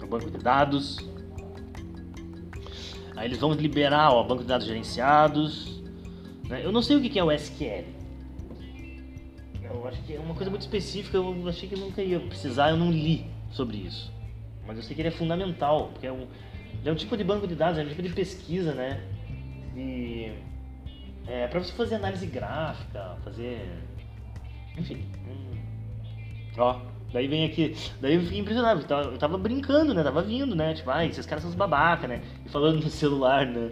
Banco 0.08 0.30
de 0.30 0.38
dados. 0.38 0.96
Aí 3.18 3.26
eles 3.26 3.38
vão 3.38 3.52
liberar 3.52 4.12
o 4.12 4.22
banco 4.22 4.42
de 4.42 4.48
dados 4.48 4.64
gerenciados. 4.64 5.82
Né? 6.48 6.64
Eu 6.64 6.70
não 6.70 6.80
sei 6.80 6.96
o 6.96 7.02
que 7.02 7.18
é 7.18 7.24
o 7.24 7.32
SQL. 7.32 7.84
Eu 9.64 9.88
acho 9.88 10.00
que 10.04 10.14
é 10.14 10.20
uma 10.20 10.34
coisa 10.34 10.48
muito 10.48 10.62
específica, 10.62 11.16
eu 11.16 11.48
achei 11.48 11.68
que 11.68 11.74
eu 11.74 11.80
nunca 11.80 12.00
ia 12.00 12.20
precisar, 12.20 12.70
eu 12.70 12.76
não 12.76 12.92
li 12.92 13.26
sobre 13.50 13.76
isso. 13.76 14.12
Mas 14.64 14.76
eu 14.76 14.84
sei 14.84 14.94
que 14.94 15.02
ele 15.02 15.08
é 15.08 15.12
fundamental, 15.12 15.88
porque 15.88 16.06
é 16.06 16.12
um, 16.12 16.28
é 16.84 16.92
um 16.92 16.94
tipo 16.94 17.16
de 17.16 17.24
banco 17.24 17.46
de 17.48 17.56
dados, 17.56 17.78
é 17.80 17.82
um 17.82 17.88
tipo 17.88 18.02
de 18.02 18.10
pesquisa, 18.10 18.72
né? 18.72 19.02
E 19.76 20.32
é 21.26 21.48
para 21.48 21.58
você 21.58 21.72
fazer 21.72 21.96
análise 21.96 22.24
gráfica, 22.24 23.18
fazer. 23.24 23.68
Enfim. 24.76 25.04
Hum. 25.26 25.58
Ó, 26.56 26.80
daí 27.12 27.26
vem 27.26 27.44
aqui. 27.44 27.74
Daí 28.00 28.14
eu 28.14 28.22
fiquei 28.22 28.38
impressionado, 28.38 28.80
eu 28.80 28.86
tava, 28.86 29.10
eu 29.10 29.18
tava 29.18 29.38
brincando, 29.38 29.94
né? 29.94 30.02
Tava 30.02 30.22
vindo, 30.22 30.54
né? 30.54 30.74
Tipo, 30.74 30.90
ai, 30.90 31.08
esses 31.08 31.26
caras 31.26 31.42
são 31.42 31.50
os 31.50 31.56
babaca, 31.56 32.06
né? 32.06 32.22
E 32.44 32.48
falando 32.48 32.82
no 32.84 32.90
celular, 32.90 33.46
né? 33.46 33.70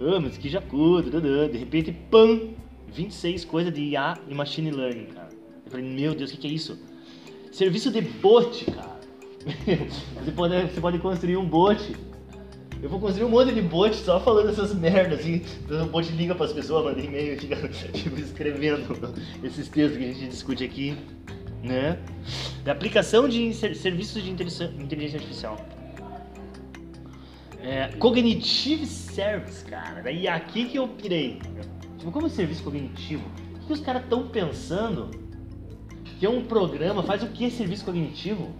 Ah, 0.00 0.18
mas 0.20 0.36
que 0.36 0.48
jacudo, 0.48 1.20
de 1.20 1.58
repente, 1.58 1.92
pam! 2.10 2.54
26 2.94 3.44
coisas 3.44 3.74
de 3.74 3.82
IA 3.82 4.14
e 4.28 4.34
Machine 4.34 4.70
Learning, 4.70 5.06
cara. 5.06 5.28
Eu 5.64 5.70
falei, 5.70 5.84
meu 5.84 6.14
Deus, 6.14 6.30
o 6.30 6.34
que, 6.34 6.40
que 6.40 6.46
é 6.46 6.50
isso? 6.50 6.78
Serviço 7.50 7.90
de 7.90 8.00
bot, 8.00 8.64
cara. 8.70 9.00
você, 10.24 10.30
pode, 10.30 10.62
você 10.62 10.80
pode 10.80 10.98
construir 10.98 11.36
um 11.36 11.44
bot. 11.44 11.94
Eu 12.82 12.88
vou 12.88 13.00
construir 13.00 13.24
um 13.24 13.30
monte 13.30 13.52
de 13.52 13.62
bot 13.62 13.94
só 13.96 14.20
falando 14.20 14.50
essas 14.50 14.74
merdas, 14.74 15.20
assim. 15.20 15.42
Então 15.64 15.86
o 15.86 15.88
bot 15.88 16.10
liga 16.12 16.34
para 16.34 16.46
as 16.46 16.52
pessoas, 16.52 16.84
manda 16.84 17.00
e-mail 17.00 17.38
fica 17.40 17.56
tipo, 17.68 18.18
escrevendo 18.18 19.14
esses 19.42 19.68
textos 19.68 19.98
que 19.98 20.04
a 20.04 20.12
gente 20.12 20.28
discute 20.28 20.64
aqui. 20.64 20.96
Né? 21.64 21.98
Da 22.62 22.72
aplicação 22.72 23.26
de 23.28 23.54
serviços 23.54 24.22
de 24.22 24.30
inteligência 24.30 25.18
artificial. 25.18 25.56
É, 27.60 27.88
cognitive 27.98 28.84
Service, 28.84 29.64
cara. 29.64 30.02
Daí 30.02 30.28
aqui 30.28 30.66
que 30.66 30.78
eu 30.78 30.86
pirei. 30.86 31.40
Tipo, 31.96 32.12
como 32.12 32.28
serviço 32.28 32.62
cognitivo? 32.62 33.24
O 33.62 33.66
que 33.66 33.72
os 33.72 33.80
caras 33.80 34.02
estão 34.02 34.28
pensando 34.28 35.10
que 36.18 36.26
é 36.26 36.28
um 36.28 36.44
programa 36.44 37.02
faz 37.02 37.22
o 37.22 37.28
que 37.28 37.50
serviço 37.50 37.84
cognitivo? 37.86 38.52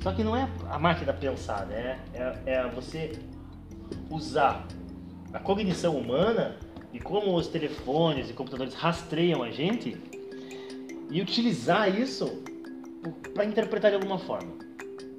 Só 0.00 0.12
que 0.12 0.22
não 0.22 0.36
é 0.36 0.48
a 0.70 0.78
máquina 0.78 1.12
pensar, 1.12 1.66
né? 1.66 1.98
É, 2.14 2.52
é 2.52 2.68
você 2.68 3.18
usar 4.08 4.64
a 5.32 5.40
cognição 5.40 5.96
humana 5.96 6.56
e 6.92 7.00
como 7.00 7.34
os 7.34 7.48
telefones 7.48 8.30
e 8.30 8.32
computadores 8.32 8.74
rastreiam 8.74 9.42
a 9.42 9.50
gente 9.50 9.96
e 11.10 11.20
utilizar 11.20 11.88
isso 11.98 12.42
para 13.34 13.44
interpretar 13.44 13.90
de 13.90 13.96
alguma 13.96 14.18
forma, 14.18 14.52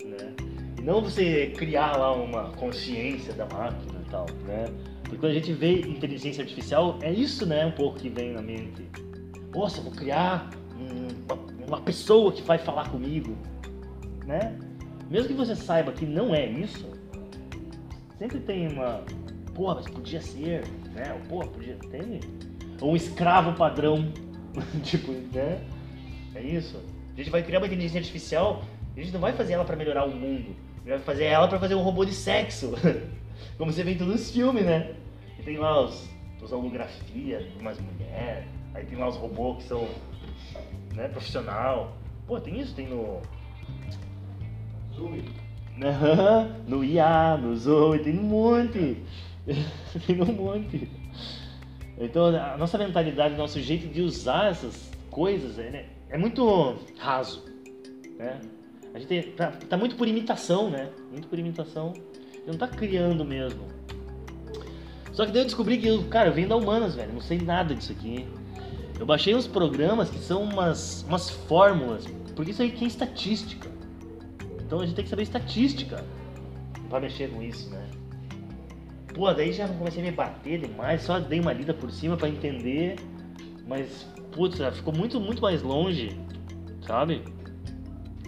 né? 0.03 0.33
E 0.77 0.81
não 0.81 1.01
você 1.01 1.53
criar 1.57 1.97
lá 1.97 2.13
uma 2.13 2.51
consciência 2.51 3.33
da 3.33 3.45
máquina 3.45 4.01
e 4.05 4.09
tal, 4.09 4.25
né? 4.45 4.65
Porque 5.03 5.17
quando 5.17 5.31
a 5.31 5.35
gente 5.35 5.53
vê 5.53 5.81
inteligência 5.81 6.41
artificial, 6.41 6.99
é 7.01 7.11
isso, 7.11 7.45
né, 7.45 7.65
um 7.65 7.71
pouco 7.71 7.97
que 7.97 8.09
vem 8.09 8.33
na 8.33 8.41
mente. 8.41 8.85
Nossa, 9.55 9.81
vou 9.81 9.91
criar 9.91 10.49
uma, 10.77 11.65
uma 11.65 11.81
pessoa 11.81 12.31
que 12.31 12.41
vai 12.41 12.57
falar 12.57 12.89
comigo, 12.89 13.37
né? 14.25 14.57
Mesmo 15.09 15.29
que 15.29 15.33
você 15.33 15.55
saiba 15.55 15.93
que 15.93 16.05
não 16.05 16.35
é 16.35 16.45
isso, 16.45 16.85
sempre 18.19 18.39
tem 18.39 18.67
uma. 18.67 19.03
Porra, 19.55 19.75
mas 19.75 19.87
podia 19.87 20.21
ser, 20.21 20.63
né? 20.93 21.17
Porra, 21.29 21.47
podia. 21.47 21.75
Tem. 21.89 22.19
Ou 22.81 22.91
um 22.91 22.95
escravo 22.95 23.53
padrão. 23.53 24.11
tipo, 24.83 25.13
né? 25.33 25.61
É 26.37 26.41
isso. 26.41 26.79
A 27.13 27.17
gente 27.17 27.31
vai 27.31 27.41
criar 27.41 27.59
uma 27.59 27.65
inteligência 27.65 27.97
artificial, 27.97 28.61
a 28.95 28.99
gente 28.99 29.11
não 29.11 29.19
vai 29.19 29.33
fazer 29.33 29.53
ela 29.53 29.65
para 29.65 29.75
melhorar 29.75 30.05
o 30.05 30.11
mundo. 30.11 30.55
A 30.75 30.79
gente 30.79 30.89
vai 30.89 30.99
fazer 30.99 31.25
ela 31.25 31.47
para 31.47 31.59
fazer 31.59 31.73
um 31.73 31.81
robô 31.81 32.05
de 32.05 32.13
sexo. 32.13 32.73
Como 33.57 33.73
você 33.73 33.83
vê 33.83 33.93
em 33.93 33.97
todos 33.97 34.21
os 34.21 34.31
filmes, 34.31 34.63
né? 34.63 34.93
E 35.39 35.41
tem 35.41 35.57
lá 35.57 35.81
os, 35.81 36.07
os 36.39 36.51
holografias 36.51 37.43
umas 37.59 37.79
mulheres, 37.79 38.45
aí 38.73 38.85
tem 38.85 38.97
lá 38.99 39.07
os 39.07 39.15
robôs 39.15 39.57
que 39.57 39.63
são 39.63 39.87
né, 40.93 41.07
profissional. 41.07 41.97
Pô, 42.27 42.39
tem 42.39 42.59
isso, 42.59 42.75
tem 42.75 42.87
no 42.87 43.19
Zoe. 44.95 45.25
no 46.67 46.83
IA, 46.83 47.37
no 47.37 47.55
Zoe, 47.55 47.99
tem 47.99 48.17
um 48.17 48.23
monte. 48.23 48.97
tem 50.05 50.21
um 50.21 50.33
monte. 50.33 50.87
Então 51.97 52.27
a 52.27 52.55
nossa 52.57 52.77
mentalidade, 52.77 53.33
o 53.33 53.37
nosso 53.37 53.59
jeito 53.59 53.87
de 53.87 54.03
usar 54.03 54.51
essas 54.51 54.91
coisas 55.09 55.57
é, 55.57 55.71
né, 55.71 55.85
é 56.09 56.17
muito 56.17 56.77
raso. 56.97 57.45
Né? 58.17 58.39
A 58.93 58.99
gente 58.99 59.31
tá, 59.33 59.51
tá, 59.51 59.77
muito 59.77 59.95
por 59.95 60.07
imitação, 60.07 60.69
né? 60.69 60.89
Muito 61.11 61.27
por 61.27 61.37
imitação. 61.37 61.93
Não 62.45 62.55
tá 62.55 62.67
criando 62.67 63.23
mesmo. 63.25 63.67
Só 65.11 65.25
que 65.25 65.31
daí 65.31 65.41
eu 65.41 65.45
descobri 65.45 65.77
que, 65.77 66.03
cara, 66.05 66.29
eu 66.29 66.33
venho 66.33 66.49
da 66.49 66.55
Humanas, 66.55 66.95
velho. 66.95 67.13
Não 67.13 67.21
sei 67.21 67.39
nada 67.39 67.75
disso 67.75 67.91
aqui. 67.91 68.27
Eu 68.99 69.05
baixei 69.05 69.35
uns 69.35 69.47
programas 69.47 70.09
que 70.09 70.19
são 70.19 70.43
umas, 70.43 71.03
umas 71.03 71.29
fórmulas. 71.29 72.05
Porque 72.35 72.51
isso 72.51 72.61
aí 72.61 72.71
que 72.71 72.85
é 72.85 72.87
estatística. 72.87 73.69
Então 74.65 74.79
a 74.79 74.85
gente 74.85 74.95
tem 74.95 75.03
que 75.03 75.09
saber 75.09 75.23
estatística 75.23 76.03
pra 76.89 76.99
mexer 76.99 77.29
com 77.29 77.41
isso, 77.41 77.69
né? 77.69 77.89
Pô, 79.13 79.33
daí 79.33 79.51
já 79.51 79.67
comecei 79.67 80.01
a 80.01 80.05
me 80.05 80.11
bater 80.11 80.59
demais, 80.59 81.01
só 81.01 81.19
dei 81.19 81.39
uma 81.39 81.51
lida 81.51 81.73
por 81.73 81.89
cima 81.91 82.15
para 82.15 82.29
entender, 82.29 82.97
mas, 83.67 84.07
putz, 84.37 84.59
ficou 84.75 84.93
muito, 84.93 85.19
muito 85.19 85.41
mais 85.41 85.63
longe, 85.63 86.15
sabe? 86.85 87.23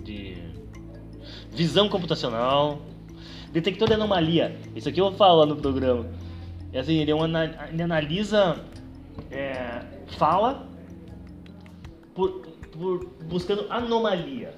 De 0.04 0.36
visão 1.52 1.88
computacional, 1.88 2.82
detector 3.54 3.88
de 3.88 3.94
anomalia. 3.94 4.58
Isso 4.76 4.90
aqui 4.90 5.00
eu 5.00 5.10
vou 5.10 5.14
falar 5.14 5.46
no 5.46 5.56
programa. 5.56 6.08
É 6.74 6.80
assim, 6.80 6.98
ele, 6.98 7.12
é 7.12 7.16
um, 7.16 7.26
ele 7.72 7.84
analisa 7.84 8.60
é, 9.30 9.82
fala 10.18 10.68
por, 12.16 12.42
por 12.72 13.06
buscando 13.26 13.68
anomalia. 13.70 14.54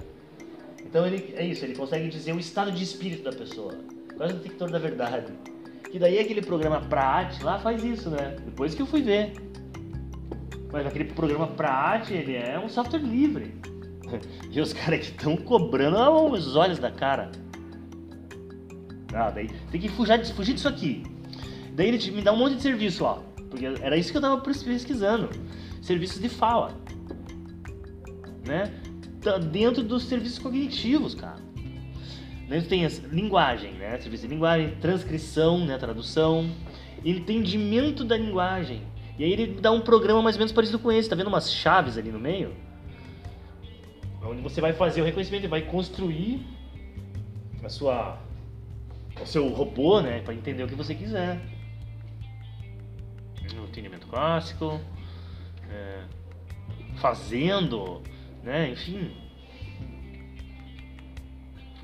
Então 0.82 1.06
ele 1.06 1.34
é 1.36 1.44
isso, 1.44 1.64
ele 1.66 1.76
consegue 1.76 2.08
dizer 2.08 2.34
o 2.34 2.38
estado 2.38 2.72
de 2.72 2.82
espírito 2.82 3.24
da 3.24 3.32
pessoa. 3.32 3.74
Quase 4.16 4.32
o 4.32 4.36
detector 4.38 4.70
da 4.70 4.78
verdade. 4.78 5.32
Que 5.90 5.98
daí 5.98 6.18
aquele 6.18 6.40
programa 6.40 6.80
Praat 6.80 7.42
lá 7.42 7.58
faz 7.58 7.84
isso, 7.84 8.08
né? 8.08 8.36
Depois 8.42 8.74
que 8.74 8.80
eu 8.80 8.86
fui 8.86 9.02
ver. 9.02 9.51
Mas 10.72 10.86
aquele 10.86 11.04
programa 11.04 11.46
Praat, 11.46 12.10
ele 12.10 12.34
é 12.34 12.58
um 12.58 12.68
software 12.68 13.00
livre. 13.00 13.54
E 14.50 14.60
os 14.60 14.74
caras 14.74 15.00
que 15.00 15.16
estão 15.16 15.34
cobrando 15.38 15.96
os 16.30 16.54
olhos 16.54 16.78
da 16.78 16.90
cara. 16.90 17.32
Ah, 19.14 19.30
daí 19.30 19.48
tem 19.70 19.80
que 19.80 19.88
fugir, 19.88 20.26
fugir 20.34 20.52
disso 20.52 20.68
aqui. 20.68 21.02
Daí 21.72 21.88
ele 21.88 22.10
me 22.10 22.20
dá 22.20 22.30
um 22.30 22.36
monte 22.36 22.56
de 22.56 22.62
serviço, 22.62 23.04
ó. 23.04 23.20
Porque 23.48 23.64
era 23.64 23.96
isso 23.96 24.10
que 24.10 24.18
eu 24.18 24.20
tava 24.20 24.38
pesquisando. 24.38 25.30
Serviços 25.80 26.20
de 26.20 26.28
fala. 26.28 26.76
Né? 28.46 28.70
Tá 29.22 29.38
dentro 29.38 29.82
dos 29.82 30.04
serviços 30.04 30.38
cognitivos, 30.38 31.14
cara. 31.14 31.40
Nós 32.48 32.66
tem 32.66 32.84
as 32.84 32.98
linguagem, 32.98 33.72
né? 33.74 33.98
Serviço 33.98 34.24
de 34.24 34.34
linguagem, 34.34 34.76
transcrição, 34.80 35.64
né? 35.64 35.78
Tradução, 35.78 36.50
entendimento 37.02 38.04
da 38.04 38.18
linguagem. 38.18 38.82
E 39.18 39.24
aí 39.24 39.32
ele 39.32 39.60
dá 39.60 39.70
um 39.70 39.80
programa 39.80 40.22
mais 40.22 40.36
ou 40.36 40.40
menos 40.40 40.52
parecido 40.52 40.78
com 40.78 40.90
esse. 40.90 41.08
Tá 41.08 41.16
vendo 41.16 41.26
umas 41.26 41.52
chaves 41.52 41.96
ali 41.98 42.10
no 42.10 42.18
meio? 42.18 42.54
Onde 44.22 44.40
você 44.40 44.60
vai 44.60 44.72
fazer 44.72 45.00
o 45.00 45.04
reconhecimento, 45.04 45.48
vai 45.48 45.62
construir 45.62 46.46
a 47.62 47.68
sua, 47.68 48.18
o 49.20 49.26
seu 49.26 49.48
robô, 49.48 50.00
né? 50.00 50.20
Para 50.20 50.34
entender 50.34 50.62
o 50.62 50.68
que 50.68 50.74
você 50.74 50.94
quiser. 50.94 51.40
Entendimento 53.68 54.06
clássico, 54.06 54.80
é, 55.70 56.02
fazendo 56.96 58.02
né? 58.42 58.70
Enfim. 58.70 59.12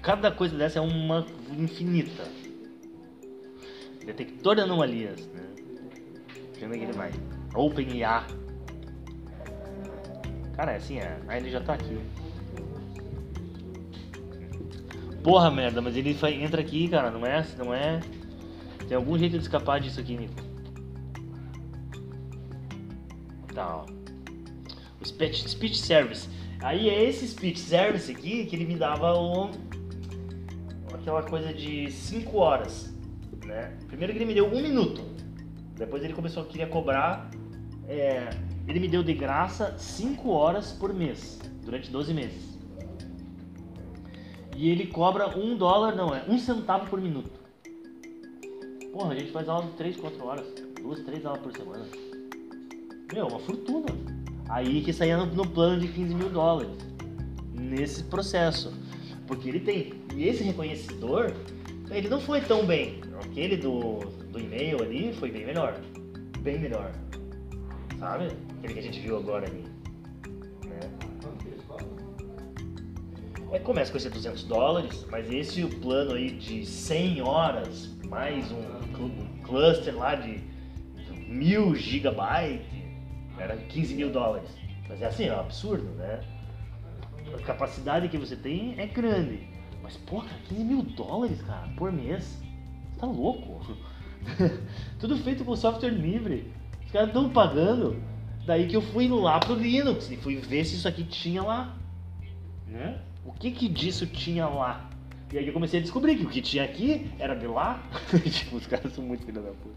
Cada 0.02 0.30
coisa 0.30 0.56
dessa 0.56 0.78
é 0.78 0.82
uma 0.82 1.26
infinita. 1.56 2.24
Detector 4.04 4.54
de 4.54 4.62
anomalias, 4.62 5.26
né? 5.28 5.37
É 6.64 6.68
que 6.68 6.84
ele 6.84 6.92
vai? 6.92 7.10
OpenIA. 7.54 8.24
Cara, 10.54 10.72
é 10.72 10.76
assim, 10.76 10.98
é, 10.98 11.18
ele 11.36 11.50
já 11.50 11.60
tá 11.60 11.74
aqui. 11.74 11.98
Porra, 15.22 15.50
merda, 15.50 15.80
mas 15.80 15.96
ele 15.96 16.16
entra 16.42 16.60
aqui, 16.60 16.88
cara, 16.88 17.10
não 17.10 17.24
é, 17.24 17.46
não 17.56 17.72
é... 17.72 18.00
Tem 18.88 18.96
algum 18.96 19.18
jeito 19.18 19.36
de 19.36 19.42
escapar 19.42 19.80
disso 19.80 20.00
aqui, 20.00 20.16
Nico. 20.16 20.34
Tá, 23.54 23.76
ó. 23.76 23.86
O 25.00 25.04
speech, 25.04 25.48
speech 25.48 25.78
service. 25.78 26.28
Aí 26.60 26.88
é 26.88 27.04
esse 27.04 27.28
speech 27.28 27.60
service 27.60 28.10
aqui 28.10 28.46
que 28.46 28.56
ele 28.56 28.64
me 28.64 28.76
dava. 28.76 29.12
Aquela 30.94 31.22
coisa 31.22 31.52
de 31.52 31.90
5 31.90 32.36
horas, 32.36 32.92
né? 33.44 33.76
Primeiro 33.86 34.12
que 34.12 34.18
ele 34.18 34.26
me 34.26 34.34
deu 34.34 34.46
um 34.46 34.62
minuto. 34.62 35.02
Depois 35.78 36.02
ele 36.04 36.12
começou 36.12 36.42
a 36.42 36.46
querer 36.46 36.68
cobrar... 36.68 37.30
é, 37.88 38.28
ele 38.66 38.80
me 38.80 38.88
deu 38.88 39.02
de 39.02 39.14
graça 39.14 39.78
5 39.78 40.28
horas 40.28 40.72
por 40.72 40.92
mês, 40.92 41.40
durante 41.64 41.90
12 41.90 42.12
meses. 42.12 42.58
E 44.54 44.68
ele 44.68 44.88
cobra 44.88 45.38
um 45.38 45.56
dólar, 45.56 45.94
não, 45.94 46.14
é 46.14 46.24
um 46.28 46.38
centavo 46.38 46.90
por 46.90 47.00
minuto. 47.00 47.30
Porra, 48.92 49.12
a 49.12 49.18
gente 49.18 49.30
faz 49.30 49.48
aula 49.48 49.64
de 49.64 49.72
3, 49.72 49.96
4 49.96 50.26
horas. 50.26 50.46
Duas, 50.82 51.00
três 51.00 51.24
aulas 51.26 51.42
por 51.42 51.52
semana. 51.52 51.86
Meu, 53.12 53.26
uma 53.26 53.38
fortuna. 53.40 53.86
Aí 54.48 54.82
que 54.82 54.92
saía 54.92 55.16
no, 55.16 55.26
no 55.26 55.46
plano 55.46 55.80
de 55.80 55.88
15 55.88 56.14
mil 56.14 56.28
dólares. 56.30 56.70
Nesse 57.52 58.04
processo. 58.04 58.72
Porque 59.26 59.48
ele 59.48 59.60
tem. 59.60 59.94
E 60.14 60.26
esse 60.26 60.42
reconhecedor, 60.42 61.32
ele 61.90 62.08
não 62.08 62.20
foi 62.20 62.40
tão 62.40 62.64
bem. 62.66 63.00
Aquele 63.24 63.56
do, 63.56 63.98
do 64.30 64.40
e-mail 64.40 64.82
ali 64.82 65.12
foi 65.12 65.30
bem 65.30 65.46
melhor. 65.46 65.80
Bem 66.40 66.58
melhor. 66.58 66.92
Sabe? 67.98 68.28
Aquele 68.58 68.74
que 68.74 68.78
a 68.78 68.82
gente 68.82 69.00
viu 69.00 69.16
agora 69.16 69.46
ali. 69.46 69.64
Né? 70.64 70.80
É, 73.52 73.58
começa 73.58 73.90
com 73.90 73.98
esse 73.98 74.10
200 74.10 74.44
dólares, 74.44 75.06
mas 75.10 75.30
esse 75.30 75.64
o 75.64 75.80
plano 75.80 76.12
aí 76.12 76.30
de 76.30 76.66
100 76.66 77.22
horas, 77.22 77.96
mais 78.08 78.50
um, 78.52 79.02
um 79.02 79.42
cluster 79.42 79.96
lá 79.96 80.14
de 80.14 80.40
mil 81.26 81.74
gigabytes, 81.74 82.66
era 83.38 83.56
15 83.56 83.94
mil 83.94 84.10
dólares. 84.10 84.50
Mas 84.88 85.02
é 85.02 85.06
assim, 85.06 85.26
é 85.26 85.34
um 85.34 85.40
absurdo, 85.40 85.84
né? 85.96 86.20
A 87.34 87.42
capacidade 87.42 88.08
que 88.08 88.16
você 88.16 88.36
tem 88.36 88.78
é 88.78 88.86
grande. 88.86 89.48
Mas, 89.82 89.96
porra, 89.96 90.28
15 90.48 90.64
mil 90.64 90.82
dólares, 90.82 91.40
cara, 91.42 91.68
por 91.76 91.92
mês. 91.92 92.40
Tá 92.98 93.06
louco? 93.06 93.60
Tudo 94.98 95.16
feito 95.18 95.44
com 95.44 95.54
software 95.56 95.90
livre. 95.90 96.52
Os 96.84 96.92
caras 96.92 97.08
estão 97.08 97.30
pagando. 97.30 98.02
Daí 98.46 98.66
que 98.66 98.76
eu 98.76 98.82
fui 98.82 99.08
lá 99.08 99.38
pro 99.38 99.54
Linux 99.54 100.10
e 100.10 100.16
fui 100.16 100.36
ver 100.36 100.64
se 100.64 100.76
isso 100.76 100.88
aqui 100.88 101.04
tinha 101.04 101.42
lá. 101.42 101.76
Né? 102.66 102.98
O 103.24 103.32
que 103.32 103.50
que 103.50 103.68
disso 103.68 104.06
tinha 104.06 104.46
lá? 104.46 104.88
E 105.32 105.38
aí 105.38 105.46
eu 105.46 105.52
comecei 105.52 105.78
a 105.80 105.82
descobrir 105.82 106.16
que 106.16 106.24
o 106.24 106.28
que 106.30 106.40
tinha 106.40 106.64
aqui 106.64 107.10
era 107.18 107.34
de 107.34 107.46
lá. 107.46 107.82
tipo, 108.30 108.56
os 108.56 108.66
caras 108.66 108.92
são 108.94 109.04
muito 109.04 109.24
filha 109.24 109.40
da 109.42 109.50
puta. 109.50 109.76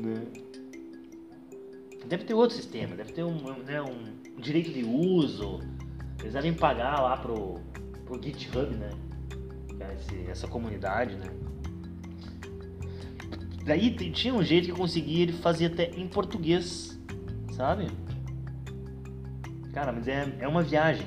Né? 0.00 0.24
Deve 2.06 2.24
ter 2.24 2.32
outro 2.32 2.56
sistema, 2.56 2.96
deve 2.96 3.12
ter 3.12 3.22
um, 3.22 3.34
né, 3.64 3.82
um 3.82 4.40
direito 4.40 4.72
de 4.72 4.82
uso. 4.82 5.60
Eles 6.20 6.32
devem 6.32 6.54
pagar 6.54 7.00
lá 7.02 7.16
pro, 7.18 7.60
pro 8.06 8.20
GitHub, 8.22 8.74
né? 8.74 8.88
Esse- 9.94 10.26
essa 10.30 10.48
comunidade, 10.48 11.14
né? 11.16 11.26
Daí 13.68 13.90
tinha 13.90 14.34
um 14.34 14.42
jeito 14.42 14.64
que 14.64 14.70
eu 14.70 14.76
conseguia 14.76 15.24
ele 15.24 15.32
fazer 15.34 15.66
até 15.66 15.90
em 15.90 16.08
português, 16.08 16.98
sabe? 17.52 17.86
Cara, 19.74 19.92
mas 19.92 20.08
é, 20.08 20.26
é 20.40 20.48
uma 20.48 20.62
viagem. 20.62 21.06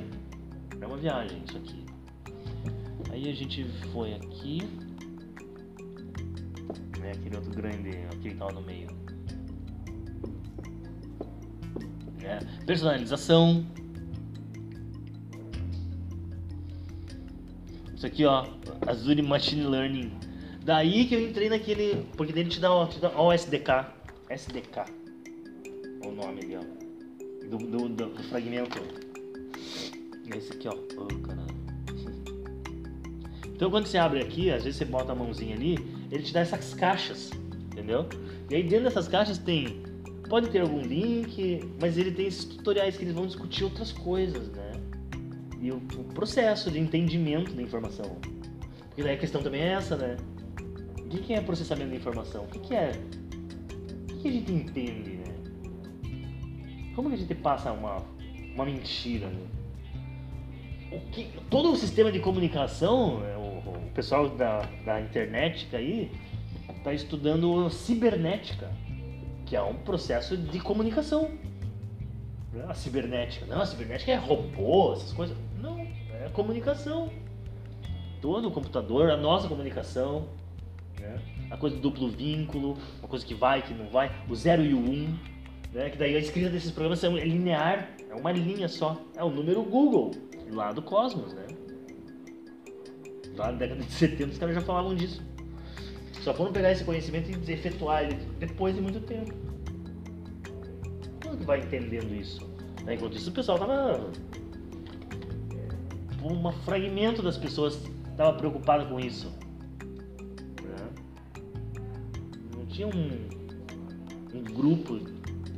É 0.79 0.85
uma 0.85 0.95
viagem 0.95 1.41
isso 1.43 1.57
aqui. 1.57 1.83
Aí 3.09 3.27
a 3.27 3.33
gente 3.33 3.65
foi 3.91 4.13
aqui. 4.13 4.61
É 7.03 7.13
aquele 7.13 7.35
outro 7.35 7.51
grande, 7.51 7.89
aquele 8.05 8.29
que 8.29 8.35
tava 8.35 8.51
no 8.51 8.61
meio. 8.61 8.89
É, 12.23 12.37
personalização. 12.63 13.65
Isso 17.95 18.05
aqui, 18.05 18.23
ó, 18.23 18.45
Azure 18.85 19.23
Machine 19.23 19.63
Learning. 19.63 20.11
Daí 20.63 21.05
que 21.05 21.15
eu 21.15 21.27
entrei 21.27 21.49
naquele. 21.49 22.05
Porque 22.15 22.31
daí 22.31 22.43
ele 22.43 22.49
te 22.49 22.59
dá, 22.59 22.69
te 22.87 22.99
dá 22.99 23.11
ó, 23.15 23.29
o 23.29 23.33
SDK. 23.33 23.87
SDK. 24.29 24.85
O 26.05 26.11
nome 26.11 26.41
ali, 26.43 26.55
ó. 26.55 27.47
Do, 27.47 27.57
do, 27.57 27.89
do, 27.89 28.05
do 28.07 28.23
fragmento. 28.23 28.79
Esse 30.35 30.53
aqui, 30.53 30.67
ó. 30.67 30.75
Oh, 30.97 31.07
caralho. 31.27 31.51
Então 33.61 33.69
quando 33.69 33.85
você 33.85 33.99
abre 33.99 34.19
aqui, 34.19 34.49
às 34.49 34.63
vezes 34.63 34.79
você 34.79 34.85
bota 34.85 35.11
a 35.11 35.15
mãozinha 35.15 35.55
ali, 35.55 35.77
ele 36.11 36.23
te 36.23 36.33
dá 36.33 36.39
essas 36.39 36.73
caixas, 36.73 37.29
entendeu? 37.71 38.09
E 38.49 38.55
aí 38.55 38.63
dentro 38.63 38.85
dessas 38.85 39.07
caixas 39.07 39.37
tem. 39.37 39.83
Pode 40.27 40.49
ter 40.49 40.61
algum 40.61 40.81
link, 40.81 41.61
mas 41.79 41.95
ele 41.95 42.09
tem 42.09 42.25
esses 42.25 42.43
tutoriais 42.43 42.97
que 42.97 43.03
eles 43.03 43.13
vão 43.13 43.27
discutir 43.27 43.63
outras 43.63 43.91
coisas, 43.91 44.47
né? 44.47 44.71
E 45.59 45.71
o, 45.71 45.75
o 45.75 46.03
processo 46.05 46.71
de 46.71 46.79
entendimento 46.79 47.53
da 47.53 47.61
informação. 47.61 48.17
Porque 48.87 49.03
daí 49.03 49.13
a 49.13 49.17
questão 49.19 49.43
também 49.43 49.61
é 49.61 49.73
essa, 49.73 49.95
né? 49.95 50.17
O 51.13 51.17
que 51.17 51.33
é 51.33 51.41
processamento 51.41 51.89
da 51.89 51.95
informação? 51.95 52.43
O 52.45 52.47
que, 52.47 52.73
é. 52.73 52.91
O 54.03 54.07
que, 54.07 54.21
que 54.21 54.27
a 54.27 54.31
gente 54.31 54.51
entende, 54.51 55.11
né? 55.11 55.33
Como 56.95 57.09
que 57.09 57.15
a 57.15 57.17
gente 57.17 57.35
passa 57.35 57.71
uma, 57.71 57.97
uma 58.55 58.65
mentira, 58.65 59.27
né? 59.27 59.47
o 60.91 60.99
que, 61.11 61.29
todo 61.49 61.71
o 61.71 61.75
sistema 61.75 62.11
de 62.11 62.19
comunicação, 62.19 63.21
né, 63.21 63.37
o, 63.37 63.69
o 63.69 63.91
pessoal 63.93 64.29
da, 64.29 64.61
da 64.85 64.99
internet 64.99 65.73
aí 65.73 66.11
está 66.69 66.93
estudando 66.93 67.69
cibernética, 67.69 68.69
que 69.45 69.55
é 69.55 69.61
um 69.61 69.75
processo 69.75 70.35
de 70.35 70.59
comunicação. 70.59 71.29
Né? 72.51 72.65
A 72.67 72.73
cibernética, 72.73 73.45
não, 73.45 73.61
a 73.61 73.65
cibernética 73.65 74.11
é 74.11 74.15
robô, 74.15 74.93
essas 74.93 75.13
coisas. 75.13 75.37
Não, 75.61 75.79
é 75.79 76.29
comunicação. 76.33 77.09
Todo 78.21 78.49
o 78.49 78.51
computador, 78.51 79.09
a 79.09 79.17
nossa 79.17 79.47
comunicação, 79.47 80.27
né? 81.01 81.19
a 81.49 81.57
coisa 81.57 81.75
do 81.75 81.81
duplo 81.81 82.09
vínculo, 82.09 82.77
uma 82.99 83.07
coisa 83.07 83.25
que 83.25 83.33
vai, 83.33 83.61
que 83.61 83.73
não 83.73 83.89
vai, 83.89 84.11
o 84.29 84.35
zero 84.35 84.63
e 84.63 84.73
o 84.73 84.79
um, 84.79 85.17
né? 85.73 85.89
que 85.89 85.97
daí 85.97 86.15
a 86.15 86.19
escrita 86.19 86.49
desses 86.49 86.71
programas 86.71 87.03
é 87.03 87.09
linear, 87.09 87.89
é 88.09 88.15
uma 88.15 88.31
linha 88.31 88.69
só, 88.69 89.01
é 89.15 89.23
o 89.23 89.29
número 89.29 89.63
Google 89.63 90.11
lá 90.51 90.71
do 90.71 90.81
Cosmos, 90.81 91.33
né? 91.33 91.47
Lá 93.35 93.51
na 93.51 93.57
década 93.57 93.81
de 93.81 93.91
70 93.91 94.31
os 94.31 94.37
caras 94.37 94.55
já 94.55 94.61
falavam 94.61 94.93
disso. 94.93 95.21
Só 96.21 96.33
foram 96.33 96.51
pegar 96.51 96.71
esse 96.71 96.83
conhecimento 96.83 97.29
e 97.29 97.51
efetuar 97.51 98.03
ele 98.03 98.15
depois 98.37 98.75
de 98.75 98.81
muito 98.81 98.99
tempo. 98.99 99.33
Como 101.23 101.37
que 101.37 101.45
vai 101.45 101.59
entendendo 101.59 102.13
isso? 102.13 102.47
Enquanto 102.81 103.17
isso 103.17 103.29
o 103.29 103.33
pessoal 103.33 103.57
tava. 103.57 104.11
Um 106.23 106.51
fragmento 106.63 107.23
das 107.23 107.37
pessoas 107.37 107.81
tava 108.15 108.37
preocupado 108.37 108.85
com 108.85 108.99
isso. 108.99 109.33
Tinha 112.81 112.87
um, 112.87 114.37
um 114.37 114.43
grupo 114.43 114.97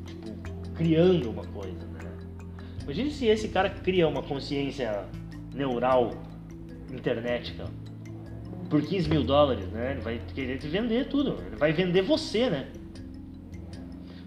tipo, 0.05 0.31
criando 0.75 1.29
uma 1.29 1.45
coisa, 1.45 1.85
né? 1.87 2.17
Imagine 2.83 3.11
se 3.11 3.27
esse 3.27 3.47
cara 3.47 3.69
cria 3.69 4.07
uma 4.07 4.21
consciência 4.21 5.05
neural 5.53 6.11
internetica 6.91 7.65
por 8.69 8.81
15 8.81 9.09
mil 9.09 9.23
dólares, 9.23 9.67
né? 9.67 9.91
Ele 9.91 10.01
vai 10.01 10.21
querer 10.33 10.57
te 10.57 10.67
vender 10.67 11.07
tudo. 11.07 11.37
Ele 11.45 11.55
vai 11.55 11.71
vender 11.71 12.01
você, 12.01 12.49
né? 12.49 12.67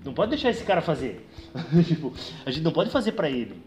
Não 0.05 0.15
pode 0.15 0.31
deixar 0.31 0.51
esse 0.51 0.65
cara 0.65 0.81
fazer. 0.81 1.27
tipo, 1.87 2.15
a 2.47 2.51
gente 2.51 2.63
não 2.63 2.73
pode 2.73 2.91
fazer 2.91 3.13
pra 3.13 3.29
ele. 3.29 3.63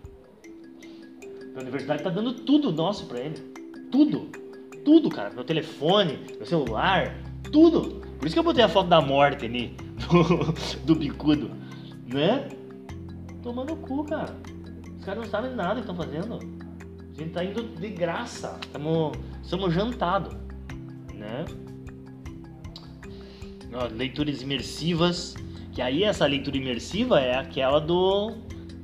A 1.56 1.60
universidade 1.60 2.01
tá 2.01 2.10
dando 2.10 2.34
tudo 2.34 2.72
nosso 2.72 3.06
pra 3.06 3.19
ele. 3.19 3.35
Tudo. 3.91 4.30
Tudo, 4.85 5.10
cara. 5.10 5.30
Meu 5.31 5.43
telefone, 5.43 6.19
meu 6.38 6.45
celular, 6.45 7.14
tudo. 7.51 8.09
Por 8.19 8.27
isso 8.27 8.35
que 8.35 8.39
eu 8.39 8.43
botei 8.43 8.63
a 8.63 8.67
foto 8.67 8.89
da 8.89 8.99
morte 8.99 9.45
ali, 9.45 9.77
do, 10.11 10.53
do 10.85 10.95
bicudo, 10.95 11.51
né? 12.05 12.49
Tomando 13.41 13.73
o 13.73 13.77
cu, 13.77 14.03
cara. 14.03 14.35
Os 14.97 15.05
caras 15.05 15.23
não 15.23 15.31
sabem 15.31 15.55
nada 15.55 15.75
que 15.75 15.79
estão 15.79 15.95
fazendo. 15.95 16.35
A 16.35 17.19
gente 17.19 17.31
tá 17.31 17.43
indo 17.43 17.63
de 17.63 17.87
graça. 17.87 18.59
Estamos 18.61 19.17
somos 19.41 19.73
jantado, 19.73 20.37
né? 21.15 21.45
Ó, 23.73 23.87
leituras 23.87 24.41
imersivas. 24.41 25.35
Que 25.71 25.81
aí 25.81 26.03
essa 26.03 26.25
leitura 26.25 26.57
imersiva 26.57 27.21
é 27.21 27.37
aquela 27.37 27.79
do 27.79 28.35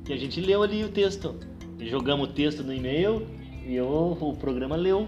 que 0.02 0.14
a 0.14 0.16
gente 0.16 0.40
leu 0.40 0.62
ali 0.62 0.82
o 0.82 0.88
texto. 0.88 1.34
Jogamos 1.78 2.30
o 2.30 2.32
texto 2.32 2.62
no 2.62 2.72
e-mail 2.72 3.26
e 3.66 3.74
eu, 3.74 4.16
o 4.18 4.34
programa 4.36 4.76
leu, 4.76 5.06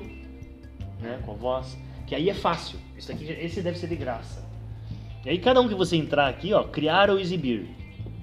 né, 1.01 1.19
com 1.25 1.33
a 1.33 1.35
voz. 1.35 1.79
Que 2.09 2.15
aí 2.15 2.31
é 2.31 2.35
fácil. 2.35 2.79
Isso 2.97 3.13
aqui, 3.13 3.25
esse 3.25 3.61
deve 3.61 3.79
ser 3.79 3.89
de 3.89 3.97
graça. 3.97 4.43
E 5.27 5.29
aí 5.29 5.39
cada 5.39 5.61
um 5.61 5.69
que 5.69 5.75
você 5.75 5.95
entrar 5.95 6.27
aqui, 6.27 6.55
ó, 6.55 6.65
criar 6.65 7.11
ou 7.11 7.19
exibir, 7.19 7.69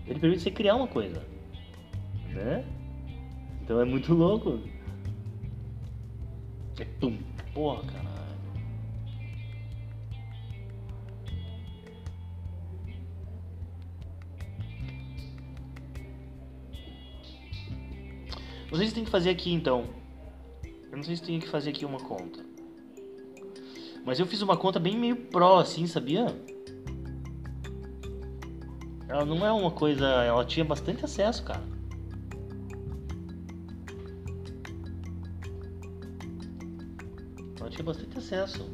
ele 0.07 0.19
permite 0.19 0.41
você 0.41 0.49
criar 0.49 0.75
uma 0.75 0.87
coisa, 0.87 1.23
né? 2.29 2.65
Então 3.61 3.79
é 3.79 3.85
muito 3.85 4.11
louco. 4.15 4.59
É 6.79 6.85
tum. 6.99 7.17
Porra, 7.53 7.83
caralho. 7.83 8.15
Se 18.73 18.93
tem 18.93 19.05
que 19.05 19.11
fazer 19.11 19.29
aqui 19.29 19.53
então. 19.53 19.85
Eu 20.91 20.97
não 20.97 21.03
sei 21.03 21.15
se 21.15 21.23
tem 21.23 21.39
que 21.39 21.47
fazer 21.47 21.69
aqui 21.69 21.85
uma 21.85 21.99
conta. 21.99 22.54
Mas 24.05 24.19
eu 24.19 24.27
fiz 24.27 24.41
uma 24.41 24.55
conta 24.55 24.79
bem 24.79 24.95
meio 24.95 25.15
pro 25.15 25.57
assim, 25.57 25.87
sabia? 25.87 26.27
Ela 29.07 29.25
não 29.25 29.45
é 29.45 29.51
uma 29.51 29.71
coisa. 29.71 30.05
Ela 30.05 30.45
tinha 30.45 30.63
bastante 30.63 31.03
acesso, 31.03 31.43
cara. 31.43 31.63
Ela 37.59 37.69
tinha 37.69 37.83
bastante 37.83 38.17
acesso. 38.17 38.69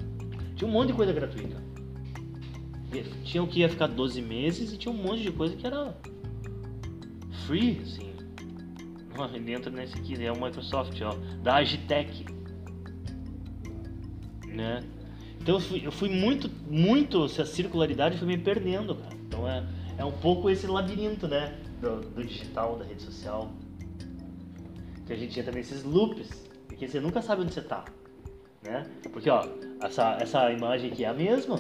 Tinha 0.55 0.69
um 0.69 0.73
monte 0.73 0.87
de 0.87 0.93
coisa 0.93 1.13
gratuita. 1.13 1.61
Tinha 3.23 3.41
o 3.41 3.47
que 3.47 3.61
ia 3.61 3.69
ficar 3.69 3.87
12 3.87 4.21
meses 4.21 4.73
e 4.73 4.77
tinha 4.77 4.93
um 4.93 4.97
monte 4.97 5.21
de 5.21 5.31
coisa 5.31 5.55
que 5.55 5.65
era 5.65 5.95
free, 7.45 7.79
assim. 7.83 8.11
Ele 9.33 9.53
entra 9.53 9.71
nesse 9.71 9.97
aqui, 9.97 10.25
é 10.25 10.31
o 10.31 10.41
Microsoft, 10.41 10.99
ó, 11.01 11.15
da 11.41 11.55
Agitech. 11.55 12.25
Né? 14.47 14.81
Então 15.41 15.55
eu 15.55 15.59
fui, 15.59 15.81
eu 15.83 15.91
fui 15.91 16.09
muito, 16.09 16.51
muito, 16.69 17.25
essa 17.25 17.45
circularidade 17.45 18.15
foi 18.17 18.27
me 18.27 18.37
perdendo, 18.37 18.93
cara. 18.93 19.15
Então 19.27 19.49
é, 19.49 19.65
é 19.97 20.05
um 20.05 20.11
pouco 20.11 20.51
esse 20.51 20.67
labirinto, 20.67 21.27
né? 21.27 21.57
Do, 21.81 21.99
do 21.99 22.23
digital, 22.23 22.77
da 22.77 22.85
rede 22.85 23.01
social. 23.01 23.51
Que 25.07 25.13
a 25.13 25.15
gente 25.15 25.39
entra 25.39 25.51
nesses 25.51 25.83
loops, 25.83 26.29
porque 26.67 26.87
você 26.87 26.99
nunca 26.99 27.23
sabe 27.23 27.41
onde 27.41 27.53
você 27.53 27.61
tá. 27.61 27.85
Né? 28.61 28.85
Porque 29.11 29.31
ó, 29.31 29.47
essa, 29.81 30.15
essa 30.21 30.51
imagem 30.51 30.91
aqui 30.91 31.03
é 31.03 31.07
a 31.07 31.13
mesma. 31.13 31.59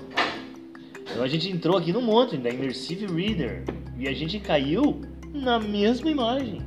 Então 1.01 1.23
a 1.23 1.27
gente 1.27 1.49
entrou 1.49 1.75
aqui 1.75 1.91
no 1.91 2.01
monte 2.01 2.37
da 2.37 2.51
Immersive 2.51 3.07
Reader 3.07 3.63
e 3.97 4.07
a 4.07 4.13
gente 4.13 4.39
caiu 4.39 5.01
na 5.33 5.59
mesma 5.59 6.11
imagem. 6.11 6.61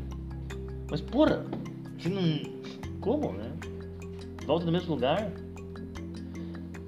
Mas 0.91 1.01
porra, 1.01 1.47
que 1.97 2.09
não. 2.09 2.53
Como, 3.01 3.33
né? 3.33 3.53
Volta 4.45 4.67
no 4.67 4.73
mesmo 4.73 4.95
lugar. 4.95 5.31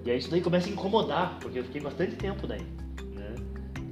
E 0.06 0.10
aí 0.12 0.18
isso 0.18 0.30
daí 0.30 0.40
começa 0.40 0.68
a 0.68 0.72
incomodar, 0.72 1.36
porque 1.40 1.58
eu 1.58 1.64
fiquei 1.64 1.80
bastante 1.80 2.14
tempo 2.14 2.46
daí. 2.46 2.62
Né? 3.12 3.34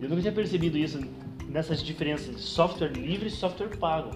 Eu 0.01 0.09
nunca 0.09 0.21
tinha 0.21 0.33
percebido 0.33 0.79
isso 0.79 1.01
nessas 1.49 1.83
diferenças 1.83 2.37
de 2.37 2.41
software 2.41 2.93
livre 2.93 3.27
e 3.27 3.31
software 3.33 3.77
pago. 3.79 4.11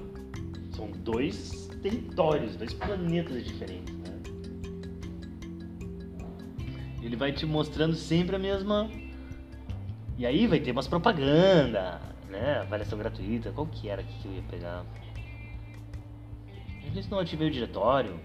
São 0.71 0.93
dois 0.93 1.69
territórios, 1.83 2.55
dois 2.55 2.73
planetas 2.73 3.45
diferentes. 3.45 3.93
Né? 3.97 4.17
Ele 7.03 7.17
vai 7.17 7.33
te 7.33 7.45
mostrando 7.45 7.97
sempre 7.97 8.37
a 8.37 8.39
mesma. 8.39 8.89
E 10.17 10.25
aí 10.25 10.47
vai 10.47 10.61
ter 10.61 10.71
umas 10.71 10.87
propaganda, 10.87 12.01
né? 12.29 12.61
Avaliação 12.61 12.97
gratuita, 12.97 13.51
qual 13.51 13.67
que 13.67 13.89
era 13.89 14.05
que 14.05 14.29
eu 14.29 14.35
ia 14.35 14.43
pegar? 14.43 14.85
Não 16.85 16.93
sei 16.93 17.03
se 17.03 17.11
não 17.11 17.19
ativei 17.19 17.49
o 17.49 17.51
diretório. 17.51 18.21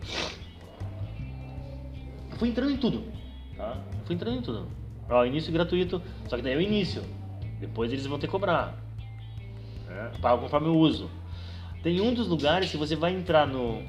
Eu 2.32 2.38
fui 2.38 2.50
entrando 2.50 2.72
em 2.72 2.78
tudo, 2.78 3.04
tá? 3.58 3.78
Fui 4.06 4.16
entrando 4.16 4.38
em 4.38 4.42
tudo. 4.42 4.68
Ó, 5.10 5.26
início 5.26 5.52
gratuito, 5.52 6.02
só 6.28 6.36
que 6.36 6.42
daí 6.42 6.54
é 6.54 6.58
o 6.58 6.62
início. 6.62 7.04
Depois 7.60 7.92
eles 7.92 8.06
vão 8.06 8.20
ter 8.20 8.28
que 8.28 8.32
cobrar. 8.32 8.78
Né? 9.88 10.12
Pago 10.22 10.42
conforme 10.42 10.68
eu 10.68 10.76
uso. 10.76 11.10
Tem 11.82 12.00
um 12.00 12.14
dos 12.14 12.28
lugares 12.28 12.72
que 12.72 12.78
você 12.78 12.96
vai 12.96 13.14
entrar 13.14 13.46
no, 13.46 13.84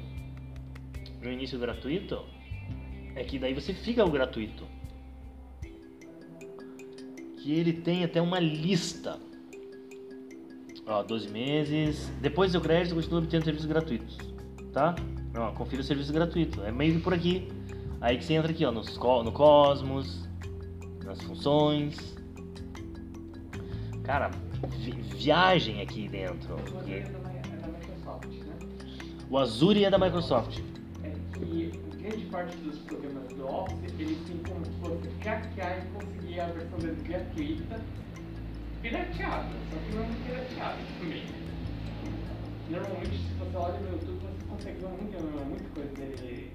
no 1.21 1.31
início 1.31 1.57
gratuito, 1.57 2.23
é 3.15 3.23
que 3.23 3.39
daí 3.39 3.53
você 3.53 3.73
fica 3.73 4.03
o 4.03 4.11
gratuito. 4.11 4.65
Que 7.41 7.53
ele 7.53 7.73
tem 7.73 8.03
até 8.03 8.21
uma 8.21 8.39
lista. 8.39 9.17
Ó, 10.85 11.01
12 11.03 11.29
meses. 11.29 12.11
Depois 12.21 12.51
do 12.51 12.61
crédito, 12.61 12.95
continua 12.95 13.19
obtendo 13.19 13.45
serviços 13.45 13.67
gratuitos. 13.67 14.17
Tá? 14.73 14.95
Ó, 15.35 15.51
confira 15.51 15.81
o 15.81 15.85
serviço 15.85 16.11
gratuito. 16.11 16.61
É 16.63 16.71
meio 16.71 16.95
que 16.95 17.01
por 17.01 17.13
aqui. 17.13 17.47
Aí 18.01 18.17
que 18.17 18.23
você 18.25 18.33
entra 18.33 18.51
aqui, 18.51 18.65
ó, 18.65 18.71
nos, 18.71 18.97
no 18.97 19.31
Cosmos, 19.31 20.27
nas 21.03 21.21
funções. 21.21 22.15
Cara, 24.03 24.29
vi- 24.77 24.91
viagem 24.91 25.81
aqui 25.81 26.07
dentro. 26.07 26.53
O 26.55 26.89
é 26.89 26.99
da, 27.01 27.29
é 27.31 27.41
da 27.57 27.67
Microsoft, 27.67 28.27
né? 28.27 28.55
O 29.29 29.37
Azure 29.37 29.83
é 29.85 29.89
da 29.89 29.97
Microsoft. 29.97 30.59
É 31.03 31.11
que 31.39 31.71
grande 31.97 32.25
parte 32.25 32.55
dos 32.57 32.77
programas 32.79 33.27
do 33.29 33.47
Office, 33.47 33.93
eles 33.97 34.17
têm 34.27 34.37
como 34.47 34.63
se 34.63 34.71
fosse 34.73 35.07
craquear 35.21 35.79
e 35.83 35.87
conseguir 35.97 36.39
a 36.39 36.45
versão 36.47 36.77
deles 36.77 37.01
gratuita 37.01 37.81
pirateada, 38.83 39.49
só 39.71 39.77
que 39.79 39.95
não 39.95 40.03
é 40.03 40.07
pirateada 40.27 40.77
também. 40.99 41.23
Normalmente, 42.69 43.17
se 43.17 43.33
você 43.39 43.57
olha 43.57 43.79
no 43.79 43.91
YouTube, 43.93 44.19
você 44.19 44.45
consegue 44.47 44.79
ver 44.79 44.87
muita, 44.89 45.45
muita 45.45 45.63
coisa 45.73 45.89
dele. 45.95 46.51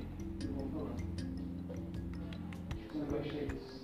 Como 3.07 3.23
isso. 3.23 3.81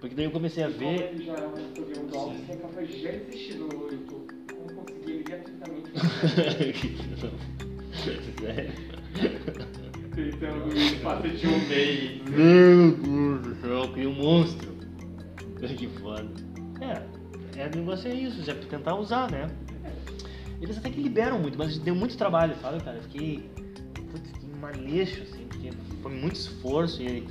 Porque 0.00 0.14
daí 0.14 0.24
eu 0.26 0.30
comecei 0.30 0.62
a 0.62 0.66
Como 0.68 0.78
ver. 0.78 1.14
ele 1.14 1.24
já 1.24 1.32
é 1.34 1.46
um 1.46 2.06
do 2.06 2.16
Office, 2.16 2.50
é 2.50 2.56
capaz 2.56 2.88
de 2.88 3.02
já 3.02 3.10
existir 3.10 3.54
no 3.56 3.66
YouTube. 3.66 4.26
Como 4.54 4.72
conseguir 4.74 5.10
ele 5.12 5.22
gratuitamente. 5.24 5.90
Sério? 8.40 8.72
No 10.16 10.72
espaço 10.76 11.28
de 11.28 11.46
um 11.46 11.68
mês. 11.68 12.22
Meu 12.28 12.92
Deus 12.96 13.42
do 13.42 13.60
céu, 13.60 13.70
eu 13.70 13.92
criei 13.92 14.06
um 14.06 14.14
monstro. 14.14 14.76
Que 15.76 15.88
foda. 15.88 16.26
É, 16.80 17.02
é, 17.60 17.66
o 17.66 17.76
negócio 17.76 18.10
é 18.10 18.14
isso, 18.14 18.42
já 18.42 18.54
tentar 18.54 18.94
usar, 18.96 19.30
né? 19.30 19.50
Eles 20.60 20.78
até 20.78 20.90
que 20.90 21.00
liberam 21.00 21.38
muito, 21.38 21.58
mas 21.58 21.78
deu 21.78 21.94
muito 21.94 22.16
trabalho, 22.16 22.54
sabe, 22.60 22.82
cara? 22.82 22.96
Eu 22.96 23.02
fiquei, 23.02 23.50
putz, 24.10 24.30
fiquei 24.30 24.48
maleixo, 24.60 25.22
assim, 25.22 25.46
porque 25.48 25.70
foi 26.02 26.12
muito 26.12 26.36
esforço 26.36 27.02
e, 27.02 27.26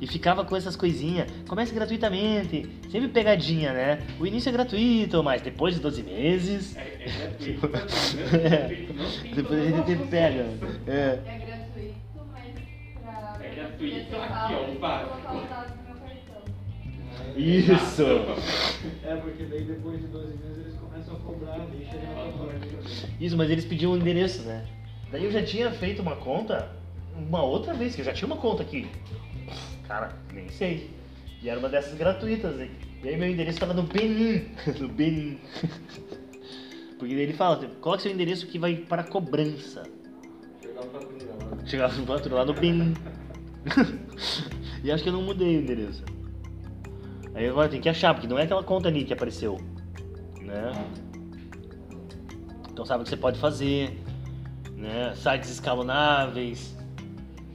e 0.00 0.06
ficava 0.06 0.44
com 0.44 0.56
essas 0.56 0.74
coisinhas. 0.74 1.30
Comece 1.46 1.74
gratuitamente, 1.74 2.68
sempre 2.90 3.08
pegadinha, 3.08 3.72
né? 3.72 3.98
O 4.18 4.26
início 4.26 4.48
é 4.48 4.52
gratuito, 4.52 5.22
mas 5.22 5.42
depois 5.42 5.74
de 5.74 5.80
12 5.80 6.02
meses. 6.02 6.76
É, 6.76 6.80
é 6.80 7.10
gratuito. 7.18 7.70
É. 8.40 9.34
Depois 9.34 9.60
a 9.60 9.82
gente 9.82 10.06
pega. 10.08 10.46
É. 10.86 11.18
É 11.26 11.38
gratuito, 11.46 11.96
mas 12.32 12.54
pra 13.02 13.38
É 13.44 13.54
gratuito, 13.54 14.16
aqui, 14.16 14.54
ó, 14.54 14.70
o 14.70 14.78
básico. 14.78 15.80
Isso! 17.36 18.04
É, 19.04 19.16
porque 19.16 19.44
daí 19.44 19.64
depois 19.64 20.00
de 20.00 20.06
12 20.08 20.26
meses 20.36 20.58
eles 20.58 20.74
começam 20.76 21.14
a 21.14 21.18
cobrar, 21.20 21.58
deixa 21.66 21.96
ele 21.96 22.06
na 22.06 23.08
Isso, 23.20 23.36
mas 23.36 23.50
eles 23.50 23.64
pediam 23.64 23.92
o 23.92 23.96
endereço, 23.96 24.42
né? 24.42 24.66
Daí 25.10 25.24
eu 25.24 25.30
já 25.30 25.42
tinha 25.42 25.70
feito 25.70 26.02
uma 26.02 26.16
conta 26.16 26.70
uma 27.16 27.42
outra 27.42 27.74
vez, 27.74 27.94
que 27.94 28.00
eu 28.00 28.04
já 28.04 28.12
tinha 28.12 28.26
uma 28.26 28.36
conta 28.36 28.62
aqui. 28.62 28.88
Cara, 29.90 30.12
nem 30.32 30.48
sei. 30.48 30.88
E 31.42 31.48
era 31.48 31.58
uma 31.58 31.68
dessas 31.68 31.94
gratuitas, 31.94 32.60
hein? 32.60 32.70
E 33.02 33.08
aí 33.08 33.16
meu 33.16 33.28
endereço 33.28 33.56
estava 33.56 33.74
no 33.74 33.82
Benin. 33.82 34.44
No 34.78 34.86
Benin. 34.88 35.40
Porque 36.96 37.12
daí 37.12 37.24
ele 37.24 37.32
fala, 37.32 37.66
coloque 37.80 38.04
seu 38.04 38.12
endereço 38.12 38.46
que 38.46 38.56
vai 38.56 38.76
para 38.76 39.02
cobrança. 39.02 39.82
Chegava 40.62 40.86
pra 40.86 41.00
comida 41.00 41.32
lá. 41.32 41.66
Chegava 41.66 41.96
no 41.96 42.12
outro 42.12 42.32
lá 42.36 42.44
no 42.44 42.54
Benin. 42.54 42.94
e 44.84 44.92
acho 44.92 45.02
que 45.02 45.08
eu 45.08 45.12
não 45.12 45.22
mudei 45.22 45.56
o 45.56 45.60
endereço. 45.60 46.04
Aí 47.34 47.48
agora 47.48 47.68
tem 47.68 47.80
que 47.80 47.88
achar, 47.88 48.14
porque 48.14 48.28
não 48.28 48.38
é 48.38 48.44
aquela 48.44 48.62
conta 48.62 48.86
ali 48.86 49.04
que 49.04 49.12
apareceu. 49.12 49.58
Né? 50.40 50.72
Então 52.70 52.86
sabe 52.86 53.00
o 53.00 53.04
que 53.04 53.10
você 53.10 53.16
pode 53.16 53.40
fazer. 53.40 53.98
Né? 54.76 55.12
Sites 55.16 55.50
escalonáveis. 55.50 56.76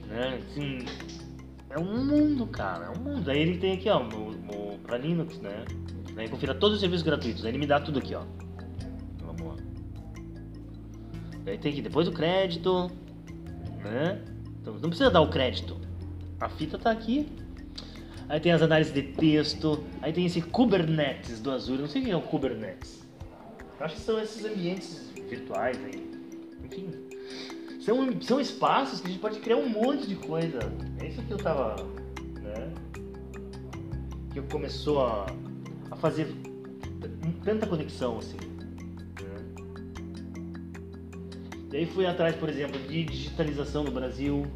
Né? 0.06 0.38
Assim, 0.50 0.84
é 1.76 1.78
um 1.78 2.04
mundo, 2.04 2.46
cara. 2.46 2.86
É 2.86 2.90
um 2.90 3.02
mundo. 3.02 3.30
Aí 3.30 3.38
ele 3.38 3.58
tem 3.58 3.74
aqui, 3.74 3.88
ó, 3.90 4.02
no, 4.02 4.32
no, 4.32 4.78
pra 4.78 4.96
Linux, 4.96 5.38
né? 5.38 5.64
Aí 6.16 6.26
confira 6.28 6.54
todos 6.54 6.76
os 6.76 6.80
serviços 6.80 7.04
gratuitos. 7.04 7.44
Aí 7.44 7.50
ele 7.50 7.58
me 7.58 7.66
dá 7.66 7.78
tudo 7.78 7.98
aqui, 7.98 8.14
ó. 8.14 8.22
Vamos 9.20 9.42
lá. 9.42 9.56
Aí 11.46 11.58
tem 11.58 11.72
aqui, 11.72 11.82
depois 11.82 12.06
do 12.06 12.12
crédito, 12.12 12.90
né? 13.84 14.22
Então 14.60 14.74
não 14.74 14.88
precisa 14.88 15.10
dar 15.10 15.20
o 15.20 15.28
crédito. 15.28 15.76
A 16.40 16.48
fita 16.48 16.78
tá 16.78 16.90
aqui. 16.90 17.28
Aí 18.26 18.40
tem 18.40 18.52
as 18.52 18.62
análises 18.62 18.94
de 18.94 19.02
texto. 19.02 19.84
Aí 20.00 20.12
tem 20.12 20.24
esse 20.24 20.40
Kubernetes 20.40 21.40
do 21.40 21.50
Azure. 21.50 21.82
Não 21.82 21.88
sei 21.88 22.00
o 22.00 22.04
que 22.06 22.10
é 22.10 22.16
o 22.16 22.22
Kubernetes. 22.22 23.06
Eu 23.78 23.84
acho 23.84 23.96
que 23.96 24.00
são 24.00 24.18
esses 24.18 24.44
ambientes 24.46 25.12
virtuais 25.28 25.78
aí. 25.84 26.10
Enfim. 26.64 26.88
São, 27.80 28.20
são 28.22 28.40
espaços 28.40 29.00
que 29.00 29.08
a 29.08 29.10
gente 29.10 29.20
pode 29.20 29.38
criar 29.40 29.58
um 29.58 29.68
monte 29.68 30.08
de 30.08 30.16
coisa. 30.16 30.58
É 31.16 31.18
isso 31.18 31.22
que 31.22 31.32
eu 31.32 31.38
tava. 31.38 31.76
Né? 32.42 32.72
Que 34.32 34.42
começou 34.42 35.06
a, 35.06 35.26
a 35.90 35.96
fazer 35.96 36.28
tanta 37.42 37.66
conexão 37.66 38.18
assim. 38.18 38.36
né? 38.36 39.36
E 41.72 41.76
aí 41.78 41.86
fui 41.86 42.06
atrás, 42.06 42.36
por 42.36 42.50
exemplo, 42.50 42.78
de 42.78 43.04
digitalização 43.04 43.84
no 43.84 43.90
Brasil. 43.90 44.46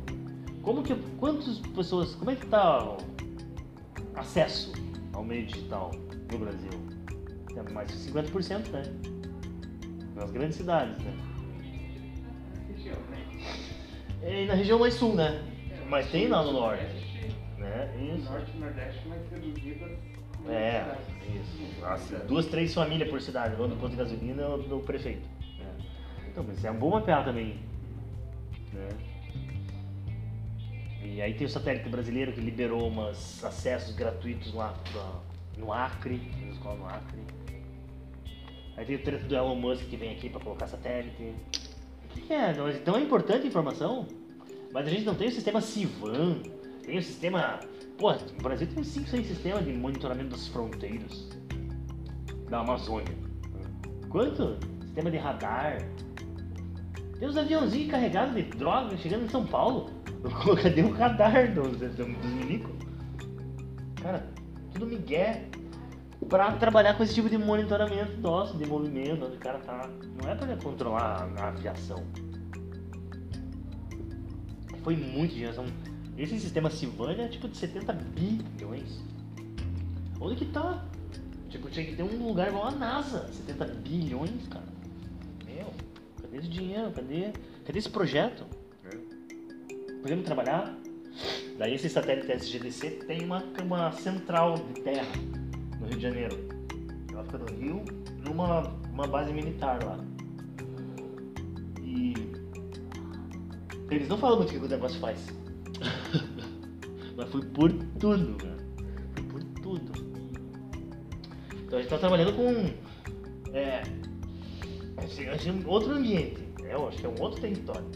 Como 0.63 0.83
que, 0.83 0.95
quantas 1.19 1.59
pessoas, 1.75 2.15
como 2.15 2.31
é 2.31 2.37
que 2.37 2.47
tá 2.47 2.85
o 2.85 2.99
acesso 4.15 4.73
ao 5.15 5.25
meio 5.25 5.47
digital 5.47 5.91
no 6.31 6.39
Brasil? 6.39 6.71
É 7.57 7.73
mais 7.73 7.89
de 7.89 8.13
50%, 8.13 8.69
né? 8.69 8.83
Nas 10.15 10.31
grandes 10.31 10.57
cidades, 10.57 11.03
né? 11.03 11.17
Região, 12.69 12.97
né? 13.11 14.43
E 14.43 14.47
na 14.47 14.55
região 14.55 14.79
mais 14.79 14.93
sul, 14.93 15.15
né? 15.15 15.50
Mas 15.91 16.09
tem 16.09 16.29
lá 16.29 16.45
no 16.45 16.53
norte, 16.53 16.85
né? 17.59 18.15
Isso. 18.15 18.31
Norte 18.31 18.53
e 18.55 18.59
Nordeste 18.61 19.09
reduzidas. 19.33 19.91
É, 20.49 20.97
isso. 21.29 21.85
Assim, 21.85 22.17
duas, 22.29 22.47
três 22.47 22.73
famílias 22.73 23.11
por 23.11 23.21
cidade, 23.21 23.57
no 23.57 23.77
posto 23.77 23.91
de 23.91 23.97
gasolina 23.97 24.47
ou 24.47 24.63
do 24.63 24.79
prefeito. 24.79 25.29
né? 25.59 25.75
Então, 26.29 26.45
mas 26.47 26.65
é 26.65 26.71
um 26.71 26.79
bom 26.79 26.91
mapear 26.91 27.25
também. 27.25 27.59
Né? 28.73 28.89
E 31.03 31.21
aí 31.21 31.35
tem 31.35 31.45
o 31.45 31.51
satélite 31.51 31.89
brasileiro 31.89 32.33
que 32.33 32.41
liberou 32.41 32.87
umas 32.87 33.43
acessos 33.45 33.93
gratuitos 33.97 34.55
lá 34.55 34.73
no 35.59 35.73
Acre, 35.73 36.23
na 36.41 36.53
escola 36.53 36.77
no 36.77 36.87
Acre. 36.87 37.21
Aí 38.77 38.87
tem 38.87 38.95
o 38.95 39.03
treto 39.03 39.25
do 39.25 39.35
Elon 39.35 39.57
Musk 39.57 39.89
que 39.89 39.97
vem 39.97 40.13
aqui 40.13 40.31
para 40.31 40.41
colocar 40.41 40.69
satélite. 40.69 41.35
O 42.05 42.09
que, 42.15 42.21
que 42.21 42.33
é? 42.33 42.53
Então 42.81 42.97
é 42.97 43.01
importante 43.01 43.45
a 43.45 43.49
informação, 43.49 44.07
mas 44.73 44.87
a 44.87 44.91
gente 44.91 45.05
não 45.05 45.15
tem 45.15 45.29
o 45.29 45.33
sistema 45.33 45.61
Civan, 45.61 46.39
tem 46.83 46.99
o 46.99 47.03
sistema. 47.03 47.61
Pô, 47.99 48.13
o 48.13 48.43
Brasil 48.43 48.67
tem 48.67 48.83
5, 48.83 49.09
6 49.09 49.27
sistemas 49.27 49.65
de 49.65 49.73
monitoramento 49.73 50.31
das 50.31 50.49
fronteiras 50.49 51.29
da 52.49 52.61
Amazônia. 52.61 53.15
Quanto? 54.09 54.57
Sistema 54.83 55.11
de 55.11 55.19
radar. 55.19 55.79
Tem 57.19 57.29
os 57.29 57.37
aviãozinhos 57.37 57.91
carregados 57.91 58.35
de 58.35 58.43
droga 58.43 58.97
chegando 58.97 59.25
em 59.25 59.29
São 59.29 59.47
Paulo. 59.47 59.91
Cadê 60.63 60.83
o 60.83 60.91
radar 60.93 61.53
dos, 61.55 61.77
dos, 61.77 61.97
dos 61.97 62.31
milicos? 62.33 62.73
Cara, 64.03 64.27
tudo 64.73 64.87
migué 64.87 65.45
pra 66.29 66.53
trabalhar 66.53 66.95
com 66.95 67.03
esse 67.03 67.15
tipo 67.15 67.29
de 67.29 67.37
monitoramento 67.37 68.19
nosso, 68.21 68.57
de 68.57 68.67
movimento, 68.67 69.27
onde 69.27 69.37
o 69.37 69.41
cara 69.41 69.59
tá. 69.59 69.89
Não 70.23 70.31
é 70.31 70.35
pra 70.35 70.57
controlar 70.57 71.29
a 71.39 71.49
aviação. 71.49 72.03
Foi 74.83 74.97
muito 74.97 75.33
dinheiro. 75.33 75.55
São... 75.55 75.67
Esse 76.17 76.39
sistema 76.39 76.71
Silvânia 76.71 77.25
é 77.25 77.29
tipo 77.29 77.49
de 77.49 77.57
70 77.57 77.93
bilhões. 77.93 79.01
Onde 80.21 80.37
que 80.37 80.45
tá? 80.47 80.85
Tipo, 81.49 81.69
tinha 81.71 81.87
que 81.87 81.97
ter 81.97 82.03
um 82.03 82.27
lugar 82.27 82.49
igual 82.49 82.69
a 82.69 82.71
NASA. 82.71 83.29
70 83.33 83.65
bilhões, 83.77 84.47
cara. 84.49 84.65
Meu, 85.47 85.73
cadê 86.21 86.39
esse 86.39 86.49
dinheiro? 86.49 86.91
Cadê, 86.93 87.33
cadê 87.65 87.79
esse 87.79 87.89
projeto? 87.89 88.45
Podemos 90.03 90.25
trabalhar? 90.25 90.75
Daí 91.59 91.75
esse 91.75 91.91
satélite 91.91 92.33
SGDC 92.33 92.91
tem 93.07 93.23
uma, 93.23 93.45
uma 93.63 93.93
central 93.93 94.55
de 94.55 94.81
terra 94.81 95.13
no 95.79 95.87
Rio 95.87 95.97
de 95.97 96.03
Janeiro. 96.03 96.49
Ela 97.13 97.25
fica 97.25 97.39
no 97.39 97.47
Rio, 97.53 97.85
numa 98.25 98.63
uma 98.93 99.07
base 99.07 99.33
militar 99.33 99.83
lá. 99.85 99.99
E 101.83 102.15
eles 103.91 104.09
não 104.09 104.17
falam 104.19 104.39
muito 104.39 104.51
o 104.51 104.61
que 104.61 104.65
o 104.65 104.69
negócio 104.69 105.01
faz. 105.01 105.27
Mas 107.17 107.29
foi 107.29 107.45
por 107.47 107.73
tudo, 107.99 108.37
cara. 108.37 108.57
Foi 109.15 109.23
por 109.25 109.45
tudo. 109.63 109.93
Então 111.65 111.79
a 111.79 111.83
gente 111.83 111.91
tá 111.91 111.99
trabalhando 111.99 112.33
com. 112.35 112.73
É. 113.53 113.83
assim, 115.35 115.65
outro 115.67 115.93
ambiente. 115.93 116.41
né? 116.63 116.75
Eu 116.75 116.89
acho 116.89 116.99
que 116.99 117.07
é 117.07 117.09
um 117.09 117.21
outro 117.21 117.41
território. 117.41 117.91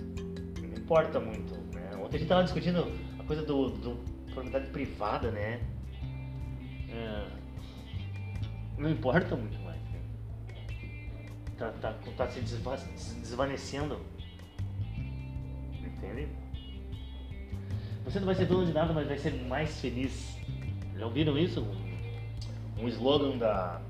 Não 0.60 0.76
importa 0.76 1.20
muito. 1.20 1.54
Né? 1.74 1.90
Ontem 1.96 2.16
a 2.16 2.18
gente 2.18 2.28
tava 2.28 2.44
discutindo 2.44 2.86
a 3.18 3.24
coisa 3.24 3.42
do, 3.42 3.70
do 3.70 3.96
propriedade 4.32 4.66
privada, 4.70 5.30
né? 5.30 5.60
É, 6.90 7.26
não 8.76 8.90
importa 8.90 9.36
muito 9.36 9.58
mais. 9.60 9.80
Né? 9.82 10.00
Tá, 11.56 11.70
tá, 11.80 11.94
tá 12.16 12.28
se 12.28 12.40
desvanecendo. 12.40 14.00
Entende? 16.14 16.28
Você 18.04 18.20
não 18.20 18.26
vai 18.26 18.34
ser 18.34 18.46
dono 18.46 18.66
de 18.66 18.72
nada, 18.72 18.92
mas 18.92 19.06
vai 19.08 19.18
ser 19.18 19.32
mais 19.46 19.80
feliz. 19.80 20.36
Já 20.96 21.06
ouviram 21.06 21.36
isso? 21.36 21.66
Um, 22.78 22.88
slogan 22.88 23.38
da 23.38 23.80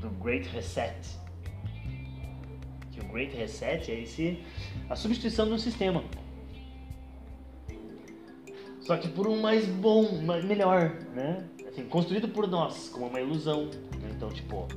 do 0.00 0.10
Great 0.22 0.48
Reset. 0.50 0.94
Que 2.92 3.00
o 3.00 3.08
Great 3.08 3.34
Reset 3.34 3.90
é 3.90 4.00
esse 4.00 4.44
a 4.88 4.94
substituição 4.94 5.46
de 5.46 5.52
um 5.52 5.58
sistema. 5.58 6.04
Só 8.80 8.98
que 8.98 9.08
por 9.08 9.26
um 9.26 9.40
mais 9.40 9.66
bom, 9.66 10.20
mais, 10.22 10.44
melhor, 10.44 10.90
né? 11.14 11.48
Assim, 11.66 11.86
construído 11.86 12.28
por 12.28 12.46
nós, 12.46 12.90
como 12.90 13.06
uma 13.06 13.20
ilusão. 13.20 13.64
né? 13.64 14.10
Então, 14.14 14.28
tipo, 14.28 14.68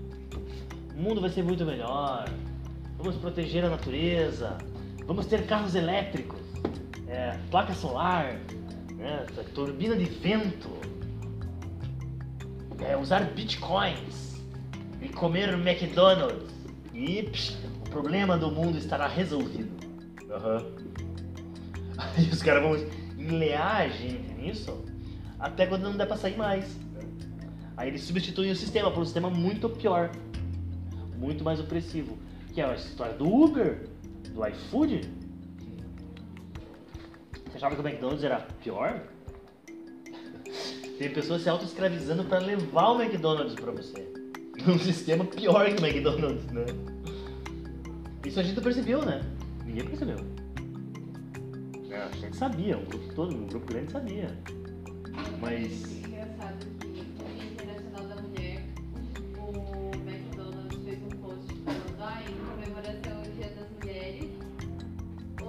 o 0.96 1.00
mundo 1.02 1.20
vai 1.20 1.30
ser 1.30 1.44
muito 1.44 1.66
melhor. 1.66 2.26
Vamos 2.98 3.18
proteger 3.18 3.66
a 3.66 3.70
natureza. 3.70 4.58
Vamos 5.08 5.26
ter 5.26 5.48
carros 5.48 5.74
elétricos, 5.74 6.40
é, 7.08 7.40
placa 7.50 7.74
solar, 7.74 8.40
né, 8.96 9.26
turbina 9.56 9.96
de 9.96 10.04
vento, 10.04 10.70
é, 12.80 12.96
usar 12.98 13.24
bitcoins 13.34 14.44
e 15.02 15.08
comer 15.08 15.54
McDonald's. 15.54 16.54
E 16.94 17.24
psh, 17.24 17.58
o 17.86 17.90
problema 17.90 18.38
do 18.38 18.52
mundo 18.52 18.78
estará 18.78 19.08
resolvido. 19.08 19.72
Aham. 20.30 20.66
Aí 21.98 22.28
os 22.30 22.44
caras 22.44 22.62
vão 22.62 22.76
enlear 23.18 23.78
a 23.78 23.88
gente 23.88 24.34
nisso 24.34 24.78
até 25.40 25.66
quando 25.66 25.84
não 25.84 25.96
der 25.96 26.06
pra 26.06 26.18
sair 26.18 26.38
mais. 26.38 26.78
Aí 27.76 27.90
eles 27.90 28.04
substituem 28.04 28.52
o 28.52 28.56
sistema 28.56 28.92
por 28.92 29.02
um 29.02 29.06
sistema 29.06 29.30
muito 29.30 29.70
pior, 29.70 30.10
muito 31.16 31.44
mais 31.44 31.60
opressivo. 31.60 32.18
Que 32.54 32.62
é 32.62 32.66
a 32.66 32.74
história 32.74 33.14
do 33.14 33.28
Uber, 33.32 33.87
do 34.38 34.48
iFood. 34.48 35.02
Você 37.34 37.58
achava 37.58 37.76
que 37.76 37.82
o 37.82 37.88
McDonald's 37.88 38.24
era 38.24 38.40
pior? 38.64 39.02
Tem 41.00 41.12
pessoas 41.12 41.42
se 41.42 41.50
auto-escravizando 41.50 42.24
pra 42.24 42.38
levar 42.38 42.92
o 42.92 43.02
McDonald's 43.02 43.56
pra 43.56 43.72
você. 43.72 44.08
Num 44.66 44.78
sistema 44.80 45.26
pior 45.26 45.66
que 45.74 45.82
o 45.82 45.86
McDonald's, 45.86 46.46
né? 46.52 46.66
Isso 48.26 48.40
a 48.40 48.44
gente 48.44 48.56
não 48.56 48.64
percebeu, 48.64 49.04
né? 49.04 49.24
Ninguém 49.66 49.86
percebeu. 49.86 50.18
É, 51.90 51.98
a 51.98 52.10
gente 52.10 52.38
sabia, 52.38 52.78
um 52.78 52.86
grupo 52.86 53.14
todo, 53.16 53.36
um 53.36 53.48
grupo 53.48 53.66
grande 53.66 53.92
sabia. 53.92 54.38
Mas. 55.42 55.98
Engraçado 56.06 56.78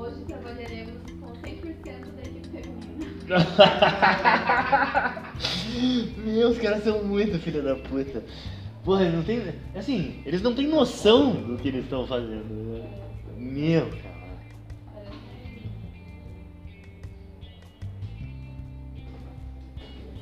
hoje 0.08 0.24
trabalharemos 0.24 0.94
com 1.20 1.26
100% 1.26 2.14
da 2.16 2.22
equipe 2.22 2.48
feminina. 2.48 3.28
Meu, 6.24 6.48
os 6.50 6.58
caras 6.58 6.82
são 6.82 7.04
muito 7.04 7.38
filha 7.38 7.62
da 7.62 7.76
puta. 7.76 8.22
Porra, 8.84 9.02
eles 9.02 9.14
não 9.14 9.22
tem. 9.22 9.42
Assim, 9.74 10.22
eles 10.24 10.40
não 10.40 10.54
têm 10.54 10.66
noção 10.66 11.32
do 11.32 11.58
que 11.58 11.68
eles 11.68 11.84
estão 11.84 12.06
fazendo. 12.06 12.44
né? 12.44 12.88
Meu, 13.36 13.86
cara. 13.90 14.08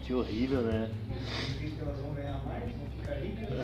Que 0.05 0.15
horrível, 0.15 0.63
né? 0.63 0.91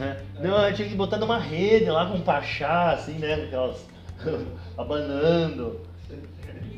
É. 0.01 0.23
Não, 0.41 0.69
eu 0.69 0.75
tinha 0.75 0.89
que 0.89 0.95
botar 0.95 1.19
numa 1.19 1.39
rede 1.39 1.91
lá 1.91 2.07
com 2.07 2.15
um 2.15 2.23
pachá, 2.23 2.93
assim, 2.93 3.19
né? 3.19 3.35
Aquelas. 3.35 3.85
abanando. 4.79 5.81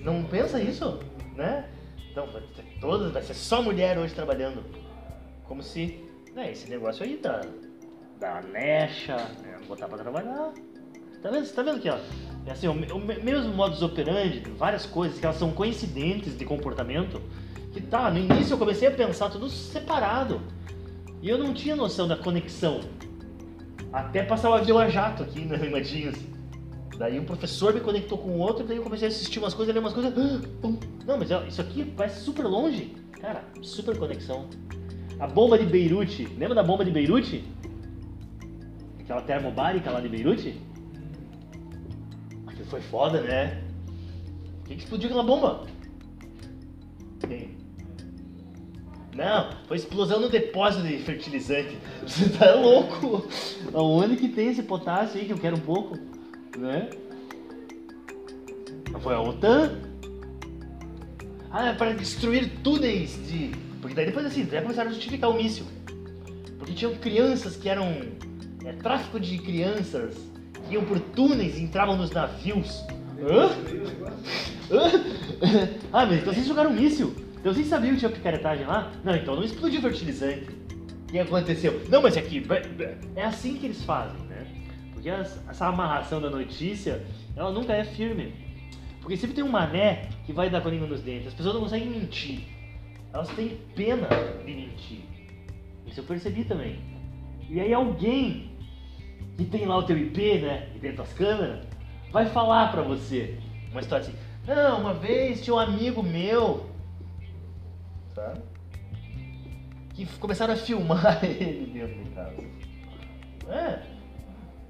Não 0.02 0.23
pensa 0.24 0.61
isso, 0.61 0.98
né? 1.35 1.66
Então, 2.11 2.27
vai 2.27 2.43
ter 2.55 2.65
todas, 2.81 3.11
vai 3.12 3.23
ser 3.23 3.35
só 3.35 3.62
mulher 3.62 3.98
hoje 3.98 4.15
trabalhando. 4.15 4.62
Como 5.44 5.62
se. 5.62 5.98
Né, 6.35 6.52
esse 6.52 6.69
negócio 6.70 7.05
aí 7.05 7.16
da. 7.16 7.40
Da 8.20 8.39
Alexa, 8.39 9.16
né, 9.43 9.59
botar 9.66 9.89
pra 9.89 9.98
trabalhar. 9.98 10.52
Tá 11.20 11.31
vendo? 11.31 11.52
Tá 11.52 11.62
vendo 11.62 11.77
aqui, 11.78 11.89
ó? 11.90 11.98
É 12.47 12.52
assim, 12.52 12.69
o, 12.69 12.73
o 12.73 13.01
me- 13.01 13.19
mesmo 13.19 13.52
modus 13.52 13.82
operandi, 13.82 14.40
várias 14.56 14.86
coisas 14.86 15.19
que 15.19 15.24
elas 15.24 15.36
são 15.36 15.51
coincidentes 15.52 16.36
de 16.39 16.44
comportamento. 16.44 17.20
Que 17.73 17.81
tá, 17.81 18.11
no 18.11 18.19
início 18.19 18.55
eu 18.55 18.59
comecei 18.59 18.86
a 18.86 18.90
pensar 18.93 19.31
tudo 19.31 19.48
separado. 19.48 20.40
E 21.20 21.28
eu 21.28 21.36
não 21.39 21.52
tinha 21.52 21.74
noção 21.74 22.06
da 22.06 22.16
conexão. 22.16 22.81
Até 23.93 24.23
passar 24.23 24.51
o 24.51 24.55
avião 24.55 24.78
a 24.78 24.89
jato 24.89 25.23
aqui 25.24 25.44
na 25.44 25.56
Imadinhos. 25.56 26.16
Daí 26.97 27.19
um 27.19 27.25
professor 27.25 27.75
me 27.75 27.81
conectou 27.81 28.19
com 28.19 28.31
o 28.31 28.39
outro, 28.39 28.65
daí 28.65 28.77
eu 28.77 28.83
comecei 28.83 29.09
a 29.09 29.11
assistir 29.11 29.39
umas 29.39 29.53
coisas, 29.53 29.75
ler 29.75 29.81
umas 29.81 29.93
coisas. 29.93 30.12
Não, 31.07 31.19
mas 31.19 31.31
ó, 31.31 31.45
isso 31.45 31.61
aqui 31.61 31.85
parece 31.85 32.21
super 32.21 32.45
longe. 32.45 32.95
Cara, 33.21 33.45
super 33.62 33.97
conexão. 33.99 34.47
A 35.19 35.27
bomba 35.27 35.59
de 35.59 35.66
Beirute, 35.66 36.27
lembra 36.39 36.55
da 36.55 36.62
bomba 36.62 36.85
de 36.85 36.91
Beirute? 36.91 37.45
Aquela 39.01 39.23
termobárica 39.23 39.91
lá 39.91 40.01
de 40.01 40.09
Beirute? 40.09 40.61
Aquilo 42.47 42.66
Foi 42.66 42.81
foda, 42.81 43.21
né? 43.21 43.62
Quem 44.65 44.77
que 44.77 44.83
explodiu 44.83 45.09
aquela 45.09 45.25
bomba? 45.25 45.66
Não, 49.15 49.51
foi 49.69 49.77
explosão 49.77 50.21
no 50.21 50.29
depósito 50.29 50.87
de 50.87 50.99
fertilizante. 50.99 51.79
Você 52.05 52.29
tá 52.31 52.55
louco? 52.55 53.29
Aonde 53.73 54.16
que 54.16 54.29
tem 54.29 54.49
esse 54.49 54.62
potássio 54.62 55.21
aí 55.21 55.27
que 55.27 55.33
eu 55.33 55.39
quero 55.39 55.57
um 55.57 55.61
pouco? 55.61 55.97
Né? 56.56 56.89
Foi 59.01 59.14
a 59.14 59.20
OTAN? 59.20 59.81
Ah, 61.51 61.68
é 61.68 61.74
para 61.74 61.93
destruir 61.93 62.51
túneis 62.62 63.18
de. 63.28 63.52
Porque 63.81 63.94
daí 63.94 64.06
depois 64.06 64.26
assim, 64.26 64.47
já 64.47 64.62
começaram 64.62 64.90
a 64.90 64.93
justificar 64.93 65.31
o 65.31 65.35
míssil. 65.35 65.66
Porque 66.59 66.72
tinham 66.72 66.94
crianças 66.97 67.56
que 67.56 67.68
eram. 67.68 67.86
É, 68.64 68.72
tráfico 68.72 69.20
de 69.20 69.36
crianças 69.39 70.16
que 70.66 70.74
iam 70.74 70.85
por 70.85 70.98
túneis 70.98 71.59
e 71.59 71.62
entravam 71.62 71.97
nos 71.97 72.10
navios. 72.10 72.82
Hã? 73.20 73.51
Ah, 75.93 76.06
mas 76.06 76.20
então 76.22 76.32
vocês 76.32 76.47
jogaram 76.47 76.70
um 76.70 76.74
míssil. 76.74 77.14
Então 77.39 77.52
vocês 77.52 77.66
sabiam 77.66 77.93
que 77.93 77.98
tinha 77.98 78.10
picaretagem 78.10 78.66
lá? 78.66 78.90
Não, 79.05 79.14
então 79.14 79.36
não 79.36 79.44
explodiu 79.44 79.81
fertilizante. 79.82 80.48
O 81.02 81.12
que 81.12 81.18
aconteceu? 81.18 81.82
Não, 81.90 82.01
mas 82.01 82.16
aqui. 82.16 82.43
É 83.14 83.22
assim 83.22 83.56
que 83.56 83.66
eles 83.66 83.82
fazem? 83.85 84.16
Porque 85.05 85.10
essa 85.10 85.66
amarração 85.66 86.18
da 86.18 86.31
notícia, 86.31 87.05
ela 87.36 87.52
nunca 87.52 87.74
é 87.74 87.85
firme. 87.85 88.32
Porque 89.02 89.18
sempre 89.18 89.36
tem 89.36 89.44
um 89.44 89.51
mané 89.51 90.09
que 90.24 90.32
vai 90.32 90.48
dar 90.48 90.62
com 90.62 90.68
a 90.68 90.70
língua 90.70 90.86
nos 90.86 91.02
dentes. 91.02 91.26
As 91.26 91.35
pessoas 91.35 91.55
não 91.55 91.60
conseguem 91.60 91.90
mentir. 91.90 92.48
Elas 93.12 93.28
têm 93.28 93.60
pena 93.76 94.09
de 94.47 94.55
mentir. 94.55 95.05
Isso 95.86 96.01
eu 96.01 96.05
percebi 96.05 96.44
também. 96.44 96.81
E 97.51 97.60
aí 97.60 97.74
alguém 97.74 98.56
que 99.36 99.44
tem 99.44 99.66
lá 99.66 99.76
o 99.76 99.82
teu 99.82 99.98
IP, 99.98 100.39
né, 100.39 100.70
e 100.74 100.78
dentro 100.78 100.98
das 100.98 101.12
câmeras, 101.12 101.66
vai 102.10 102.24
falar 102.31 102.72
pra 102.72 102.81
você 102.81 103.39
uma 103.72 103.82
história 103.82 104.06
assim. 104.06 104.16
Não, 104.47 104.81
uma 104.81 104.94
vez 104.94 105.44
tinha 105.44 105.55
um 105.55 105.59
amigo 105.59 106.02
meu, 106.02 106.64
sabe? 108.14 108.40
Que 109.93 110.06
começaram 110.18 110.55
a 110.55 110.56
filmar 110.56 111.20
ele 111.22 111.66
dentro 111.74 112.05
de 112.05 112.10
casa. 112.10 112.36
É. 113.51 113.94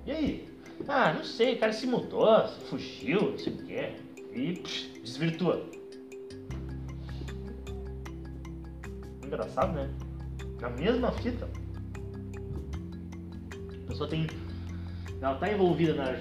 E 0.06 0.10
aí? 0.10 0.48
Ah, 0.86 1.14
não 1.14 1.24
sei, 1.24 1.54
o 1.54 1.58
cara 1.58 1.72
se 1.72 1.86
mudou, 1.86 2.46
fugiu, 2.68 3.30
não 3.30 3.38
sei 3.38 3.52
o 3.52 3.56
quê. 3.64 3.92
E 4.32 4.52
psh, 4.56 5.00
desvirtua. 5.02 5.64
Engraçado, 9.24 9.72
né? 9.72 9.88
Na 10.60 10.68
mesma 10.70 11.10
fita. 11.12 11.48
A 13.84 13.86
pessoa 13.86 14.08
tem. 14.08 14.26
Ela 15.20 15.36
tá 15.36 15.50
envolvida 15.50 15.94
na, 15.94 16.12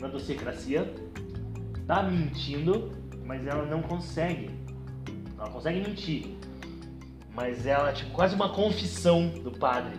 na 0.00 0.08
docecracia, 0.08 0.94
tá 1.86 2.04
mentindo, 2.04 2.92
mas 3.24 3.44
ela 3.46 3.64
não 3.64 3.82
consegue. 3.82 4.50
Ela 5.36 5.50
consegue 5.50 5.80
mentir. 5.80 6.36
Mas 7.34 7.66
ela 7.66 7.90
é 7.90 7.92
tipo 7.92 8.12
quase 8.12 8.34
uma 8.36 8.50
confissão 8.50 9.28
do 9.28 9.50
padre. 9.50 9.98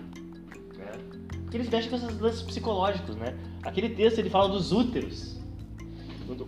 Porque 1.54 1.62
eles 1.62 1.70
mexem 1.70 1.92
com 1.92 1.98
esses 1.98 2.20
lances 2.20 2.42
psicológicos, 2.42 3.16
né? 3.16 3.36
Aquele 3.62 3.90
texto 3.90 4.18
ele 4.18 4.30
fala 4.32 4.50
dos 4.50 4.72
úteros. 4.72 5.40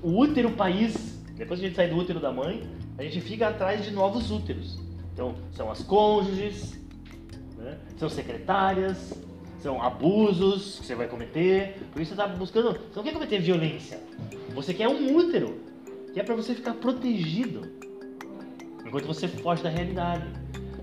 O 0.02 0.20
útero 0.20 0.50
país, 0.50 1.22
depois 1.36 1.60
que 1.60 1.68
a 1.68 1.70
gente 1.70 1.76
sai 1.76 1.88
do 1.88 1.96
útero 1.96 2.20
da 2.20 2.32
mãe, 2.32 2.68
a 2.98 3.04
gente 3.04 3.22
fica 3.22 3.50
atrás 3.50 3.86
de 3.86 3.92
novos 3.92 4.32
úteros. 4.32 4.80
Então, 5.14 5.36
são 5.52 5.70
as 5.70 5.84
cônjuges, 5.84 6.74
né? 7.56 7.78
são 7.98 8.10
secretárias, 8.10 9.14
são 9.60 9.80
abusos 9.80 10.80
que 10.80 10.88
você 10.88 10.96
vai 10.96 11.08
cometer. 11.08 11.78
Por 11.94 12.02
isso 12.02 12.16
você 12.16 12.22
está 12.22 12.36
buscando. 12.36 12.72
Você 12.72 12.96
não 12.96 13.04
quer 13.04 13.14
cometer 13.14 13.38
violência. 13.38 14.02
Você 14.56 14.74
quer 14.74 14.88
um 14.88 15.16
útero, 15.16 15.60
que 16.16 16.20
é 16.20 16.24
para 16.24 16.34
você 16.34 16.56
ficar 16.56 16.74
protegido 16.74 17.62
enquanto 18.84 19.06
você 19.06 19.28
foge 19.28 19.62
da 19.62 19.70
realidade. 19.70 20.26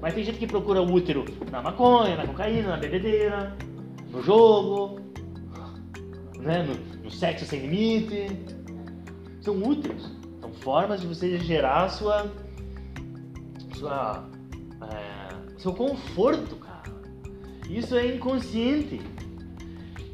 Mas 0.01 0.15
tem 0.15 0.23
gente 0.23 0.39
que 0.39 0.47
procura 0.47 0.81
o 0.81 0.93
útero 0.93 1.25
na 1.51 1.61
maconha, 1.61 2.17
na 2.17 2.25
cocaína, 2.25 2.69
na 2.69 2.77
bebedeira, 2.77 3.57
no 4.13 4.23
jogo, 4.23 5.01
né? 6.39 6.63
no, 6.63 7.05
no 7.05 7.11
sexo 7.11 7.47
sem 7.47 7.61
limite 7.67 8.27
são 9.41 9.61
úteis. 9.63 10.03
São 10.41 10.53
formas 10.53 11.01
de 11.01 11.07
você 11.07 11.39
gerar 11.39 11.89
sua, 11.89 12.31
sua 13.75 14.29
é, 14.93 15.59
seu 15.59 15.73
conforto, 15.73 16.57
cara. 16.57 16.93
Isso 17.69 17.97
é 17.97 18.15
inconsciente. 18.15 19.01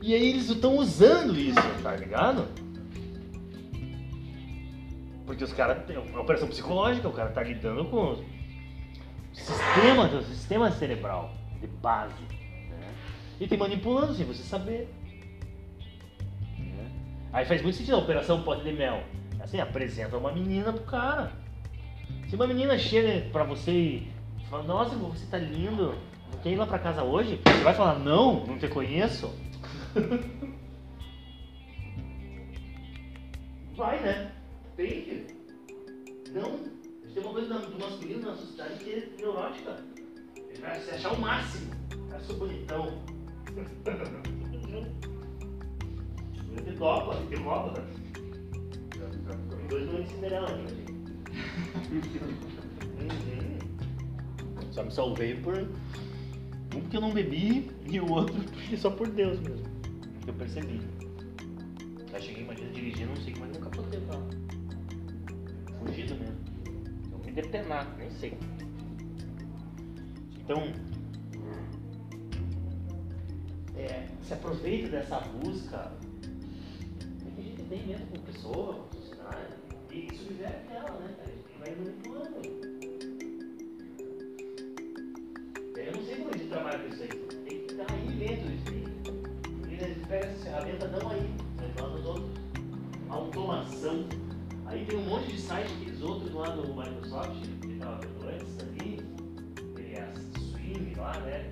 E 0.01 0.15
aí 0.15 0.31
eles 0.31 0.49
estão 0.49 0.77
usando 0.77 1.37
isso, 1.37 1.61
tá 1.83 1.97
ligado? 1.97 2.47
Porque 5.27 5.45
os 5.45 5.53
caras 5.53 5.85
têm 5.87 5.99
uma 5.99 6.21
operação 6.21 6.49
psicológica, 6.49 7.09
o 7.09 7.13
cara 7.13 7.31
tá 7.31 7.43
lidando 7.43 7.85
com 7.87 8.13
o 8.13 8.25
sistema, 9.33 10.07
o 10.07 10.23
sistema 10.23 10.71
cerebral 10.71 11.35
de 11.61 11.67
base. 11.67 12.38
E 13.41 13.47
tem 13.47 13.59
manipulando 13.59 14.15
sem 14.15 14.27
você 14.27 14.43
saber. 14.43 14.89
Né? 16.59 16.91
Aí 17.33 17.45
faz 17.45 17.63
muito 17.63 17.77
sentido 17.77 17.95
a 17.95 17.99
operação 17.99 18.43
pote 18.43 18.65
de 18.65 18.73
mel. 18.73 19.03
Assim, 19.41 19.61
apresenta 19.61 20.17
uma 20.17 20.33
menina 20.33 20.73
pro 20.73 20.83
cara. 20.83 21.33
Se 22.29 22.35
uma 22.35 22.47
menina 22.47 22.77
chega 22.79 23.29
pra 23.31 23.45
você 23.45 23.73
e 23.73 24.13
fala, 24.51 24.65
nossa, 24.65 24.97
você 24.97 25.27
tá 25.27 25.39
lindo, 25.39 25.95
quer 26.43 26.51
ir 26.51 26.57
lá 26.57 26.67
pra 26.67 26.79
casa 26.79 27.03
hoje? 27.03 27.41
Você 27.45 27.63
vai 27.65 27.75
falar, 27.75 27.99
não, 27.99 28.45
não 28.45 28.59
te 28.59 28.69
conheço. 28.69 29.33
Vai, 33.79 34.01
né? 34.01 34.33
Tem 34.77 34.89
que. 34.89 35.27
Não. 36.33 36.59
Tem 37.15 37.23
uma 37.23 37.33
coisa 37.33 37.61
do 37.61 37.79
masculino 37.79 38.29
na 38.29 38.35
sociedade 38.35 38.83
que 38.83 38.91
é 38.91 39.09
neurótica. 39.21 39.77
Ele 40.37 40.61
vai 40.61 40.81
se 40.81 40.91
achar 40.91 41.13
o 41.13 41.21
máximo. 41.21 41.73
Eu 42.13 42.21
sou 42.21 42.37
bonitão. 42.39 42.99
Ele 46.57 46.77
topa, 46.77 47.17
ele 47.31 47.43
topa. 47.43 47.83
Dois 49.69 49.87
não 49.87 50.01
aqui, 50.01 50.15
uhum. 53.01 53.59
Só 54.73 54.83
me 54.85 54.91
salvei 54.91 55.35
por. 55.37 55.59
Um 55.59 56.81
porque 56.81 56.97
eu 56.97 57.01
não 57.01 57.13
bebi 57.13 57.71
e 57.91 58.01
o 58.01 58.11
outro 58.11 58.35
porque 58.53 58.77
só 58.77 58.91
por 58.91 59.09
Deus 59.09 59.41
mesmo. 59.41 59.67
Que 60.23 60.31
eu 60.31 60.35
percebi. 60.35 60.81
Aí 62.13 62.23
cheguei, 62.23 62.43
imagina, 62.45 62.71
dirigindo, 62.71 63.09
não 63.09 63.17
sei 63.17 63.33
como 63.33 63.47
é 63.47 63.49
que 63.51 63.57
eu 63.57 63.63
capotei 63.63 64.01
pra 64.01 64.19
Fugido 65.79 66.15
mesmo. 66.15 66.39
Eu 67.13 67.19
me 67.19 67.33
depenar, 67.33 67.95
nem 67.99 68.11
sei. 68.11 68.39
Então. 70.41 70.73
É, 73.79 74.09
se 74.25 74.35
aproveita 74.35 74.89
dessa 74.89 75.21
busca. 75.21 75.93
que 76.99 77.41
a 77.41 77.43
gente 77.43 77.63
tem 77.63 77.87
mesmo 77.87 78.07
com 78.09 78.19
pessoa, 78.23 78.75
com 78.75 78.97
sociedade. 78.97 79.55
E 79.93 80.17
subverte 80.17 80.73
ela, 80.73 80.99
né, 80.99 81.15
cara? 81.17 81.31
E 81.31 81.59
vai 81.61 81.75
manipulando. 81.77 82.69
Eu 85.77 85.93
não 85.93 86.05
sei 86.05 86.17
como 86.17 86.31
a 86.31 86.37
gente 86.37 86.49
trabalha 86.49 86.79
com 86.81 86.89
isso 86.89 87.03
aí. 87.05 87.09
Tem 87.09 87.59
que 87.61 87.73
estar 87.73 87.87
aí 87.93 88.07
dentro 88.19 88.49
disso 88.51 88.69
aí. 88.69 89.79
Eles 89.81 90.07
pegam 90.09 90.29
essa 90.29 90.43
ferramenta 90.43 90.89
não 90.89 91.11
aí, 91.11 91.31
nos 91.81 92.05
outros. 92.05 92.31
Automação. 93.09 94.09
Aí 94.67 94.85
tem 94.85 94.99
um 94.99 95.05
monte 95.05 95.33
de 95.33 95.41
site, 95.41 95.73
aqueles 95.73 96.03
outros 96.03 96.35
lá 96.35 96.49
do 96.51 96.75
Microsoft, 96.75 97.47
que 97.61 97.73
estava 97.75 98.01
vendo 98.01 98.29
antes 98.29 98.59
ali. 98.59 99.01
Tem 99.77 99.95
a 99.97 100.13
Swing 100.37 100.95
lá, 100.97 101.21
né? 101.21 101.49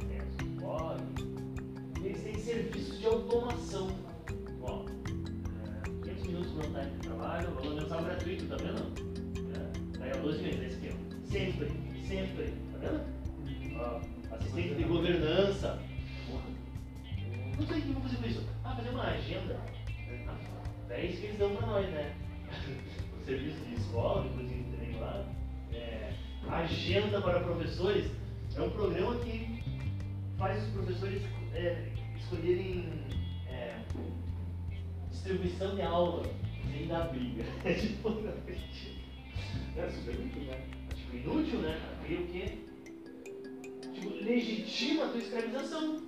Agenda 26.96 27.20
para 27.20 27.40
professores 27.40 28.10
é 28.54 28.62
um 28.62 28.70
programa 28.70 29.16
que 29.16 29.62
faz 30.38 30.62
os 30.64 30.70
professores 30.70 31.22
é, 31.52 31.88
escolherem 32.16 32.88
é, 33.50 33.82
distribuição 35.10 35.74
de 35.74 35.82
aula 35.82 36.22
sem 36.72 36.86
dar 36.86 37.08
briga. 37.08 37.44
É 37.64 37.74
tipo, 37.74 38.08
é 39.76 39.90
super 39.90 40.14
útil, 40.14 40.42
né? 40.42 40.66
Tipo, 40.94 41.16
inútil, 41.16 41.58
né? 41.60 41.78
Cria 42.04 42.20
o 42.20 42.26
quê? 42.28 42.58
Tipo, 43.92 44.08
legitima 44.24 45.04
a 45.04 45.08
tua 45.08 45.18
escravização. 45.18 46.02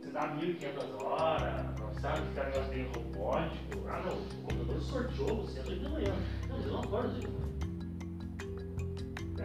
Você 0.00 0.10
dá 0.12 0.36
1.500 0.36 1.02
horas, 1.02 1.80
não 1.80 1.94
sabe 1.94 2.20
que 2.20 2.28
esse 2.28 2.50
negócio 2.50 2.70
tem 2.70 2.84
robótico. 2.84 3.88
Ah, 3.88 4.02
não, 4.04 4.18
o 4.18 4.42
computador 4.42 4.82
sorteou 4.82 5.46
você 5.46 5.60
às 5.60 5.68
8 5.68 5.82
da 5.82 5.88
manhã. 5.88 6.14
Não, 6.48 6.60
eu 6.60 6.72
não 6.72 6.80
acordo 6.80 7.08
às 7.08 7.14
8 7.14 7.30
da 7.30 7.38
manhã. 7.38 7.53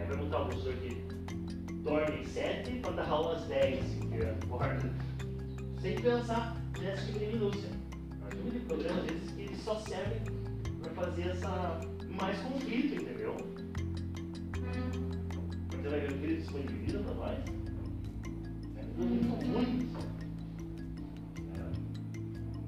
Aí 0.00 0.06
vai 0.06 0.16
montar 0.16 0.40
o 0.40 0.46
professor 0.46 0.74
que 0.76 0.94
dorme 1.82 2.20
às 2.20 2.28
7 2.28 2.70
para 2.78 2.92
dar 2.92 3.08
aula 3.08 3.36
às 3.36 3.44
10, 3.44 3.84
que 3.84 4.46
acorda. 4.46 4.90
Sem 5.82 5.96
pensar 5.96 6.56
nessa 6.80 7.06
tipo 7.06 7.18
de 7.18 7.26
minúcia. 7.26 7.68
Mas 8.20 8.30
tem 8.30 8.42
muito 8.42 8.66
programa, 8.66 9.00
às 9.00 9.06
vezes, 9.06 9.30
que 9.32 9.42
eles 9.42 9.60
só 9.62 9.78
servem 9.80 10.20
para 10.82 10.92
fazer 10.92 11.28
essa 11.28 11.80
mais 12.18 12.38
conflito, 12.38 13.02
entendeu? 13.02 13.36
Você 15.70 15.88
vai 15.88 16.00
ver 16.00 16.12
o 16.12 16.18
que 16.18 16.24
eles 16.24 16.42
disponibilizam 16.44 17.02
para 17.04 17.14
nós. 17.14 17.38
É 18.76 19.02
muito 19.02 19.46
ruim. 19.46 19.92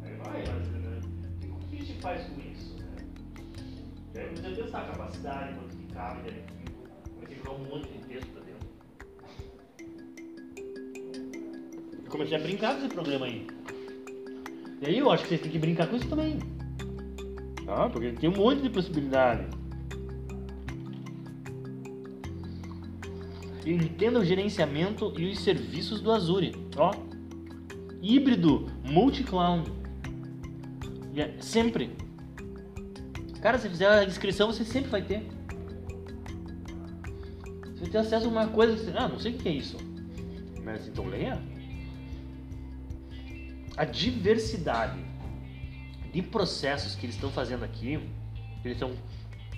É. 0.03 0.07
Aí 0.07 0.17
vai, 0.17 0.45
mas 0.47 0.69
né? 0.69 1.01
o 1.49 1.67
que 1.67 1.77
a 1.77 1.79
gente 1.79 2.01
faz 2.01 2.27
com 2.27 2.41
isso? 2.41 2.77
Né? 2.79 2.97
E 4.15 4.19
aí 4.19 4.29
precisa 4.29 4.55
testar 4.55 4.81
a 4.81 4.85
capacidade, 4.93 5.55
quanto 5.55 5.77
que 5.77 5.87
cabe 5.95 6.23
dentro 6.23 6.62
jogar 7.45 7.57
um 7.57 7.65
monte 7.65 7.89
de 7.93 7.99
texto 8.07 8.29
pra 8.33 8.43
dentro. 8.43 8.69
Eu 12.05 12.11
comecei 12.11 12.37
a 12.37 12.41
brincar 12.41 12.75
com 12.75 12.87
esse 12.87 12.95
programa 12.95 13.27
aí. 13.27 13.47
E 14.81 14.87
aí 14.87 14.99
eu 14.99 15.11
acho 15.11 15.23
que 15.23 15.29
vocês 15.31 15.41
têm 15.41 15.51
que 15.51 15.59
brincar 15.59 15.87
com 15.89 15.97
isso 15.97 16.09
também. 16.09 16.39
Ah, 17.69 17.89
porque 17.89 18.13
tem 18.13 18.29
um 18.29 18.37
monte 18.37 18.63
de 18.63 18.71
possibilidade. 18.71 19.47
Entenda 23.65 24.19
o 24.19 24.25
gerenciamento 24.25 25.15
e 25.19 25.31
os 25.31 25.39
serviços 25.41 26.01
do 26.01 26.11
Azure. 26.11 26.53
Ó, 26.77 26.91
híbrido, 28.03 28.67
multi-cloud. 28.85 29.71
É- 31.15 31.41
Sempre. 31.41 31.91
Cara, 33.41 33.59
se 33.59 33.69
fizer 33.69 33.87
a 33.89 34.05
inscrição, 34.05 34.53
você 34.53 34.65
sempre 34.65 34.91
vai 34.91 35.03
ter. 35.03 35.27
Você 37.83 37.91
tem 37.91 38.01
acesso 38.01 38.27
a 38.27 38.29
uma 38.29 38.47
coisa 38.47 38.77
que 38.77 38.85
você... 38.85 38.97
Ah, 38.97 39.09
não 39.09 39.19
sei 39.19 39.35
o 39.35 39.39
que 39.39 39.49
é 39.49 39.53
isso. 39.53 39.77
Mas 40.63 40.87
então 40.87 41.05
leia. 41.07 41.43
A 43.77 43.85
diversidade 43.85 45.05
de 46.13 46.23
processos 46.23 46.95
que 46.95 47.07
eles 47.07 47.17
estão 47.17 47.29
fazendo 47.31 47.65
aqui, 47.65 47.99
que 48.61 48.69
eles 48.69 48.77
estão 48.77 48.93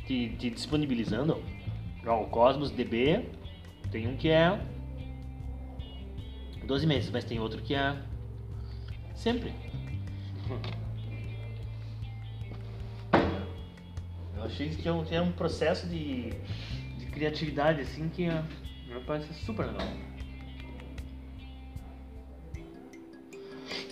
te, 0.06 0.30
te 0.38 0.48
disponibilizando. 0.48 1.42
O 2.06 2.24
Cosmos 2.26 2.70
DB 2.70 3.28
tem 3.90 4.08
um 4.08 4.16
que 4.16 4.30
é 4.30 4.58
12 6.66 6.86
meses, 6.86 7.10
mas 7.10 7.24
tem 7.24 7.38
outro 7.38 7.60
que 7.60 7.74
é 7.74 7.94
sempre. 9.14 9.52
Eu 14.34 14.44
achei 14.44 14.70
que 14.70 14.76
tinha 14.76 14.94
um, 14.94 15.04
tinha 15.04 15.22
um 15.22 15.32
processo 15.32 15.86
de 15.86 16.32
criatividade 17.14 17.80
assim 17.80 18.08
que 18.08 18.24
é, 18.24 18.42
me 18.88 19.00
parece 19.06 19.32
super 19.32 19.66
legal. 19.66 19.86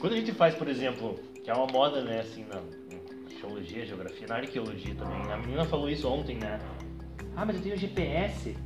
Quando 0.01 0.15
a 0.15 0.17
gente 0.17 0.33
faz, 0.33 0.55
por 0.57 0.69
exemplo, 0.69 1.15
que 1.45 1.51
é 1.51 1.55
uma 1.55 1.67
moda, 1.69 2.03
né, 2.03 2.21
assim, 2.21 2.45
na 2.45 2.61
geologia, 3.39 3.87
geografia, 3.87 4.27
na 4.27 4.37
arqueologia 4.37 4.95
também. 4.97 5.33
A 5.33 5.37
menina 5.37 5.65
falou 5.65 5.89
isso 5.89 6.09
ontem, 6.09 6.37
né? 6.37 6.61
Ah, 7.37 7.47
mas 7.47 7.57
eu 7.57 7.63
tenho 7.63 7.77
GPS. 7.77 8.57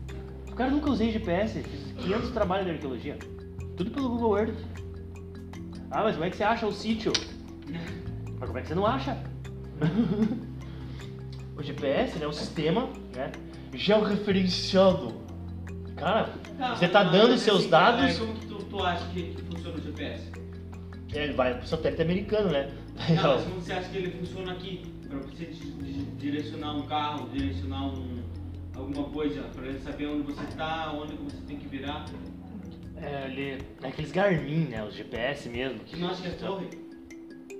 Cara, 0.57 0.71
nunca 0.71 0.89
usei 0.89 1.13
GPS, 1.13 1.63
fiz 1.63 1.93
500 2.03 2.31
trabalhos 2.31 2.67
de 2.67 2.73
arqueologia. 2.73 3.19
Tudo 3.77 3.91
pelo 3.91 4.09
Google 4.09 4.39
Earth. 4.39 4.59
Ah, 5.91 6.03
mas 6.03 6.15
como 6.15 6.25
é 6.25 6.31
que 6.31 6.37
você 6.37 6.45
acha 6.45 6.67
o 6.67 6.73
sítio? 6.73 7.13
Mas 8.41 8.49
como 8.49 8.59
é 8.59 8.63
que 8.63 8.69
você 8.69 8.75
não 8.75 8.87
acha? 8.87 9.23
o 11.57 11.63
GPS, 11.63 12.19
né, 12.19 12.27
o 12.27 12.33
sistema, 12.33 12.89
né, 13.15 13.31
georreferenciado. 13.75 15.15
Cara, 15.97 16.31
você 16.77 16.89
tá 16.89 17.03
dando 17.05 17.35
assim, 17.35 17.45
seus 17.45 17.67
cara, 17.67 17.97
dados, 17.97 18.19
Como 18.19 18.35
que 18.35 18.47
tu, 18.47 18.55
tu 18.65 18.83
acha 18.83 19.07
que, 19.13 19.23
que 19.35 19.43
funciona 19.43 19.77
o 19.79 19.81
GPS? 19.83 20.33
ele 21.13 21.33
vai 21.33 21.55
pro 21.57 21.67
satélite 21.67 22.03
americano, 22.03 22.51
né? 22.51 22.71
Não, 23.15 23.35
mas 23.37 23.45
como 23.49 23.61
você 23.61 23.73
acha 23.73 23.89
que 23.89 23.97
ele 23.99 24.11
funciona 24.11 24.53
aqui? 24.53 24.83
Pra 25.09 25.19
você 25.21 25.47
di- 25.47 25.71
di- 25.73 26.05
direcionar 26.19 26.75
um 26.75 26.83
carro, 26.83 27.29
direcionar 27.31 27.87
um, 27.87 28.23
alguma 28.75 29.05
coisa, 29.05 29.43
pra 29.55 29.67
ele 29.67 29.79
saber 29.79 30.07
onde 30.09 30.23
você 30.23 30.45
tá, 30.57 30.93
onde 30.93 31.15
você 31.17 31.37
tem 31.47 31.57
que 31.57 31.67
virar. 31.69 32.05
É, 33.01 33.27
ele, 33.31 33.63
é 33.83 33.89
aqueles 33.89 34.11
Garmin, 34.13 34.65
né, 34.67 34.85
os 34.85 34.95
GPS 34.95 35.49
mesmo. 35.49 35.79
Que 35.81 35.97
não 35.97 36.09
acha 36.11 36.23
que 36.23 36.29
é 36.29 36.31
torre? 36.33 36.69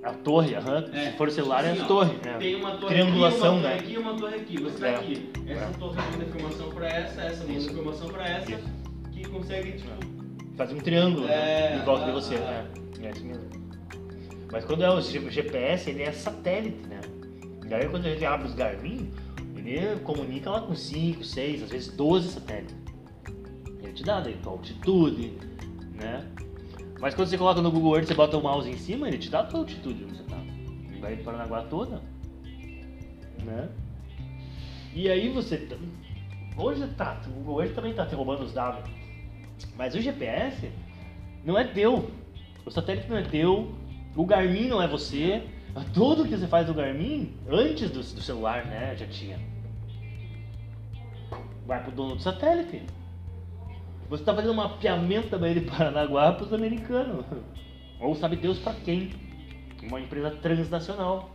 A 0.03 0.13
torre, 0.13 0.55
aham. 0.55 0.85
É, 0.93 1.11
Se 1.11 1.17
for 1.17 1.31
celular, 1.31 1.65
é 1.65 1.71
assim, 1.73 1.81
a 1.81 1.85
ó, 1.85 1.89
torre. 1.89 2.13
né? 2.25 2.37
Tem 2.39 2.55
uma 2.55 2.71
torre 2.77 2.95
Triangulação, 2.95 3.57
aqui, 3.59 3.59
uma 3.59 3.63
né? 3.63 3.77
torre 3.77 3.81
aqui 3.81 3.93
e 3.93 3.99
uma 3.99 4.15
torre 4.15 4.35
aqui. 4.37 4.63
Você 4.63 4.79
tá 4.79 4.87
É. 4.89 4.95
aqui. 4.97 5.31
Essa 5.49 5.65
É. 5.65 5.69
torre 5.79 5.97
manda 6.13 6.25
informação 6.25 6.69
pra 6.71 6.87
essa, 6.89 7.21
essa 7.23 7.43
manda 7.45 7.53
Isso. 7.59 7.71
informação 7.71 8.09
pra 8.09 8.29
essa, 8.29 8.53
Isso. 8.53 8.65
que 9.13 9.29
consegue, 9.29 9.73
tipo, 9.73 10.17
Faz 10.57 10.73
um 10.73 10.79
triângulo 10.79 11.27
né, 11.27 11.35
É, 11.75 11.77
em 11.77 11.85
volta 11.85 12.05
de 12.05 12.11
ah, 12.11 12.15
você. 12.15 12.35
ah, 12.37 12.65
É, 13.03 13.07
é 13.07 13.11
isso 13.11 13.25
mesmo. 13.27 13.45
Mas 14.51 14.65
quando 14.65 14.85
é 14.85 14.91
o 14.91 15.01
GPS, 15.01 15.91
ele 15.91 16.03
é 16.03 16.13
satélite, 16.13 16.87
né? 16.87 17.01
E 17.69 17.75
aí 17.75 17.89
quando 17.89 18.07
a 18.07 18.11
gente 18.11 18.25
abre 18.25 18.47
os 18.47 18.55
Garmin, 18.55 19.11
ele 19.57 19.99
comunica 20.05 20.49
lá 20.51 20.61
com 20.63 20.75
5, 20.75 21.25
6, 21.25 21.65
às 21.65 21.71
vezes 21.71 21.89
12 21.93 22.29
satélites. 22.31 22.75
Ele 23.83 23.93
te 23.93 24.03
dá 24.05 24.21
daí 24.21 24.35
tua 24.43 24.53
altitude, 24.53 25.33
né? 25.95 26.25
Mas 26.99 27.15
quando 27.15 27.29
você 27.29 27.37
coloca 27.37 27.61
no 27.61 27.71
Google 27.71 27.97
Earth, 27.97 28.09
você 28.09 28.15
bota 28.15 28.37
o 28.37 28.43
mouse 28.43 28.69
em 28.69 28.77
cima, 28.77 29.09
ele 29.09 29.19
te 29.19 29.31
dá 29.31 29.41
a 29.41 29.45
tua 29.45 29.61
altitude 29.61 30.05
onde 30.05 30.17
você 30.17 30.25
tá. 30.25 30.37
Vai 31.01 31.17
Paranaguá 31.17 31.63
toda, 31.63 32.03
né? 33.45 33.69
E 34.95 35.11
aí 35.11 35.29
você... 35.29 35.69
Hoje 36.57 36.87
tá, 36.97 37.21
o 37.27 37.31
Google 37.31 37.63
Earth 37.63 37.75
também 37.75 37.93
tá 37.93 38.07
te 38.07 38.15
roubando 38.15 38.43
os 38.43 38.53
dados. 38.53 38.91
Mas 39.77 39.95
o 39.95 40.01
GPS 40.01 40.71
não 41.45 41.59
é 41.59 41.65
teu. 41.65 42.11
O 42.65 42.71
satélite 42.71 43.09
não 43.09 43.19
é 43.19 43.23
teu. 43.23 43.75
O 44.17 44.25
Garmin 44.25 44.69
não 44.69 44.83
é 44.83 44.89
você. 44.89 45.43
Tudo 45.93 46.25
que 46.25 46.37
você 46.37 46.47
faz 46.47 46.67
no 46.67 46.73
Garmin, 46.73 47.35
antes 47.49 47.91
do, 47.91 47.99
do 47.99 48.23
celular, 48.23 48.65
né, 48.65 48.97
já 48.97 49.07
tinha. 49.07 49.39
Vai 51.67 51.83
pro 51.83 51.93
dono 51.93 52.17
do 52.17 52.23
satélite. 52.23 52.83
Você 54.09 54.23
tá 54.23 54.35
fazendo 54.35 54.53
um 54.53 54.57
mapeamento 54.57 55.29
da 55.29 55.39
Baía 55.39 55.55
de 55.55 55.63
Paranaguá 55.63 56.33
pros 56.33 56.53
americanos. 56.53 57.25
Ou 58.01 58.15
sabe 58.15 58.37
Deus 58.37 58.59
pra 58.59 58.73
quem. 58.75 59.13
Uma 59.83 60.01
empresa 60.01 60.31
transnacional. 60.31 61.31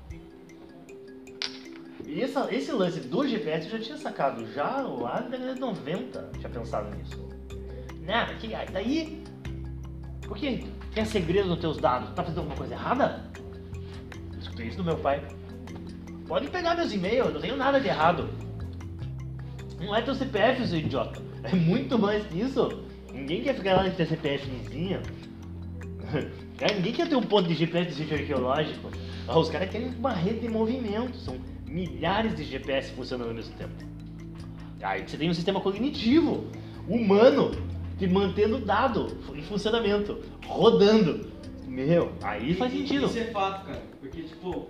E 2.06 2.22
essa, 2.22 2.54
esse 2.54 2.72
lance 2.72 3.02
do 3.02 3.28
GPS 3.28 3.66
eu 3.66 3.78
já 3.78 3.86
tinha 3.86 3.98
sacado 3.98 4.46
já 4.54 4.82
lá 4.82 5.22
na 5.22 5.30
década 5.30 5.54
de 5.54 5.60
90. 5.60 6.30
Tinha 6.40 6.50
pensado 6.50 6.96
nisso. 6.96 7.30
Mas 8.06 8.38
que, 8.40 8.54
aí 8.54 8.68
daí. 8.72 9.24
Por 10.22 10.38
que 10.38 10.66
tem 10.94 11.06
segredo 11.06 11.50
nos 11.50 11.60
teus 11.60 11.78
dados? 11.78 12.14
Tá 12.14 12.24
fazendo 12.24 12.40
alguma 12.40 12.56
coisa 12.56 12.74
errada? 12.74 13.30
Escutei 14.40 14.68
isso 14.68 14.78
do 14.78 14.84
meu 14.84 14.98
pai. 14.98 15.22
Pode 16.26 16.50
pegar 16.50 16.76
meus 16.76 16.94
e-mails, 16.94 17.34
não 17.34 17.42
tenho 17.42 17.58
nada 17.58 17.80
de 17.80 17.90
errado. 17.90 18.30
Não 19.80 19.94
é 19.94 20.02
teu 20.02 20.16
CPF, 20.16 20.66
seu 20.66 20.80
idiota. 20.80 21.31
É 21.44 21.56
muito 21.56 21.98
mais 21.98 22.26
que 22.26 22.40
isso. 22.40 22.84
Ninguém 23.14 23.42
quer 23.42 23.56
ficar 23.56 23.76
lá 23.76 23.88
em 23.88 23.92
ter 23.92 24.08
CPFzinha. 24.08 25.02
É, 26.60 26.76
ninguém 26.76 26.94
quer 26.94 27.10
ter 27.10 27.16
um 27.16 27.24
ponto 27.24 27.48
de 27.48 27.56
GPS 27.56 27.90
de 27.90 27.96
sítio 27.96 28.16
arqueológico. 28.16 28.92
Ah, 29.28 29.40
os 29.40 29.50
caras 29.50 29.70
querem 29.70 29.88
uma 29.88 30.12
rede 30.12 30.42
de 30.42 30.48
movimento. 30.48 31.18
São 31.18 31.36
milhares 31.68 32.36
de 32.36 32.44
GPS 32.44 32.92
funcionando 32.92 33.30
ao 33.30 33.34
mesmo 33.34 33.56
tempo. 33.56 33.74
Aí 34.84 35.08
você 35.08 35.18
tem 35.18 35.30
um 35.30 35.34
sistema 35.34 35.60
cognitivo, 35.60 36.46
humano, 36.88 37.52
te 37.98 38.08
mantendo 38.08 38.60
dado 38.60 39.18
em 39.34 39.42
funcionamento, 39.42 40.20
rodando. 40.46 41.32
Meu, 41.68 42.12
aí 42.22 42.54
faz 42.54 42.74
sentido. 42.74 43.06
Isso 43.06 43.18
é 43.18 43.26
fato, 43.26 43.66
cara. 43.66 43.82
Porque, 44.00 44.22
tipo, 44.24 44.70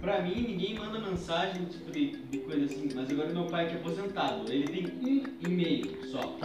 pra 0.00 0.22
mim 0.22 0.42
ninguém 0.48 0.74
manda 0.78 0.98
mensagem, 0.98 1.64
tipo, 1.66 1.90
de, 1.90 2.10
de 2.30 2.38
coisa 2.38 2.64
assim. 2.64 2.88
Mas 2.94 3.10
agora 3.10 3.28
meu 3.32 3.44
pai 3.44 3.66
que 3.68 3.74
é 3.74 3.76
aposentado, 3.76 4.50
ele 4.52 4.66
tem 4.88 5.22
um 5.44 5.48
e-mail 5.48 5.98
só. 6.10 6.36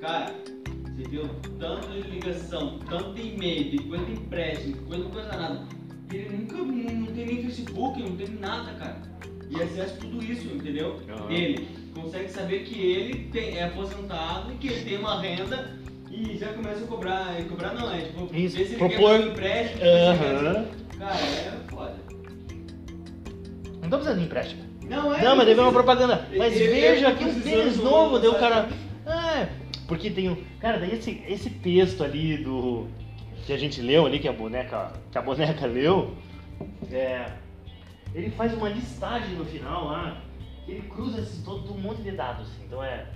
Cara, 0.00 0.34
você 0.96 1.02
viu 1.08 1.28
tanto 1.58 1.88
de 1.88 2.02
ligação, 2.10 2.78
tanto 2.88 3.12
de 3.14 3.28
e-mail, 3.28 3.70
de 3.70 3.78
coisa 3.84 4.04
de 4.04 4.12
empréstimo, 4.12 4.72
de 4.74 4.80
coisa, 4.80 5.04
coisa 5.04 5.28
nada. 5.36 5.66
Ele 6.12 6.36
nunca, 6.36 6.56
não, 6.56 7.06
tem 7.14 7.26
nem 7.26 7.42
Facebook, 7.44 8.02
não 8.02 8.16
tem 8.16 8.28
nada, 8.40 8.72
cara. 8.74 9.02
E 9.50 9.62
acessa 9.62 9.96
tudo 9.96 10.22
isso, 10.22 10.46
entendeu? 10.48 10.96
Aham. 11.08 11.30
Ele 11.30 11.66
consegue 11.94 12.28
saber 12.30 12.60
que 12.64 12.78
ele 12.80 13.28
tem, 13.30 13.56
é 13.58 13.64
aposentado 13.64 14.52
e 14.52 14.56
que 14.56 14.68
ele 14.68 14.84
tem 14.84 14.98
uma 14.98 15.20
renda 15.20 15.76
e 16.10 16.36
já 16.38 16.52
começa 16.52 16.84
a 16.84 16.86
cobrar, 16.86 17.38
e 17.40 17.44
cobrar 17.44 17.74
não, 17.74 17.92
é 17.92 18.00
tipo, 18.02 18.34
Isso, 18.34 18.56
ver 18.56 18.64
se 18.66 18.72
ele 18.74 18.78
propor- 18.78 19.18
quer 19.18 19.24
um 19.26 19.28
empréstimo, 19.30 19.80
quer- 19.80 20.08
Aham. 20.08 20.66
Cara, 20.98 21.16
é 21.16 21.60
foda. 21.70 22.07
Não 23.88 23.92
tô 23.92 23.96
precisando 24.04 24.18
de 24.18 24.26
empréstimo. 24.26 24.62
Não, 24.84 25.14
é. 25.14 25.22
Não, 25.24 25.34
mas 25.34 25.46
deve 25.46 25.60
uma 25.60 25.72
propaganda. 25.72 26.28
Mas 26.36 26.60
Eu- 26.60 26.66
eu 26.66 26.72
veja 26.72 27.06
tô 27.06 27.12
aqui 27.14 27.24
um 27.24 27.40
tênis 27.40 27.76
novo, 27.78 28.18
deu 28.18 28.32
o 28.32 28.38
cara. 28.38 28.68
Ah, 29.06 29.46
porque 29.86 30.10
tem 30.10 30.28
um. 30.28 30.36
Cara, 30.60 30.78
daí 30.78 30.92
esse, 30.92 31.22
esse 31.26 31.48
texto 31.48 32.04
ali 32.04 32.36
do 32.36 32.86
que 33.46 33.52
a 33.52 33.56
gente 33.58 33.80
leu 33.80 34.04
ali, 34.04 34.18
que 34.18 34.28
a 34.28 34.32
boneca, 34.32 34.92
que 35.10 35.16
a 35.16 35.22
boneca 35.22 35.64
leu, 35.66 36.14
é, 36.92 37.32
ele 38.14 38.28
faz 38.30 38.52
uma 38.52 38.68
listagem 38.68 39.36
no 39.36 39.44
final 39.46 39.86
lá, 39.86 40.20
que 40.66 40.72
ele 40.72 40.82
cruza 40.82 41.26
todo 41.46 41.72
um 41.72 41.78
monte 41.78 42.02
de 42.02 42.10
dados. 42.10 42.46
Então 42.66 42.84
é 42.84 43.06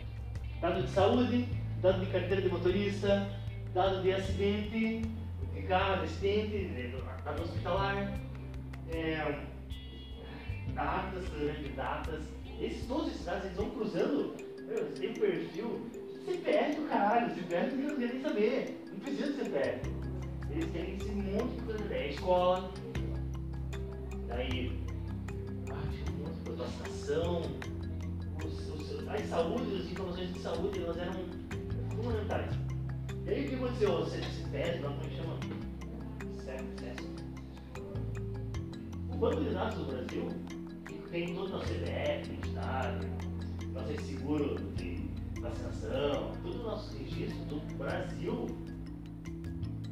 dado 0.59 0.83
de 0.83 0.89
saúde, 0.91 1.47
dado 1.83 2.01
de 2.01 2.07
carteira 2.07 2.41
de 2.41 2.49
motorista, 2.49 3.29
dado 3.75 4.01
de 4.01 4.11
acidente, 4.11 5.03
de 5.55 5.63
carro, 5.69 5.99
de 5.99 6.05
acidente, 6.05 6.49
de- 6.49 6.95
dado 7.27 7.43
hospitalar, 7.43 8.11
é, 8.91 9.35
datas, 10.75 11.25
de 11.25 11.69
datas. 11.71 12.21
Esses, 12.61 12.87
todos 12.87 13.09
esses 13.09 13.25
dados 13.25 13.45
eles 13.45 13.57
vão 13.57 13.71
cruzando. 13.71 14.35
Meu, 14.67 14.79
Eles 14.79 14.99
têm 14.99 15.11
um 15.11 15.15
perfil 15.15 15.81
CPF 16.25 16.81
do 16.81 16.89
caralho, 16.89 17.35
CPF 17.35 17.77
não 17.77 17.97
quer 17.97 18.13
nem 18.13 18.23
saber. 18.23 18.85
Não 18.93 19.01
precisa 19.01 19.33
de 19.33 19.45
CPF. 19.45 19.91
Eles 20.51 20.71
têm 20.71 20.97
esse 20.97 21.11
monte 21.11 21.57
de 21.57 21.63
coisa. 21.63 21.95
É 21.95 22.11
escola, 22.11 22.71
daí 24.29 24.79
ah, 25.71 25.83
os, 28.45 28.69
os, 28.69 29.09
as 29.09 29.27
saúde, 29.27 29.77
as 29.77 29.91
informações 29.91 30.33
de 30.33 30.41
saúde, 30.41 30.83
elas 30.83 30.97
eram 30.97 31.13
fundamentais. 31.95 32.53
E 33.27 33.31
aí 33.31 33.47
o 33.47 33.49
que 33.49 33.55
aconteceu? 33.55 33.99
Você 34.01 34.23
se 34.23 34.49
pede 34.51 34.83
lá, 34.83 34.91
De 39.23 39.51
dados 39.51 39.79
do 39.79 39.85
Brasil, 39.85 40.29
tem 41.13 41.33
todo 41.33 41.47
o 41.47 41.51
nosso 41.51 41.69
CDF, 41.69 42.29
identidade, 42.29 43.07
nosso 43.73 44.05
seguro 44.05 44.57
de 44.75 45.09
vacinação, 45.41 46.33
tudo 46.43 46.59
o 46.59 46.63
nosso 46.65 46.99
registro 46.99 47.45
do 47.45 47.61
Brasil 47.77 48.47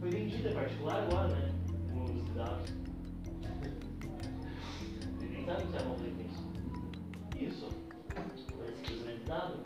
foi 0.01 0.11
vendido 0.11 0.49
em 0.49 0.53
particular 0.53 1.05
agora, 1.05 1.29
né? 1.29 1.53
Os 1.95 2.35
dados. 2.35 2.73
Ninguém 5.21 5.45
sabe 5.45 5.63
que 5.63 5.77
é 5.77 5.83
bom 5.85 5.95
com 5.95 7.39
isso. 7.39 7.55
Isso. 7.55 7.69
Cruzamento 8.85 9.21
de 9.21 9.27
dados. 9.27 9.61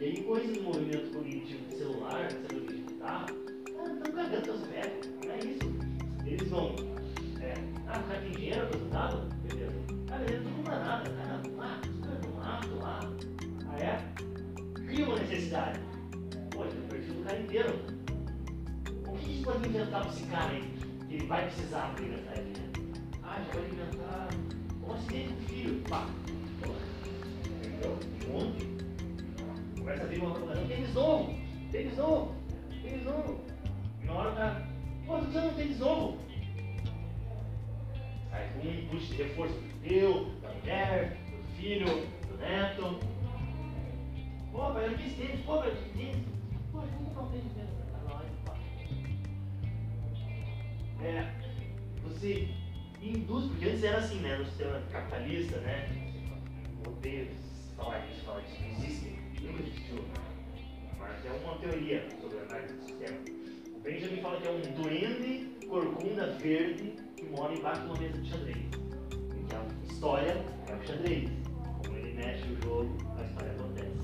E 0.00 0.04
aí, 0.04 0.22
coisa 0.22 0.50
do 0.50 0.62
movimento 0.62 1.12
cognitivo 1.12 1.64
de 1.66 1.76
celular, 1.76 2.30
celular 2.30 2.72
digitar, 2.72 3.26
ah, 3.28 3.92
estão 3.92 4.12
cagando 4.12 4.42
teu 4.42 4.58
CPF. 4.58 5.10
Não 5.26 5.32
é 5.32 5.38
isso. 5.40 6.26
Eles 6.26 6.48
vão. 6.48 6.93
Ah, 7.94 8.00
o 8.00 8.02
cara 8.08 8.20
tem 8.22 8.32
dinheiro 8.32 8.62
aposentado? 8.64 9.18
Beleza. 9.46 9.76
Ah, 10.10 10.18
beleza, 10.18 10.42
não 10.42 10.52
compra 10.56 10.78
nada. 10.80 11.10
Cara, 11.10 11.40
lá, 11.56 11.80
super 11.84 12.28
no 12.28 12.36
mato 12.36 12.74
lá. 12.80 13.00
Ah, 13.68 13.78
é? 13.78 14.84
Cria 14.84 15.06
uma 15.06 15.18
necessidade. 15.20 15.78
Pô, 16.50 16.64
tem 16.64 16.80
o 16.80 16.88
perfil 16.88 17.14
do 17.14 17.22
cara 17.22 17.38
inteiro. 17.38 17.78
O 19.06 19.12
que 19.12 19.24
a 19.24 19.28
gente 19.28 19.44
pode 19.44 19.68
inventar 19.68 20.00
para 20.00 20.10
esse 20.10 20.24
cara 20.24 20.50
aí? 20.50 20.74
Que 21.06 21.14
ele 21.14 21.26
vai 21.26 21.44
precisar 21.44 21.94
para 21.94 22.04
inventar 22.04 22.36
ele, 22.36 22.58
né? 22.58 22.72
Ah, 23.22 23.40
já 23.46 23.60
vai 23.60 23.68
inventar 23.70 24.28
um 24.82 24.92
acidente 24.92 25.28
com 25.28 25.40
o 25.40 25.46
filho. 25.46 25.82
Pá. 25.88 26.08
Entendeu? 27.46 27.98
Monte. 28.28 28.66
Começa 29.78 30.02
a 30.02 30.06
vir 30.06 30.20
uma 30.20 30.34
propaganda. 30.34 30.66
Tênis 30.66 30.94
novo! 30.94 31.34
Tênis 31.70 31.96
novo! 31.96 32.34
Tênis 32.82 33.04
novo! 33.04 33.40
E 34.02 34.06
na 34.06 34.12
hora 34.14 34.30
o 34.30 34.34
cara. 34.34 34.74
De 35.30 35.38
um 35.38 35.54
tênis 35.54 35.78
novo? 35.78 36.18
Aí 38.34 38.50
um 38.58 38.84
input 38.84 39.06
de 39.06 39.22
reforço 39.22 39.54
do 39.54 39.88
teu, 39.88 40.24
da 40.42 40.52
mulher, 40.52 41.16
do 41.30 41.56
filho, 41.56 41.86
do 42.26 42.36
neto. 42.38 42.98
Pô, 44.50 44.72
pai, 44.72 44.88
eu 44.88 44.98
quis 44.98 45.12
tênis. 45.14 45.40
Pô, 45.46 45.58
pai, 45.58 45.68
eu 45.68 45.76
quis 45.76 45.92
tênis. 45.92 46.26
Pô, 46.72 46.80
vamos 46.80 47.08
comprar 47.08 47.22
um 47.22 47.30
tênis 47.30 47.56
mesmo. 47.56 47.72
Tá 47.92 48.12
lá, 48.12 48.24
pá. 48.44 48.56
É, 51.04 51.32
você 52.02 52.48
induz, 53.00 53.46
porque 53.46 53.66
antes 53.66 53.84
era 53.84 53.98
assim, 53.98 54.18
né, 54.20 54.36
no 54.36 54.46
sistema 54.46 54.82
capitalista, 54.90 55.58
né, 55.58 55.88
odeio 56.86 57.28
falar 57.76 57.98
disso, 57.98 58.24
falar 58.24 58.40
disso, 58.40 58.62
não 58.62 58.70
existe, 58.70 59.16
nunca 59.42 59.62
existiu, 59.62 60.04
mas 60.98 61.26
é 61.26 61.30
uma 61.44 61.58
teoria 61.58 62.08
sobre 62.20 62.38
a 62.38 62.42
análise 62.42 62.74
do 62.74 62.84
sistema. 62.84 63.18
O 63.76 63.80
Benjamin 63.80 64.22
fala 64.22 64.40
que 64.40 64.48
é 64.48 64.50
um 64.50 64.82
duende 64.82 65.66
corcunda 65.66 66.26
verde 66.38 67.03
mora 67.36 67.54
embaixo 67.54 67.80
de 67.80 67.86
uma 67.86 67.98
mesa 67.98 68.18
de 68.18 68.30
xadrez. 68.30 68.56
Então, 69.36 69.60
a 69.60 69.92
história 69.92 70.44
é 70.68 70.74
o 70.74 70.86
xadrez. 70.86 71.30
Como 71.84 71.96
ele 71.96 72.12
mexe 72.14 72.44
o 72.52 72.62
jogo, 72.62 72.96
a 73.18 73.22
história 73.22 73.52
acontece. 73.52 73.94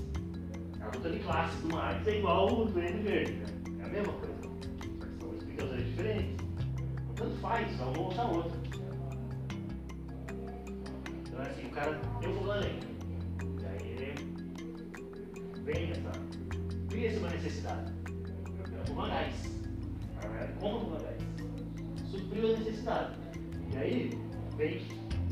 A 0.81 0.85
luta 0.85 1.09
de 1.09 1.19
classe 1.19 1.57
do 1.57 1.75
Marx 1.75 2.07
é 2.07 2.17
igual 2.17 2.61
o 2.61 2.65
duende 2.65 3.03
verde, 3.03 3.33
né? 3.33 3.45
É 3.79 3.83
a 3.85 3.87
mesma 3.89 4.13
coisa. 4.13 4.41
São 5.19 5.33
explicações 5.35 5.85
diferentes. 5.85 6.45
Tanto 7.15 7.37
faz, 7.37 7.71
só 7.77 7.85
uma 7.85 7.99
ou 7.99 8.05
outra 8.05 8.23
outra. 8.25 8.59
Então 11.07 11.41
é 11.41 11.47
assim, 11.47 11.67
o 11.67 11.69
cara, 11.69 12.01
eu 12.21 12.33
vou 12.33 12.51
além. 12.51 12.79
E 13.59 13.65
aí 13.65 13.91
ele 13.91 14.13
vem 15.63 15.91
essa, 15.91 16.11
cria-se 16.89 17.17
uma 17.17 17.29
necessidade. 17.29 17.91
Eu 18.07 18.65
eu 20.23 20.29
quero 20.29 20.53
como 20.59 20.79
fumar 20.81 21.01
gás. 21.01 21.21
Supriu 22.09 22.55
a 22.55 22.57
necessidade. 22.57 23.20
E 23.81 23.83
aí 23.83 24.09
vem, 24.57 24.81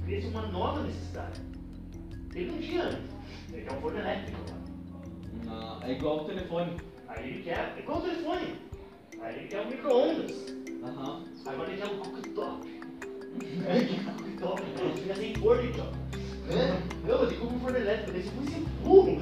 cria-se 0.03 0.27
uma 0.29 0.47
nova 0.47 0.81
necessidade. 0.81 1.39
Ele 2.33 2.51
não 2.51 2.57
tinha 2.57 2.83
antes. 2.83 3.11
Ele 3.53 3.61
quer 3.61 3.73
um 3.73 3.81
forno 3.81 3.99
elétrico 3.99 4.41
agora. 5.45 5.85
É 5.85 5.91
igual 5.91 6.21
o 6.21 6.25
telefone. 6.25 6.77
Aí 7.07 7.29
ele 7.29 7.43
quer, 7.43 7.75
é 7.77 7.79
igual 7.79 7.99
o 7.99 8.01
telefone. 8.01 8.55
Aí 9.21 9.35
ele 9.37 9.47
quer 9.49 9.61
um 9.61 9.69
micro-ondas. 9.69 10.55
Aham. 10.83 11.25
Agora 11.45 11.71
ele 11.71 11.79
quer 11.79 11.91
um 11.91 11.99
cooktop. 11.99 12.81
cooktop, 14.41 14.99
fica 14.99 15.15
sem 15.15 15.35
forno, 15.35 15.69
então. 15.69 15.91
Né? 16.47 16.81
Não, 17.07 17.21
eu 17.21 17.27
digo 17.27 17.45
um 17.45 17.59
forno 17.59 17.77
elétrico, 17.77 18.11
daí 18.13 18.23
você 18.23 18.31
foi 18.31 18.45
ser 18.47 18.65
burro. 18.83 19.21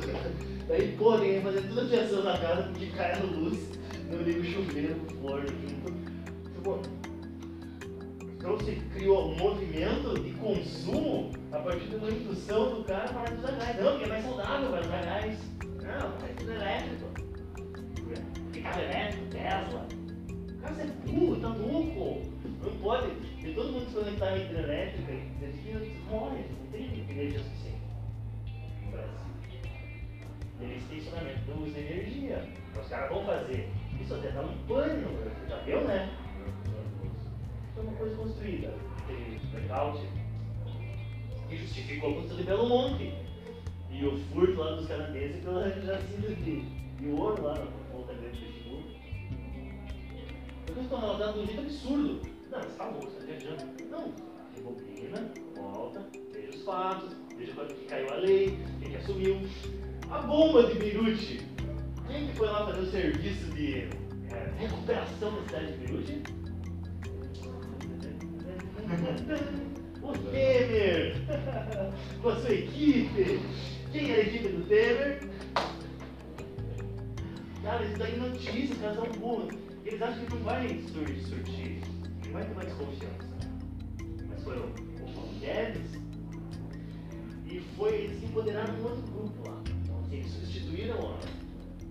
Daí, 0.70 0.96
pô, 0.98 1.18
tem 1.18 1.36
que 1.36 1.42
fazer 1.42 1.68
toda 1.68 1.82
a 1.82 1.90
fiação 1.90 2.24
na 2.24 2.38
casa 2.38 2.64
porque 2.64 2.88
cai 2.92 3.12
a 3.12 3.24
luz. 3.24 3.78
Não 4.10 4.22
liga 4.22 4.40
o 4.40 4.46
chuveiro 4.46 4.96
forno 5.22 5.48
junto. 5.50 5.92
Tipo, 6.54 6.80
você 8.46 8.76
criou 8.94 9.32
um 9.32 9.36
movimento 9.36 10.20
de 10.22 10.32
consumo 10.32 11.32
a 11.52 11.60
partir 11.60 11.88
de 11.88 11.96
uma 11.96 12.10
indução 12.10 12.76
do 12.76 12.84
cara 12.84 13.08
para 13.08 13.34
usar 13.34 13.52
gás. 13.52 13.78
Não, 13.78 13.92
porque 13.92 14.06
é 14.06 14.08
mais 14.08 14.26
saudável 14.26 14.70
para 14.70 14.82
usar 14.82 15.06
gás. 15.06 15.40
Não, 15.64 16.26
é 16.26 16.34
tudo 16.38 16.52
elétrico. 16.52 17.06
Porque 18.44 18.62
carro 18.62 18.82
elétrico, 18.82 19.26
Tesla. 19.28 19.88
Cara, 20.62 20.74
você 20.74 20.82
é 20.82 21.12
burro, 21.12 21.42
tá 21.42 21.48
louco. 21.50 22.22
Não 22.64 22.78
pode. 22.78 23.08
Se 23.42 23.54
todo 23.54 23.72
mundo 23.72 23.88
se 23.88 23.96
conectar 23.96 24.28
à 24.28 24.38
hidrelétrica, 24.38 25.12
eles 25.12 26.10
morrem, 26.10 26.46
não 26.50 26.72
tem 26.72 26.86
energia 27.10 27.40
suficiente. 27.40 27.78
No 28.84 28.92
Brasil. 28.92 29.18
Eles 30.60 30.84
têm 30.90 30.98
ensinamento 30.98 31.40
do 31.42 31.64
uso 31.64 31.74
de 31.74 31.80
energia. 31.80 32.46
Os 32.80 32.88
caras 32.88 33.10
vão 33.10 33.26
fazer. 33.26 33.70
Isso 34.02 34.14
até 34.14 34.32
dá 34.32 34.42
um 34.42 34.58
pânico. 34.68 35.10
Já 35.48 35.58
viu, 35.60 35.82
né? 35.82 36.10
É 37.78 37.82
uma 37.82 37.94
coisa 37.94 38.16
construída. 38.16 38.74
Aquele 39.04 39.40
blackout 39.52 40.02
que 41.48 41.58
justificou 41.58 42.10
a 42.10 42.14
construção 42.14 42.38
de 42.38 42.44
Belo 42.44 42.68
Monte. 42.68 43.14
E 43.92 44.06
o 44.06 44.18
furto 44.18 44.60
lá 44.60 44.76
dos 44.76 44.88
canadenses 44.88 45.44
já 45.44 46.00
sinto 46.02 46.36
de, 46.44 47.10
ouro 47.10 47.42
lá 47.44 47.54
na 47.54 47.66
ponta 47.92 48.14
grande 48.14 48.38
do 48.38 48.52
Chibu. 48.52 48.84
Porque 50.66 50.82
estão 50.82 51.00
relatando 51.00 51.34
de 51.34 51.40
um 51.40 51.46
jeito 51.46 51.62
absurdo. 51.62 52.22
Não, 52.52 52.62
você 52.62 52.78
tá 52.78 52.86
louco, 52.86 53.12
você 53.12 53.20
tá 53.20 53.26
viajando. 53.26 53.64
Não, 53.90 54.14
rebobina, 54.56 55.32
volta, 55.56 56.08
veja 56.34 56.50
os 56.50 56.64
fatos, 56.64 57.16
veja 57.38 57.54
quando 57.54 57.74
que 57.74 57.86
caiu 57.86 58.14
a 58.14 58.16
lei, 58.18 58.58
quem 58.80 58.90
que 58.90 58.98
assumiu. 58.98 59.38
A 60.10 60.20
bomba 60.20 60.64
de 60.64 60.80
Beirute. 60.80 61.46
Quem 62.08 62.28
que 62.28 62.34
foi 62.36 62.48
lá 62.48 62.66
fazer 62.66 62.82
o 62.82 62.92
serviço 62.92 63.52
de 63.52 63.90
é, 64.32 64.54
recuperação 64.58 65.34
da 65.36 65.42
cidade 65.44 65.72
de 65.74 65.78
Beirute? 65.80 66.47
O 70.02 70.14
Temer! 70.32 71.16
Com 72.22 72.30
a 72.30 72.36
sua 72.40 72.54
equipe! 72.54 73.40
Quem 73.92 74.12
era 74.12 74.22
a 74.22 74.26
equipe 74.26 74.48
do 74.48 74.64
Temer? 74.66 75.30
Cara, 77.64 77.86
daí 77.98 78.14
é 78.14 78.18
notícia, 78.18 78.76
caras 78.78 78.96
são 78.96 79.06
burros. 79.20 79.54
Eles 79.86 80.02
acham 80.02 80.26
que 80.26 80.36
não 80.36 80.44
vai 80.44 80.68
sur- 80.88 81.28
surtir, 81.28 81.82
não 82.26 82.32
vai 82.34 82.46
ter 82.46 82.56
mais 82.56 82.72
confiança. 82.74 83.28
Mas 84.30 84.44
foi 84.44 84.58
o, 84.58 84.68
Paulo 85.14 85.34
Guedes 85.40 85.92
e 87.46 87.60
foi, 87.76 87.94
eles 87.94 88.20
se 88.20 88.26
empoderaram 88.26 88.74
de 88.76 88.82
um 88.82 88.84
outro 88.86 89.02
grupo 89.12 89.50
lá. 89.50 89.62
Então, 89.84 90.00
assim, 90.00 90.16
eles 90.18 90.32
substituíram 90.32 91.18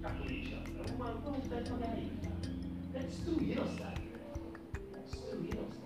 a, 0.05 0.09
a 0.09 0.11
política. 0.15 0.57
É 0.57 0.93
uma, 0.95 1.13
de 1.63 1.71
pagar 1.71 1.93
aí. 1.93 2.11
Eles 2.95 3.07
destruíram 3.07 3.63
a 3.65 3.67
cidade. 3.67 4.01
né? 4.01 5.01
Destruíram 5.11 5.61
a 5.63 5.73
cidade. 5.73 5.86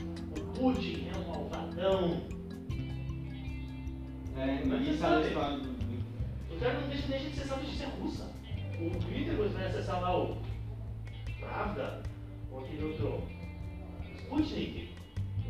Putin 0.61 1.07
é 1.11 1.17
um 1.17 1.27
malvadão. 1.27 2.21
É, 4.37 4.45
Mas 4.45 4.67
ninguém 4.67 4.93
você 4.93 4.97
sabe 4.99 5.27
O 6.51 6.59
cara 6.59 6.79
não 6.79 6.87
deixa, 6.87 7.07
deixa 7.07 7.29
de 7.29 7.65
de 7.65 7.77
ser 7.77 7.85
russa. 7.99 8.31
O 8.79 8.91
Twitter, 8.99 9.35
você 9.37 9.55
vai 9.55 9.65
acessar 9.65 9.99
lá 9.99 10.15
o 10.15 10.37
Pravda, 11.39 12.03
ou 12.51 12.59
aquele 12.59 12.83
outro 12.83 13.23
Sputnik. 14.19 14.91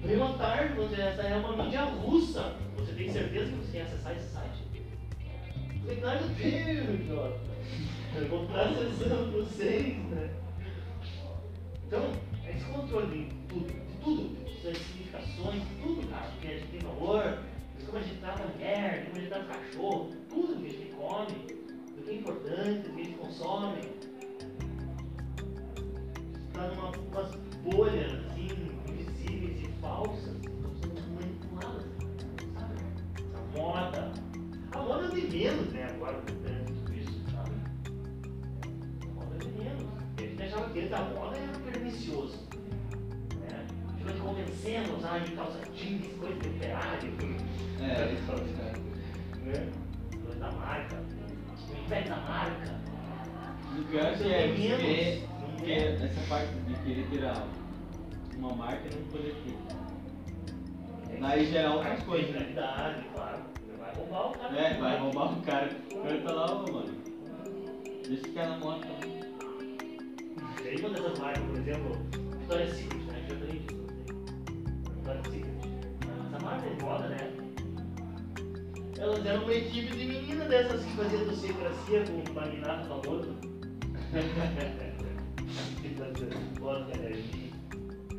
Veio 0.02 0.24
à 0.24 0.34
tarde, 0.34 0.76
você, 0.76 1.02
essa 1.02 1.24
é 1.24 1.36
uma 1.36 1.62
mídia 1.62 1.84
russa. 1.84 2.56
Você 2.78 2.94
tem 2.94 3.12
certeza 3.12 3.52
que 3.52 3.58
você 3.58 3.72
quer 3.80 3.82
acessar 3.82 4.16
esse 4.16 4.30
site? 4.30 4.64
Eu 4.74 5.80
falei, 5.82 5.98
claro 5.98 6.20
que 6.20 6.24
eu 6.24 6.52
tenho, 6.52 7.08
Jota. 7.08 7.40
Eu 8.16 8.30
vou 8.30 8.46
estar 8.46 8.62
acessando 8.62 9.32
vocês, 9.34 9.98
né? 10.06 10.30
Então, 11.86 12.14
é 12.46 12.52
esse 12.52 12.66
controle 12.66 13.26
de 13.26 13.36
tudo, 13.50 13.68
de 13.68 14.04
tudo, 14.04 14.42
tudo, 15.82 16.08
cara, 16.10 16.32
que 16.40 16.48
a 16.48 16.52
gente 16.52 16.68
tem 16.68 16.80
valor, 16.80 17.40
de 17.78 17.86
como 17.86 17.98
a 17.98 18.02
gente 18.02 18.20
trata 18.20 18.44
a 18.44 18.48
mulher, 18.48 19.06
como 19.06 19.18
a 19.18 19.20
gente 19.20 19.30
trata 19.30 19.46
o 19.46 19.48
cachorro, 19.48 20.10
tudo 20.30 20.62
que 20.62 20.68
a 20.68 20.70
gente 20.70 20.92
come, 20.96 21.62
do 21.96 22.04
que 22.04 22.10
é 22.10 22.16
importante, 22.16 22.88
do 22.88 22.96
que 22.96 23.02
a 23.02 23.04
gente 23.04 23.18
consome. 23.18 23.82
Está 26.48 26.68
numa 26.68 26.92
umas 26.92 27.36
bolhas 27.64 28.26
assim, 28.26 28.48
invisíveis 28.88 29.62
e 29.62 29.82
falsas, 29.82 30.36
estão 30.36 30.76
sendo 30.82 31.02
sabe? 32.54 32.84
A 33.36 33.58
moda. 33.58 34.12
A 34.72 34.82
moda 34.82 35.06
é 35.06 35.10
de 35.10 35.38
menos, 35.38 35.74
né? 35.74 35.88
Agora, 35.90 36.22
perante 36.22 36.72
tudo 36.74 36.94
isso, 36.94 37.22
sabe? 37.32 37.52
A 39.02 39.14
moda 39.14 39.36
é 39.36 39.40
de 39.40 39.52
menos. 39.52 39.84
A 40.18 40.22
gente 40.22 40.44
achava 40.44 40.70
que 40.70 40.80
antes 40.80 40.94
a 40.94 41.02
moda 41.02 41.38
era 41.38 41.60
pernicioso. 41.60 42.51
Né? 44.04 44.12
Fica 44.12 44.14
te 44.14 44.20
convencendo 44.20 44.94
a 44.94 44.98
usar 44.98 45.36
calça 45.36 45.60
jeans, 45.76 46.08
coisa 46.20 46.40
de 46.40 46.50
operário. 46.50 47.14
É, 47.82 48.14
isso 48.14 48.32
é. 48.32 49.46
né? 49.46 49.72
Coisa 50.24 50.40
da 50.40 50.52
marca. 50.52 50.96
O 50.98 51.86
inveja 51.86 52.10
da 52.10 52.18
marca. 52.18 52.82
O 53.78 53.84
pior 53.84 54.06
é 54.06 54.14
que 54.16 54.24
é 54.34 54.48
tem 54.48 54.56
querer, 54.56 55.28
não 55.30 55.56
que 55.58 55.66
tem. 55.66 55.76
essa 55.78 56.22
parte 56.30 56.54
de 56.54 56.74
querer 56.84 57.08
ter 57.10 57.26
a- 57.26 57.48
uma 58.38 58.54
marca 58.56 58.88
e 58.92 58.96
não 58.96 59.04
poder 59.08 59.36
ter. 59.46 59.58
Daí 61.20 61.46
gera 61.52 61.72
outras 61.74 62.04
coisas, 62.04 62.32
né? 62.32 62.52
Claro. 62.54 62.96
Vai 63.78 63.94
roubar 63.96 64.28
o 64.28 64.32
cara. 64.32 64.58
É, 64.58 64.74
vai 64.80 65.00
roubar 65.00 65.34
o 65.34 65.42
cara. 65.42 65.70
O 65.94 66.02
cara 66.02 66.22
tá 66.22 66.32
lá, 66.34 66.46
ô 66.56 66.72
mano. 66.72 67.02
Deixa 68.08 68.28
o 68.28 68.34
cara 68.34 68.50
na 68.50 68.58
moto. 68.58 68.88
Aí 70.66 70.78
uma 70.80 70.90
dessas 70.90 71.20
marcas, 71.20 71.44
por 71.44 71.58
exemplo, 71.60 71.98
Victoria's 72.40 72.72
Secret, 72.76 73.11
Essa 75.04 76.46
marca 76.46 76.70
de 76.70 76.84
moda, 76.84 77.08
né? 77.10 77.18
Elas 79.00 79.26
eram 79.26 79.44
uma 79.44 79.54
equipe 79.54 79.98
de 79.98 80.06
menina 80.06 80.46
dessas 80.46 80.86
que 80.86 80.92
fazia 80.92 81.26
docecracia 81.26 82.04
com 82.06 82.32
um 82.32 82.34
magnata 82.36 82.88
famoso. 82.88 83.36
Vodka 86.60 86.98
energia. 87.00 87.50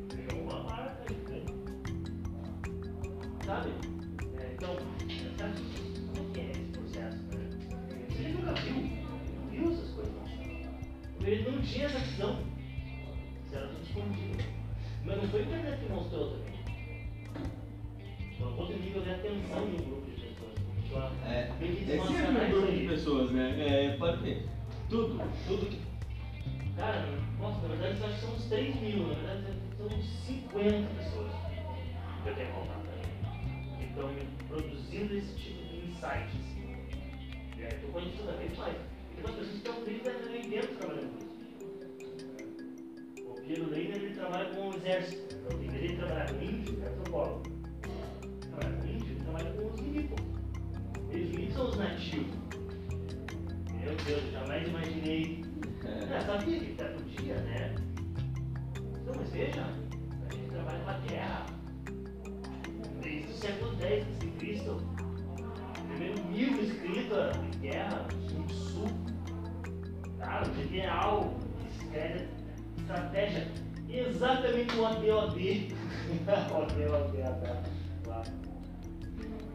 Criou 0.09 0.43
uma 0.43 0.65
marca, 0.65 1.13
né? 1.29 1.45
Sabe? 3.47 3.71
É, 4.41 4.53
então, 4.55 4.77
sabe 5.39 5.55
como 6.17 6.31
que 6.33 6.41
é 6.41 6.51
esse 6.51 6.65
processo, 6.73 7.17
né? 7.29 7.49
Você 8.09 8.29
nunca 8.29 8.53
viu, 8.55 8.75
não 8.75 9.51
viu 9.51 9.73
essas 9.73 9.91
coisas. 9.91 10.13
Ele 11.21 11.51
não 11.51 11.63
tinha 11.63 11.87
essa 11.87 11.99
visão. 12.01 12.43
Isso 13.47 13.55
era 13.55 13.69
tudo 13.69 13.83
escondido. 13.83 14.45
Mas 15.05 15.17
não 15.17 15.29
foi 15.29 15.41
a 15.41 15.45
internet 15.45 15.81
que 15.81 15.93
mostrou 15.93 16.31
também. 16.31 16.52
Outro 18.57 18.79
nível 18.79 19.03
de 19.03 19.11
atenção 19.11 19.67
de 19.67 19.83
um 19.83 19.85
grupo 19.85 20.11
de 20.11 20.21
pessoas. 20.21 20.55
Começou 20.67 20.99
a 20.99 21.11
É, 21.27 21.51
é 21.51 21.57
sempre 21.59 21.99
um 21.99 22.05
isso 22.05 22.51
grupo 22.51 22.73
de 22.73 22.87
pessoas, 22.89 23.31
né? 23.31 23.55
É, 23.59 23.97
pode 23.97 24.23
ver. 24.23 24.47
Tudo, 24.89 25.21
tudo 25.47 25.67
que. 25.67 25.81
Cara, 26.77 27.07
nossa, 27.39 27.61
na 27.63 27.75
verdade 27.75 28.01
eu 28.01 28.07
acho 28.07 28.15
que 28.15 28.21
são 28.21 28.35
uns 28.35 28.45
3 28.47 28.81
mil, 28.81 29.07
na 29.07 29.15
verdade 29.15 29.43
são 29.77 29.87
uns 29.87 30.05
50 30.27 30.95
pessoas 30.95 31.33
que 32.23 32.29
eu 32.29 32.35
tenho 32.35 32.53
contato. 32.53 32.83
Que 33.79 33.85
estão 33.85 34.11
produzindo 34.49 35.15
esse 35.17 35.35
tipo 35.37 35.63
de 35.69 35.77
insights. 35.91 36.53
E 37.57 37.65
aí, 37.65 37.79
eu 37.83 37.89
conheço 37.91 38.19
cada 38.19 38.33
vez 38.39 38.59
mais. 38.59 38.77
E 38.77 39.15
tem 39.15 39.25
umas 39.25 39.35
pessoas 39.37 39.51
que 39.51 39.57
estão 39.57 39.85
desde 39.85 40.09
a 40.09 40.13
década 40.13 40.29
de 40.29 40.37
80 40.37 40.67
trabalhando 40.67 41.11
com 41.13 41.19
isso. 41.19 41.33
O 43.29 43.35
Piero 43.43 43.71
Leiner 43.71 43.97
ele 43.97 44.15
trabalha 44.15 44.51
com 44.51 44.69
o 44.69 44.75
exército. 44.75 45.37
Então, 45.37 45.63
em 45.63 45.69
vez 45.69 45.81
de 45.81 45.87
ele 45.87 45.97
trabalhar 45.97 46.33
com 46.33 46.43
índio, 46.43 46.83
é 46.83 46.89
antropólogo. 46.89 47.52
Com 48.53 48.87
índio, 48.87 49.13
ele 49.13 49.21
trabalha 49.21 49.51
com 49.53 49.67
os 49.67 49.81
milicos. 49.81 50.25
Eles 51.11 51.31
milicos 51.31 51.55
são 51.55 51.69
os 51.69 51.77
nativos. 51.77 52.35
Meu 53.81 53.97
Deus, 53.97 54.23
eu 54.25 54.33
jamais 54.33 54.69
imaginei 54.69 55.45
É, 55.85 56.15
é, 56.17 56.21
sabia 56.21 56.61
que 56.61 56.73
até 56.73 56.85
podia, 56.93 57.35
né? 57.35 57.75
Então, 58.77 59.15
mas 59.17 59.31
veja, 59.31 59.63
a 59.63 60.35
gente 60.35 60.49
trabalha 60.49 60.79
com 60.81 60.91
a 60.91 60.95
terra. 61.09 61.47
Desde 63.03 63.33
o 63.33 63.35
século 63.35 63.73
X 63.81 64.07
a.C., 64.23 64.71
o 64.71 65.85
primeiro 65.89 66.23
livro 66.33 66.63
escrito 66.63 67.15
de 67.51 67.59
guerra, 67.59 68.07
Sun 68.29 68.43
Tzu, 68.47 68.85
cara, 70.19 70.49
o 70.49 70.55
general 70.55 71.35
que 71.59 71.85
escreve 71.85 72.29
estratégia, 72.79 73.49
exatamente 73.89 74.77
o 74.77 74.87
ADOD. 74.87 75.75
ODOD, 76.53 77.23
até 77.23 77.63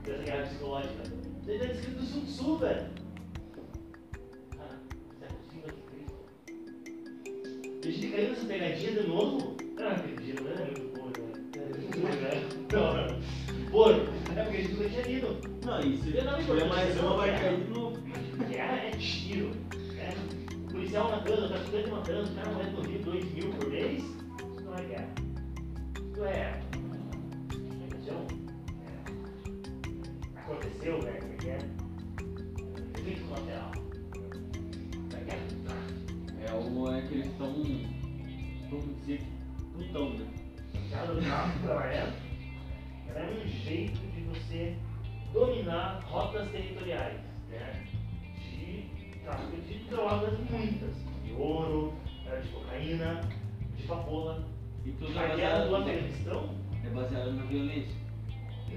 Dessa 0.03 0.23
guerra 0.23 0.48
psicológica. 0.48 1.03
Ele 1.48 1.64
é 1.64 1.72
escrito 1.72 2.03
Sun 2.03 2.26
Tzu, 2.26 2.57
velho. 2.57 2.88
Cara, 4.57 4.80
século 5.19 5.44
V 5.52 5.64
a.C. 5.65 6.48
A 7.88 7.91
gente 7.91 8.07
caiu 8.11 8.30
nessa 8.30 8.45
pegadinha 8.45 8.91
de 8.91 9.07
novo? 9.07 9.57
Ah, 9.80 9.91
acredito, 9.91 10.44
né? 10.44 10.56
Muito 10.77 10.99
bom, 10.99 11.07
né? 11.07 12.48
Não, 12.73 12.94
não. 12.98 13.72
Pô, 13.72 13.91
é 13.91 14.44
porque 14.44 14.57
a 14.57 14.61
gente 14.61 14.73
nunca 14.73 14.89
tinha 14.89 15.02
lido. 15.03 15.41
Não, 15.65 15.80
isso. 15.81 16.10
Eu 16.10 16.23
não 16.26 16.38
me 16.38 16.64
mais 16.65 16.99
uma, 16.99 17.18
vai 17.18 17.31
não, 17.31 17.39
cair 17.39 17.69
novo. 17.69 17.98
Guerra 18.49 18.76
é 18.76 18.91
tiro. 18.91 19.52
É. 19.98 20.14
O 20.56 20.72
policial 20.72 21.11
matando, 21.11 21.45
o 21.45 21.48
traficante 21.49 21.89
matando, 21.89 22.22
os 22.23 22.30
caras 22.31 22.53
morrendo 22.53 22.81
no 22.81 22.89
Rio 22.89 23.03
2 23.03 23.34
mil 23.34 23.49
por 23.52 23.69
mês. 23.69 24.03
Isso 24.03 24.64
não 24.64 24.76
é 24.76 24.84
guerra. 24.84 25.14
Isso 26.11 26.26
é. 26.26 26.61
Religião. 27.89 28.46
É. 30.47 30.51
Aconteceu, 30.51 31.01
né? 31.03 31.11
É 31.11 31.35
que 31.37 31.49
é? 31.49 31.57
Efeito 32.97 33.27
colateral. 33.27 33.71
Da 35.09 35.17
guerra. 35.19 35.47
É 36.39 36.53
o 36.53 36.93
é 36.93 37.01
que 37.01 37.13
eles 37.15 37.27
estão. 37.27 37.53
Vamos 38.69 38.97
dizer, 38.99 39.21
putão, 39.73 40.13
né? 40.13 40.27
Cada 40.89 41.21
tráfico 41.21 41.67
ela 41.67 41.85
é, 41.85 42.13
ela 43.09 43.19
é 43.19 43.43
um 43.43 43.47
jeito 43.47 43.99
de 43.99 44.21
você 44.21 44.75
dominar 45.33 46.01
rotas 46.05 46.49
territoriais, 46.49 47.19
né? 47.49 47.85
De 48.39 49.19
tráfico 49.23 49.61
de 49.61 49.79
drogas 49.89 50.39
muitas, 50.49 50.95
de 51.25 51.33
ouro, 51.33 51.93
eh, 52.25 52.39
de 52.39 52.47
cocaína, 52.49 53.21
de 53.75 53.83
papoula. 53.83 54.47
E 54.85 54.91
tudo 54.91 55.19
A 55.19 55.23
é 55.23 55.35
guerra 55.35 55.65
do 55.65 55.75
Afeganistão? 55.75 56.55
é 56.85 56.89
baseado 56.89 57.33
na 57.33 57.43
violência. 57.43 58.06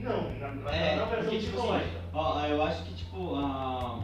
Não, 0.02 0.38
na, 0.38 0.48
na, 0.54 0.70
É, 0.74 0.96
na 0.96 1.04
versão 1.04 1.24
porque, 1.30 1.38
tipo 1.46 1.58
assim, 1.60 1.84
ó, 2.12 2.46
eu 2.46 2.62
acho 2.62 2.84
que, 2.84 2.94
tipo, 2.94 3.34
a, 3.36 4.00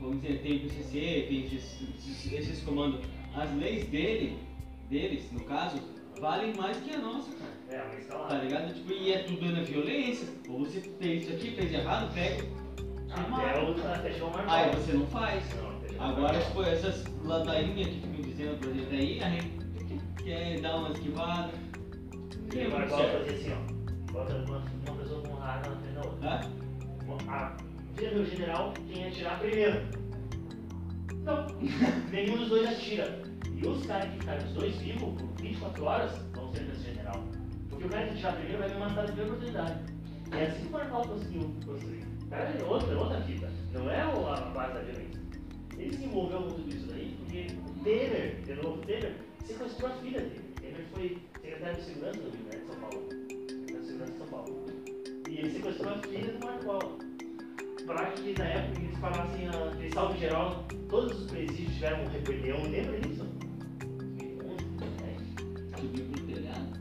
vamos 0.00 0.20
dizer, 0.20 0.40
tem 0.42 0.56
o 0.56 0.60
PCC, 0.60 1.26
tem 1.28 1.44
esses, 1.46 2.32
esses, 2.32 2.62
comandos. 2.62 3.00
As 3.34 3.52
leis 3.56 3.86
dele, 3.88 4.38
deles, 4.88 5.30
no 5.32 5.40
caso, 5.40 5.78
valem 6.20 6.54
mais 6.54 6.76
que 6.78 6.94
a 6.94 6.98
nossa, 6.98 7.30
cara. 7.32 7.52
É, 7.82 7.88
mas 7.92 8.06
tá 8.06 8.16
Tá 8.18 8.34
lá. 8.34 8.42
ligado? 8.42 8.74
Tipo, 8.74 8.92
e 8.92 9.12
é 9.12 9.18
tudo 9.24 9.46
na 9.52 9.62
violência. 9.62 10.28
Ou 10.48 10.60
você 10.60 10.80
fez 10.80 11.24
isso 11.24 11.32
aqui, 11.32 11.50
fez 11.50 11.72
errado, 11.72 12.12
pega. 12.14 12.44
Até 13.10 13.62
o 13.62 13.74
chegar 13.76 14.24
o 14.24 14.50
Aí 14.50 14.70
você 14.74 14.92
não 14.92 15.06
faz. 15.06 15.44
Não, 15.56 16.04
Agora, 16.04 16.38
tipo, 16.38 16.62
essas 16.62 17.04
ladainhas 17.24 17.86
que 17.88 18.00
ficam 18.00 18.22
dizendo 18.22 18.58
pra 18.58 18.72
gente 18.72 18.94
aí, 18.94 19.22
a 19.22 19.30
gente 19.30 19.50
quer 20.22 20.60
dar 20.60 20.76
uma 20.76 20.90
esquivada. 20.90 21.50
E 22.52 22.68
Marval 22.68 22.98
certo. 22.98 23.18
fazia 23.18 23.32
assim, 23.32 23.52
ó. 23.52 24.12
Bota 24.12 24.34
uma, 24.34 24.64
frente 25.52 25.94
da 25.94 26.00
outra. 26.06 26.30
Hã? 26.30 26.64
a, 27.28 27.56
meu 27.96 28.24
general 28.24 28.72
quem 28.88 29.08
atirar 29.08 29.38
primeiro. 29.38 29.80
Não, 31.22 31.46
nenhum 32.10 32.38
dos 32.38 32.48
dois 32.48 32.68
atira. 32.68 33.22
E 33.54 33.66
os 33.66 33.86
caras 33.86 34.10
que 34.10 34.18
ficarem 34.18 34.46
os 34.46 34.52
dois 34.52 34.76
vivos 34.76 35.20
por 35.20 35.42
24 35.42 35.84
horas 35.84 36.18
vão 36.34 36.52
ser 36.52 36.64
desse 36.64 36.82
general. 36.82 37.22
Porque 37.70 37.84
o 37.84 37.88
cara 37.88 38.06
que 38.06 38.12
atirar 38.14 38.36
primeiro 38.36 38.58
vai 38.58 38.68
me 38.68 38.80
matar 38.80 39.06
de 39.06 39.12
primeira 39.12 39.32
oportunidade. 39.32 39.80
E 40.32 40.36
é 40.36 40.46
assim 40.46 40.60
que 40.62 40.68
o 40.68 40.72
Marcal 40.72 41.02
conseguiu 41.06 41.54
construir. 41.64 42.04
O 42.22 42.26
cara 42.28 42.44
é 42.44 42.64
outra, 42.64 42.98
outra 42.98 43.20
fita. 43.22 43.50
Não 43.72 43.90
é 43.90 44.00
a 44.00 44.10
base 44.54 44.74
da 44.74 44.80
violência. 44.80 45.20
Ele 45.76 45.96
se 45.96 46.04
envolveu 46.04 46.42
com 46.42 46.50
tudo 46.50 46.68
isso 46.68 46.86
daí 46.86 47.16
porque 47.18 47.46
o 47.68 47.84
Temer, 47.84 48.40
de 48.42 48.54
novo, 48.54 48.78
o 48.78 48.78
Temer 48.78 49.16
sequestrou 49.44 49.90
a 49.90 49.94
filha 49.96 50.20
dele. 50.20 50.54
Temer 50.60 50.86
foi 50.92 51.18
secretário 51.40 51.76
de 51.76 51.82
segurança 51.82 52.20
do 52.20 52.30
Rio, 52.30 52.50
de 52.50 52.66
São 52.66 52.76
Paulo. 52.80 53.08
Secretário 53.10 53.80
de 53.80 53.86
segurança 53.86 54.12
de 54.12 54.18
São 54.18 54.26
Paulo. 54.28 54.63
Ele 55.44 55.52
sequestrou 55.52 55.92
a 55.92 55.98
filha 55.98 56.32
do 56.32 56.46
Marco 56.46 56.64
Paulo. 56.64 56.98
Para 57.86 58.06
que 58.12 58.32
na 58.38 58.44
época 58.46 58.80
eles 58.80 58.98
falassem 58.98 59.46
a 59.46 59.66
de 59.76 59.92
salve 59.92 60.18
geral, 60.18 60.64
todos 60.88 61.20
os 61.20 61.30
presídios 61.30 61.74
tiveram 61.74 62.06
rebelião, 62.06 62.62
lembra 62.62 62.98
disso? 63.00 63.26
2011, 63.98 64.64
2010. 64.78 65.80
Subiu 65.80 66.04
pro 66.06 66.22
telhado. 66.22 66.80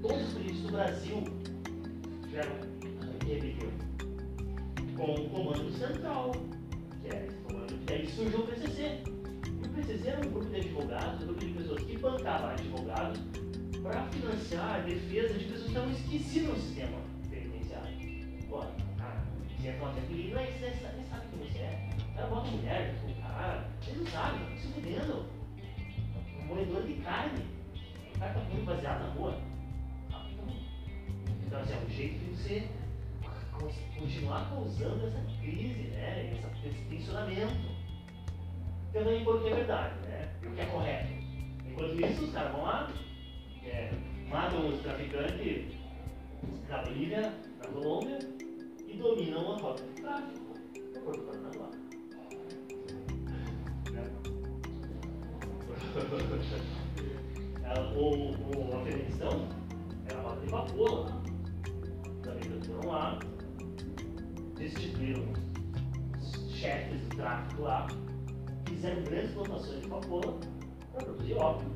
Todos 0.00 0.28
os 0.28 0.32
presídios 0.32 0.62
do 0.62 0.70
Brasil 0.70 1.24
tiveram 2.22 2.52
rebelião. 3.26 3.72
Com 4.96 5.14
o 5.14 5.30
comando 5.30 5.72
central, 5.72 6.30
que 7.02 7.08
é 7.08 7.26
esse 7.26 7.36
comando. 7.38 7.78
E 7.90 7.92
aí 7.92 8.06
surgiu 8.06 8.38
o 8.38 8.46
PCC. 8.46 9.02
E 9.60 9.66
o 9.66 9.70
PCC 9.70 10.08
era 10.08 10.24
um 10.24 10.30
grupo 10.30 10.48
de 10.50 10.56
advogados, 10.56 11.22
um 11.22 11.26
grupo 11.26 11.44
de 11.44 11.52
pessoas 11.52 11.82
que 11.82 11.98
bancavam 11.98 12.50
advogados 12.50 13.20
para 13.82 14.04
financiar 14.04 14.76
a 14.76 14.78
defesa 14.78 15.34
de 15.34 15.46
pessoas 15.46 15.62
que 15.62 15.68
estavam 15.68 15.90
esquecidas 15.90 16.48
no 16.48 16.60
sistema. 16.60 17.01
Pô, 18.52 18.58
não 18.58 20.38
é 20.38 20.50
isso, 20.50 20.58
você 20.58 20.70
sabe, 20.82 21.02
sabe 21.08 21.26
quem 21.30 21.38
você 21.38 21.58
é. 21.60 21.88
Era 22.14 22.26
uma 22.26 22.44
mulher, 22.44 22.94
tipo, 22.94 23.22
cara, 23.22 23.66
ele 23.86 24.00
não 24.00 24.06
sabe, 24.06 24.44
tá 24.44 24.56
se 24.58 24.68
fudendo. 24.68 25.26
Um 26.38 26.44
moedor 26.44 26.82
de 26.82 26.94
carne. 26.96 27.46
O 28.14 28.18
cara 28.18 28.34
tá 28.34 28.40
comendo 28.40 28.66
baseado 28.66 29.00
na 29.04 29.14
rua. 29.14 29.40
Então, 31.46 31.60
assim, 31.60 31.72
é 31.72 31.76
um 31.78 31.88
jeito 31.88 32.18
de 32.18 32.36
você 32.36 32.68
continuar 33.98 34.50
causando 34.50 35.06
essa 35.06 35.20
crise, 35.40 35.88
né? 35.88 36.38
Esse 36.62 36.84
tensionamento. 36.90 37.72
Também 38.92 39.24
porque 39.24 39.48
é 39.48 39.54
verdade, 39.54 39.94
né? 40.08 40.28
O 40.44 40.50
que 40.50 40.60
é 40.60 40.66
correto. 40.66 41.08
Enquanto 41.66 42.04
isso, 42.04 42.24
os 42.24 42.32
caras 42.34 42.52
vão 42.52 42.64
lá, 42.64 42.92
é, 43.64 43.90
matam 44.28 44.68
os 44.68 44.82
traficantes 44.82 45.74
na 46.68 46.82
Bolívia, 46.82 47.32
na 47.58 47.68
Colômbia 47.68 48.41
e 48.92 48.96
dominam 48.96 49.52
a 49.52 49.56
rota 49.58 49.82
de 49.82 50.02
tráfico. 50.02 50.54
No 50.94 51.00
Porto 51.00 51.20
Paranaguá. 51.22 51.70
Né? 53.90 54.10
Ela- 57.64 57.92
o, 57.96 58.32
o 58.56 58.76
Afeganistão 58.80 59.48
era 60.08 60.18
a 60.18 60.22
rota 60.22 60.40
de 60.40 60.50
papoula. 60.50 61.22
Os 62.20 62.28
americanos 62.28 62.66
foram 62.66 62.88
lá, 62.90 63.18
destituíram 64.56 65.24
os 66.20 66.52
chefes 66.52 67.00
do 67.00 67.16
tráfico 67.16 67.62
lá, 67.62 67.86
fizeram 68.66 69.02
grandes 69.04 69.32
plantações 69.32 69.80
de 69.82 69.88
papoula 69.88 70.38
para 70.92 71.04
produzir 71.04 71.34
ópio. 71.34 71.68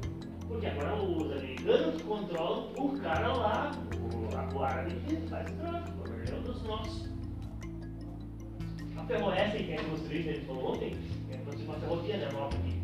Porque 0.46 0.66
agora 0.66 0.94
os 1.02 1.32
americanos 1.32 2.02
controlam 2.02 2.72
o 2.78 2.98
cara 3.00 3.32
lá, 3.32 3.70
o, 4.14 4.56
o 4.56 4.62
árabe 4.62 4.94
que 5.00 5.16
faz 5.28 5.50
tráfico, 5.50 5.75
é 5.75 5.75
A 8.96 9.04
ferroeste 9.06 9.62
que 9.62 9.72
a 9.72 9.76
gente 9.76 9.88
construiu, 9.88 10.22
que 10.24 10.28
a 10.30 10.32
gente 10.32 10.46
falou 10.46 10.72
ontem, 10.72 10.96
é 11.30 11.36
construir 11.36 11.64
uma 11.66 11.74
ferrovia 11.76 12.16
né, 12.16 12.28
nova 12.32 12.56
aqui. 12.56 12.82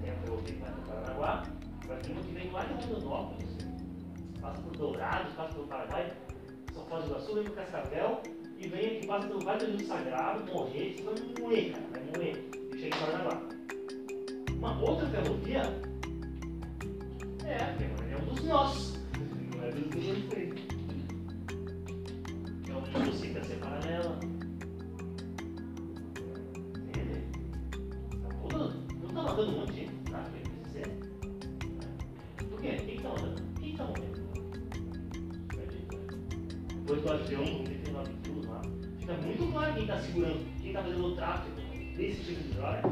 Tem 0.00 0.10
a 0.10 0.14
ferrovia 0.14 0.52
que 0.52 0.60
vai 0.60 0.72
para 0.72 0.82
Paranaguá, 0.82 1.42
vai 1.86 1.98
ter 1.98 2.10
uma 2.10 2.20
que 2.22 2.32
vem 2.32 2.50
lá 2.50 2.64
de 2.64 2.84
Rondonópolis, 2.84 3.56
passa 4.40 4.60
por 4.60 4.76
Dourados, 4.76 5.32
passa 5.34 5.54
pelo 5.54 5.68
Paraguai, 5.68 6.12
São 6.74 6.84
Foz 6.86 7.04
do 7.04 7.10
Iguaçu, 7.10 7.34
vem 7.34 7.44
pro 7.44 7.52
Cascavel 7.52 8.22
e 8.58 8.66
vem 8.66 8.96
aqui, 8.96 9.06
passa 9.06 9.28
pelo 9.28 9.40
Vale 9.40 9.66
do 9.66 9.76
Rio 9.76 9.86
Sagrado, 9.86 10.52
Morretes, 10.52 11.04
vai 11.04 11.14
moer, 11.40 11.72
cara, 11.72 11.84
vai 11.92 12.02
moer, 12.16 12.44
e 12.74 12.78
chega 12.80 12.96
em 12.96 13.00
Paranaguá. 13.00 13.40
Uma 14.52 14.80
outra 14.82 15.06
ferrovia 15.06 15.62
é, 17.44 17.56
porque 17.94 18.12
é 18.12 18.16
um 18.16 18.34
dos 18.34 18.44
nossos, 18.44 18.98
não 19.54 19.64
é 19.64 19.70
dos 19.70 19.86
gringos. 19.90 20.32
É 20.32 20.55
onde 22.96 23.10
você 23.10 23.28
quer 23.28 23.44
ser 23.44 23.56
paralela. 23.56 24.18
Entende? 26.76 27.20
Tá 28.22 28.28
todo- 28.48 28.72
Não 29.02 29.08
tá 29.14 29.22
matando 29.22 29.50
um 29.52 29.60
monte 29.60 29.72
de 29.72 29.80
gente, 29.80 30.10
tá? 30.10 30.20
Que 30.24 30.30
precisa 30.40 30.68
ser. 30.72 32.46
Por 32.48 32.60
quê? 32.60 32.76
Quem 32.84 32.96
que 32.96 33.02
tá 33.02 33.08
matando? 33.10 33.42
Quem 33.60 33.76
tá 33.76 33.84
morrendo? 33.84 34.16
Depois 36.86 37.02
do 37.02 37.12
avião 37.12 37.44
com 37.44 37.64
39 37.64 38.12
quilos 38.22 38.46
lá, 38.46 38.62
fica 39.00 39.12
muito 39.14 39.52
claro 39.52 39.74
quem 39.74 39.86
tá 39.88 39.98
segurando, 39.98 40.60
quem 40.62 40.72
tá 40.72 40.82
fazendo 40.82 41.04
o 41.04 41.16
tráfico 41.16 41.56
desse 41.96 42.22
tipo 42.22 42.42
de 42.42 42.48
droga 42.54 42.82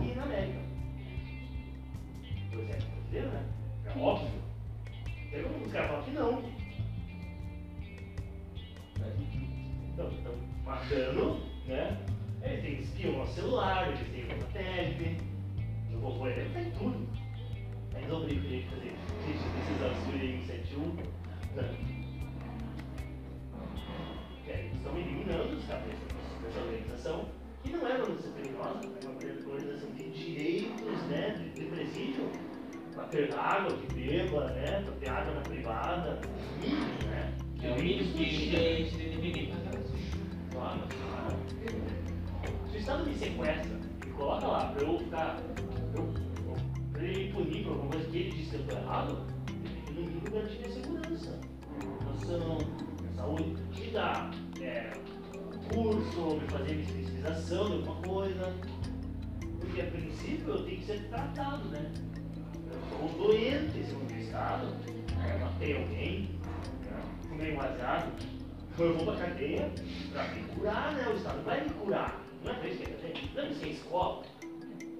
eu 68.78 68.94
vou 68.96 69.05
pra 69.06 69.16
cadeia 69.26 69.70
pra 70.12 70.28
me 70.28 70.42
curar, 70.55 70.92
né? 70.94 71.09
O 71.09 71.16
Estado 71.16 71.42
vai 71.44 71.62
me 71.64 71.70
curar. 71.70 72.20
Não 72.44 72.52
é 72.52 72.55
pra 72.55 72.68
isso 72.68 72.78
que 72.78 72.84
é 72.84 72.86
cadeia. 72.94 73.14
Não 73.34 73.42
é 73.42 73.46
isso 73.48 73.60
que 73.60 73.66
é 73.66 73.72
escola. 73.72 74.22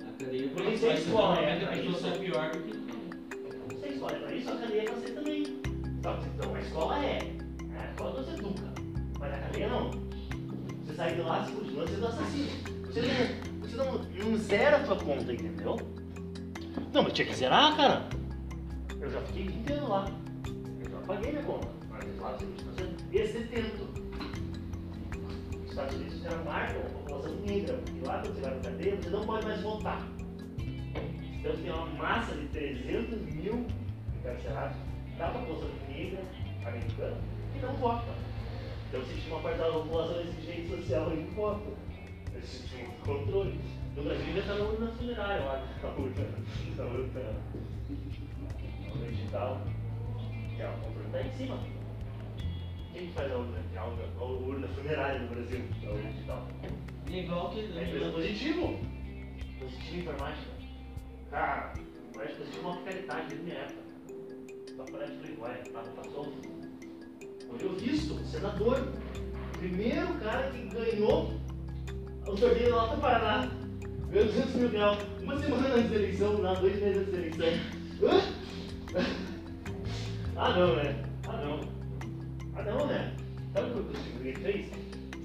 A 0.01 0.22
cadeia 0.24 0.48
Por 0.48 0.64
isso 0.66 0.86
é 0.86 0.94
escola, 0.94 1.38
é, 1.40 1.46
a 1.46 1.51
é 1.51 1.66
pessoa 1.66 1.90
isso. 1.90 2.01
sai 2.01 2.18
pior 2.18 2.51
do 2.52 2.59
que. 2.62 2.74
Não 3.74 3.80
sei 3.80 3.90
escola, 3.90 4.12
é 4.12 4.18
pra 4.18 4.34
isso 4.34 4.51
a 4.51 4.56
cadeia 4.56 4.80
é 4.80 4.84
pra 4.84 4.94
você 4.94 5.12
também. 5.12 5.42
Então 5.98 6.55
a 6.55 6.60
escola 6.60 7.05
é. 7.05 7.18
né? 7.64 7.80
A 7.80 7.90
escola 7.90 8.22
você 8.22 8.30
educa. 8.32 8.62
Mas 9.18 9.34
a 9.34 9.38
cadeia 9.38 9.68
não. 9.68 9.90
Você 9.90 10.94
sai 10.94 11.14
de 11.14 11.20
lá, 11.22 11.42
você 11.44 11.52
continua 11.52 11.86
sendo 11.86 12.06
assassino. 12.06 12.48
Você 12.86 13.01
não, 13.02 13.60
você 13.60 13.76
não, 13.76 14.30
não 14.30 14.36
zera 14.38 14.76
a 14.76 14.84
sua 14.86 14.96
conta, 14.96 15.32
entendeu? 15.32 15.76
Não, 16.92 17.02
mas 17.02 17.12
tinha 17.12 17.26
que 17.26 17.34
zerar, 17.34 17.76
cara. 17.76 18.09
Eu 19.01 19.10
já 19.10 19.20
fiquei 19.22 19.48
20 19.48 19.72
anos 19.72 19.88
lá. 19.88 20.09
Eu 20.84 20.90
já 20.90 20.98
paguei 21.06 21.32
minha 21.32 21.42
conta. 21.42 21.68
Continua 22.24 22.72
sendo 22.78 23.14
ex-detento. 23.14 23.84
Os 25.62 25.70
Estados 25.70 25.94
Unidos 25.94 26.22
já 26.22 26.34
marcam 26.38 26.80
a 26.80 26.88
população 26.88 27.36
negra. 27.40 27.78
E 27.94 28.01
lá 28.01 28.22
quando 28.22 28.34
você 28.34 28.40
vai 28.40 28.51
pra 28.52 28.70
cadeia, 28.70 28.96
você 28.96 29.10
não 29.10 29.26
pode 29.26 29.46
mais 29.46 29.60
votar. 29.60 30.09
Então 30.59 31.55
tem 31.55 31.70
uma 31.70 31.86
massa 31.86 32.34
de 32.34 32.48
300 32.48 33.20
mil 33.34 33.66
encarcerados 34.18 34.78
da 35.18 35.28
população 35.28 35.68
negra 35.86 36.22
americana 36.64 37.18
que 37.52 37.60
não 37.60 37.74
vota. 37.74 38.14
Então 38.88 39.02
tinha 39.02 39.34
uma 39.34 39.42
parte 39.42 39.59
da 39.59 39.70
população 39.70 40.20
exigente 40.22 40.68
social 40.70 41.12
e 41.12 41.16
não 41.16 41.30
vota. 41.32 41.70
Tinham 42.70 42.88
um 42.88 42.94
controle. 43.05 43.60
No 43.94 44.02
Brasil 44.02 44.26
ainda 44.26 44.40
está 44.40 44.55
na 44.55 44.92
funerária 44.92 45.44
lá, 45.44 45.62
na 45.82 45.88
urna, 45.90 46.26
na 46.76 46.84
urna, 46.84 47.22
na 47.22 48.92
urna 48.94 49.10
digital. 49.10 49.60
Que 50.56 50.62
é 50.62 50.68
o 50.68 50.72
controle 50.78 51.06
está 51.06 51.20
em 51.20 51.32
cima. 51.32 51.84
Quem 52.94 53.08
que 53.08 53.12
faz 53.14 53.32
a 53.32 53.36
urna? 53.38 53.58
A 53.76 53.84
urna, 53.86 54.04
a 54.20 54.24
urna 54.24 54.68
funerária 54.68 55.18
no 55.18 55.28
Brasil, 55.28 55.60
a 55.84 55.90
urna 55.90 56.10
digital. 56.12 56.48
É 57.10 57.18
igual 57.18 57.50
que. 57.50 57.58
É 57.58 57.88
empresa 57.88 58.12
positivo. 58.12 58.78
Positivo 59.58 59.96
informática. 59.96 60.50
Cara, 61.28 61.74
eu 62.14 62.22
acho 62.22 62.34
que 62.36 62.40
eu 62.42 62.46
tive 62.46 62.60
uma 62.60 62.76
fidelidade 62.76 63.28
desde 63.28 63.44
minha 63.44 63.58
época. 63.58 63.82
Só 64.76 64.84
para 64.84 65.06
de 65.06 65.16
Playboy, 65.16 65.50
tava 65.72 65.88
passou. 65.90 66.32
Hoje 67.52 67.64
eu 67.64 67.74
visto, 67.74 68.24
senador. 68.26 68.88
Primeiro 69.58 70.14
cara 70.20 70.50
que 70.52 70.68
ganhou 70.68 71.32
o 72.28 72.36
sorteio 72.36 72.76
lá 72.76 72.94
do 72.94 73.00
Paraná. 73.00 73.50
Ganhou 74.08 74.26
200 74.26 74.54
mil 74.54 74.68
reais. 74.68 74.98
Uma 75.20 75.40
semana 75.40 75.74
antes 75.74 75.90
da 75.90 75.96
eleição, 75.96 76.40
lá, 76.40 76.54
dois 76.54 76.80
meses 76.80 77.08
antes 77.08 77.36
da 77.38 77.46
eleição. 77.48 77.74
Ah 80.36 80.50
não, 80.50 80.76
né? 80.76 81.04
Ah 81.26 81.36
não. 81.44 81.73
Ah 82.56 82.62
não, 82.62 82.86
né? 82.86 83.16
Sabe 83.52 83.70
o 83.70 83.85
que 83.85 83.97
o 83.97 84.02
Chico 84.02 84.40
fez? 84.40 84.70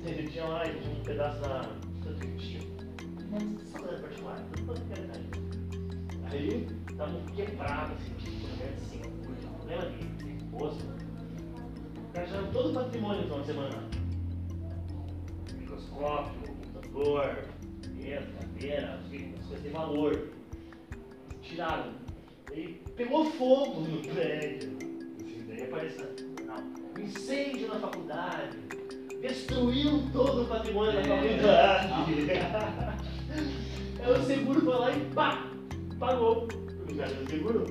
Ele 0.06 0.27
tinha 0.30 0.45
lá, 0.45 0.65
ele 0.65 0.80
tinha 0.80 0.95
um 0.95 1.03
pedaço 1.03 1.41
da 1.41 1.61
da 2.10 2.14
Turquia. 2.14 2.60
Mas 3.31 3.43
escola 3.61 3.99
particular, 3.99 4.43
tudo 4.53 4.65
quanto 4.65 4.81
que 4.81 4.93
era 4.93 5.01
idade. 5.01 5.30
Aí 6.31 6.68
estavam 6.89 7.26
quebrados, 7.35 7.97
assim, 7.97 8.14
tipo, 8.18 8.47
né, 8.47 8.76
assim, 8.76 8.99
problema 9.57 9.85
de 9.91 10.31
imposto. 10.31 10.85
Gastaram 12.14 12.51
todo 12.51 12.72
o 12.72 12.73
patrimônio 12.73 13.22
no 13.22 13.27
final 13.27 13.45
semana. 13.45 13.89
Microscópio, 15.56 16.56
computador, 16.73 17.45
mesa, 17.93 18.27
cadeira, 18.39 18.93
as 18.95 19.45
coisas 19.45 19.64
de 19.64 19.69
valor. 19.69 20.30
Tiraram. 21.41 21.93
Aí 22.51 22.81
pegou 22.95 23.26
fogo 23.31 23.81
no 23.81 24.01
prédio. 24.01 24.77
Assim, 25.19 25.45
daí 25.47 25.64
apareceu. 25.64 26.28
Incêndio 27.03 27.67
na 27.69 27.80
faculdade. 27.80 28.57
Destruiu 29.21 30.03
todo 30.13 30.43
o 30.43 30.45
patrimônio 30.45 30.93
da 30.93 31.03
faculdade. 31.03 31.93
Aí 34.01 34.11
o 34.11 34.23
seguro 34.23 34.61
foi 34.61 34.76
lá 34.76 34.91
e 34.91 34.99
pá! 35.13 35.45
Pagou. 35.99 36.47
O 36.89 36.95
já 36.95 37.07
seguro. 37.30 37.65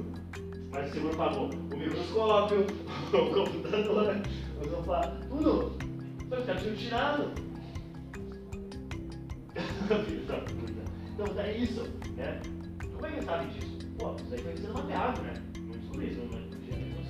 Mas 0.71 0.91
o 0.91 0.93
seguro 0.93 1.17
pagou 1.17 1.49
o 1.49 1.77
microscópio, 1.77 2.67
o 3.13 3.35
computador, 3.35 4.17
o 4.61 4.69
sofá, 4.69 5.01
tudo. 5.29 5.73
Só 6.29 6.37
que 6.37 6.43
o 6.43 6.45
cara 6.45 6.61
tinha 6.61 6.75
tirado. 6.75 7.31
Filho 10.05 10.27
da 10.27 10.37
puta. 10.37 10.79
Então 11.15 11.41
é 11.41 11.57
isso, 11.57 11.83
né? 12.17 12.41
Como 12.93 13.07
é 13.07 13.11
que 13.11 13.25
sabe 13.25 13.47
disso? 13.47 13.79
Pô, 13.99 14.15
isso 14.15 14.35
aí 14.35 14.41
foi 14.41 14.57
sendo 14.57 14.75
mapeado, 14.75 15.23
né? 15.23 15.35
Não 15.59 15.71
descobri 15.71 16.11
isso, 16.11 16.21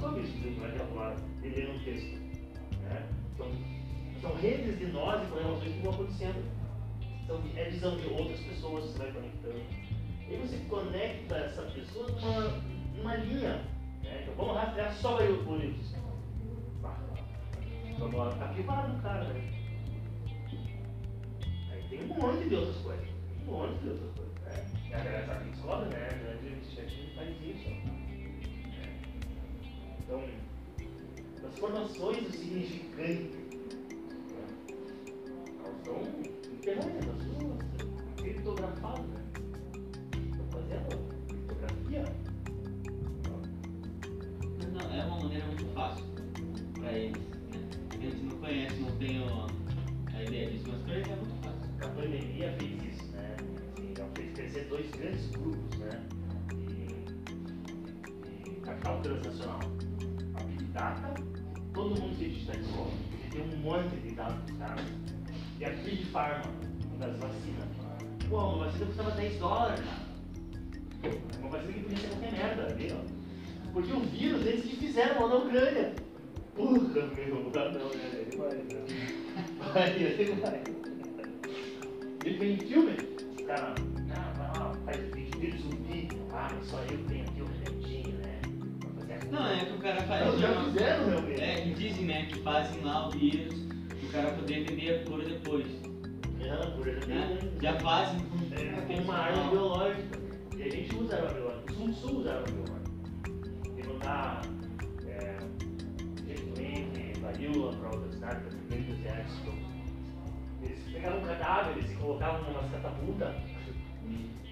não, 0.08 0.16
não 0.16 0.22
descobri 0.22 0.50
isso 0.50 0.60
naquela 0.60 1.00
hora, 1.00 1.16
entendendo 1.38 1.76
o 1.76 1.84
texto. 1.84 2.18
Né? 2.82 3.08
Então, 3.34 3.50
são 4.20 4.36
redes 4.36 4.78
de 4.78 4.86
nós 4.86 5.22
e 5.22 5.30
correlações 5.30 5.72
que 5.74 5.80
vão 5.80 5.92
acontecendo. 5.92 6.44
Então, 7.24 7.42
é 7.56 7.64
visão 7.64 7.96
de 7.96 8.08
outras 8.08 8.40
pessoas 8.40 8.84
que 8.84 8.92
você 8.92 8.98
vai 8.98 9.12
conectando. 9.12 9.60
E 10.30 10.36
você 10.36 10.58
conecta 10.68 11.36
essa 11.36 11.62
pessoa 11.62 12.08
numa, 12.10 12.48
numa 12.96 13.16
linha. 13.16 13.64
Né? 14.02 14.20
Então, 14.22 14.34
vamos 14.36 14.56
rastrear 14.56 14.94
só 14.94 15.18
aí 15.18 15.32
o 15.32 15.44
bonito. 15.44 15.98
Vamos 17.98 18.40
ativar 18.40 18.88
no 18.88 19.02
cara, 19.02 19.24
né? 19.24 19.52
Aí 21.72 21.82
tem 21.90 22.04
um 22.04 22.06
monte 22.06 22.48
de 22.48 22.54
outras 22.54 22.76
coisas. 22.76 23.08
Um 23.46 23.50
monte 23.50 23.78
de 23.80 23.88
outras 23.88 24.10
coisas. 24.12 24.34
Né? 24.42 24.94
A 24.94 24.98
galera 24.98 25.26
sabe 25.26 25.44
que 25.44 25.50
descobre, 25.50 25.88
né? 25.88 26.08
A 26.08 26.14
grande 26.14 26.46
iniciativa 26.46 27.10
faz 27.16 27.28
isso. 27.42 27.97
Então, 30.08 30.22
as 31.46 31.58
formações 31.58 32.22
do 32.24 32.30
significante 32.32 33.28
né? 33.28 34.46
elas 35.62 35.84
são 35.84 36.00
internet, 36.50 37.06
elas 37.06 37.22
são 37.26 37.58
criptografadas, 38.16 39.04
né? 39.06 39.22
Estão 40.14 40.46
fazendo 40.50 40.88
criptografia. 41.28 42.04
Não, 44.72 44.80
é 44.94 45.04
uma 45.04 45.18
maneira 45.20 45.44
muito 45.46 45.66
fácil 45.74 46.04
pra 46.78 46.90
eles. 46.92 47.22
Né? 47.22 47.68
Gente 48.00 48.22
não 48.24 48.36
conhece, 48.38 48.76
não 48.80 48.96
tem 48.96 49.20
o- 49.20 49.46
a 50.16 50.22
ideia 50.22 50.50
disso, 50.50 50.64
mas 50.68 50.80
pra 50.84 50.94
eles 50.94 51.08
é 51.10 51.16
muito 51.16 51.34
fácil. 51.44 51.68
A 51.82 51.88
pandemia 51.88 52.52
fez 52.58 52.94
isso, 52.94 53.04
né? 53.12 53.36
Assim, 53.76 53.92
ela 53.98 54.10
fez 54.14 54.32
crescer 54.32 54.64
dois 54.70 54.90
grandes 54.92 55.26
grupos, 55.32 55.78
né? 55.80 56.02
De, 56.48 56.86
de 58.50 58.60
capital 58.62 59.02
transnacional. 59.02 59.60
Data, 60.78 61.12
todo 61.74 62.00
mundo 62.00 62.16
se 62.16 62.28
digitalizou, 62.28 62.86
porque 63.10 63.36
tem 63.36 63.42
um 63.42 63.56
monte 63.62 63.96
de 63.96 64.14
dados 64.14 64.40
dos 64.44 64.56
caras. 64.58 64.84
E 65.58 65.64
a 65.64 65.70
Big 65.70 66.04
Pharma, 66.06 66.52
das 67.00 67.18
vacinas. 67.18 67.66
Pô, 68.28 68.38
uma 68.38 68.66
vacina 68.66 68.86
custava 68.86 69.10
10 69.10 69.38
dólares, 69.40 69.80
cara. 69.80 71.16
Uma 71.40 71.50
vacina 71.50 71.72
que 71.72 71.80
podia 71.80 71.96
ser 71.98 72.08
qualquer 72.10 72.32
merda 72.32 72.66
ali, 72.66 72.92
ó. 72.92 73.72
Porque 73.72 73.92
o 73.92 74.00
vírus 74.00 74.46
eles 74.46 74.64
que 74.66 74.76
fizeram 74.76 75.22
lá 75.22 75.28
na 75.28 75.34
Ucrânia. 75.34 75.94
Porra, 76.54 76.78
meu, 76.78 77.52
ah, 77.56 77.70
não, 77.70 77.88
né? 77.88 78.10
Ele 78.14 78.36
vai, 78.36 78.54
né? 78.54 78.64
Vai, 79.74 79.90
ele 79.96 80.34
vai. 80.40 80.62
Ele 82.24 82.38
vem 82.38 82.54
em 82.54 82.58
filme, 82.58 82.96
o 83.40 83.44
cara, 83.44 83.74
vai 84.36 84.60
lá, 84.60 84.74
faz 84.84 84.98
vídeo 85.12 85.40
dele 85.40 85.58
zumbi. 85.58 86.08
Ah, 86.32 86.50
só 86.62 86.78
eu 86.82 86.98
Não, 89.38 89.46
é 89.48 89.64
que 89.64 89.72
o 89.72 89.78
cara 89.78 90.02
faz. 90.02 90.26
Não, 90.26 90.38
já 90.38 90.50
uma- 90.52 90.64
fizeram, 90.64 91.06
realmente. 91.08 91.40
É, 91.40 91.60
que 91.62 91.70
dizem, 91.74 92.04
né, 92.06 92.26
que 92.26 92.38
fazem 92.40 92.80
lá 92.82 93.08
o 93.08 93.10
vírus 93.10 93.54
o 94.02 94.12
cara 94.12 94.30
poder 94.32 94.64
vender 94.64 95.00
a 95.00 95.04
cura 95.10 95.24
depois. 95.24 95.66
Não, 96.38 96.70
por 96.76 96.88
exemplo, 96.88 97.08
Né? 97.08 97.38
Já 97.60 97.78
fazem 97.80 98.20
com 98.20 98.54
é, 98.54 98.80
tem 98.86 99.00
uma 99.00 99.14
arma 99.18 99.50
biológica. 99.50 100.18
E 100.56 100.62
a 100.62 100.70
gente 100.70 100.94
usa 100.96 101.16
arma 101.16 101.28
biológica. 101.34 101.72
O 101.72 101.76
Sul 101.76 101.92
Sul 101.92 102.18
usa 102.20 102.30
arma 102.32 102.46
biológica. 102.46 102.90
E 103.76 103.82
não 103.86 103.98
dá 103.98 104.40
é, 105.06 105.36
gentilmente, 106.26 107.20
varíola 107.20 107.72
para 107.76 107.90
outras 107.90 108.14
cidades, 108.14 108.42
para 108.42 108.58
primeiro 108.58 108.84
do 108.84 108.92
exército. 109.00 109.52
Eles 110.62 110.78
pegavam 110.92 111.20
cadáveres 111.22 111.90
e 111.90 111.94
colocavam 111.96 112.42
numas 112.44 112.70
catapultas 112.70 113.34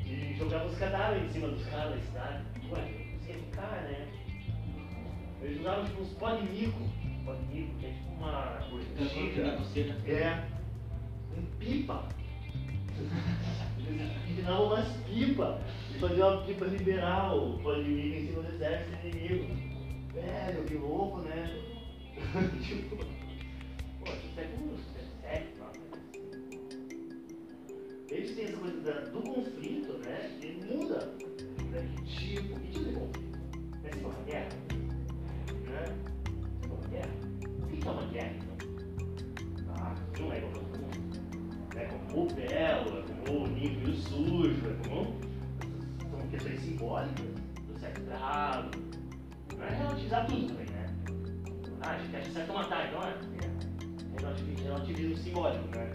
e 0.05 0.35
jogavam 0.39 0.67
os 0.69 0.79
cadáveres 0.79 1.25
em 1.25 1.33
cima 1.33 1.49
dos 1.49 1.65
caras 1.67 1.95
da 1.97 2.01
cidade. 2.03 2.45
Ué, 2.71 2.81
você 3.21 3.33
ia 3.33 3.39
ficar, 3.39 3.83
né? 3.83 4.07
Eles 5.47 5.61
usavam 5.61 5.85
tipo 5.85 6.03
uns 6.03 6.09
de 7.39 7.49
mico, 7.53 7.79
que 7.79 7.87
é 7.87 7.91
tipo 7.91 8.11
uma 8.19 8.31
da 8.33 8.67
urtiga. 8.73 9.53
pulseira. 9.57 9.97
É. 10.07 10.45
Um 11.39 11.43
pipa. 11.61 12.09
Eles 13.87 14.29
empinavam 14.29 14.67
umas 14.67 14.89
pipas 15.07 15.61
e 15.95 15.99
faziam 16.01 16.33
uma 16.35 16.43
pipa 16.45 16.65
liberal, 16.65 17.61
pode 17.63 17.89
ir 17.89 18.23
em 18.23 18.27
cima 18.27 18.43
do 18.43 18.49
exército 18.55 19.07
inimigo. 19.07 19.55
Velho, 20.15 20.65
que 20.65 20.75
louco, 20.75 21.21
né? 21.21 21.63
tipo. 22.67 22.97
Pô, 22.97 23.05
isso 24.13 24.41
é 24.41 24.45
como 24.45 24.77
sério, 25.23 25.47
Eles 28.09 28.35
têm 28.35 28.45
essa 28.47 28.57
coisa 28.57 28.81
da- 28.81 29.01
do 29.11 29.21
conflito, 29.23 29.93
né? 29.99 30.39
Ele 30.43 30.75
muda. 30.75 31.07
Né? 31.71 31.89
Que 31.97 32.03
tipo, 32.05 32.59
que 32.61 32.67
tipo 32.73 32.85
de 32.85 32.95
conflito? 32.95 33.39
É 33.85 33.93
se 33.93 34.01
for 34.01 34.11
uma 34.13 34.25
guerra? 34.25 34.66
É 37.87 38.37
então? 38.37 39.75
Ah, 39.79 39.95
não 40.19 40.33
é 40.33 40.41
como 40.41 40.57
é 41.77 41.85
como 41.85 42.23
o 42.23 42.27
belo, 42.35 42.99
é 42.99 43.03
como 43.27 43.43
o 43.43 43.47
limpo 43.47 43.89
e 43.89 43.91
o 43.91 43.95
sujo, 43.95 44.63
é 44.67 44.89
como. 44.89 45.15
São 46.11 46.29
questões 46.31 46.61
simbólicas 46.61 47.27
do 47.67 48.05
do 48.05 48.11
errado. 48.11 48.79
Não 49.57 49.65
é 49.65 49.71
relativizar 49.77 50.27
tudo 50.27 50.47
também, 50.49 50.67
né? 50.67 50.87
Ah, 51.83 51.91
a 51.93 51.99
gente 51.99 52.17
acha 52.17 52.31
certo 52.33 52.53
matar, 52.53 52.89
então 52.89 53.03
é. 53.03 53.15
É 54.17 54.21
relativi- 54.21 54.63
relativismo 54.63 55.17
simbólico, 55.19 55.77
né? 55.77 55.93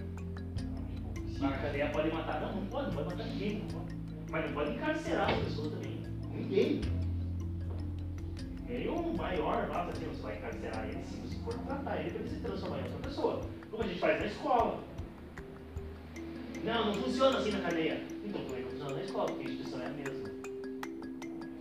Na 1.40 1.52
cadeia 1.58 1.90
pode 1.90 2.12
matar. 2.12 2.40
Não, 2.42 2.56
não 2.56 2.68
pode, 2.68 2.88
não 2.88 2.94
pode 3.04 3.10
matar 3.16 3.28
ninguém. 3.28 3.60
Não 3.60 3.68
pode. 3.68 3.96
Mas 4.32 4.46
não 4.46 4.54
pode 4.54 4.72
encarcerar 4.72 5.30
as 5.32 5.40
pessoas 5.44 5.72
também. 5.74 6.04
Ninguém. 6.32 6.82
Nem 8.72 8.88
o 8.88 9.14
maior 9.18 9.68
lá, 9.70 9.86
assim, 9.88 10.06
você 10.06 10.22
vai 10.22 10.38
encarcerar 10.38 10.86
ele, 10.88 11.04
se 11.04 11.18
você 11.18 11.36
for 11.44 11.54
tratar 11.66 12.00
ele, 12.00 12.16
ele 12.18 12.30
se 12.30 12.36
transformar 12.38 12.80
em 12.80 12.84
outra 12.84 13.00
pessoa. 13.00 13.42
Como 13.70 13.84
a 13.84 13.88
gente 13.88 14.00
faz 14.00 14.20
na 14.20 14.26
escola. 14.28 14.80
Não, 16.64 16.86
não 16.86 16.94
funciona 16.94 17.38
assim 17.38 17.52
na 17.52 17.60
cadeia. 17.62 18.02
Então 18.24 18.42
como 18.44 18.56
é 18.56 18.62
que 18.62 18.70
funciona 18.70 18.94
na 18.94 19.02
escola? 19.04 19.26
Porque 19.26 19.42
a 19.42 19.50
instituição 19.52 19.82
é 19.82 19.86
a 19.86 19.90
mesma. 19.90 20.30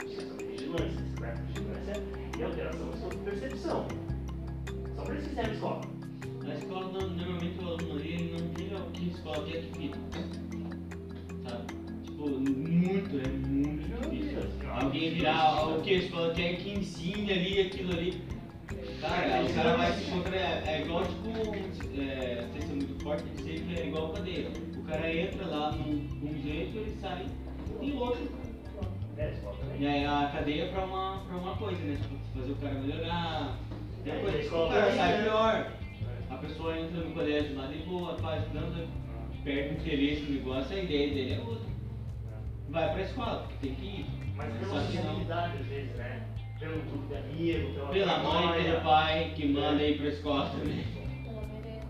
Instituição 0.04 0.36
de 0.36 0.44
vigilância, 0.44 1.02
discreto 1.02 1.42
vigilância 1.42 2.02
e 2.38 2.42
alteração 2.42 2.92
sobre 3.00 3.16
percepção. 3.18 3.88
Só 4.96 5.02
para 5.02 5.14
isso 5.16 5.28
que 5.28 5.34
serve 5.34 5.50
a 5.50 5.54
escola. 5.54 5.80
Na 6.44 6.54
escola, 6.54 6.86
no- 6.92 7.10
normalmente 7.10 7.64
o 7.64 7.68
aluno 7.68 7.92
ali 7.94 8.32
não 8.38 8.52
liga 8.54 8.78
o 8.78 8.90
que 8.92 9.08
escola 9.10 9.46
fique. 9.46 9.90
Sabe? 10.12 10.59
Muito, 12.28 13.16
é 13.16 13.28
muito 13.48 14.10
difícil. 14.10 14.40
Alguém 14.70 15.14
virar 15.14 15.66
o 15.68 15.80
que 15.80 15.90
a 15.94 15.98
escola 15.98 16.34
quer 16.34 16.56
que 16.56 16.70
ensine 16.70 17.32
ali 17.32 17.60
aquilo 17.62 17.92
ali. 17.92 18.22
Cara, 19.00 19.42
o 19.42 19.54
cara 19.54 19.76
vai 19.76 19.92
se 19.94 20.10
encontrar. 20.10 20.36
É, 20.36 20.62
é 20.66 20.82
igual 20.82 21.02
tipo. 21.04 21.28
É, 21.98 22.42
não 22.42 22.52
sei 22.52 22.60
se 22.60 22.66
é 22.70 22.74
muito 22.74 23.02
forte 23.02 23.24
que 23.24 23.74
é 23.80 23.86
igual 23.86 24.10
cadeira. 24.10 24.50
O 24.76 24.82
cara 24.82 25.14
entra 25.14 25.46
lá 25.46 25.72
num, 25.72 25.92
num 26.22 26.42
jeito 26.42 26.76
ele 26.76 26.94
sai 27.00 27.24
em 27.80 27.92
outro. 27.96 28.28
É, 29.16 29.24
a 29.24 29.30
escola 29.30 29.56
também. 29.56 29.80
E 29.80 29.86
aí 29.86 30.04
a 30.04 30.30
cadeia 30.32 30.68
pra 30.68 30.84
uma, 30.84 31.24
pra 31.26 31.36
uma 31.36 31.56
coisa, 31.56 31.80
né? 31.82 31.96
Tipo, 32.00 32.16
fazer 32.38 32.52
o 32.52 32.56
cara 32.56 32.74
melhorar. 32.74 33.58
Tem 34.04 34.12
É, 34.12 34.16
coisa 34.20 34.36
a 34.36 34.40
que 34.40 34.44
escola 34.44 34.66
o 34.66 34.72
cara 34.72 34.92
sai 34.92 35.16
né? 35.16 35.22
pior. 35.24 35.72
A 36.28 36.36
pessoa 36.36 36.78
entra 36.78 37.00
no 37.00 37.10
colégio 37.14 37.56
lá 37.56 37.66
de 37.66 37.78
boa, 37.78 38.16
faz 38.18 38.44
tanto, 38.52 38.88
perde 39.42 39.74
interesse 39.74 40.22
no 40.22 40.30
negócio, 40.34 40.76
a 40.76 40.80
ideia 40.82 41.08
dele 41.14 41.32
é 41.34 41.40
outra. 41.40 41.69
Vai 42.70 42.92
pra 42.92 43.02
escola, 43.02 43.46
porque 43.48 43.66
tem 43.66 43.74
que 43.76 43.84
ir. 43.86 44.06
Mas 44.36 44.54
não. 44.60 44.80
sociabilidade 44.80 45.56
às 45.60 45.66
vezes, 45.66 45.96
né? 45.96 46.26
pelo 46.58 46.78
grupo 46.82 47.06
de 47.06 47.16
amigos, 47.16 47.74
pela, 47.74 47.88
Pela 47.88 48.18
mãe, 48.18 48.62
pelo 48.64 48.80
pai, 48.82 49.32
que 49.34 49.48
manda 49.48 49.82
ir 49.82 49.96
pra 49.98 50.08
escola 50.08 50.50
também. 50.50 50.84
Pela 51.24 51.40
merenda. 51.46 51.86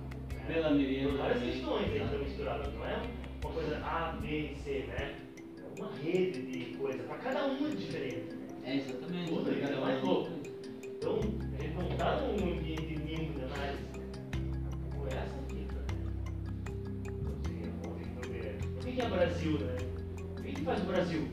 Pela 0.47 0.69
Por 0.69 0.77
merenda 0.79 1.19
várias 1.19 1.39
também. 1.41 1.53
questões 1.55 1.85
aí 1.85 1.91
que 1.99 2.05
estão 2.05 2.19
misturadas, 2.21 2.75
não 2.75 2.87
é 2.87 3.03
uma 3.43 3.53
coisa 3.53 3.77
A, 3.85 4.13
B 4.21 4.29
e 4.29 4.57
C, 4.57 4.85
né? 4.89 5.17
É 5.59 5.81
uma 5.81 5.91
rede 5.97 6.43
de 6.43 6.77
coisas, 6.77 7.03
para 7.05 7.17
cada 7.19 7.47
uma 7.47 7.69
é 7.69 7.71
diferente. 7.75 8.33
Né? 8.33 8.47
É, 8.65 8.77
exatamente. 8.77 9.29
Tudo, 9.29 9.61
Cada 9.61 9.73
é 9.73 9.77
um. 9.77 9.81
mais 9.81 10.03
louco. 10.05 10.31
Então, 10.85 11.15
a 11.19 11.63
gente 11.63 11.75
não 11.75 11.89
está 11.89 12.17
num 12.21 12.53
ambiente 12.53 12.95
limpo 12.95 13.39
de 13.41 13.45
análise. 13.45 13.85
Como 14.95 15.07
é 15.07 15.15
essa 15.17 15.37
fita, 15.49 15.75
né? 15.75 15.85
Assim, 17.45 17.73
vamos 17.83 18.01
entender. 18.03 18.59
O 18.77 18.79
que 18.79 19.01
é 19.01 19.09
Brasil, 19.09 19.59
né? 19.59 19.90
O 20.61 20.63
que 20.63 20.67
faz 20.67 20.83
o 20.83 20.87
Brasil? 20.87 21.29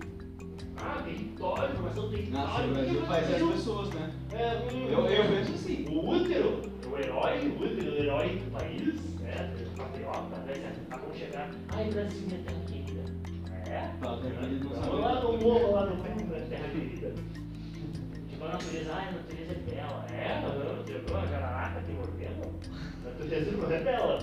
Ah, 0.77 1.01
território, 1.03 1.75
formação 1.75 2.09
do 2.09 2.17
Nossa, 2.31 2.61
território. 2.61 2.69
o 2.69 2.73
Brasil 2.73 3.01
faz 3.07 3.33
as 3.33 3.51
pessoas, 3.51 3.89
né? 3.89 4.11
É, 4.31 4.73
um- 4.73 4.87
Eu, 4.87 5.05
eu 5.05 5.23
vejo 5.27 5.53
assim. 5.53 5.85
o 5.89 6.09
útero, 6.11 6.61
o 6.89 6.97
herói, 6.97 7.47
o 7.49 7.61
útero, 7.61 7.91
o 7.91 7.95
herói 7.97 8.37
do 8.37 8.51
país, 8.51 9.15
né? 9.19 9.53
O 9.65 9.77
patriota, 9.77 10.37
né? 10.45 10.75
Aconchegar. 10.91 11.51
Ai, 11.75 11.89
Brasil, 11.89 12.21
minha 12.25 12.39
terra 12.39 12.61
querida. 12.67 13.03
É? 13.69 13.89
Fala, 13.99 14.21
terra 14.21 14.39
querida, 14.39 14.63
não 14.65 14.81
Vamos 14.81 15.01
lá 15.01 15.21
no 15.21 15.37
morro, 15.37 15.71
lá 15.73 15.85
no 15.87 15.95
né? 15.95 16.47
Terra 16.49 16.69
querida. 16.69 17.13
Tipo, 18.29 18.45
a 18.45 18.47
natureza, 18.47 18.91
ai, 18.93 19.07
a 19.09 19.11
natureza 19.11 19.51
é 19.51 19.75
bela. 19.75 20.05
É, 20.09 20.41
não, 21.11 21.17
a 21.17 21.25
jararaca 21.25 21.81
te 21.81 21.91
mordendo? 21.91 22.59
A 23.03 23.09
natureza 23.09 23.51
não 23.57 23.71
é 23.71 23.79
bela. 23.83 24.19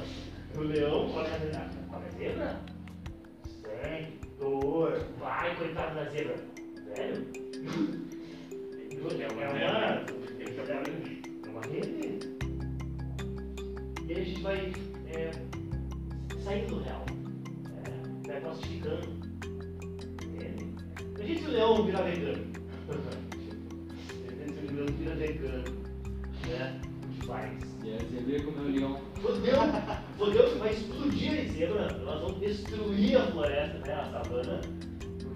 O 0.57 0.61
leão 0.63 1.11
come 1.11 1.27
a 1.27 1.39
zebra. 1.39 1.71
Come 1.91 2.07
a 2.07 2.11
zebra? 2.11 2.75
Dor, 4.39 4.99
vai, 5.19 5.55
coitado 5.57 5.95
da 5.95 6.05
zebra. 6.11 6.37
Sério? 6.95 7.27
É 9.21 9.27
uma, 9.33 9.43
é 9.43 9.49
uma 11.51 11.63
rede. 11.63 12.19
E 14.07 14.13
aí 14.13 14.21
a 14.21 14.25
gente 14.25 14.41
vai 14.43 14.73
é, 15.09 15.31
saindo 16.43 16.77
do 16.77 16.83
real. 16.83 17.05
É, 17.85 17.89
vai 18.29 18.41
classificando. 18.41 19.09
Entende? 20.25 20.65
Imagina 21.17 21.39
se 21.41 21.45
o 21.45 21.49
leão 21.51 21.85
virar 21.85 22.03
vegano. 22.03 22.45
Imagina 24.21 24.53
se 24.61 24.67
o 24.67 24.75
leão 24.75 24.87
vira 24.99 25.15
vegano. 25.15 25.65
Né? 26.47 26.81
O 27.03 27.07
que 27.09 27.21
faz? 27.27 27.53
E 27.83 27.89
aí 27.91 27.99
você 27.99 28.21
vê 28.25 28.41
como 28.43 28.59
é 28.59 28.61
o 28.63 28.71
leão. 28.71 29.01
Fodeu 30.19 30.53
que 30.53 30.59
vai 30.59 30.73
explodir 30.73 31.33
a 31.33 31.53
zebra, 31.53 31.83
elas 31.83 32.21
vão 32.21 32.39
destruir 32.39 33.17
a 33.17 33.27
floresta, 33.29 33.79
né, 33.79 33.95
a 33.95 34.05
savana, 34.11 34.61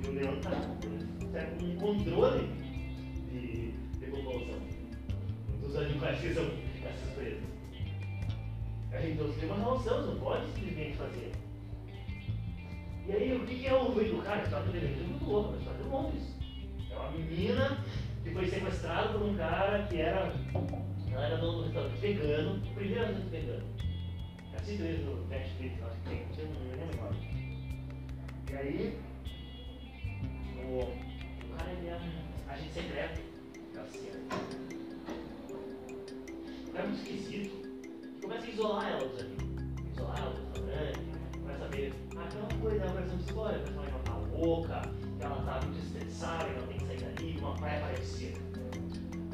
o 0.06 0.12
leão 0.12 0.34
está 0.34 0.50
com 0.50 1.64
um 1.64 1.76
controle 1.76 2.48
de, 3.30 3.72
de 3.98 4.06
população 4.10 4.60
dos 5.62 5.76
animais 5.76 6.20
que 6.20 6.34
são 6.34 6.44
essas 6.84 7.14
presas. 7.14 7.42
Então 8.92 9.26
você 9.26 9.40
tem 9.40 9.48
uma 9.48 9.58
relação, 9.58 10.06
não 10.06 10.20
pode 10.20 10.46
simplesmente 10.52 10.96
fazer. 10.98 11.32
E 13.06 13.12
aí, 13.12 13.34
o 13.34 13.46
que 13.46 13.66
é 13.66 13.72
o 13.72 13.84
ruim 13.84 14.10
do 14.10 14.22
cara? 14.22 14.40
A 14.40 14.44
história 14.44 14.66
do 14.66 14.72
Bebeto 14.72 15.00
é 15.00 15.04
muito 15.04 15.24
louca, 15.24 15.54
a 15.54 15.58
história 15.58 15.82
do 15.82 15.88
Londres. 15.88 16.22
É 16.90 16.94
uma 16.94 17.10
menina 17.12 17.78
que 18.22 18.30
foi 18.32 18.46
sequestrada 18.46 19.08
por 19.14 19.22
um 19.22 19.34
cara 19.34 19.86
que 19.88 19.98
era. 19.98 20.30
Ela 21.18 21.26
era 21.26 21.36
dono 21.38 21.58
do 21.58 21.64
restaurante 21.64 21.98
vegano, 21.98 22.58
o 22.58 22.74
primeiro 22.74 23.00
restaurante 23.00 23.30
vegano. 23.30 23.64
Assista 24.54 24.84
isso 24.84 25.02
no 25.02 25.26
Netflix, 25.26 25.82
acho 25.82 25.96
que 25.96 26.08
tem, 26.08 26.26
não 26.26 26.34
sei, 26.34 26.44
agora. 26.94 27.16
E 28.48 28.56
aí, 28.56 28.98
o, 30.64 30.78
o 30.78 31.56
cara 31.56 31.72
ele 31.72 31.90
um 31.90 32.52
agente 32.52 32.72
secreto 32.72 33.20
CIA. 33.90 34.12
O 36.68 36.70
cara 36.70 36.84
é 36.84 36.86
muito 36.86 37.02
esquisito. 37.02 37.68
Começa 38.22 38.46
a 38.46 38.50
isolar 38.50 38.88
ela 38.88 39.08
dos 39.08 39.20
amigos. 39.20 39.44
Isolar 39.90 40.18
ela 40.20 40.30
do 40.30 40.40
restaurante. 40.52 41.00
Começa 41.32 41.64
a 41.64 41.68
ver, 41.68 41.94
ah, 42.16 42.24
aquela 42.26 42.60
coisa, 42.60 42.84
ela 42.84 42.92
parece 42.92 43.12
uma 43.12 43.20
história, 43.22 43.58
parece 43.58 43.72
que 43.72 43.78
ela 43.78 44.02
tá 44.04 44.16
louca, 44.36 44.82
ela 45.18 45.42
tá 45.42 45.66
muito 45.66 45.84
estressada, 45.84 46.44
ela 46.44 46.66
tem 46.68 46.78
que 46.78 46.86
sair 46.86 47.00
dali, 47.00 47.38
uma 47.40 47.56
praia 47.56 47.80
parecida. 47.80 48.47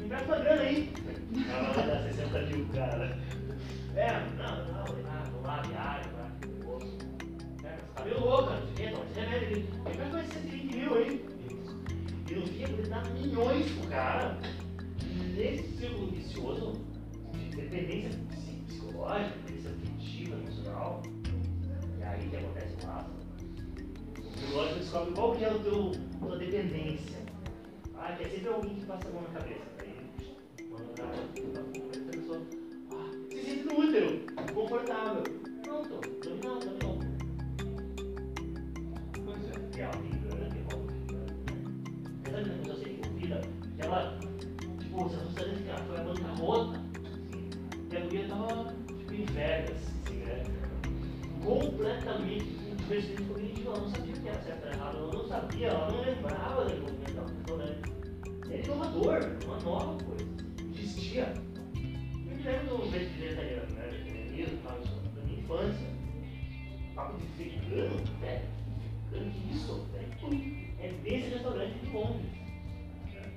Me 0.05 0.11
empresta 0.11 0.25
uma 0.35 0.37
grana 0.43 0.61
aí. 0.61 0.93
Ela 1.49 1.73
vai 1.73 1.87
dar 1.87 2.03
60 2.03 2.39
mil, 2.43 2.65
cara. 2.73 3.17
É, 3.95 4.11
não, 4.37 4.65
não, 4.65 4.83
ah, 5.09 5.23
vou 5.31 5.41
lá, 5.41 5.61
vai, 5.63 6.01
negócio. 6.03 6.97
É, 7.63 7.75
você 7.77 7.93
tá 7.95 8.05
meio 8.05 8.19
louca, 8.19 8.51
não 8.59 8.75
sei 8.75 8.87
o 8.87 8.91
toma 8.91 9.05
esse 9.05 9.19
remédio 9.19 9.47
aqui. 9.47 9.67
Empresta 9.79 10.13
mais 10.13 10.27
120 10.29 10.75
mil, 10.75 11.01
hein? 11.01 11.21
E 12.29 12.35
no 12.35 12.45
fim, 12.47 12.63
ele 12.63 12.87
dá 12.87 13.01
milhões 13.05 13.71
pro 13.71 13.87
cara. 13.89 14.37
Nesse 15.35 15.77
círculo 15.77 16.11
vicioso 16.11 16.73
de 17.33 17.55
dependência 17.55 18.11
psi- 18.29 18.61
psicológica, 18.67 19.35
dependência 19.47 19.71
afetiva, 19.71 20.35
emocional. 20.35 21.01
E 21.99 22.03
aí 22.03 22.29
que 22.29 22.35
acontece 22.35 22.75
o 22.83 22.87
laço. 22.87 23.09
O 24.19 24.31
psicológico 24.33 24.79
descobre 24.79 25.13
qual 25.15 25.35
que 25.35 25.43
é 25.45 25.49
a 25.49 25.53
tua 26.19 26.37
dependência. 26.37 27.25
Ah, 27.97 28.13
que 28.15 28.23
é 28.23 28.29
sempre 28.29 28.49
alguém 28.49 28.75
que 28.75 28.85
passa 28.85 29.07
a 29.07 29.11
mão 29.11 29.21
na 29.23 29.39
cabeça. 29.39 29.64
Se 33.29 33.43
sente 33.43 33.65
no 33.65 33.79
útero, 33.79 34.21
confortável. 34.53 35.23
Pronto, 35.63 35.99
dominou, 36.23 36.59
dominou. 36.59 36.99
Pois 39.25 39.43
é. 39.49 39.77
E 39.77 39.81
ela 39.81 39.97
me 39.97 40.07
engana, 40.07 40.49
me 40.53 40.61
rouba, 40.71 40.91
me 40.93 40.99
engana. 41.03 41.33
Apesar 42.19 42.43
de 42.43 42.49
a 42.49 42.53
pessoa 42.53 42.77
ser 42.77 42.89
envolvida, 42.93 43.41
ela, 43.79 44.19
tipo, 44.79 44.97
não 44.97 45.09
sabe 45.09 45.63
que 45.63 45.69
ela 45.69 45.79
foi 45.79 45.97
a 45.97 46.03
bancarrota. 46.03 46.81
E 47.91 47.97
a 47.97 47.99
guria 47.99 48.27
tava, 48.27 48.73
tipo, 48.97 49.13
em 49.13 49.25
Vegas, 49.25 49.77
assim, 50.05 50.17
né? 50.19 50.43
Completamente 51.43 52.45
diferente 52.77 53.23
cognitivo, 53.23 53.69
ela 53.71 53.79
não 53.79 53.89
sabia 53.89 54.13
o 54.13 54.19
que 54.21 54.27
era 54.29 54.41
certo 54.43 54.65
ou 54.65 54.71
errado, 54.71 54.97
ela 54.97 55.13
não 55.13 55.27
sabia, 55.27 55.67
ela 55.67 55.91
não 55.91 56.01
lembrava 56.01 56.65
da 56.65 56.73
envolvimento 56.73 57.13
com 57.13 57.21
o 57.21 57.57
restaurante. 57.57 57.95
É 58.49 58.63
inovador, 58.63 59.19
uma 59.45 59.59
nova 59.59 60.03
coisa. 60.03 60.34
Existia. 61.15 61.33
Me 61.73 62.43
lembro 62.43 62.77
do 62.77 62.91
vegetariano, 62.91 63.71
né? 63.73 63.87
Vegetarianismo, 63.89 64.57
tal, 64.63 64.81
isso 64.81 65.01
da 65.15 65.21
minha 65.21 65.39
infância. 65.39 65.87
Papo 66.93 67.17
de 67.17 67.25
vegano, 67.43 68.03
velho. 68.19 68.41
Vegano, 69.09 69.31
que 69.31 69.55
isso, 69.55 69.87
velho? 69.93 70.65
É 70.81 70.89
desse 71.03 71.29
restaurante 71.29 71.79
de 71.79 71.91
Londres. 71.91 72.31
né? 73.13 73.31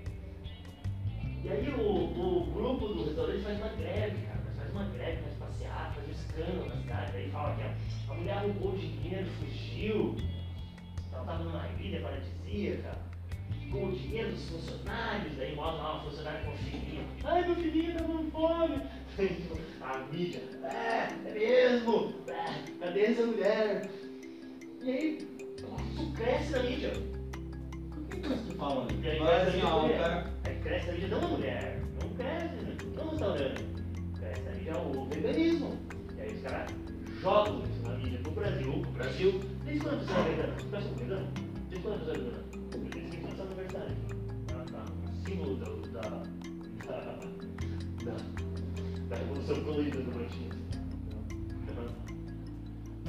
E 1.45 1.49
aí 1.49 1.69
o, 1.71 1.81
o 1.81 2.47
grupo 2.53 2.89
do 2.89 3.05
restaurante 3.05 3.45
faz 3.45 3.59
uma 3.59 3.69
greve, 3.69 4.27
cara. 4.27 4.39
Faz 4.57 4.73
uma 4.73 4.85
greve, 4.87 5.23
faz 5.23 5.35
passeata, 5.35 5.93
faz 5.93 6.09
um 6.09 6.11
escândalo 6.11 6.69
na 6.69 6.77
cidade. 6.83 7.17
Aí 7.17 7.31
fala 7.31 7.55
que 7.55 7.63
a, 7.63 7.77
a 8.11 8.15
mulher 8.17 8.39
roubou 8.43 8.77
dinheiro, 8.77 9.27
fugiu. 9.39 10.17
Ela 11.13 11.21
estava 11.21 11.45
numa 11.45 11.69
ilha 11.81 12.01
paradisíaca. 12.01 13.08
Com 13.71 13.85
o 13.85 13.93
dinheiro 13.93 14.31
dos 14.33 14.49
funcionários, 14.49 15.39
aí 15.39 15.55
mostra 15.55 15.83
lá 15.83 15.95
uma 15.95 16.05
funcionária 16.05 16.41
com 16.45 16.57
filhinho. 16.57 17.05
Ai, 17.25 17.47
meu 17.47 17.55
filhinho 17.57 17.97
tá 17.97 18.05
com 18.05 18.31
fome. 18.31 18.81
A 19.83 19.99
mídia, 20.13 20.43
é, 20.65 21.09
é 21.29 21.33
mesmo. 21.35 22.13
É, 22.29 22.45
cadê 22.81 23.01
essa 23.07 23.23
mulher? 23.27 23.91
E 24.83 24.91
aí, 24.91 25.19
isso 25.93 26.13
cresce 26.13 26.53
na 26.53 26.63
mídia. 26.63 26.93
O 27.97 28.05
que 28.09 28.21
que 28.21 28.27
eles 28.27 28.53
falam 28.57 28.83
ali? 28.85 29.01
E 29.03 29.09
aí 29.11 29.19
Fala 29.19 29.31
cresce 29.31 29.49
assim, 29.49 29.61
a 29.63 29.75
ó, 29.75 29.79
o 29.79 29.83
mulher. 29.83 29.99
cara. 30.01 30.35
Aí 30.45 30.55
cresce 30.61 30.91
a 30.91 30.93
mídia 30.93 31.09
não 31.09 31.29
mulher, 31.29 31.83
não 32.03 32.09
cresce, 32.11 32.89
não 32.97 33.05
no 33.05 33.11
restaurante. 33.11 33.65
Cresce 34.19 34.49
a 34.49 34.53
mídia 34.53 34.79
o 34.79 35.05
veganismo. 35.07 35.79
E 36.17 36.21
aí 36.21 36.33
os 36.35 36.43
caras 36.43 36.71
jogam 37.21 37.63
isso 37.65 37.83
na 37.83 37.97
mídia 37.97 38.19
pro 38.23 38.33
Brasil, 38.33 38.73
pro 38.83 38.91
Brasil. 38.93 39.41
Desde 39.65 39.81
quando 39.85 40.07
você 40.07 40.13
é 40.13 40.23
vegano? 40.23 40.55
Você 40.55 40.83
como 40.83 40.97
vegano? 40.97 41.29
Desde 41.71 41.87
quando 41.89 42.05
você 42.05 42.11
é 42.11 42.15
vegano? 42.15 42.48
Símbolo 45.39 45.57
da, 45.57 46.01
da, 46.01 46.09
da, 48.05 48.17
da 49.09 49.17
revolução 49.17 49.65
colorida 49.65 50.01
do 50.01 50.19
Martins. 50.19 50.59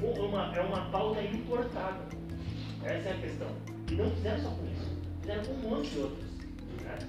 Uma, 0.01 0.55
é 0.55 0.61
uma 0.61 0.89
pauta 0.91 1.21
importada. 1.23 2.05
Essa 2.83 3.09
é 3.09 3.13
a 3.13 3.17
questão. 3.19 3.47
E 3.89 3.95
não 3.95 4.11
fizeram 4.11 4.43
só 4.43 4.49
com 4.51 4.65
isso, 4.67 4.97
fizeram 5.21 5.43
com 5.43 5.53
um 5.53 5.69
monte 5.69 5.89
de 5.89 5.99
outros. 5.99 6.25
Né? 6.83 6.99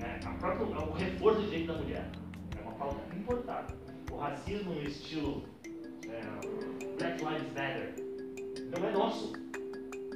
É, 0.00 0.26
a 0.26 0.30
própria, 0.32 0.66
o 0.66 0.92
reforço 0.92 1.40
do 1.40 1.46
direito 1.46 1.66
da 1.66 1.78
mulher 1.78 2.10
é 2.58 2.62
uma 2.62 2.72
pauta 2.72 3.14
importada. 3.14 3.74
O 4.10 4.16
racismo 4.16 4.74
no 4.74 4.82
estilo 4.82 5.44
é, 6.08 6.96
Black 6.98 7.22
Lives 7.22 7.52
Matter 7.52 7.94
não 8.70 8.88
é 8.88 8.92
nosso. 8.92 9.32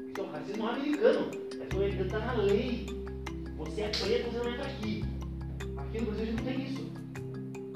Isso 0.08 0.20
é 0.20 0.22
o 0.22 0.30
racismo 0.30 0.66
americano. 0.66 1.30
É 1.52 1.74
o 1.74 1.76
americano 1.76 2.06
está 2.06 2.18
na 2.20 2.32
lei. 2.32 3.05
Você 3.76 3.82
é 3.82 3.88
preto, 3.88 4.30
você 4.30 4.38
não 4.38 4.54
entra 4.54 4.64
aqui. 4.64 5.04
Aqui 5.76 6.00
no 6.00 6.06
Brasil 6.06 6.22
a 6.22 6.26
gente 6.28 6.36
não 6.36 6.44
tem 6.44 6.64
isso. 6.64 6.92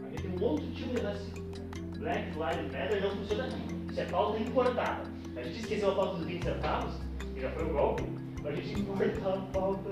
A 0.02 0.08
gente 0.08 0.22
tem 0.22 0.30
um 0.30 0.42
outro 0.42 0.66
tipo 0.68 0.94
de 0.94 1.02
racismo. 1.02 1.52
Black 1.98 2.24
Lives 2.30 2.72
Matter 2.72 3.02
não 3.02 3.10
funciona 3.10 3.44
aqui. 3.44 3.60
Isso 3.90 4.00
é 4.00 4.04
pauta 4.06 4.38
importada. 4.38 5.02
A 5.36 5.42
gente 5.42 5.60
esqueceu 5.60 5.90
a 5.90 5.94
pauta 5.94 6.16
dos 6.16 6.26
20 6.26 6.42
centavos, 6.42 6.94
que 7.34 7.40
já 7.42 7.50
foi 7.50 7.64
um 7.66 7.72
golpe, 7.74 8.04
mas 8.42 8.46
a 8.46 8.56
gente 8.62 8.80
importar 8.80 9.34
a 9.34 9.40
pauta 9.52 9.90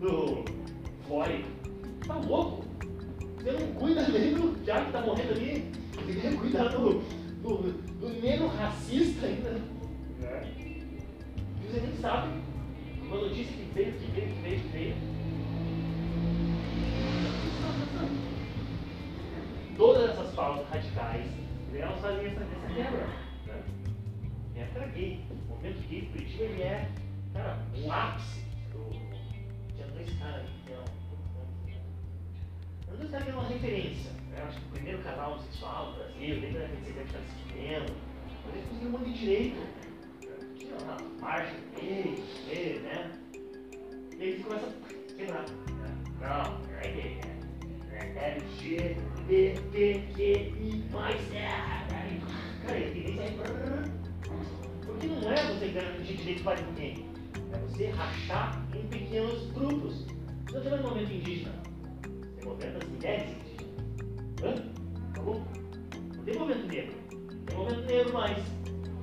do 0.00 0.44
Floyd, 1.06 1.44
Tá 2.04 2.16
louco? 2.16 2.64
Você 3.36 3.52
não 3.52 3.72
cuida 3.74 4.08
nem 4.08 4.34
do 4.34 4.66
já 4.66 4.84
que 4.84 4.90
tá 4.90 5.00
morrendo 5.02 5.34
ali. 5.34 5.70
Você 6.04 6.20
quer 6.20 6.36
cuidar 6.36 6.64
do, 6.64 6.94
do, 7.44 7.72
do 8.00 8.08
negro 8.20 8.48
racista 8.48 9.24
ainda. 9.24 9.50
Né? 9.50 10.52
E 10.58 11.68
você 11.68 11.80
nem 11.80 11.96
sabe 12.00 12.40
uma 13.02 13.18
notícia 13.18 13.52
que 13.52 13.70
veio, 13.72 13.92
que 13.92 14.10
veio, 14.10 14.26
que 14.26 14.42
veio, 14.42 14.60
que 14.62 14.68
veio. 14.70 15.17
Pautas 20.38 20.68
radicais, 20.68 21.26
elas 21.74 22.00
fazem 22.00 22.26
essa, 22.26 22.40
essa 22.42 22.74
quebra. 22.74 23.06
Né? 23.46 23.62
E 24.54 24.60
é 24.60 24.66
cara 24.72 24.86
gay. 24.86 25.20
O 25.30 25.34
movimento 25.50 25.88
gay 25.88 26.00
do 26.02 26.12
Curitiba 26.12 26.44
ele 26.44 26.62
é, 26.62 26.88
cara, 27.32 27.58
o 27.76 27.90
ápice. 27.92 28.40
do- 28.72 28.88
Tinha 29.74 29.86
dois 29.88 30.12
caras 30.20 30.46
que 30.64 30.72
eram. 30.72 30.84
Os 32.92 32.98
dois 32.98 33.10
caras 33.10 33.26
eram 33.28 33.40
uma 33.40 33.48
referência. 33.48 34.12
Né? 34.30 34.42
Acho 34.46 34.60
que 34.60 34.66
o 34.66 34.70
primeiro 34.70 35.02
canal 35.02 35.32
homossexual 35.32 35.86
do 35.86 35.98
Brasil, 35.98 36.40
desde 36.40 36.46
a 36.46 36.60
década 36.60 36.76
de 36.76 36.86
70 36.86 37.00
que 37.02 37.08
está 37.08 37.18
escrevendo. 37.18 37.92
Mas 38.46 38.54
eles 38.54 38.68
conseguiram 38.68 38.88
um 38.88 38.92
monte 38.98 39.10
de 39.12 39.18
direito. 39.18 39.66
Tinha 40.56 40.76
uma 40.76 40.96
marcha 41.20 41.56
gay, 41.80 42.24
gay, 42.48 42.78
né? 42.84 43.10
E 44.16 44.22
aí 44.22 44.36
você 44.36 44.44
começa 44.44 44.66
a 44.66 45.14
quebrar. 45.16 45.42
né? 45.42 45.98
Não, 46.20 46.76
é 46.78 46.88
gay, 46.92 47.14
né? 47.16 47.38
É 47.90 48.30
LGBTQI+. 48.36 49.17
É, 49.30 49.54
Cara, 52.66 52.78
e 52.78 52.84
a 52.84 52.92
tendência 52.92 53.22
é... 53.22 53.98
Porque 54.86 55.06
não 55.06 55.30
é 55.30 55.46
você 55.46 55.68
garantir 55.68 56.16
direito 56.16 56.42
para 56.44 56.60
ninguém. 56.60 57.06
É 57.52 57.58
você 57.58 57.90
rachar 57.90 58.66
em 58.74 58.86
pequenos 58.88 59.50
grupos. 59.52 60.06
Você 60.50 60.60
tem 60.60 60.78
um 60.78 60.82
movimento 60.82 61.12
indígena. 61.12 61.54
Tem 62.36 62.44
movimento 62.44 62.78
das 62.78 62.88
mulheres 62.88 63.30
indígenas. 63.30 63.68
Hã? 64.42 64.54
Acabou? 65.10 65.42
Não 66.16 66.24
tem 66.24 66.38
movimento 66.38 66.66
negro. 66.66 66.94
Tem 67.46 67.56
movimento 67.56 67.86
negro 67.86 68.12
mais. 68.14 68.38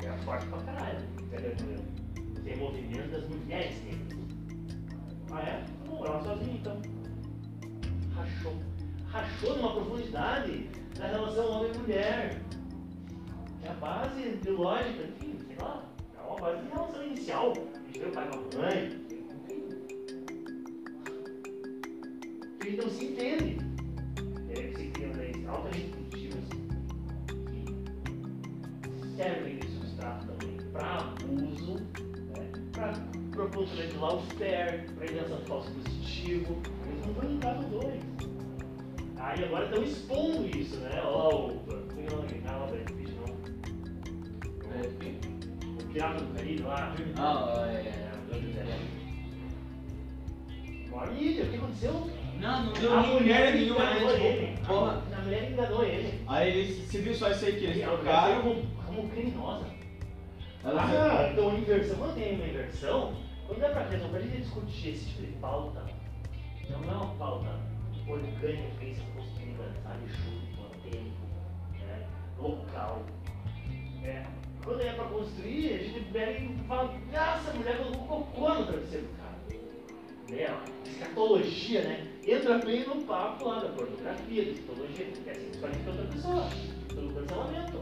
É 0.04 0.18
forte 0.24 0.46
pra 0.48 0.60
caralho. 0.60 1.00
Entendeu? 1.22 1.56
Tem 2.44 2.58
movimento 2.58 3.12
das 3.12 3.28
mulheres 3.30 3.76
negras. 3.84 4.20
Ah 5.32 5.42
é? 5.42 5.62
Tá 5.62 5.66
bom, 5.88 6.06
ela 6.06 6.24
sozinha 6.24 6.56
então. 6.56 6.82
Rachou. 8.16 8.75
Rachou 9.16 9.56
numa 9.56 9.72
profundidade 9.72 10.70
da 11.00 11.08
relação 11.08 11.50
homem-mulher. 11.50 12.42
Que 13.62 13.66
é 13.66 13.72
a 13.72 13.74
base 13.76 14.22
biológica, 14.44 15.04
enfim, 15.04 15.40
sei 15.48 15.56
lá. 15.58 15.86
É 16.18 16.28
uma 16.28 16.36
base 16.36 16.62
de 16.62 16.68
relação 16.68 17.04
inicial. 17.06 17.54
A 17.54 17.86
gente 17.86 18.00
vê 18.00 18.06
o 18.08 18.12
pai 18.12 18.28
com 18.28 18.36
a 18.36 18.62
mãe. 18.62 19.06
A 22.60 22.64
gente 22.66 22.78
não 22.78 22.90
se 22.90 23.06
entende. 23.06 23.58
É 24.50 24.54
que 24.64 24.76
se 24.76 24.88
criam 24.88 25.14
leis 25.14 25.48
altamente 25.48 25.88
positivas 25.92 26.44
que 29.00 29.16
servem 29.16 29.60
de 29.60 29.68
substrato 29.70 30.28
também 30.28 30.58
para 30.74 30.98
abuso, 30.98 31.76
né? 32.36 32.52
para 32.74 32.92
propósito 33.32 33.78
legislar 33.78 34.14
o 34.14 34.22
fair, 34.38 34.92
para 34.92 35.06
invenção 35.06 35.38
de 35.38 35.46
falso 35.46 35.72
positivo. 35.72 36.62
Eles 36.86 37.06
não 37.06 37.14
estão 37.14 37.32
em 37.32 37.40
caso 37.40 37.70
dois. 37.70 38.35
Aí 39.26 39.44
agora 39.44 39.66
estão 39.66 39.84
expondo 39.84 40.48
isso, 40.56 40.78
né? 40.82 41.02
Olha 41.04 41.10
lá 41.10 41.30
o. 41.30 41.60
Como 41.60 42.08
é 42.08 42.14
o 42.14 42.18
nome? 42.18 42.42
Lá, 42.46 42.68
Brad 42.68 42.90
Pitt, 42.92 43.12
não. 43.16 43.26
O 45.74 45.86
Pirata 45.92 46.24
do 46.24 46.34
Caribe 46.36 46.62
lá. 46.62 46.96
Ah, 47.18 47.66
é. 47.68 48.06
É, 51.40 51.42
o 51.44 51.50
que 51.50 51.56
aconteceu? 51.56 52.12
Não, 52.40 52.66
não 52.66 52.74
deu 52.74 52.94
A 52.94 53.02
mulher 53.02 53.56
nenhuma, 53.56 53.84
né? 53.86 54.26
ele. 54.26 54.48
Tipo, 54.54 54.68
porra. 54.68 55.04
A 55.12 55.22
mulher 55.22 55.52
enganou 55.52 55.84
ele. 55.84 56.24
Aí 56.28 56.50
eles, 56.50 56.88
você 56.88 57.00
viu 57.00 57.16
só 57.16 57.32
isso 57.32 57.46
aí 57.46 57.54
que 57.54 57.66
eles 57.66 57.78
mulher 57.78 57.98
trocaram? 57.98 58.42
como, 58.44 58.64
como 58.86 59.10
criminosa. 59.10 59.66
Ela 60.64 60.84
Ah, 60.84 61.32
então 61.32 61.58
inversão, 61.58 61.98
quando 61.98 62.14
tem 62.14 62.36
uma 62.36 62.46
inversão, 62.46 63.16
quando 63.48 63.64
é 63.64 63.70
pra 63.70 63.88
resolver, 63.88 64.20
a 64.20 64.22
gente 64.22 64.42
discutir 64.42 64.90
esse 64.90 65.08
tipo 65.10 65.24
de 65.24 65.32
pauta, 65.40 65.84
não 66.70 66.84
é 66.84 66.94
uma 66.94 67.16
pauta 67.16 67.76
orgânica 68.08 68.70
que 68.80 68.96
junto, 70.08 70.90
tempo, 70.90 71.26
né, 71.74 72.08
local. 72.40 73.04
né? 74.02 74.26
Quando 74.64 74.82
é 74.82 74.94
pra 74.94 75.06
construir, 75.06 75.74
a 75.74 75.78
gente 75.78 76.00
pega 76.12 76.40
e 76.40 76.68
fala, 76.68 76.94
nossa, 77.14 77.54
mulher 77.54 77.78
colocou 77.78 78.24
cocô 78.24 78.54
no 78.56 78.66
travesseiro 78.66 79.06
do 79.06 79.18
cara. 79.18 79.36
Né? 80.30 80.64
Escatologia, 80.86 81.82
né? 81.84 82.08
Entra 82.28 82.58
bem 82.58 82.88
no 82.88 82.96
papo 83.04 83.48
lá 83.48 83.60
da 83.60 83.70
pornografia, 83.70 84.44
da 84.44 84.52
escatologia, 84.52 85.06
que 85.06 85.30
é 85.30 85.34
sexualmente 85.36 85.88
outra 85.88 86.06
pessoa, 86.06 86.50
pelo 86.88 87.14
cancelamento. 87.14 87.80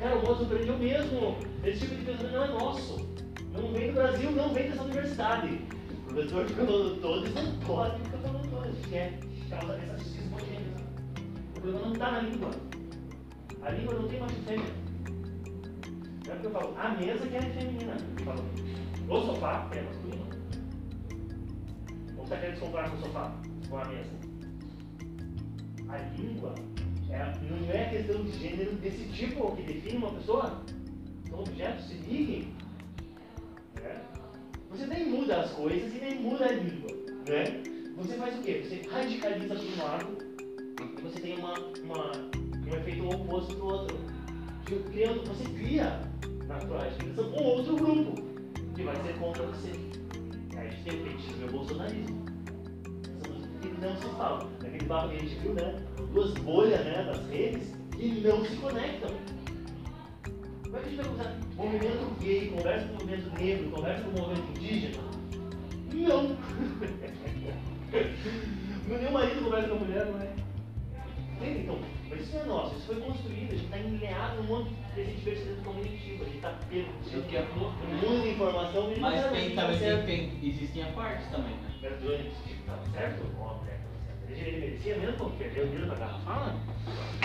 Cara, 0.00 0.16
o 0.16 0.26
modo 0.26 0.44
operandi 0.44 0.68
é 0.68 0.72
o 0.72 0.78
mesmo. 0.78 1.36
Esse 1.62 1.80
tipo 1.80 1.94
de 1.94 2.04
pensamento 2.06 2.32
não 2.32 2.44
é 2.44 2.48
nosso. 2.48 3.08
Não 3.52 3.72
vem 3.72 3.88
do 3.88 3.92
Brasil, 3.94 4.30
não 4.32 4.52
vem 4.52 4.70
dessa 4.70 4.82
universidade. 4.82 5.60
O 6.08 6.14
professor 6.14 6.46
fica 6.48 6.64
falando 6.64 7.00
todos, 7.00 7.34
não 7.34 7.58
pode 7.60 8.02
ficar 8.02 8.18
falando 8.18 8.50
todos. 8.50 8.86
Que 8.86 8.94
é 8.96 9.20
causa 9.50 9.74
dessa 9.74 9.98
justiça 9.98 10.26
homogênea. 10.28 10.76
O 11.56 11.60
problema 11.60 11.80
não 11.80 11.92
está 11.92 12.10
na 12.12 12.20
língua. 12.20 12.50
A 13.62 13.70
língua 13.70 13.94
não 13.94 14.08
tem 14.08 14.20
macho 14.20 14.34
fêmea. 14.46 14.80
É 16.28 16.32
porque 16.32 16.46
eu 16.46 16.50
falo, 16.52 16.78
a 16.78 16.88
mesa 16.90 17.26
que 17.26 17.36
é 17.36 17.40
feminina. 17.40 17.96
Eu 18.18 18.24
falo, 18.24 18.44
o 19.08 19.26
sofá 19.26 19.68
é 19.72 19.82
masculino. 19.82 20.26
Ou 22.16 22.24
você 22.24 22.54
se 22.54 22.60
comparar 22.60 22.90
com 22.90 22.96
o 22.96 23.00
sofá, 23.00 23.34
com 23.68 23.78
a 23.78 23.84
mesa? 23.86 24.10
A 25.88 25.98
língua 26.16 26.54
é, 27.10 27.32
não 27.42 27.70
é 27.70 27.90
questão 27.90 28.22
de 28.22 28.32
gênero 28.38 28.76
desse 28.76 29.04
tipo 29.08 29.56
que 29.56 29.62
define 29.62 29.96
uma 29.98 30.12
pessoa. 30.12 30.62
São 31.28 31.40
objetos, 31.40 31.86
se 31.86 31.94
liguem. 31.94 32.54
Né? 33.74 34.00
Você 34.70 34.86
nem 34.86 35.10
muda 35.10 35.40
as 35.40 35.50
coisas 35.50 35.92
e 35.94 35.98
nem 35.98 36.20
muda 36.20 36.46
a 36.46 36.52
língua. 36.52 36.90
Né? 37.28 37.79
Você 38.00 38.14
faz 38.14 38.38
o 38.38 38.42
quê? 38.42 38.64
Você 38.64 38.88
radicaliza 38.88 39.54
para 39.54 39.62
um 39.62 39.84
lado 39.84 40.18
e 40.80 41.02
você 41.02 41.20
tem 41.20 41.38
uma, 41.38 41.52
uma, 41.82 42.12
um 42.66 42.74
efeito 42.74 43.06
oposto 43.06 43.54
do 43.54 43.66
outro. 43.66 43.98
Criando, 44.90 45.22
você 45.28 45.44
cria 45.44 46.00
na 46.46 46.58
tua 46.60 46.78
radicalização 46.78 47.30
um 47.30 47.42
outro 47.42 47.76
grupo 47.76 48.22
que 48.74 48.82
vai 48.84 48.96
ser 49.02 49.18
contra 49.18 49.42
você. 49.42 49.72
Aí 50.56 50.66
a 50.66 50.70
gente 50.70 50.82
tem 50.84 51.00
o 51.00 51.04
petismo 51.04 51.42
e 51.42 51.44
o 51.44 51.52
bolsonarismo. 51.52 52.24
Que 53.60 53.68
não 53.68 53.94
se 53.94 54.08
falam. 54.16 54.48
Naquele 54.62 54.84
papo 54.86 55.08
que 55.10 55.16
a 55.16 55.18
gente 55.18 55.34
viu, 55.40 55.54
né? 55.54 55.86
Duas 56.14 56.32
bolhas 56.38 56.82
né, 56.82 57.04
das 57.04 57.26
redes 57.28 57.68
que 57.94 58.20
não 58.22 58.42
se 58.46 58.56
conectam. 58.56 59.10
Como 60.62 60.76
é 60.76 60.80
que 60.80 60.86
a 60.86 60.90
gente 60.90 61.02
vai 61.02 61.12
usar 61.12 61.38
movimento 61.54 62.20
gay, 62.20 62.48
conversa 62.48 62.86
com 62.86 62.92
o 62.92 62.94
movimento 62.94 63.38
negro, 63.38 63.70
conversa 63.70 64.04
com 64.04 64.10
o 64.10 64.20
movimento 64.22 64.58
indígena? 64.58 65.02
Não! 65.92 67.10
Nenhum 67.92 69.12
marido 69.12 69.44
conversa 69.44 69.68
com 69.68 69.74
a 69.74 69.78
mulher, 69.78 70.06
não 70.06 70.20
é? 70.20 70.32
Entende? 71.36 71.60
Então, 71.60 71.78
mas 72.10 72.20
isso 72.20 72.34
não 72.36 72.42
é 72.42 72.46
nosso, 72.46 72.76
isso 72.76 72.86
foi 72.86 73.00
construído, 73.00 73.52
a 73.52 73.56
gente 73.56 73.64
está 73.64 73.78
enleado 73.78 74.36
num 74.42 74.48
monte 74.48 74.74
desse 74.94 75.12
divertimento 75.12 75.62
cognitivo, 75.62 76.22
a 76.22 76.26
gente 76.26 76.36
está 76.36 76.54
que 76.70 77.36
é 77.36 77.40
no 77.54 77.70
né? 77.70 78.00
mundo 78.02 78.22
de 78.22 78.28
informação 78.30 78.90
não 78.90 78.98
Mas 78.98 79.14
tem, 79.14 79.22
também 79.22 79.54
tá 79.54 79.72
certo. 79.78 80.06
tem, 80.06 80.30
tem, 80.30 80.48
existem 80.50 80.82
a 80.82 80.86
partes 80.88 81.26
também, 81.28 81.52
né? 81.54 81.70
Verdões, 81.80 82.32
tá 82.66 82.78
certo? 82.92 83.22
Ó, 83.38 83.54
né, 83.64 83.78
certo. 84.26 84.48
Ele 84.48 84.60
merecia 84.60 84.96
mesmo 84.98 85.16
quando 85.16 85.38
perdeu 85.38 85.64
o 85.64 85.68
dedo 85.68 85.86
na 85.86 85.94
garrafa. 85.94 86.54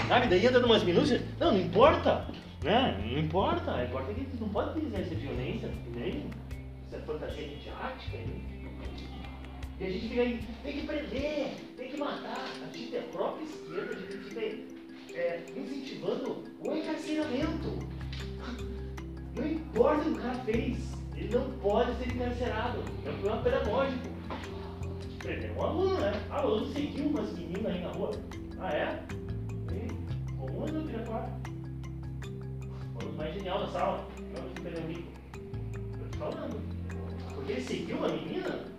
Sabe, 0.08 0.28
daí 0.28 0.46
entra 0.46 0.60
numas 0.60 0.84
minúcias. 0.84 1.22
Não, 1.40 1.52
não 1.52 1.60
importa. 1.60 2.28
Né? 2.64 3.04
Não 3.12 3.20
importa. 3.20 3.84
Importa 3.84 4.14
que 4.14 4.28
não 4.40 4.50
pode 4.50 4.80
ter 4.80 5.00
essa 5.02 5.16
violência, 5.16 5.70
nem 5.94 6.26
essa 6.88 7.02
fantasia 7.06 7.48
midiática. 7.48 8.18
hein? 8.18 8.65
E 9.78 9.84
a 9.84 9.90
gente 9.90 10.08
fica 10.08 10.22
aí, 10.22 10.40
tem 10.64 10.74
que 10.74 10.88
prender, 10.88 11.56
tem 11.76 11.90
que 11.90 11.98
matar. 11.98 12.48
A 12.64 12.78
gente, 12.78 12.98
a 12.98 13.02
própria 13.02 13.44
esquerda, 13.44 13.92
a 13.92 14.00
gente 14.00 14.18
fica 14.24 14.40
é, 15.14 15.44
incentivando 15.54 16.44
o 16.62 16.76
encarceramento. 16.76 17.80
Não 19.36 19.48
importa 19.48 20.02
o 20.02 20.04
que 20.04 20.10
o 20.12 20.22
cara 20.22 20.36
fez, 20.46 20.78
ele 21.18 21.36
não 21.36 21.52
pode 21.60 21.94
ser 21.98 22.08
encarcerado. 22.08 22.84
É 23.06 23.10
um 23.10 23.14
problema 23.16 23.42
pedagógico. 23.42 24.16
Prender 25.20 25.58
um 25.58 25.62
aluno, 25.62 26.00
né? 26.00 26.24
Ah, 26.30 26.46
o 26.46 26.48
aluno 26.48 26.72
seguiu 26.72 27.08
umas 27.08 27.34
meninas 27.34 27.66
aí 27.66 27.82
na 27.82 27.92
rua. 27.92 28.12
Ah, 28.60 28.74
é? 28.74 29.04
E, 29.74 30.36
como 30.38 30.64
anda, 30.64 30.82
filha 30.84 31.04
fora? 31.06 31.30
O 32.94 33.00
aluno 33.02 33.18
mais 33.18 33.34
genial 33.34 33.60
da 33.60 33.68
sala. 33.68 34.08
Não, 34.34 34.50
que 34.50 34.62
perdeu 34.62 34.88
rico. 34.88 35.12
Tô 36.00 36.08
te 36.08 36.18
falando. 36.18 36.62
Porque 37.34 37.52
ele 37.52 37.62
seguiu 37.62 37.98
uma 37.98 38.08
menina? 38.08 38.75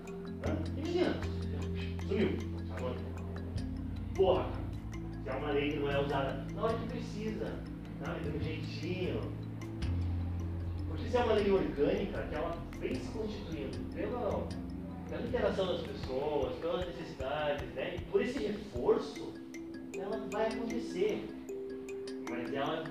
Sumiu. 2.07 2.29
Agora. 2.77 2.95
Porra, 4.15 4.45
cara. 4.45 4.67
Se 5.23 5.29
é 5.29 5.33
uma 5.33 5.51
lei 5.51 5.73
que 5.73 5.79
não 5.79 5.91
é 5.91 6.01
usada 6.01 6.47
na 6.55 6.63
hora 6.63 6.79
que 6.79 6.87
precisa. 6.89 7.47
Sabe? 8.05 8.21
Tem 8.21 8.37
um 8.37 8.43
jeitinho. 8.43 9.21
Porque 10.89 11.09
se 11.09 11.17
é 11.17 11.25
uma 11.25 11.33
lei 11.35 11.51
orgânica, 11.51 12.23
que 12.23 12.35
ela 12.35 12.57
vem 12.79 12.95
se 12.95 13.09
constituindo 13.11 13.79
pela, 13.95 14.47
pela 15.09 15.23
interação 15.23 15.67
das 15.67 15.81
pessoas, 15.83 16.55
pelas 16.59 16.87
necessidades, 16.87 17.69
né? 17.75 17.97
E 17.97 18.01
por 18.03 18.23
esse 18.23 18.39
reforço, 18.39 19.35
ela 19.99 20.19
vai 20.31 20.47
acontecer. 20.47 21.29
Mas 22.31 22.53
ela 22.53 22.85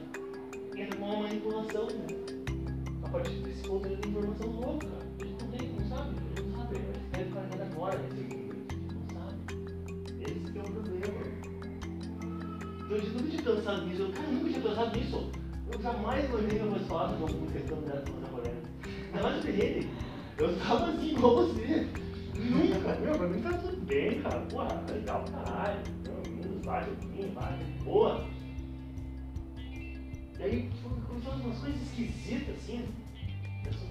entra 0.75 0.97
com 0.97 1.05
uma 1.05 1.23
manipulação, 1.23 1.87
né? 1.87 2.07
A 3.03 3.09
partir 3.09 3.41
desse 3.41 3.61
ponto 3.67 3.87
de 3.87 4.07
informação 4.09 4.49
louca. 4.51 4.87
A 5.21 5.25
gente 5.25 5.43
não 5.43 5.51
tem, 5.51 5.69
não 5.69 5.87
sabe, 5.87 6.24
a 7.15 7.19
gente 7.19 7.23
não 7.23 7.23
sabe. 7.23 7.23
A 7.23 7.23
gente 7.23 7.23
quer 7.23 7.25
ficar 7.25 7.47
cada 7.49 7.63
agora 7.63 7.97
não 8.93 9.07
sabe. 9.13 9.39
Esse 10.21 10.51
que 10.51 10.57
é 10.57 10.61
o 10.61 10.65
problema. 10.65 11.19
Então, 12.75 12.97
eu 12.97 13.03
nunca 13.13 13.29
tinha 13.29 13.43
pensado 13.43 13.85
nisso. 13.85 14.01
Eu, 14.01 14.11
cara, 14.11 14.27
nunca 14.27 14.49
tinha 14.49 14.61
pensado 14.61 14.97
nisso. 14.97 15.31
Eu 15.71 15.81
jamais 15.81 16.25
imaginei 16.25 16.59
que 16.59 16.65
eu 16.65 16.71
fosse 16.71 16.85
falar 16.85 17.09
sobre 17.09 17.23
alguma 17.23 17.51
questão 17.51 17.81
dessa 17.81 18.11
mulher. 18.31 18.55
Ainda 19.05 19.23
mais 19.23 19.43
o 19.43 19.47
ele. 19.47 19.89
Eu 20.37 20.59
tava 20.59 20.89
assim, 20.89 21.11
igual 21.11 21.35
você. 21.35 21.87
Nunca, 22.35 22.95
meu, 22.99 23.17
pra 23.17 23.27
mim 23.27 23.41
tá 23.41 23.57
tudo 23.57 23.85
bem, 23.85 24.21
cara. 24.21 24.41
Porra, 24.41 24.83
legal 24.91 25.23
pra 25.23 25.41
caralho. 25.41 25.79
Joguinho, 26.05 26.61
vai, 27.33 27.57
boa. 27.83 28.25
E 30.37 30.43
aí 30.43 30.69
começaram 31.07 31.39
umas 31.39 31.59
coisas 31.59 31.81
esquisitas 31.81 32.55
assim. 32.57 32.85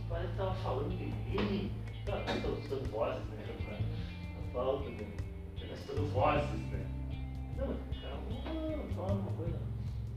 Parece 0.08 0.30
que 0.30 0.36
tava 0.36 0.54
falando 0.56 0.90
de 0.90 1.04
mim. 1.06 1.70
Tá, 2.05 2.20
tá 2.23 2.34
escutando 2.34 2.91
vozes, 2.91 3.24
né? 3.28 3.47
Na 4.34 4.52
falta, 4.52 4.91
né? 4.91 5.07
Tá 5.58 5.74
escutando 5.74 6.07
vozes, 6.12 6.60
né? 6.70 6.86
Não, 7.57 7.66
mas 7.68 7.78
cara, 8.02 8.16
não, 8.76 8.89
fala 8.94 9.12
uma 9.15 9.33
coisa. 9.33 9.58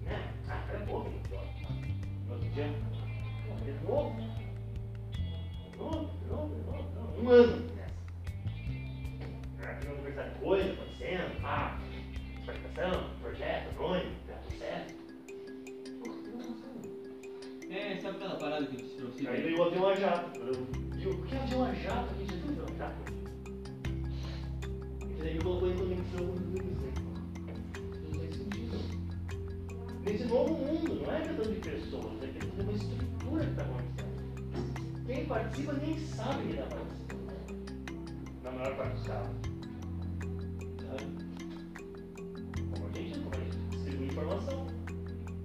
Né? 0.01 0.33
Ah, 0.49 0.63
cara, 0.67 0.79
é 0.79 0.85
boa, 0.85 1.05
No 1.05 2.33
outro 2.33 2.49
dia, 2.49 2.65
de 2.67 3.71
novo, 3.85 4.15
de 4.19 5.77
novo, 5.77 6.11
de 6.11 6.27
novo, 6.27 6.55
de 6.55 6.61
novo, 6.65 6.89
de 6.89 6.95
novo. 6.95 7.21
Um 7.21 7.29
ano 7.29 7.73
nessa. 7.73 9.71
Aqui 9.71 9.87
no 9.87 9.93
aniversário 9.93 10.33
de 10.33 10.39
coisa 10.39 10.73
acontecendo, 10.73 11.41
pá, 11.41 11.79
explicação, 12.37 13.09
projeto, 13.21 13.75
nome, 13.75 14.01
tudo 14.25 14.59
certo. 14.59 14.93
É, 17.69 17.97
sabe 18.01 18.17
aquela 18.17 18.35
parada 18.35 18.65
que 18.65 18.75
eu 18.75 18.87
pra 18.87 19.05
você? 19.05 19.27
Aí 19.27 19.41
veio 19.41 19.59
o 19.59 19.63
avião 19.63 19.87
a 19.87 19.95
jato. 19.95 20.86
E 20.99 21.07
o 21.07 21.21
que 21.23 21.35
é 21.35 21.39
avião 21.39 21.63
a 21.63 21.73
jato? 21.73 22.11
A 22.11 22.17
gente 22.17 22.31
já 22.31 22.37
viu 22.37 22.51
avião 22.51 22.65
a 22.67 22.77
jato? 22.77 23.13
E 25.17 25.21
aí 25.21 25.39
colocou 25.39 25.71
em 25.71 25.77
conexão 25.77 26.25
com 26.25 26.33
o 26.33 26.39
Não 28.03 28.19
faz 28.19 28.35
sentido. 28.35 28.77
Nesse 30.03 30.25
novo 30.25 30.53
mundo, 30.55 30.95
não 30.95 31.13
é 31.13 31.21
questão 31.21 31.53
de 31.53 31.59
pessoas, 31.59 32.23
é 32.23 32.27
questão 32.27 32.49
de 32.49 32.61
uma 32.61 32.71
estrutura 32.71 33.45
que 33.45 33.51
está 33.51 33.63
acontecendo. 33.63 35.05
Quem 35.05 35.25
participa 35.25 35.73
nem 35.73 35.99
sabe 35.99 36.43
que 36.43 36.49
está 36.53 36.65
participando. 36.65 37.17
Na 38.43 38.51
maior 38.51 38.75
parte 38.75 38.95
dos 38.95 39.07
casos. 39.07 39.35
Como 42.71 42.87
a 42.87 42.91
gente, 42.97 43.19
gente 43.19 43.57
distribui 43.69 44.07
informação. 44.07 44.67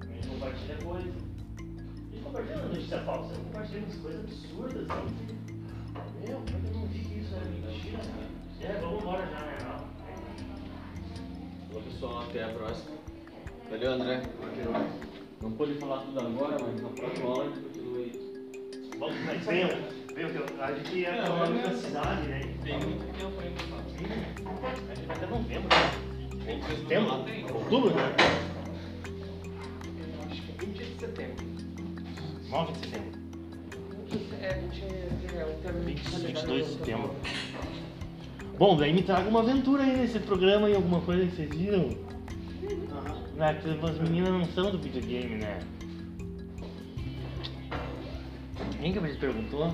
A 0.01 0.07
gente 0.07 0.29
compartilha 0.29 0.77
coisa. 0.83 1.13
A 1.59 2.15
gente 2.15 2.25
compartilha 2.25 2.57
notícia 2.57 3.01
falsa, 3.03 3.33
a 3.33 3.35
gente 3.35 3.45
compartilha 3.45 3.83
umas 3.83 3.97
coisas 3.97 4.21
absurdas. 4.25 4.91
Assim. 4.91 5.42
Meu, 6.27 6.37
é 6.37 6.69
eu 6.69 6.73
não 6.75 6.87
vi 6.87 6.99
que 7.01 7.19
isso 7.21 7.35
era 7.35 7.45
mentira, 7.45 7.99
cara? 7.99 8.73
É, 8.75 8.81
vamos 8.81 9.03
embora 9.03 9.27
já, 9.27 9.41
né? 9.41 9.57
Olá 11.73 11.83
pessoal, 11.83 12.23
até 12.23 12.45
a 12.45 12.49
próxima. 12.49 12.91
Valeu 13.71 13.93
André. 13.93 14.23
Não 15.41 15.51
pude 15.53 15.75
falar 15.75 15.99
tudo 16.03 16.21
agora, 16.21 16.57
mas 16.63 16.83
na 16.83 16.89
próxima 16.91 17.29
aula 17.29 17.45
a 17.45 17.49
gente 17.49 17.61
continua 17.61 17.99
aí. 17.99 18.13
Vamos, 18.99 19.17
mas 19.25 19.45
venham, 19.45 19.69
venham, 20.15 20.31
que 20.31 20.61
a 20.61 20.73
gente 20.75 21.05
é 21.07 21.23
Não, 21.23 21.27
uma 21.35 21.39
mas- 21.41 21.49
universidade, 21.51 22.29
né? 22.29 22.41
Tem 22.63 22.79
muito 22.79 23.19
tempo 23.19 23.41
ainda 23.41 23.57
pra 23.57 23.67
falar. 23.67 23.83
A 24.91 24.95
gente 24.95 25.07
vai 25.07 25.17
até 25.17 25.27
novembro, 25.27 25.69
né? 25.69 25.77
Setembro? 26.77 27.55
Outubro, 27.57 27.95
né? 27.95 28.17
Eu 29.99 30.31
acho 30.31 30.43
que 30.43 30.51
é 30.51 30.67
20 30.67 30.77
de 30.85 31.01
setembro. 31.01 31.45
9 32.51 32.73
de 32.73 32.79
setembro. 32.79 33.22
22 35.85 36.35
de 36.35 36.47
do- 36.47 36.65
setembro. 36.79 37.15
Bom, 38.59 38.77
daí 38.77 38.93
me 38.93 39.03
traga 39.03 39.29
uma 39.29 39.41
aventura 39.41 39.83
aí 39.83 39.97
nesse 39.97 40.19
programa 40.21 40.69
e 40.69 40.75
alguma 40.75 41.01
coisa 41.01 41.27
que 41.27 41.37
vocês 41.37 41.51
viram. 41.55 41.97
Ah, 43.41 43.55
que 43.55 43.69
as 43.69 43.99
meninas 43.99 44.31
não 44.31 44.45
são 44.45 44.71
do 44.71 44.79
videogame, 44.79 45.37
né? 45.37 45.59
Quem 48.81 48.93
que 48.93 48.99
a 48.99 49.03
gente 49.07 49.19
perguntou? 49.19 49.73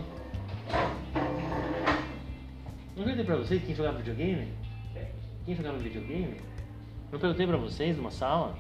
Não 2.97 3.05
perguntei 3.05 3.25
pra 3.25 3.37
vocês 3.37 3.63
quem 3.65 3.75
jogava 3.75 3.99
videogame? 3.99 4.49
Quem 5.45 5.55
jogava 5.55 5.79
videogame? 5.79 6.37
Não 7.13 7.19
perguntei 7.19 7.47
pra 7.47 7.57
vocês 7.57 7.97
numa 7.97 8.11
sala? 8.11 8.57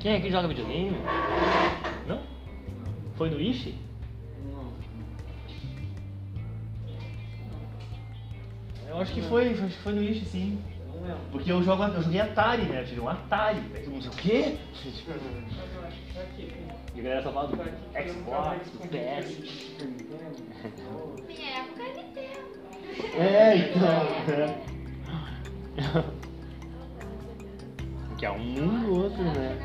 Quem 0.00 0.16
aqui 0.16 0.30
joga 0.30 0.48
videogame? 0.48 0.96
Não? 2.06 2.20
Foi 3.16 3.30
no 3.30 3.40
Ishi? 3.40 3.74
Eu 8.92 9.00
acho 9.00 9.14
que 9.14 9.22
foi, 9.22 9.52
acho 9.52 9.62
que 9.62 9.82
foi 9.82 9.94
no 9.94 10.02
Ishi 10.02 10.26
sim. 10.26 10.62
Não 10.86 11.00
lembro. 11.00 11.22
Porque 11.32 11.50
eu, 11.50 11.62
jogo, 11.62 11.82
eu 11.82 12.02
joguei 12.02 12.20
Atari, 12.20 12.64
né? 12.64 12.82
Eu 12.82 12.84
tive 12.84 13.00
um 13.00 13.08
Atari. 13.08 13.62
Aí 13.74 13.82
todo 13.82 13.90
mundo 13.90 14.02
disse, 14.02 14.14
o 14.14 14.18
quê? 14.18 14.58
Mas 14.84 15.08
eu 15.74 15.82
acho 15.86 15.96
que 15.96 16.12
foi 16.12 16.22
aqui. 16.22 16.52
E 16.94 17.00
a 17.00 17.02
galera 17.02 17.22
só 17.22 17.32
fala 17.32 17.48
do 17.48 17.56
Xbox, 17.56 18.70
do 18.70 18.78
PS. 18.88 19.38
Minha 21.26 21.58
época 21.58 21.82
é 21.82 21.94
Nintendo. 21.94 22.52
É, 23.18 23.56
então. 23.56 24.02
Que 28.18 28.26
é 28.26 28.30
um 28.30 28.54
e 28.54 28.60
o 28.60 29.02
outro, 29.02 29.24
né? 29.24 29.58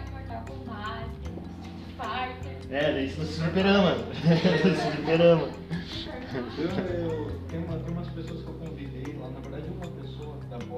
É, 2.72 2.91
daí 2.91 3.06
isso 3.06 3.19
no 3.19 3.27
Superama. 3.27 3.91
no 3.93 4.97
Superama. 4.97 5.49
Eu, 6.33 6.64
eu, 6.64 7.31
tem, 7.49 7.59
uma, 7.59 7.77
tem 7.77 7.93
umas 7.93 8.07
pessoas 8.09 8.41
que 8.41 8.47
eu 8.47 8.57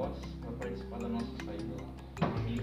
Boss 0.00 0.16
para 0.40 0.52
participar 0.52 0.98
da 0.98 1.08
nossa 1.08 1.26
saída 1.44 1.74
lá, 2.22 2.26
amiga 2.38 2.62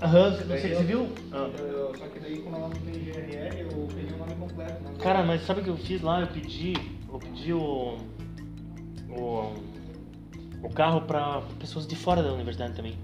lá. 0.00 0.06
Aham, 0.06 0.30
você, 0.36 0.74
você 0.74 0.82
viu? 0.82 1.08
Ah. 1.32 1.48
Eu- 1.56 1.94
só 1.96 2.06
que 2.08 2.18
daí 2.18 2.38
como 2.40 2.56
ela 2.56 2.68
não 2.68 2.76
tem 2.76 3.04
GRL, 3.04 3.60
eu 3.60 3.88
peguei 3.94 4.12
o 4.12 4.18
nome 4.18 4.34
completo. 4.34 4.82
Né? 4.82 4.94
Cara, 5.00 5.22
mas 5.22 5.42
sabe 5.46 5.60
o 5.60 5.64
que 5.64 5.70
eu 5.70 5.76
fiz 5.76 6.02
lá? 6.02 6.20
Eu 6.22 6.26
pedi, 6.26 6.72
eu 7.08 7.18
pedi 7.20 7.52
o, 7.52 7.96
o, 9.08 9.52
o 10.64 10.70
carro 10.74 11.02
pra 11.02 11.40
pessoas 11.60 11.86
de 11.86 11.94
fora 11.94 12.20
da 12.20 12.32
universidade 12.32 12.74
também. 12.74 12.98